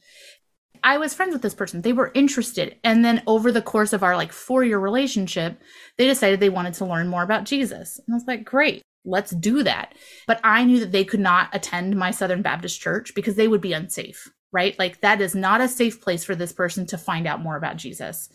I 0.83 0.97
was 0.97 1.13
friends 1.13 1.31
with 1.33 1.41
this 1.41 1.53
person. 1.53 1.81
They 1.81 1.93
were 1.93 2.11
interested. 2.13 2.75
And 2.83 3.05
then 3.05 3.23
over 3.25 3.51
the 3.51 3.61
course 3.61 3.93
of 3.93 4.03
our 4.03 4.17
like 4.17 4.33
four 4.33 4.63
year 4.63 4.79
relationship, 4.79 5.59
they 5.97 6.05
decided 6.05 6.39
they 6.39 6.49
wanted 6.49 6.73
to 6.75 6.85
learn 6.85 7.07
more 7.07 7.23
about 7.23 7.45
Jesus. 7.45 7.99
And 7.99 8.13
I 8.13 8.15
was 8.15 8.27
like, 8.27 8.43
great, 8.43 8.81
let's 9.05 9.31
do 9.31 9.63
that. 9.63 9.95
But 10.27 10.41
I 10.43 10.65
knew 10.65 10.79
that 10.81 10.91
they 10.91 11.05
could 11.05 11.21
not 11.21 11.49
attend 11.53 11.95
my 11.95 12.11
Southern 12.11 12.41
Baptist 12.41 12.81
church 12.81 13.15
because 13.15 13.35
they 13.35 13.47
would 13.47 13.61
be 13.61 13.73
unsafe, 13.73 14.29
right? 14.53 14.77
Like, 14.79 15.01
that 15.01 15.19
is 15.19 15.35
not 15.35 15.59
a 15.59 15.67
safe 15.67 15.99
place 15.99 16.23
for 16.23 16.35
this 16.35 16.53
person 16.53 16.85
to 16.87 16.97
find 16.97 17.27
out 17.27 17.41
more 17.41 17.57
about 17.57 17.77
Jesus 17.77 18.29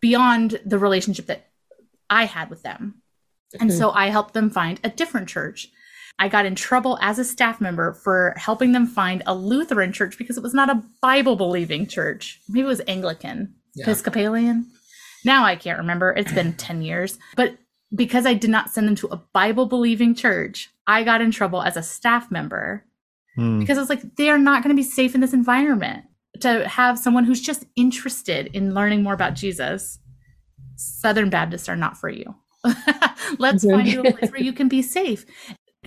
beyond 0.00 0.60
the 0.64 0.78
relationship 0.78 1.26
that 1.26 1.48
I 2.08 2.24
had 2.24 2.48
with 2.48 2.62
them. 2.62 3.02
And 3.60 3.72
so 3.72 3.88
mm-hmm. 3.88 3.98
I 3.98 4.08
helped 4.08 4.34
them 4.34 4.50
find 4.50 4.80
a 4.82 4.88
different 4.88 5.28
church. 5.28 5.68
I 6.18 6.28
got 6.28 6.46
in 6.46 6.54
trouble 6.54 6.98
as 7.00 7.18
a 7.18 7.24
staff 7.24 7.60
member 7.60 7.94
for 7.94 8.34
helping 8.36 8.72
them 8.72 8.86
find 8.86 9.22
a 9.26 9.34
Lutheran 9.34 9.92
church 9.92 10.16
because 10.16 10.36
it 10.36 10.42
was 10.42 10.54
not 10.54 10.70
a 10.70 10.82
Bible 11.02 11.36
believing 11.36 11.86
church. 11.86 12.40
Maybe 12.48 12.64
it 12.64 12.68
was 12.68 12.82
Anglican, 12.86 13.54
Yeah. 13.74 13.84
Episcopalian. 13.84 14.70
Now 15.24 15.44
I 15.44 15.56
can't 15.56 15.78
remember. 15.78 16.12
It's 16.12 16.32
been 16.32 16.52
10 16.58 16.82
years. 16.82 17.18
But 17.36 17.56
because 17.94 18.26
I 18.26 18.34
did 18.34 18.50
not 18.50 18.70
send 18.70 18.86
them 18.86 18.96
to 18.96 19.08
a 19.08 19.22
Bible 19.32 19.66
believing 19.66 20.14
church, 20.14 20.70
I 20.86 21.02
got 21.02 21.20
in 21.20 21.30
trouble 21.30 21.62
as 21.62 21.76
a 21.76 21.82
staff 21.82 22.30
member 22.30 22.84
Hmm. 23.36 23.58
because 23.58 23.78
it's 23.78 23.90
like 23.90 24.16
they 24.16 24.28
are 24.28 24.38
not 24.38 24.62
going 24.62 24.74
to 24.74 24.80
be 24.80 24.88
safe 24.88 25.14
in 25.14 25.20
this 25.20 25.32
environment 25.32 26.04
to 26.40 26.66
have 26.68 26.98
someone 26.98 27.24
who's 27.24 27.40
just 27.40 27.64
interested 27.76 28.48
in 28.48 28.74
learning 28.74 29.02
more 29.02 29.14
about 29.14 29.34
Jesus. 29.34 29.98
Southern 30.76 31.30
Baptists 31.30 31.68
are 31.68 31.76
not 31.76 31.96
for 31.96 32.08
you. 32.08 32.34
Let's 33.38 33.64
find 33.64 33.86
you 33.86 34.00
a 34.00 34.12
place 34.12 34.30
where 34.30 34.42
you 34.42 34.52
can 34.52 34.68
be 34.68 34.82
safe. 34.82 35.26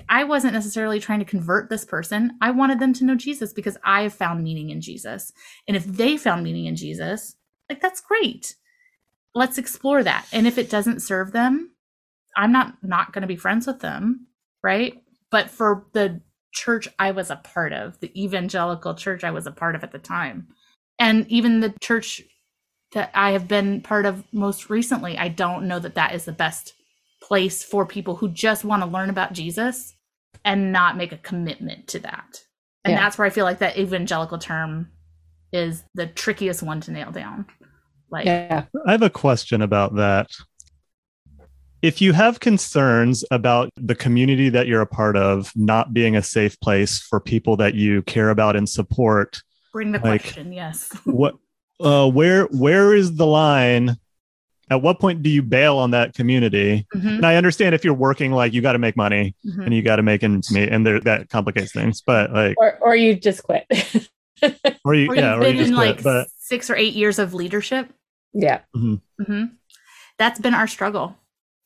I 0.10 0.24
wasn't 0.24 0.54
necessarily 0.54 1.00
trying 1.00 1.20
to 1.20 1.26
convert 1.26 1.70
this 1.70 1.84
person. 1.84 2.38
I 2.41 2.52
wanted 2.52 2.80
them 2.80 2.93
to 2.93 3.06
know 3.06 3.16
Jesus 3.16 3.52
because 3.52 3.78
I 3.84 4.04
have 4.04 4.14
found 4.14 4.43
meaning 4.43 4.70
in 4.70 4.80
Jesus. 4.80 5.32
And 5.68 5.76
if 5.76 5.86
they 5.86 6.18
found 6.18 6.43
meaning 6.43 6.66
in 6.66 6.76
Jesus, 6.76 7.36
like 7.70 7.82
that's 7.82 8.02
great. 8.02 8.56
Let's 9.34 9.58
explore 9.58 10.04
that. 10.04 10.28
And 10.32 10.48
if 10.48 10.58
it 10.58 10.70
doesn't 10.70 11.02
serve 11.02 11.32
them, 11.32 11.72
I'm 12.36 12.52
not 12.52 12.76
not 12.84 13.12
going 13.12 13.24
to 13.24 13.28
be 13.28 13.36
friends 13.36 13.68
with 13.68 13.80
them, 13.80 14.28
right? 14.64 15.02
But 15.32 15.50
for 15.50 15.88
the 15.93 16.22
church 16.54 16.88
I 17.00 17.12
was 17.12 17.30
a 17.30 17.36
part 17.38 17.74
of, 17.74 18.00
the 18.00 18.12
evangelical 18.22 18.95
church 18.95 19.24
I 19.24 19.32
was 19.32 19.48
a 19.48 19.52
part 19.52 19.76
of 19.76 19.84
at 19.84 19.91
the 19.91 20.00
time, 20.00 20.48
and 21.00 21.28
even 21.30 21.60
the 21.60 21.74
church 21.82 22.22
that 22.93 23.12
I 23.14 23.32
have 23.32 23.48
been 23.48 23.82
part 23.82 24.06
of 24.06 24.24
most 24.32 24.70
recently, 24.70 25.18
I 25.18 25.28
don't 25.28 25.68
know 25.68 25.80
that 25.80 25.95
that 25.95 26.16
is 26.16 26.26
the 26.26 26.32
best 26.32 26.74
place 27.22 27.64
for 27.64 27.86
people 27.86 28.16
who 28.16 28.30
just 28.30 28.64
want 28.64 28.82
to 28.82 28.89
learn 28.89 29.10
about 29.10 29.34
Jesus 29.34 29.93
and 30.45 30.72
not 30.72 30.95
make 30.95 31.12
a 31.12 31.18
commitment 31.18 31.88
to 31.89 32.00
that. 32.00 32.41
And 32.86 32.93
Yeah. 32.93 33.02
that's 33.02 33.18
where 33.18 33.28
I 33.28 33.30
feel 33.30 33.43
like 33.43 33.60
that 33.60 33.78
evangelical 33.78 34.38
term 34.38 34.89
is 35.52 35.84
the 35.95 36.08
trickiest 36.08 36.64
one 36.64 36.80
to 36.82 36.91
nail 36.91 37.12
down. 37.12 37.45
Like, 38.10 38.26
Yeah. 38.26 38.66
I 38.86 38.91
have 38.91 39.02
a 39.02 39.10
question 39.10 39.62
about 39.62 39.95
that. 39.95 40.30
If 41.82 42.01
you 42.01 42.13
have 42.13 42.39
concerns 42.39 43.23
about 43.30 43.69
the 43.77 43.93
community 43.95 44.49
that 44.49 44.68
you're 44.68 44.81
a 44.81 44.88
part 44.88 45.15
of 45.15 45.52
not 45.56 45.93
being 45.93 46.15
a 46.15 46.23
safe 46.23 46.60
place 46.60 46.99
for 46.99 47.19
people 47.19 47.56
that 47.57 47.76
you 47.76 48.02
care 48.03 48.30
about 48.30 48.56
and 48.56 48.68
support, 48.68 49.41
bring 49.73 49.91
the 49.91 49.99
Like- 49.99 50.22
question, 50.23 50.52
yes. 50.53 50.89
what 51.06 51.35
uh 51.80 52.10
where 52.10 52.45
where 52.45 52.95
is 52.95 53.15
the 53.15 53.27
line? 53.27 53.97
At 54.69 54.81
what 54.81 54.99
point 54.99 55.22
do 55.23 55.30
you 55.30 55.43
bail 55.43 55.77
on 55.77 55.91
that 55.91 56.14
community? 56.15 56.85
Mhm, 56.93 57.18
And 57.18 57.26
I 57.26 57.35
understand 57.35 57.73
if 57.76 57.85
you're 57.85 57.93
working 57.93 58.31
like 58.31 58.53
you 58.53 58.61
got 58.61 58.73
to 58.73 58.80
make 58.80 58.97
money 58.97 59.34
mhm. 59.45 59.64
and 59.65 59.73
you 59.73 59.81
got 59.84 59.95
to 59.97 60.03
make 60.03 60.23
ends 60.23 60.52
meet 60.52 60.68
and 60.69 60.85
there, 60.85 60.99
that 61.02 61.30
complicates 61.30 61.72
things. 61.72 62.02
But 62.02 62.34
like 62.34 62.56
Or 62.57 62.77
or 62.81 62.95
you 62.95 63.15
just 63.15 63.43
quit. 63.43 63.65
or 64.84 64.95
you 64.95 65.10
Or 65.11 65.15
yeah, 65.15 65.35
you've 65.35 65.43
or 65.43 65.47
you 65.47 65.53
been 65.53 65.57
just 65.57 65.69
in 65.69 65.76
quit. 65.76 65.88
like 65.97 66.03
but 66.03 66.27
six 66.39 66.69
or 66.72 66.76
eight 66.76 66.95
years 66.95 67.19
of 67.19 67.34
leadership. 67.35 67.93
yeah. 68.34 68.61
hmm 68.73 68.95
That's 70.18 70.39
been 70.39 70.56
our 70.56 70.68
struggle 70.68 71.15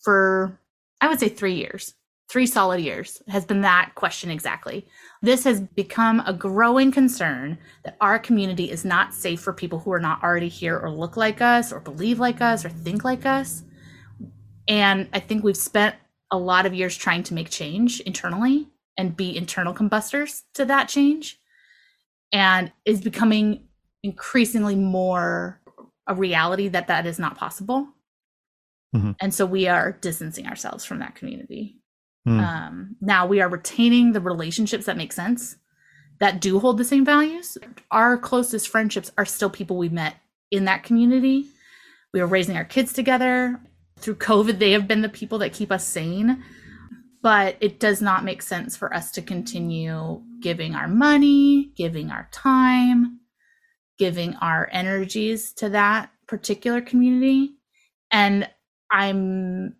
for, 0.02 0.60
I 1.00 1.08
would 1.08 1.20
say, 1.20 1.30
three 1.30 1.56
years. 1.56 1.96
Three 2.30 2.48
solid 2.48 2.80
years 2.80 3.22
has 3.28 3.44
been 3.44 3.60
that 3.62 3.92
question 3.96 4.32
exactly. 4.32 4.88
This 5.22 5.44
has 5.44 5.60
become 5.60 6.22
a 6.26 6.32
growing 6.32 6.90
concern 6.90 7.58
that 7.84 7.98
our 8.00 8.18
community 8.18 8.72
is 8.72 8.86
not 8.86 9.14
safe 9.14 9.42
for 9.42 9.52
people 9.52 9.80
who 9.80 9.92
are 9.92 10.00
not 10.00 10.24
already 10.24 10.48
here 10.48 10.80
or 10.80 10.90
look 10.90 11.18
like 11.18 11.42
us 11.42 11.74
or 11.74 11.82
believe 11.82 12.20
like 12.20 12.40
us 12.40 12.64
or 12.64 12.70
think 12.70 13.04
like 13.04 13.26
us. 13.26 13.64
And 14.70 15.10
I 15.12 15.20
think 15.20 15.44
we've 15.44 15.58
spent 15.58 15.96
a 16.32 16.38
lot 16.38 16.66
of 16.66 16.74
years 16.74 16.96
trying 16.96 17.24
to 17.24 17.34
make 17.34 17.50
change 17.50 18.00
internally 18.00 18.70
and 18.98 19.18
be 19.18 19.36
internal 19.36 19.74
combustors 19.74 20.44
to 20.54 20.64
that 20.66 20.88
change. 20.88 21.38
And 22.32 22.72
is 22.86 23.02
becoming 23.02 23.68
increasingly 24.04 24.76
more 24.76 25.60
a 26.08 26.16
reality 26.16 26.70
that 26.70 26.88
that 26.88 27.06
is 27.06 27.20
not 27.20 27.38
possible. 27.38 27.90
Mhm. 28.96 29.16
And 29.22 29.34
so 29.34 29.46
we 29.46 29.68
are 29.68 29.94
distancing 30.02 30.48
ourselves 30.48 30.84
from 30.86 31.00
that 31.00 31.16
community. 31.16 31.78
Hmm. 32.26 32.40
Um, 32.40 32.96
now 33.02 33.26
we 33.26 33.42
are 33.42 33.50
retaining 33.50 34.12
the 34.12 34.22
relationships 34.22 34.86
that 34.86 34.98
make 34.98 35.14
sense, 35.14 35.56
that 36.20 36.40
do 36.42 36.60
hold 36.60 36.78
the 36.78 36.84
same 36.86 37.04
values. 37.06 37.58
Our 37.90 38.18
closest 38.18 38.68
friendships 38.70 39.12
are 39.18 39.26
still 39.26 39.50
people 39.50 39.78
we 39.78 39.90
met 39.90 40.16
in 40.52 40.66
that 40.66 40.84
community. 40.84 41.46
We 42.14 42.20
are 42.20 42.28
raising 42.28 42.58
our 42.58 42.66
kids 42.66 42.94
together. 42.94 43.60
through 44.00 44.16
COVID, 44.16 44.58
they 44.58 44.72
have 44.72 44.88
been 44.88 45.02
the 45.04 45.10
people 45.10 45.38
that 45.38 45.54
keep 45.54 45.72
us 45.72 45.86
sane. 45.86 46.44
But 47.22 47.56
it 47.62 47.80
does 47.80 48.02
not 48.02 48.24
make 48.24 48.42
sense 48.42 48.76
for 48.76 48.92
us 48.96 49.12
to 49.12 49.22
continue 49.22 50.24
giving 50.42 50.74
our 50.74 50.88
money, 50.88 51.72
giving 51.78 52.10
our 52.10 52.28
time, 52.32 53.20
giving 54.00 54.36
our 54.38 54.68
energies 54.72 55.54
to 55.54 55.70
that 55.70 56.10
particular 56.28 56.82
community. 56.82 57.52
And 58.12 58.50
I'm 58.92 59.76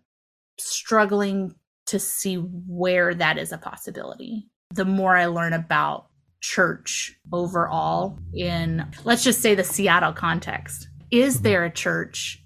struggling 0.58 1.54
to 1.86 1.98
see 1.98 2.36
where 2.36 3.14
that 3.14 3.38
is 3.38 3.52
a 3.52 3.58
possibility. 3.58 4.48
The 4.74 4.84
more 4.84 5.16
I 5.16 5.26
learn 5.26 5.52
about 5.52 6.06
church 6.40 7.16
overall 7.32 8.18
in, 8.32 8.86
let's 9.04 9.24
just 9.24 9.40
say, 9.40 9.54
the 9.54 9.64
Seattle 9.64 10.12
context, 10.12 10.88
is 11.10 11.42
there 11.42 11.64
a 11.64 11.70
church 11.70 12.42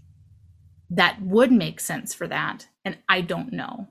that 0.91 1.21
would 1.23 1.53
make 1.53 1.81
sense 1.81 2.13
for 2.15 2.27
that? 2.27 2.67
And 2.85 2.99
I 3.09 3.21
don't 3.21 3.53
know. 3.53 3.89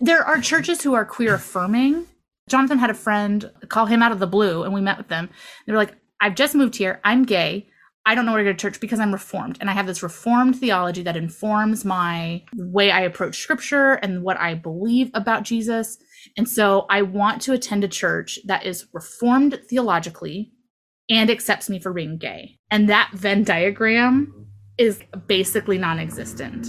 There 0.00 0.22
are 0.22 0.40
churches 0.40 0.82
who 0.82 0.94
are 0.94 1.04
queer 1.04 1.34
affirming. 1.34 2.06
Jonathan 2.48 2.78
had 2.78 2.90
a 2.90 2.94
friend 2.94 3.50
call 3.68 3.86
him 3.86 4.02
out 4.02 4.12
of 4.12 4.18
the 4.18 4.26
blue, 4.26 4.62
and 4.64 4.74
we 4.74 4.80
met 4.80 4.98
with 4.98 5.08
them. 5.08 5.28
They 5.66 5.72
were 5.72 5.78
like, 5.78 5.94
I've 6.20 6.34
just 6.34 6.54
moved 6.54 6.76
here. 6.76 7.00
I'm 7.04 7.24
gay. 7.24 7.68
I 8.10 8.16
don't 8.16 8.26
know 8.26 8.32
where 8.32 8.42
to 8.42 8.50
go 8.50 8.52
to 8.52 8.58
church 8.58 8.80
because 8.80 8.98
I'm 8.98 9.12
reformed. 9.12 9.58
And 9.60 9.70
I 9.70 9.72
have 9.72 9.86
this 9.86 10.02
reformed 10.02 10.58
theology 10.58 11.04
that 11.04 11.16
informs 11.16 11.84
my 11.84 12.42
way 12.56 12.90
I 12.90 13.02
approach 13.02 13.38
scripture 13.38 13.92
and 13.92 14.24
what 14.24 14.36
I 14.36 14.54
believe 14.54 15.12
about 15.14 15.44
Jesus. 15.44 15.96
And 16.36 16.48
so 16.48 16.86
I 16.90 17.02
want 17.02 17.40
to 17.42 17.52
attend 17.52 17.84
a 17.84 17.88
church 17.88 18.40
that 18.46 18.66
is 18.66 18.88
reformed 18.92 19.60
theologically 19.70 20.50
and 21.08 21.30
accepts 21.30 21.70
me 21.70 21.78
for 21.78 21.92
being 21.92 22.18
gay. 22.18 22.58
And 22.68 22.88
that 22.88 23.12
Venn 23.14 23.44
diagram 23.44 24.48
is 24.76 25.00
basically 25.28 25.78
non 25.78 26.00
existent. 26.00 26.66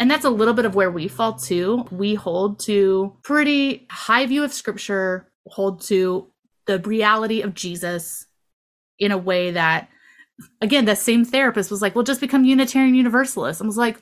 And 0.00 0.10
that's 0.10 0.24
a 0.24 0.30
little 0.30 0.54
bit 0.54 0.64
of 0.64 0.74
where 0.74 0.90
we 0.90 1.08
fall 1.08 1.34
too. 1.34 1.84
We 1.90 2.14
hold 2.14 2.58
to 2.60 3.18
pretty 3.22 3.86
high 3.90 4.24
view 4.24 4.44
of 4.44 4.52
scripture, 4.54 5.30
hold 5.46 5.82
to 5.88 6.28
the 6.64 6.78
reality 6.78 7.42
of 7.42 7.52
Jesus 7.52 8.24
in 8.98 9.12
a 9.12 9.18
way 9.18 9.50
that 9.50 9.90
again, 10.60 10.84
that 10.86 10.98
same 10.98 11.24
therapist 11.24 11.70
was 11.70 11.82
like, 11.82 11.94
well, 11.94 12.04
just 12.04 12.20
become 12.20 12.44
Unitarian 12.44 12.94
Universalist. 12.94 13.62
I 13.62 13.66
was 13.66 13.76
like, 13.76 13.98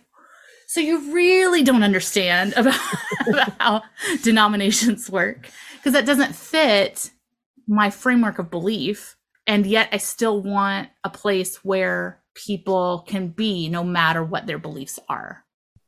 so 0.66 0.80
you 0.80 1.12
really 1.14 1.62
don't 1.62 1.82
understand 1.82 2.52
about, 2.54 2.78
about 3.28 3.52
how 3.58 3.82
denominations 4.22 5.08
work 5.08 5.48
because 5.76 5.94
that 5.94 6.06
doesn't 6.06 6.34
fit 6.34 7.10
my 7.66 7.90
framework 7.90 8.38
of 8.38 8.50
belief. 8.50 9.16
And 9.46 9.64
yet 9.64 9.88
I 9.92 9.96
still 9.96 10.42
want 10.42 10.90
a 11.04 11.10
place 11.10 11.64
where 11.64 12.20
people 12.34 13.04
can 13.06 13.28
be 13.28 13.68
no 13.68 13.82
matter 13.82 14.22
what 14.22 14.46
their 14.46 14.58
beliefs 14.58 14.98
are. 15.08 15.44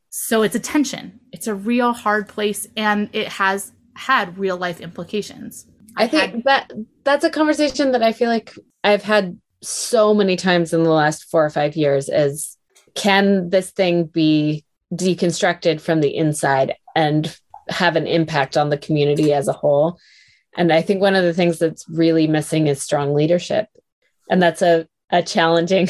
So 0.09 0.43
it's 0.43 0.55
a 0.55 0.61
tension. 0.61 1.21
It's 1.33 1.47
a 1.47 1.55
real 1.55 1.93
hard 1.93 2.27
place 2.29 2.67
and 2.77 3.11
it 3.13 3.29
has 3.29 3.73
had 3.95 4.39
real 4.39 4.57
life 4.57 4.81
implications. 4.81 5.67
I 5.97 6.09
think 6.09 6.45
that 6.45 6.73
that's 7.05 7.25
a 7.25 7.31
conversation 7.31 7.93
that 7.93 8.03
I 8.03 8.13
feel 8.13 8.29
like 8.29 8.55
I've 8.83 9.03
had 9.03 9.39
so 9.63 10.15
many 10.15 10.37
times 10.37 10.73
in 10.73 10.83
the 10.83 10.91
last 10.91 11.25
four 11.31 11.45
or 11.45 11.51
five 11.51 11.77
years 11.77 12.09
is 12.09 12.57
can 12.95 13.51
this 13.51 13.71
thing 13.71 14.05
be 14.05 14.65
deconstructed 14.93 15.81
from 15.81 16.01
the 16.01 16.15
inside 16.15 16.75
and 16.97 17.37
have 17.69 17.97
an 17.97 18.07
impact 18.07 18.57
on 18.57 18.71
the 18.71 18.79
community 18.79 19.33
as 19.33 19.49
a 19.49 19.53
whole? 19.53 19.99
And 20.57 20.73
i 20.73 20.83
think 20.83 21.01
one 21.01 21.15
of 21.15 21.25
the 21.25 21.35
things 21.35 21.59
that's 21.59 21.89
really 21.89 22.27
missing 22.27 22.67
is 22.67 22.83
strong 22.83 23.15
leadership. 23.15 23.69
And 24.29 24.43
that's 24.43 24.63
a, 24.63 24.87
a 25.11 25.23
challenging 25.23 25.89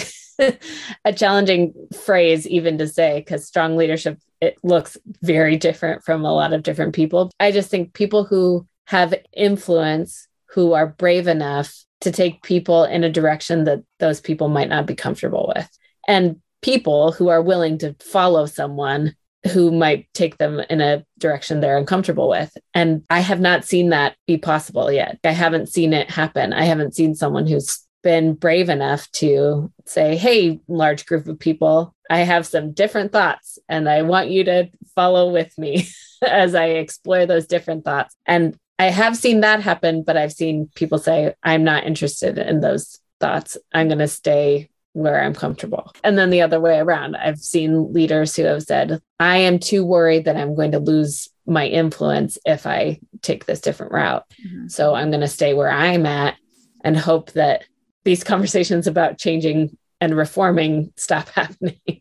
a 1.05 1.13
challenging 1.13 1.75
phrase 2.05 2.47
even 2.49 2.79
to 2.79 2.89
say 2.89 3.21
because 3.21 3.47
strong 3.47 3.77
leadership 3.77 4.19
it 4.41 4.57
looks 4.63 4.97
very 5.23 5.57
different 5.57 6.03
from 6.03 6.25
a 6.25 6.33
lot 6.33 6.53
of 6.53 6.63
different 6.63 6.95
people. 6.95 7.31
I 7.39 7.53
just 7.53 7.71
think 7.71 7.93
people 7.93 8.25
who 8.25 8.67
have 8.87 9.15
influence 9.35 10.27
who 10.47 10.73
are 10.73 10.87
brave 10.87 11.29
enough 11.29 11.85
to 12.01 12.11
take 12.11 12.43
people 12.43 12.85
in 12.85 13.05
a 13.05 13.11
direction 13.11 13.65
that 13.65 13.83
those 13.99 14.21
people 14.21 14.49
might 14.49 14.69
not 14.69 14.87
be 14.87 14.95
comfortable 14.95 15.53
with. 15.55 15.69
And 16.09 16.41
people 16.63 17.13
who 17.13 17.29
are 17.29 17.43
willing 17.43 17.79
to 17.79 17.95
follow 18.01 18.47
someone 18.47 19.15
who 19.53 19.71
might 19.71 20.07
take 20.13 20.37
them 20.37 20.61
in 20.69 20.81
a 20.81 21.05
direction 21.19 21.61
they're 21.61 21.79
uncomfortable 21.79 22.29
with. 22.29 22.55
And 22.75 23.03
I 23.09 23.21
have 23.21 23.41
not 23.41 23.65
seen 23.65 23.91
that 23.91 24.17
be 24.27 24.37
possible 24.37 24.93
yet. 24.93 25.19
I 25.25 25.33
haven't 25.33 25.69
seen 25.69 25.93
it 25.93 26.11
happen. 26.11 26.53
I 26.53 26.65
haven't 26.65 26.95
seen 26.95 27.15
someone 27.15 27.47
who's 27.47 27.81
been 28.03 28.35
brave 28.35 28.69
enough 28.69 29.11
to 29.13 29.73
say, 29.87 30.17
Hey, 30.17 30.61
large 30.69 31.07
group 31.07 31.27
of 31.27 31.39
people, 31.39 31.95
I 32.11 32.19
have 32.19 32.47
some 32.47 32.73
different 32.73 33.13
thoughts 33.13 33.59
and 33.69 33.89
I 33.89 34.03
want 34.03 34.31
you 34.31 34.45
to 34.45 34.69
follow 34.95 35.31
with 35.31 35.57
me 35.57 35.89
as 36.27 36.55
I 36.55 36.67
explore 36.67 37.25
those 37.27 37.47
different 37.47 37.85
thoughts. 37.85 38.15
And 38.27 38.57
I 38.81 38.85
have 38.85 39.15
seen 39.15 39.41
that 39.41 39.61
happen, 39.61 40.03
but 40.03 40.17
I've 40.17 40.33
seen 40.33 40.71
people 40.75 40.97
say, 40.97 41.35
I'm 41.43 41.65
not 41.65 41.85
interested 41.85 42.39
in 42.39 42.61
those 42.61 42.99
thoughts. 43.21 43.59
I'm 43.75 43.89
going 43.89 43.99
to 43.99 44.09
stay 44.09 44.71
where 44.95 45.23
I'm 45.23 45.35
comfortable. 45.35 45.93
And 46.03 46.17
then 46.17 46.31
the 46.31 46.41
other 46.41 46.61
way 46.61 46.79
around, 46.79 47.15
I've 47.15 47.39
seen 47.39 47.93
leaders 47.93 48.35
who 48.35 48.45
have 48.45 48.63
said, 48.63 49.03
I 49.21 49.37
am 49.37 49.59
too 49.59 49.85
worried 49.85 50.25
that 50.25 50.39
I'm 50.39 50.55
going 50.55 50.73
to 50.73 50.79
lose 50.79 51.29
my 51.45 51.67
influence 51.67 52.39
if 52.47 52.67
I 52.67 53.01
take 53.21 53.45
this 53.45 53.61
different 53.61 53.93
route. 53.93 54.25
Mm-hmm. 54.43 54.69
So 54.69 54.95
I'm 54.95 55.11
going 55.11 55.21
to 55.21 55.29
stay 55.29 55.53
where 55.53 55.71
I'm 55.71 56.07
at 56.07 56.37
and 56.83 56.97
hope 56.97 57.33
that 57.33 57.67
these 58.05 58.25
conversations 58.33 58.87
about 58.87 59.19
changing 59.19 59.77
and 60.01 60.17
reforming 60.17 60.95
stop 60.97 61.29
happening. 61.35 62.01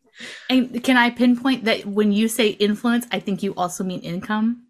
And 0.50 0.82
can 0.82 0.96
I 0.96 1.10
pinpoint 1.10 1.66
that 1.66 1.86
when 1.86 2.14
you 2.14 2.30
say 2.30 2.48
influence, 2.52 3.06
I 3.12 3.20
think 3.20 3.44
you 3.44 3.54
also 3.56 3.84
mean 3.84 4.00
income? 4.00 4.69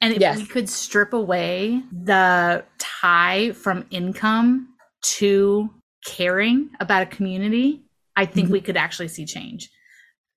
And 0.00 0.14
if 0.14 0.20
yes. 0.20 0.38
we 0.38 0.46
could 0.46 0.68
strip 0.68 1.12
away 1.12 1.82
the 1.92 2.64
tie 2.78 3.52
from 3.52 3.84
income 3.90 4.68
to 5.16 5.70
caring 6.06 6.70
about 6.80 7.02
a 7.02 7.06
community, 7.06 7.82
I 8.16 8.26
think 8.26 8.46
mm-hmm. 8.46 8.54
we 8.54 8.60
could 8.60 8.76
actually 8.76 9.08
see 9.08 9.26
change 9.26 9.70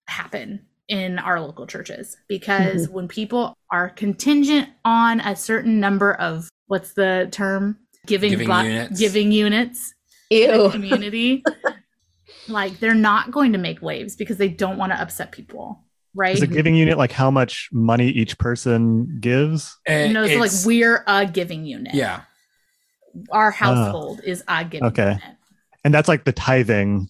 happen 0.08 0.66
in 0.88 1.20
our 1.20 1.40
local 1.40 1.66
churches 1.66 2.18
because 2.28 2.86
mm-hmm. 2.86 2.94
when 2.94 3.08
people 3.08 3.54
are 3.72 3.90
contingent 3.90 4.70
on 4.84 5.22
a 5.22 5.36
certain 5.36 5.80
number 5.80 6.14
of 6.14 6.50
what's 6.68 6.94
the 6.94 7.30
term 7.32 7.78
giving 8.06 8.32
giving 8.32 8.48
blo- 8.48 8.62
units, 8.62 9.00
giving 9.00 9.32
units 9.32 9.94
Ew. 10.30 10.70
community 10.70 11.44
like 12.48 12.80
they're 12.80 12.94
not 12.94 13.32
going 13.32 13.54
to 13.54 13.58
make 13.58 13.82
waves 13.82 14.16
because 14.16 14.38
they 14.38 14.50
don't 14.50 14.78
want 14.78 14.92
to 14.92 15.02
upset 15.02 15.32
people 15.32 15.82
right? 16.14 16.36
Is 16.36 16.42
a 16.42 16.48
giving 16.48 16.76
unit 16.76 16.98
like 16.98 17.12
how 17.12 17.32
much 17.32 17.70
money 17.72 18.08
each 18.08 18.38
person 18.38 19.18
gives? 19.20 19.78
And 19.86 20.14
no, 20.14 20.28
so 20.28 20.38
like 20.38 20.52
we're 20.66 21.04
a 21.08 21.26
giving 21.26 21.66
unit. 21.66 21.94
Yeah. 21.94 22.22
Our 23.32 23.50
ah. 23.50 23.52
household 23.52 24.22
is 24.24 24.44
a 24.48 24.64
giving 24.66 24.88
okay. 24.88 25.04
unit. 25.04 25.22
And 25.84 25.94
that's 25.94 26.08
like 26.08 26.24
the 26.24 26.32
tithing. 26.32 27.10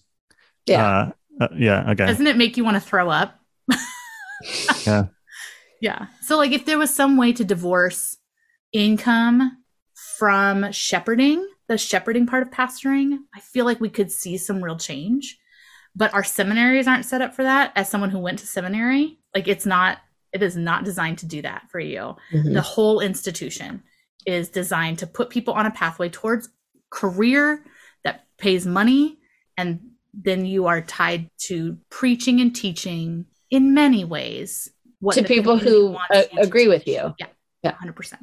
Yeah. 0.66 0.86
Uh, 0.86 1.44
uh, 1.44 1.48
yeah. 1.56 1.90
Okay. 1.90 2.06
Doesn't 2.06 2.26
it 2.26 2.36
make 2.36 2.56
you 2.56 2.64
want 2.64 2.76
to 2.76 2.80
throw 2.80 3.10
up? 3.10 3.38
yeah. 4.86 5.06
Yeah. 5.80 6.06
So 6.22 6.36
like 6.36 6.52
if 6.52 6.64
there 6.64 6.78
was 6.78 6.94
some 6.94 7.16
way 7.16 7.32
to 7.32 7.44
divorce 7.44 8.16
income 8.72 9.58
from 10.18 10.70
shepherding, 10.72 11.46
the 11.68 11.76
shepherding 11.76 12.26
part 12.26 12.42
of 12.42 12.50
pastoring, 12.50 13.18
I 13.34 13.40
feel 13.40 13.64
like 13.64 13.80
we 13.80 13.88
could 13.88 14.10
see 14.10 14.36
some 14.36 14.62
real 14.62 14.76
change 14.76 15.38
but 15.94 16.12
our 16.14 16.24
seminaries 16.24 16.86
aren't 16.86 17.04
set 17.04 17.20
up 17.20 17.34
for 17.34 17.42
that. 17.42 17.72
As 17.76 17.88
someone 17.88 18.10
who 18.10 18.18
went 18.18 18.38
to 18.40 18.46
seminary 18.46 19.18
like 19.34 19.48
it's 19.48 19.66
not 19.66 19.98
it 20.32 20.42
is 20.42 20.56
not 20.56 20.84
designed 20.84 21.18
to 21.18 21.26
do 21.26 21.42
that 21.42 21.70
for 21.70 21.80
you. 21.80 22.16
Mm-hmm. 22.32 22.52
the 22.54 22.62
whole 22.62 23.00
institution 23.00 23.82
is 24.26 24.48
designed 24.48 24.98
to 25.00 25.06
put 25.06 25.30
people 25.30 25.54
on 25.54 25.66
a 25.66 25.70
pathway 25.70 26.08
towards 26.08 26.48
career 26.90 27.64
that 28.04 28.26
pays 28.38 28.66
money 28.66 29.18
and 29.56 29.80
then 30.14 30.44
you 30.44 30.66
are 30.66 30.80
tied 30.80 31.30
to 31.38 31.78
preaching 31.90 32.40
and 32.40 32.54
teaching 32.54 33.26
in 33.50 33.74
many 33.74 34.04
ways 34.04 34.70
to 35.12 35.24
people 35.24 35.58
who 35.58 35.96
uh, 36.14 36.22
agree 36.38 36.68
with 36.68 36.86
you. 36.86 37.14
Yeah 37.18 37.26
yeah. 37.62 37.74
100% 37.82 38.14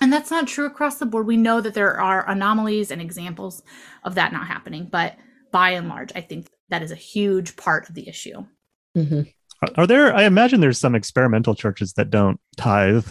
and 0.00 0.12
that's 0.12 0.30
not 0.30 0.46
true 0.46 0.66
across 0.66 0.98
the 0.98 1.06
board. 1.06 1.26
We 1.26 1.36
know 1.36 1.60
that 1.60 1.74
there 1.74 2.00
are 2.00 2.28
anomalies 2.28 2.90
and 2.90 3.00
examples 3.00 3.62
of 4.04 4.14
that 4.14 4.32
not 4.32 4.46
happening 4.46 4.88
but 4.90 5.16
by 5.50 5.70
and 5.70 5.88
large 5.88 6.10
i 6.14 6.20
think 6.20 6.48
that 6.72 6.82
is 6.82 6.90
a 6.90 6.96
huge 6.96 7.54
part 7.56 7.86
of 7.88 7.94
the 7.94 8.08
issue. 8.08 8.46
Mm-hmm. 8.96 9.22
Are 9.76 9.86
there? 9.86 10.14
I 10.14 10.24
imagine 10.24 10.60
there's 10.60 10.80
some 10.80 10.94
experimental 10.94 11.54
churches 11.54 11.92
that 11.92 12.10
don't 12.10 12.40
tithe, 12.56 13.06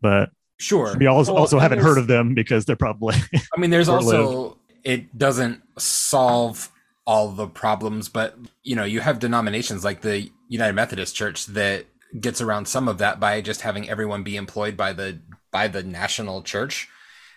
but 0.00 0.30
sure, 0.58 0.96
we 0.98 1.06
also, 1.06 1.34
well, 1.34 1.42
also 1.42 1.58
haven't 1.58 1.80
heard 1.80 1.98
of 1.98 2.06
them 2.06 2.34
because 2.34 2.64
they're 2.64 2.74
probably. 2.74 3.14
I 3.34 3.60
mean, 3.60 3.70
there's 3.70 3.88
also 3.90 4.58
it 4.84 5.16
doesn't 5.16 5.62
solve 5.78 6.70
all 7.06 7.28
the 7.28 7.46
problems, 7.46 8.08
but 8.08 8.36
you 8.62 8.74
know, 8.74 8.84
you 8.84 9.00
have 9.00 9.18
denominations 9.18 9.84
like 9.84 10.00
the 10.00 10.30
United 10.48 10.72
Methodist 10.72 11.14
Church 11.14 11.46
that 11.46 11.84
gets 12.18 12.40
around 12.40 12.66
some 12.66 12.88
of 12.88 12.98
that 12.98 13.20
by 13.20 13.40
just 13.42 13.60
having 13.60 13.88
everyone 13.88 14.22
be 14.22 14.36
employed 14.36 14.76
by 14.76 14.94
the 14.94 15.20
by 15.50 15.68
the 15.68 15.82
national 15.82 16.42
church 16.42 16.88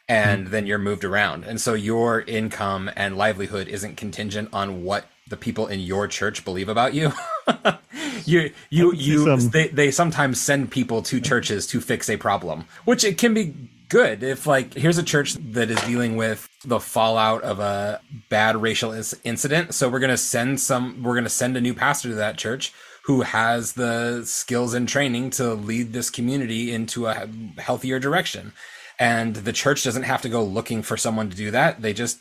and 0.08 0.44
mm-hmm. 0.44 0.52
then 0.52 0.68
you're 0.68 0.78
moved 0.78 1.04
around. 1.04 1.44
And 1.44 1.60
so 1.60 1.74
your 1.74 2.22
income 2.22 2.90
and 2.96 3.18
livelihood 3.18 3.68
isn't 3.68 3.98
contingent 3.98 4.50
on 4.54 4.84
what 4.84 5.06
the 5.30 5.38
people 5.38 5.68
in 5.68 5.80
your 5.80 6.08
church 6.08 6.46
believe 6.46 6.70
about 6.70 6.94
you. 6.94 7.12
you 8.26 8.52
you 8.70 8.94
you 8.94 9.26
some- 9.26 9.50
they, 9.50 9.68
they 9.68 9.92
sometimes 9.92 10.40
send 10.40 10.72
people 10.72 11.02
to 11.04 11.20
churches 11.20 11.68
to 11.68 11.80
fix 11.82 12.10
a 12.10 12.18
problem 12.18 12.66
which 12.86 13.04
it 13.04 13.18
can 13.18 13.34
be 13.34 13.54
good 13.90 14.24
if 14.24 14.48
like 14.48 14.74
here's 14.74 14.98
a 14.98 15.04
church 15.04 15.34
that 15.36 15.70
is 15.70 15.80
dealing 15.82 16.16
with 16.16 16.50
the 16.66 16.80
fallout 16.80 17.44
of 17.44 17.60
a 17.60 18.02
bad 18.30 18.58
racial 18.58 18.92
inc- 18.92 19.20
incident. 19.24 19.74
So 19.74 19.90
we're 19.90 20.00
going 20.00 20.10
to 20.10 20.18
send 20.18 20.60
some 20.60 21.04
we're 21.04 21.14
going 21.14 21.24
to 21.26 21.30
send 21.30 21.56
a 21.58 21.62
new 21.62 21.74
pastor 21.74 22.10
to 22.10 22.16
that 22.16 22.38
church 22.38 22.74
who 23.06 23.22
has 23.22 23.74
the 23.74 24.24
skills 24.26 24.74
and 24.74 24.90
training 24.90 25.30
to 25.30 25.54
lead 25.54 25.94
this 25.94 26.10
community 26.10 26.74
into 26.74 27.06
a 27.06 27.28
healthier 27.58 28.00
direction. 28.00 28.52
And 28.98 29.36
the 29.36 29.54
church 29.54 29.84
doesn't 29.84 30.04
have 30.04 30.22
to 30.24 30.30
go 30.30 30.44
looking 30.44 30.82
for 30.82 30.98
someone 30.98 31.30
to 31.30 31.36
do 31.36 31.52
that. 31.52 31.82
They 31.82 31.94
just 31.94 32.20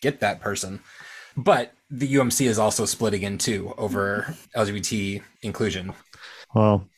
get 0.00 0.20
that 0.20 0.40
person. 0.40 0.80
But 1.36 1.72
the 1.90 2.14
UMC 2.14 2.46
is 2.46 2.58
also 2.58 2.84
splitting 2.84 3.22
in 3.22 3.38
two 3.38 3.74
over 3.76 4.34
LGBT 4.56 5.22
inclusion. 5.42 5.92
Well, 6.54 6.88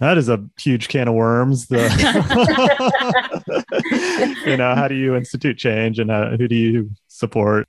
that 0.00 0.18
is 0.18 0.28
a 0.28 0.44
huge 0.60 0.88
can 0.88 1.08
of 1.08 1.14
worms. 1.14 1.68
The 1.68 1.86
you 4.46 4.56
know, 4.56 4.74
how 4.74 4.88
do 4.88 4.94
you 4.94 5.14
institute 5.16 5.56
change, 5.56 5.98
and 5.98 6.10
uh, 6.10 6.36
who 6.36 6.48
do 6.48 6.54
you 6.56 6.90
support? 7.08 7.68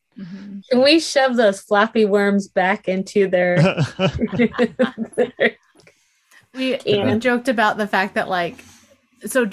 Can 0.69 0.83
we 0.83 0.99
shove 0.99 1.35
those 1.35 1.61
floppy 1.61 2.05
worms 2.05 2.47
back 2.47 2.87
into 2.87 3.27
their, 3.27 3.57
their 5.15 5.57
We 6.55 6.77
Yeah. 6.85 7.17
joked 7.17 7.47
about 7.49 7.77
the 7.77 7.87
fact 7.87 8.15
that 8.15 8.27
like 8.27 8.57
so 9.25 9.49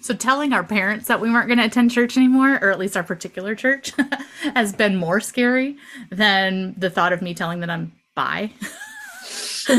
so 0.00 0.14
telling 0.14 0.52
our 0.52 0.64
parents 0.64 1.08
that 1.08 1.20
we 1.20 1.30
weren't 1.30 1.46
going 1.46 1.58
to 1.58 1.64
attend 1.64 1.90
church 1.90 2.16
anymore 2.16 2.58
or 2.60 2.70
at 2.70 2.78
least 2.78 2.96
our 2.96 3.02
particular 3.02 3.54
church 3.54 3.92
has 4.54 4.72
been 4.72 4.96
more 4.96 5.20
scary 5.20 5.76
than 6.10 6.74
the 6.76 6.90
thought 6.90 7.12
of 7.12 7.22
me 7.22 7.34
telling 7.34 7.60
that 7.60 7.70
I'm 7.70 7.92
bi 8.14 8.50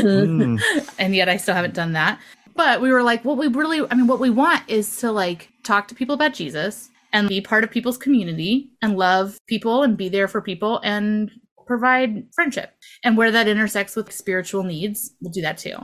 Hmm. 0.00 0.56
and 0.98 1.14
yet 1.14 1.28
I 1.28 1.36
still 1.36 1.54
haven't 1.54 1.74
done 1.74 1.92
that. 1.92 2.20
But 2.54 2.80
we 2.80 2.92
were 2.92 3.02
like, 3.02 3.24
what 3.24 3.38
we 3.38 3.48
really, 3.48 3.80
I 3.90 3.94
mean, 3.94 4.06
what 4.06 4.20
we 4.20 4.30
want 4.30 4.62
is 4.68 4.98
to 4.98 5.10
like 5.10 5.48
talk 5.64 5.88
to 5.88 5.94
people 5.94 6.14
about 6.14 6.34
Jesus 6.34 6.90
and 7.12 7.28
be 7.28 7.40
part 7.40 7.64
of 7.64 7.70
people's 7.70 7.98
community 7.98 8.70
and 8.82 8.96
love 8.96 9.38
people 9.46 9.82
and 9.82 9.96
be 9.96 10.08
there 10.08 10.28
for 10.28 10.42
people 10.42 10.80
and 10.84 11.30
provide 11.66 12.24
friendship. 12.34 12.74
And 13.04 13.16
where 13.16 13.30
that 13.30 13.48
intersects 13.48 13.96
with 13.96 14.12
spiritual 14.12 14.64
needs, 14.64 15.12
we'll 15.20 15.32
do 15.32 15.42
that 15.42 15.58
too. 15.58 15.76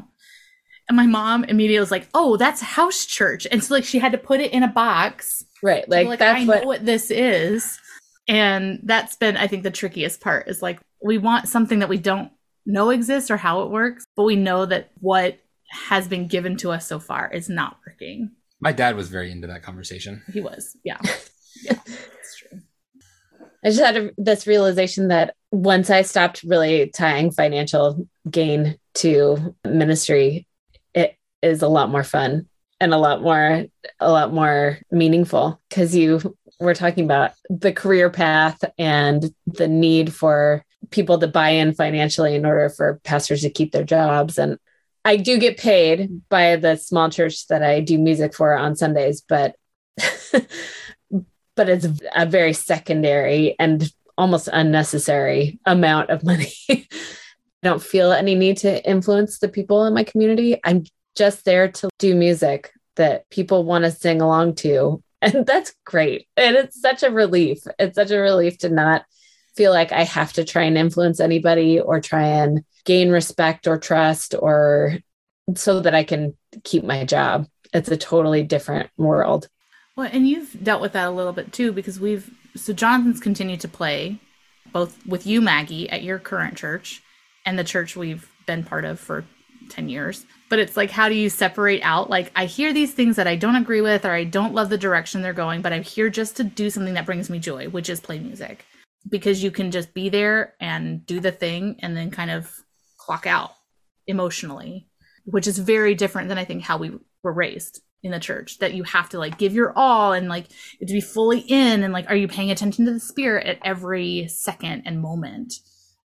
And 0.89 0.97
my 0.97 1.06
mom 1.06 1.44
immediately 1.44 1.81
was 1.81 1.90
like, 1.90 2.09
oh, 2.15 2.36
that's 2.36 2.60
house 2.60 3.05
church. 3.05 3.47
And 3.51 3.62
so 3.62 3.74
like 3.74 3.85
she 3.85 3.98
had 3.98 4.12
to 4.12 4.19
put 4.19 4.40
it 4.40 4.52
in 4.52 4.62
a 4.62 4.69
box. 4.69 5.44
right. 5.62 5.85
to, 5.89 5.90
Like, 5.90 6.09
I 6.09 6.16
that's 6.16 6.47
know 6.47 6.55
what 6.55 6.66
what 6.66 6.86
this 6.86 7.10
is. 7.10 7.78
And 8.27 8.81
that's 8.82 9.16
been, 9.16 9.36
I 9.36 9.47
think, 9.47 9.62
the 9.62 9.70
trickiest 9.70 10.20
part 10.20 10.48
is 10.48 10.62
like 10.62 10.81
we 11.02 11.19
want 11.19 11.48
something 11.48 11.78
that 11.78 11.89
we 11.89 11.98
don't 11.98 12.31
know 12.66 12.90
exists 12.90 13.31
or 13.31 13.36
how 13.36 13.62
it 13.62 13.70
works, 13.70 14.05
but 14.16 14.24
we 14.24 14.36
know 14.36 14.66
that 14.66 14.90
what 15.01 15.39
has 15.70 16.09
been 16.09 16.27
given 16.27 16.56
to 16.59 16.70
us 16.70 16.86
so 16.86 16.98
far 16.98 17.31
is 17.32 17.48
not 17.48 17.78
working. 17.86 18.31
My 18.60 18.73
dad 18.73 18.97
was 18.97 19.09
very 19.09 19.31
into 19.31 19.47
that 19.47 19.62
conversation. 19.62 20.23
He 20.32 20.40
was, 20.40 20.77
yeah, 20.85 20.98
yeah, 21.62 21.78
that's 21.86 22.36
true. 22.39 22.60
I 23.65 23.69
just 23.69 23.81
had 23.81 23.97
a, 23.97 24.10
this 24.16 24.47
realization 24.47 25.09
that 25.09 25.35
once 25.51 25.90
I 25.90 26.02
stopped 26.02 26.43
really 26.43 26.90
tying 26.90 27.31
financial 27.31 28.06
gain 28.31 28.78
to 28.94 29.55
ministry, 29.65 30.36
it 30.39 30.47
is 31.43 31.62
a 31.62 31.69
lot 31.69 31.90
more 31.90 32.05
fun 32.05 32.47
and 32.81 32.94
a 32.94 32.98
lot 32.98 33.23
more 33.23 33.65
a 34.01 34.10
lot 34.10 34.32
more 34.32 34.78
meaningful 34.90 35.60
because 35.69 35.94
you 35.94 36.36
were 36.60 36.74
talking 36.74 37.05
about 37.05 37.32
the 37.48 37.73
career 37.73 38.10
path 38.10 38.59
and 38.78 39.32
the 39.47 39.69
need 39.69 40.12
for 40.12 40.65
people 40.90 41.19
to 41.19 41.27
buy 41.27 41.51
in 41.51 41.74
financially 41.74 42.35
in 42.35 42.47
order 42.47 42.69
for 42.69 43.01
pastors 43.05 43.43
to 43.43 43.51
keep 43.51 43.73
their 43.73 43.85
jobs 43.85 44.39
and 44.39 44.59
I 45.05 45.16
do 45.16 45.39
get 45.39 45.56
paid 45.56 46.28
by 46.28 46.56
the 46.56 46.77
small 46.77 47.09
church 47.09 47.47
that 47.47 47.62
I 47.62 47.81
do 47.81 47.98
music 47.98 48.35
for 48.35 48.56
on 48.56 48.77
Sundays 48.77 49.23
but 49.28 49.56
but 51.56 51.69
it's 51.69 51.86
a 52.15 52.27
very 52.27 52.52
secondary 52.52 53.56
and 53.59 53.90
almost 54.19 54.48
unnecessary 54.52 55.59
amount 55.65 56.10
of 56.10 56.24
money. 56.24 56.52
I 56.70 56.86
don't 57.62 57.82
feel 57.82 58.12
any 58.12 58.35
need 58.35 58.59
to 58.59 58.85
influence 58.89 59.39
the 59.39 59.48
people 59.48 59.86
in 59.86 59.94
my 59.94 60.05
community. 60.05 60.60
I'm 60.65 60.85
just 61.16 61.44
there 61.44 61.70
to 61.72 61.89
do 61.98 62.14
music 62.14 62.72
that 62.97 63.28
people 63.30 63.64
want 63.64 63.85
to 63.85 63.90
sing 63.90 64.20
along 64.20 64.56
to. 64.56 65.02
And 65.20 65.44
that's 65.44 65.74
great. 65.85 66.28
And 66.36 66.55
it's 66.55 66.80
such 66.80 67.02
a 67.02 67.10
relief. 67.10 67.59
It's 67.76 67.97
such 67.97 68.12
a 68.12 68.20
relief 68.20 68.59
to 68.59 68.68
not 68.68 69.05
feel 69.56 69.72
like 69.72 69.90
I 69.90 70.05
have 70.05 70.32
to 70.35 70.44
try 70.44 70.62
and 70.62 70.78
influence 70.78 71.18
anybody 71.18 71.80
or 71.80 72.01
try 72.01 72.22
and 72.22 72.62
gain 72.85 73.10
respect 73.10 73.66
or 73.66 73.78
trust 73.78 74.36
or 74.39 74.98
so 75.56 75.80
that 75.80 75.93
I 75.93 76.05
can 76.05 76.36
keep 76.62 76.85
my 76.85 77.05
job. 77.05 77.48
It's 77.74 77.90
a 77.90 77.97
totally 77.97 78.44
different 78.44 78.90
world. 78.97 79.48
Well, 79.97 80.09
and 80.12 80.28
you've 80.28 80.62
dealt 80.62 80.80
with 80.80 80.93
that 80.93 81.09
a 81.09 81.10
little 81.10 81.32
bit 81.32 81.52
too, 81.52 81.72
because 81.72 81.98
we've 81.98 82.30
so 82.55 82.72
Jonathan's 82.72 83.18
continued 83.18 83.60
to 83.62 83.68
play 83.68 84.20
both 84.72 85.05
with 85.05 85.26
you, 85.26 85.40
Maggie, 85.40 85.90
at 85.90 86.05
your 86.05 86.20
current 86.20 86.56
church, 86.56 87.02
and 87.44 87.59
the 87.59 87.64
church 87.64 87.97
we've 87.97 88.30
been 88.47 88.62
part 88.62 88.85
of 88.85 89.01
for 89.01 89.24
ten 89.69 89.89
years. 89.89 90.27
But 90.49 90.59
it's 90.59 90.77
like, 90.77 90.90
how 90.90 91.09
do 91.09 91.15
you 91.15 91.28
separate 91.28 91.82
out? 91.82 92.11
Like, 92.11 92.32
I 92.35 92.47
hear 92.47 92.73
these 92.73 92.93
things 92.93 93.16
that 93.16 93.27
I 93.27 93.36
don't 93.36 93.57
agree 93.57 93.81
with, 93.81 94.05
or 94.05 94.12
I 94.12 94.24
don't 94.24 94.55
love 94.55 94.70
the 94.70 94.78
direction 94.78 95.23
they're 95.23 95.32
going, 95.32 95.62
but 95.62 95.73
I'm 95.73 95.82
here 95.82 96.09
just 96.11 96.36
to 96.36 96.45
do 96.45 96.70
something 96.70 96.95
that 96.95 97.07
brings 97.07 97.28
me 97.28 97.39
joy, 97.39 97.69
which 97.69 97.89
is 97.89 98.01
play 98.01 98.19
music, 98.19 98.65
because 99.09 99.43
you 99.43 99.51
can 99.51 99.70
just 99.70 99.93
be 99.95 100.09
there 100.09 100.55
and 100.61 101.05
do 101.05 101.20
the 101.20 101.32
thing, 101.32 101.77
and 101.81 101.97
then 101.97 102.11
kind 102.11 102.31
of 102.31 102.51
clock 102.99 103.27
out 103.27 103.53
emotionally, 104.07 104.89
which 105.24 105.47
is 105.47 105.59
very 105.59 105.95
different 105.95 106.28
than 106.28 106.39
I 106.39 106.45
think 106.45 106.62
how 106.62 106.78
we 106.78 106.93
were 107.23 107.32
raised 107.32 107.82
in 108.03 108.12
the 108.12 108.20
church 108.20 108.59
that 108.59 108.74
you 108.74 108.85
have 108.85 109.09
to 109.09 109.19
like 109.19 109.39
give 109.39 109.55
your 109.55 109.73
all 109.77 110.12
and 110.12 110.28
like 110.28 110.49
to 110.81 110.86
be 110.86 111.01
fully 111.01 111.40
in 111.40 111.82
and 111.82 111.93
like 111.93 112.09
are 112.09 112.16
you 112.16 112.28
paying 112.28 112.51
attention 112.51 112.86
to 112.86 112.93
the 112.93 113.01
spirit 113.01 113.47
at 113.47 113.59
every 113.65 114.28
second 114.28 114.82
and 114.86 115.01
moment 115.01 115.53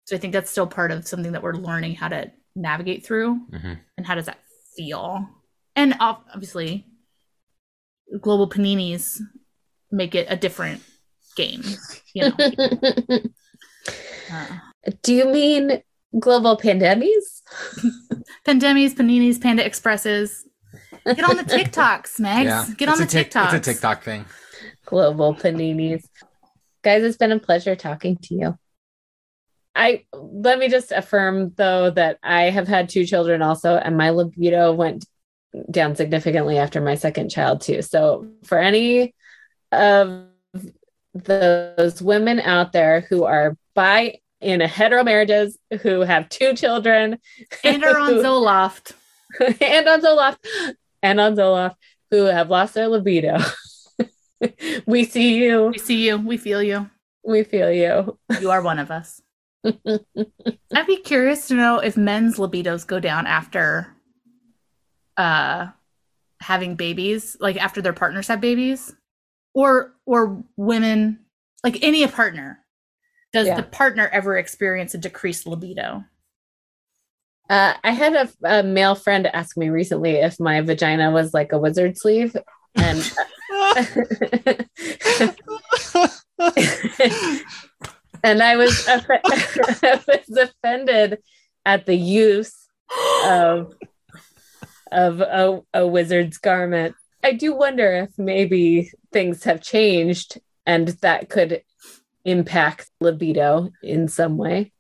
so 0.05 0.15
i 0.15 0.19
think 0.19 0.33
that's 0.33 0.51
still 0.51 0.67
part 0.67 0.93
of 0.93 1.07
something 1.09 1.33
that 1.33 1.43
we're 1.43 1.55
learning 1.55 1.95
how 1.95 2.09
to 2.09 2.31
navigate 2.55 3.05
through 3.05 3.41
Mhm. 3.51 3.79
and 3.97 4.07
how 4.07 4.15
does 4.15 4.27
that 4.27 4.39
feel 4.77 5.29
and 5.77 5.95
obviously 6.01 6.87
global 8.21 8.49
paninis 8.49 9.21
make 9.91 10.15
it 10.15 10.27
a 10.31 10.37
different 10.37 10.83
game 11.37 11.63
you 12.15 12.23
know 12.29 12.37
uh, 14.33 14.47
Do 15.03 15.15
you 15.15 15.27
mean 15.27 15.83
global 16.19 16.57
pandemies? 16.59 17.43
pandemis 18.47 18.95
paninis 18.95 19.41
panda 19.41 19.65
expresses 19.65 20.45
get 21.07 21.25
on 21.29 21.37
the 21.37 21.43
tiktoks 21.57 22.21
megs 22.21 22.77
get 22.77 22.89
on 22.89 22.99
the 22.99 23.05
it's 23.05 23.15
a 23.15 23.19
Tik- 23.19 23.31
tiktoks 23.31 23.55
It's 23.55 23.69
a 23.69 23.73
TikTok 23.73 24.03
thing. 24.03 24.25
Global 24.85 25.35
paninis. 25.35 26.05
Guys, 26.83 27.03
it's 27.05 27.17
been 27.17 27.33
a 27.33 27.39
pleasure 27.39 27.77
talking 27.77 28.17
to 28.25 28.35
you. 28.35 28.59
I 29.75 30.05
let 30.13 30.59
me 30.59 30.69
just 30.69 30.93
affirm 30.93 31.53
though 31.57 31.91
that 31.91 32.19
I 32.23 32.51
have 32.51 32.69
had 32.69 32.89
two 32.89 33.07
children 33.07 33.43
also, 33.43 33.77
and 33.77 33.97
my 33.97 34.11
libido 34.11 34.73
went 34.73 35.05
down 35.71 35.97
significantly 35.97 36.59
after 36.59 36.81
my 36.81 36.95
second 36.95 37.31
child 37.31 37.61
too. 37.61 37.83
So 37.83 38.27
for 38.45 38.59
any 38.59 39.15
of 39.71 40.27
those 41.15 42.01
women 42.03 42.41
out 42.41 42.73
there 42.73 43.01
who 43.03 43.25
are 43.25 43.57
by 43.75 44.19
in 44.41 44.61
a 44.61 44.67
hetero 44.67 45.05
marriages 45.05 45.57
who 45.83 46.01
have 46.01 46.29
two 46.29 46.55
children 46.55 47.19
and 47.65 47.85
are 47.85 47.99
on 47.99 48.11
zoloft 48.25 48.93
and 49.61 49.89
on 49.89 50.01
Zoloft 50.01 50.39
and 51.03 51.21
on 51.21 51.37
Zoloft 51.37 51.77
who 52.11 52.25
have 52.25 52.51
lost 52.51 52.75
their 52.75 52.89
libido. 52.89 53.39
we 54.87 55.05
see 55.05 55.37
you. 55.37 55.67
We 55.67 55.79
see 55.79 56.07
you. 56.07 56.19
We 56.19 56.37
feel 56.37 56.63
you. 56.63 56.91
We 57.25 57.45
feel 57.45 57.71
you. 57.71 58.19
You 58.41 58.51
are 58.51 58.63
one 58.63 58.79
of 58.79 58.91
us. 58.91 59.23
I'd 60.75 60.87
be 60.87 60.97
curious 60.97 61.49
to 61.49 61.55
know 61.55 61.79
if 61.79 61.97
men's 61.97 62.37
libidos 62.39 62.87
go 62.87 62.99
down 63.01 63.27
after 63.27 63.95
uh 65.17 65.69
having 66.41 66.75
babies, 66.75 67.37
like 67.41 67.57
after 67.57 67.81
their 67.83 67.93
partners 67.93 68.29
have 68.29 68.41
babies. 68.41 68.95
Or 69.55 69.93
or 70.07 70.43
women 70.57 71.21
like 71.63 71.83
any 71.83 72.07
partner. 72.09 72.59
Does 73.33 73.47
Yeah. 73.47 73.57
the 73.57 73.63
partner 73.63 74.09
ever 74.13 74.37
experience 74.37 74.95
a 74.95 74.99
decreased 74.99 75.47
libido? 75.47 76.05
Uh, 77.51 77.75
I 77.85 77.91
had 77.93 78.15
a, 78.15 78.29
a 78.61 78.63
male 78.63 78.95
friend 78.95 79.27
ask 79.27 79.57
me 79.59 79.69
recently 79.69 80.13
if 80.13 80.41
my 80.41 80.61
vagina 80.63 81.11
was 81.11 81.35
like 81.35 81.53
a 81.53 81.59
wizard 81.59 81.99
sleeve, 81.99 82.35
and 82.77 82.99
and 88.23 88.43
I 88.43 88.57
was 88.57 88.87
I 88.89 90.01
was 90.07 90.37
offended 90.37 91.19
at 91.65 91.87
the 91.87 91.97
use 91.97 92.69
of 93.27 93.75
of 94.91 95.21
a, 95.21 95.61
a 95.73 95.87
wizard's 95.87 96.39
garment. 96.39 96.95
I 97.25 97.33
do 97.33 97.55
wonder 97.55 97.93
if 97.93 98.19
maybe 98.19 98.91
things 99.13 99.45
have 99.45 99.63
changed 99.63 100.41
and 100.67 100.89
that 100.89 101.29
could 101.29 101.63
impact 102.25 102.91
libido 103.01 103.71
in 103.83 104.09
some 104.09 104.37
way. 104.37 104.73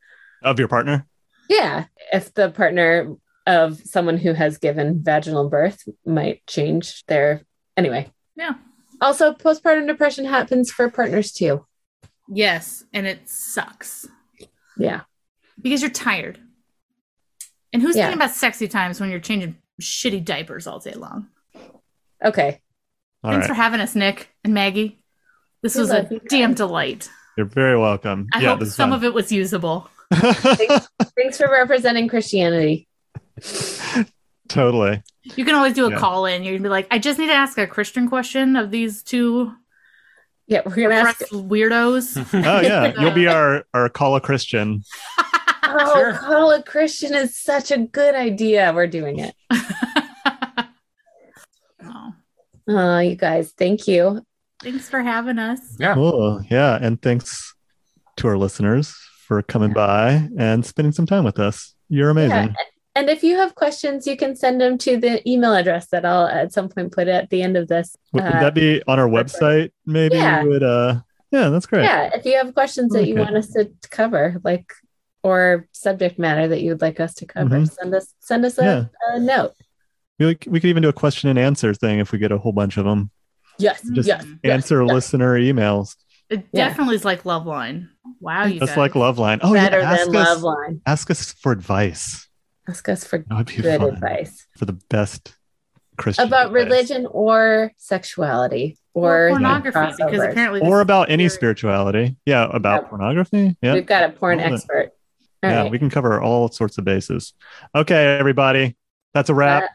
of 0.42 0.58
your 0.58 0.68
partner. 0.68 1.06
Yeah. 1.48 1.86
If 2.12 2.34
the 2.34 2.50
partner 2.50 3.14
of 3.46 3.80
someone 3.80 4.18
who 4.18 4.32
has 4.32 4.58
given 4.58 5.02
vaginal 5.02 5.48
birth 5.48 5.82
might 6.06 6.46
change 6.46 7.04
their 7.06 7.42
anyway. 7.76 8.10
Yeah. 8.36 8.54
Also, 9.00 9.32
postpartum 9.32 9.86
depression 9.86 10.24
happens 10.24 10.70
for 10.70 10.90
partners 10.90 11.32
too. 11.32 11.66
Yes, 12.28 12.84
and 12.92 13.06
it 13.06 13.28
sucks 13.28 14.06
Yeah. 14.76 15.02
because 15.60 15.82
you're 15.82 15.90
tired. 15.90 16.38
And 17.72 17.82
who's 17.82 17.96
Yeah. 17.96 18.06
thinking 18.06 18.22
about 18.22 18.34
sexy 18.34 18.68
times 18.68 19.00
when 19.00 19.10
you're 19.10 19.20
changing 19.20 19.56
shitty 19.80 20.24
diapers 20.24 20.66
all 20.66 20.78
day 20.78 20.92
long? 20.94 21.28
Okay. 22.24 22.60
All 23.24 23.30
Thanks 23.32 23.44
right. 23.44 23.48
for 23.48 23.54
having 23.54 23.80
us, 23.80 23.94
Nick 23.94 24.30
and 24.44 24.52
Maggie. 24.54 25.02
This 25.62 25.74
We 25.74 25.82
was 25.82 25.90
a 25.90 25.94
love 25.94 26.12
you 26.12 26.18
guys. 26.20 26.28
damn 26.28 26.54
delight. 26.54 27.10
You're 27.36 27.46
very 27.46 27.78
welcome. 27.78 28.28
I 28.34 28.40
yeah, 28.40 28.56
hope 28.56 28.64
some 28.66 28.90
fun. 28.90 28.92
of 28.98 29.04
it 29.04 29.14
was 29.14 29.30
usable. 29.32 29.88
Thanks 30.12 31.38
for 31.38 31.50
representing 31.50 32.08
Christianity. 32.08 32.88
totally. 34.48 35.02
You 35.22 35.44
can 35.44 35.54
always 35.54 35.72
do 35.74 35.86
a 35.86 35.90
Yeah. 35.90 35.98
call 35.98 36.26
in. 36.26 36.42
You 36.44 36.54
can 36.54 36.62
be 36.62 36.68
like, 36.68 36.86
I 36.90 36.98
just 36.98 37.18
need 37.18 37.28
to 37.28 37.32
ask 37.32 37.56
a 37.58 37.66
Christian 37.66 38.08
question 38.08 38.56
of 38.56 38.70
these 38.70 39.02
two 39.02 39.54
Yeah, 40.46 40.62
we're 40.66 40.74
gonna 40.74 40.94
ask. 40.94 41.20
weirdos. 41.30 42.16
Oh 42.46 42.60
yeah, 42.60 42.92
you'll 43.00 43.12
be 43.12 43.26
our 43.28 43.64
our 43.74 43.88
call 43.88 44.16
a 44.16 44.20
Christian. 44.20 44.82
Oh, 45.64 45.94
Sure. 45.94 46.12
call 46.14 46.50
a 46.50 46.62
Christian 46.62 47.14
is 47.14 47.40
such 47.40 47.70
a 47.70 47.78
good 47.78 48.14
idea. 48.16 48.72
We're 48.74 48.88
doing 48.88 49.20
it. 49.20 49.34
oh, 51.84 52.12
Oh, 52.68 52.98
you 52.98 53.16
guys, 53.16 53.52
thank 53.56 53.86
you. 53.88 54.20
thanks 54.62 54.88
for 54.90 55.00
having 55.02 55.38
us. 55.38 55.60
Yeah. 55.78 55.94
Cool. 55.94 56.42
Yeah, 56.50 56.78
and 56.80 57.00
thanks 57.00 57.54
to 58.16 58.28
our 58.28 58.36
listeners 58.36 58.94
for 59.26 59.40
coming 59.42 59.72
by 59.72 60.28
and 60.36 60.66
spending 60.66 60.92
some 60.92 61.06
time 61.06 61.24
with 61.24 61.38
us. 61.38 61.74
You're 61.88 62.10
amazing. 62.10 62.30
Yeah. 62.48 62.54
And 62.94 63.08
if 63.08 63.22
you 63.22 63.36
have 63.38 63.54
questions, 63.54 64.06
you 64.06 64.16
can 64.16 64.36
send 64.36 64.60
them 64.60 64.76
to 64.78 64.98
the 64.98 65.26
email 65.28 65.54
address 65.54 65.88
that 65.88 66.04
I'll 66.04 66.26
at 66.26 66.52
some 66.52 66.68
point 66.68 66.92
put 66.92 67.08
at 67.08 67.30
the 67.30 67.42
end 67.42 67.56
of 67.56 67.68
this. 67.68 67.96
Would, 68.12 68.24
would 68.24 68.32
Uh, 68.34 68.40
that 68.40 68.54
be 68.54 68.82
on 68.86 68.98
our 68.98 69.08
website? 69.08 69.70
Maybe 69.86 70.16
Yeah. 70.16 70.42
would. 70.44 70.62
Uh, 70.62 71.00
yeah, 71.30 71.48
that's 71.48 71.64
great. 71.66 71.84
Yeah, 71.84 72.10
if 72.14 72.26
you 72.26 72.36
have 72.36 72.52
questions 72.54 72.92
that 72.92 73.06
you 73.08 73.14
want 73.16 73.34
us 73.36 73.48
to 73.52 73.70
cover, 73.90 74.36
like 74.44 74.70
or 75.22 75.66
subject 75.72 76.18
matter 76.18 76.48
that 76.48 76.60
you 76.60 76.70
would 76.72 76.82
like 76.82 77.00
us 77.00 77.14
to 77.14 77.24
cover, 77.26 77.60
Mhm. 77.60 77.70
send 77.72 77.94
us 77.94 78.12
send 78.20 78.44
us 78.44 78.58
a, 78.58 78.64
Yeah. 78.64 78.84
a 79.14 79.20
note. 79.20 79.52
We, 80.18 80.36
we 80.46 80.60
could 80.60 80.64
even 80.68 80.82
do 80.82 80.88
a 80.90 80.92
question 80.92 81.30
and 81.30 81.38
answer 81.38 81.72
thing 81.74 81.98
if 81.98 82.12
we 82.12 82.18
get 82.18 82.30
a 82.32 82.38
whole 82.38 82.52
bunch 82.52 82.76
of 82.76 82.84
them. 82.84 83.10
Yes, 83.58 83.80
Just 83.94 84.06
yes. 84.08 84.24
yes, 84.44 84.52
Answer 84.52 84.82
yes. 84.82 84.92
listener 84.92 85.38
emails. 85.38 85.96
It 86.28 86.44
Yeah. 86.52 86.68
definitely 86.68 86.96
is 86.96 87.04
like 87.04 87.22
Loveline. 87.24 87.88
Wow, 88.20 88.44
you 88.44 88.58
Just 88.60 88.72
guys. 88.72 88.76
like 88.78 88.92
Loveline. 88.92 89.40
Oh, 89.42 89.52
Better 89.54 89.80
yeah. 89.80 89.92
Ask 89.92 90.06
than 90.06 90.16
us, 90.16 90.28
love 90.28 90.42
line. 90.42 90.80
ask 90.86 91.10
us 91.10 91.32
for 91.32 91.52
advice. 91.52 92.28
Ask 92.68 92.88
us 92.88 93.04
for 93.04 93.18
That 93.18 93.34
would 93.36 93.46
be 93.46 93.56
good 93.56 93.80
fun. 93.80 93.90
advice 93.94 94.46
For 94.56 94.64
the 94.66 94.74
best 94.88 95.36
Christian 95.98 96.26
about 96.26 96.48
advice. 96.48 96.64
religion 96.64 97.06
or 97.10 97.72
sexuality 97.76 98.78
or 98.94 99.26
or, 99.26 99.30
pornography 99.30 99.92
because 99.96 100.22
apparently 100.22 100.60
or 100.60 100.80
about 100.80 101.10
any 101.10 101.24
You're- 101.24 101.30
spirituality. 101.34 102.16
Yeah, 102.26 102.48
about 102.52 102.82
Yeah. 102.84 102.88
pornography. 102.88 103.56
Yeah. 103.62 103.74
We've 103.74 103.86
got 103.86 104.04
a 104.04 104.12
porn 104.12 104.40
All 104.40 104.52
expert. 104.54 104.90
All 105.42 105.50
yeah, 105.50 105.62
right. 105.62 105.70
we 105.70 105.78
can 105.78 105.90
cover 105.90 106.20
all 106.20 106.48
sorts 106.52 106.78
of 106.78 106.84
bases. 106.84 107.32
Okay, 107.74 108.16
everybody. 108.18 108.76
That's 109.14 109.28
a 109.28 109.34
wrap. 109.34 109.64
Uh, 109.64 109.66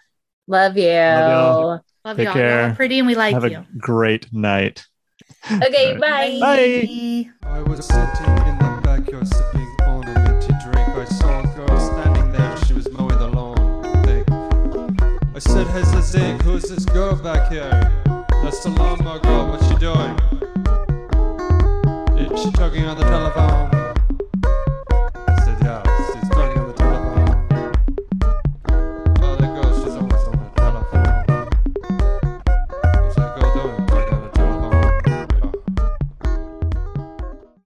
Love 0.47 0.77
you. 0.77 0.83
y'all. 0.89 1.81
love 2.05 2.15
Take 2.17 2.25
y'all. 2.25 2.33
care. 2.33 2.61
Y'all 2.61 2.71
are 2.71 2.75
pretty 2.75 2.99
and 2.99 3.07
we 3.07 3.15
like 3.15 3.33
Have 3.33 3.51
you. 3.51 3.57
a 3.57 3.65
great 3.77 4.31
night. 4.31 4.85
Okay, 5.51 5.93
All 5.93 5.99
bye. 5.99 6.37
Bye. 6.39 7.29
I 7.43 7.61
was 7.63 7.85
sitting 7.85 8.47
in 8.47 8.57
the 8.59 8.76
who's 16.15 16.63
this 16.63 16.85
girl 16.85 17.15
back 17.17 17.51
here? 17.51 17.69
That's 18.41 18.63
the 18.63 18.69
lawnmower 18.69 19.19
girl, 19.19 19.49
what's 19.49 19.67
she 19.67 19.75
doing? 19.75 20.17
Is 22.17 22.43
she 22.43 22.51
talking 22.51 22.85
on 22.85 22.97
the 22.97 23.03
telephone? 23.03 23.76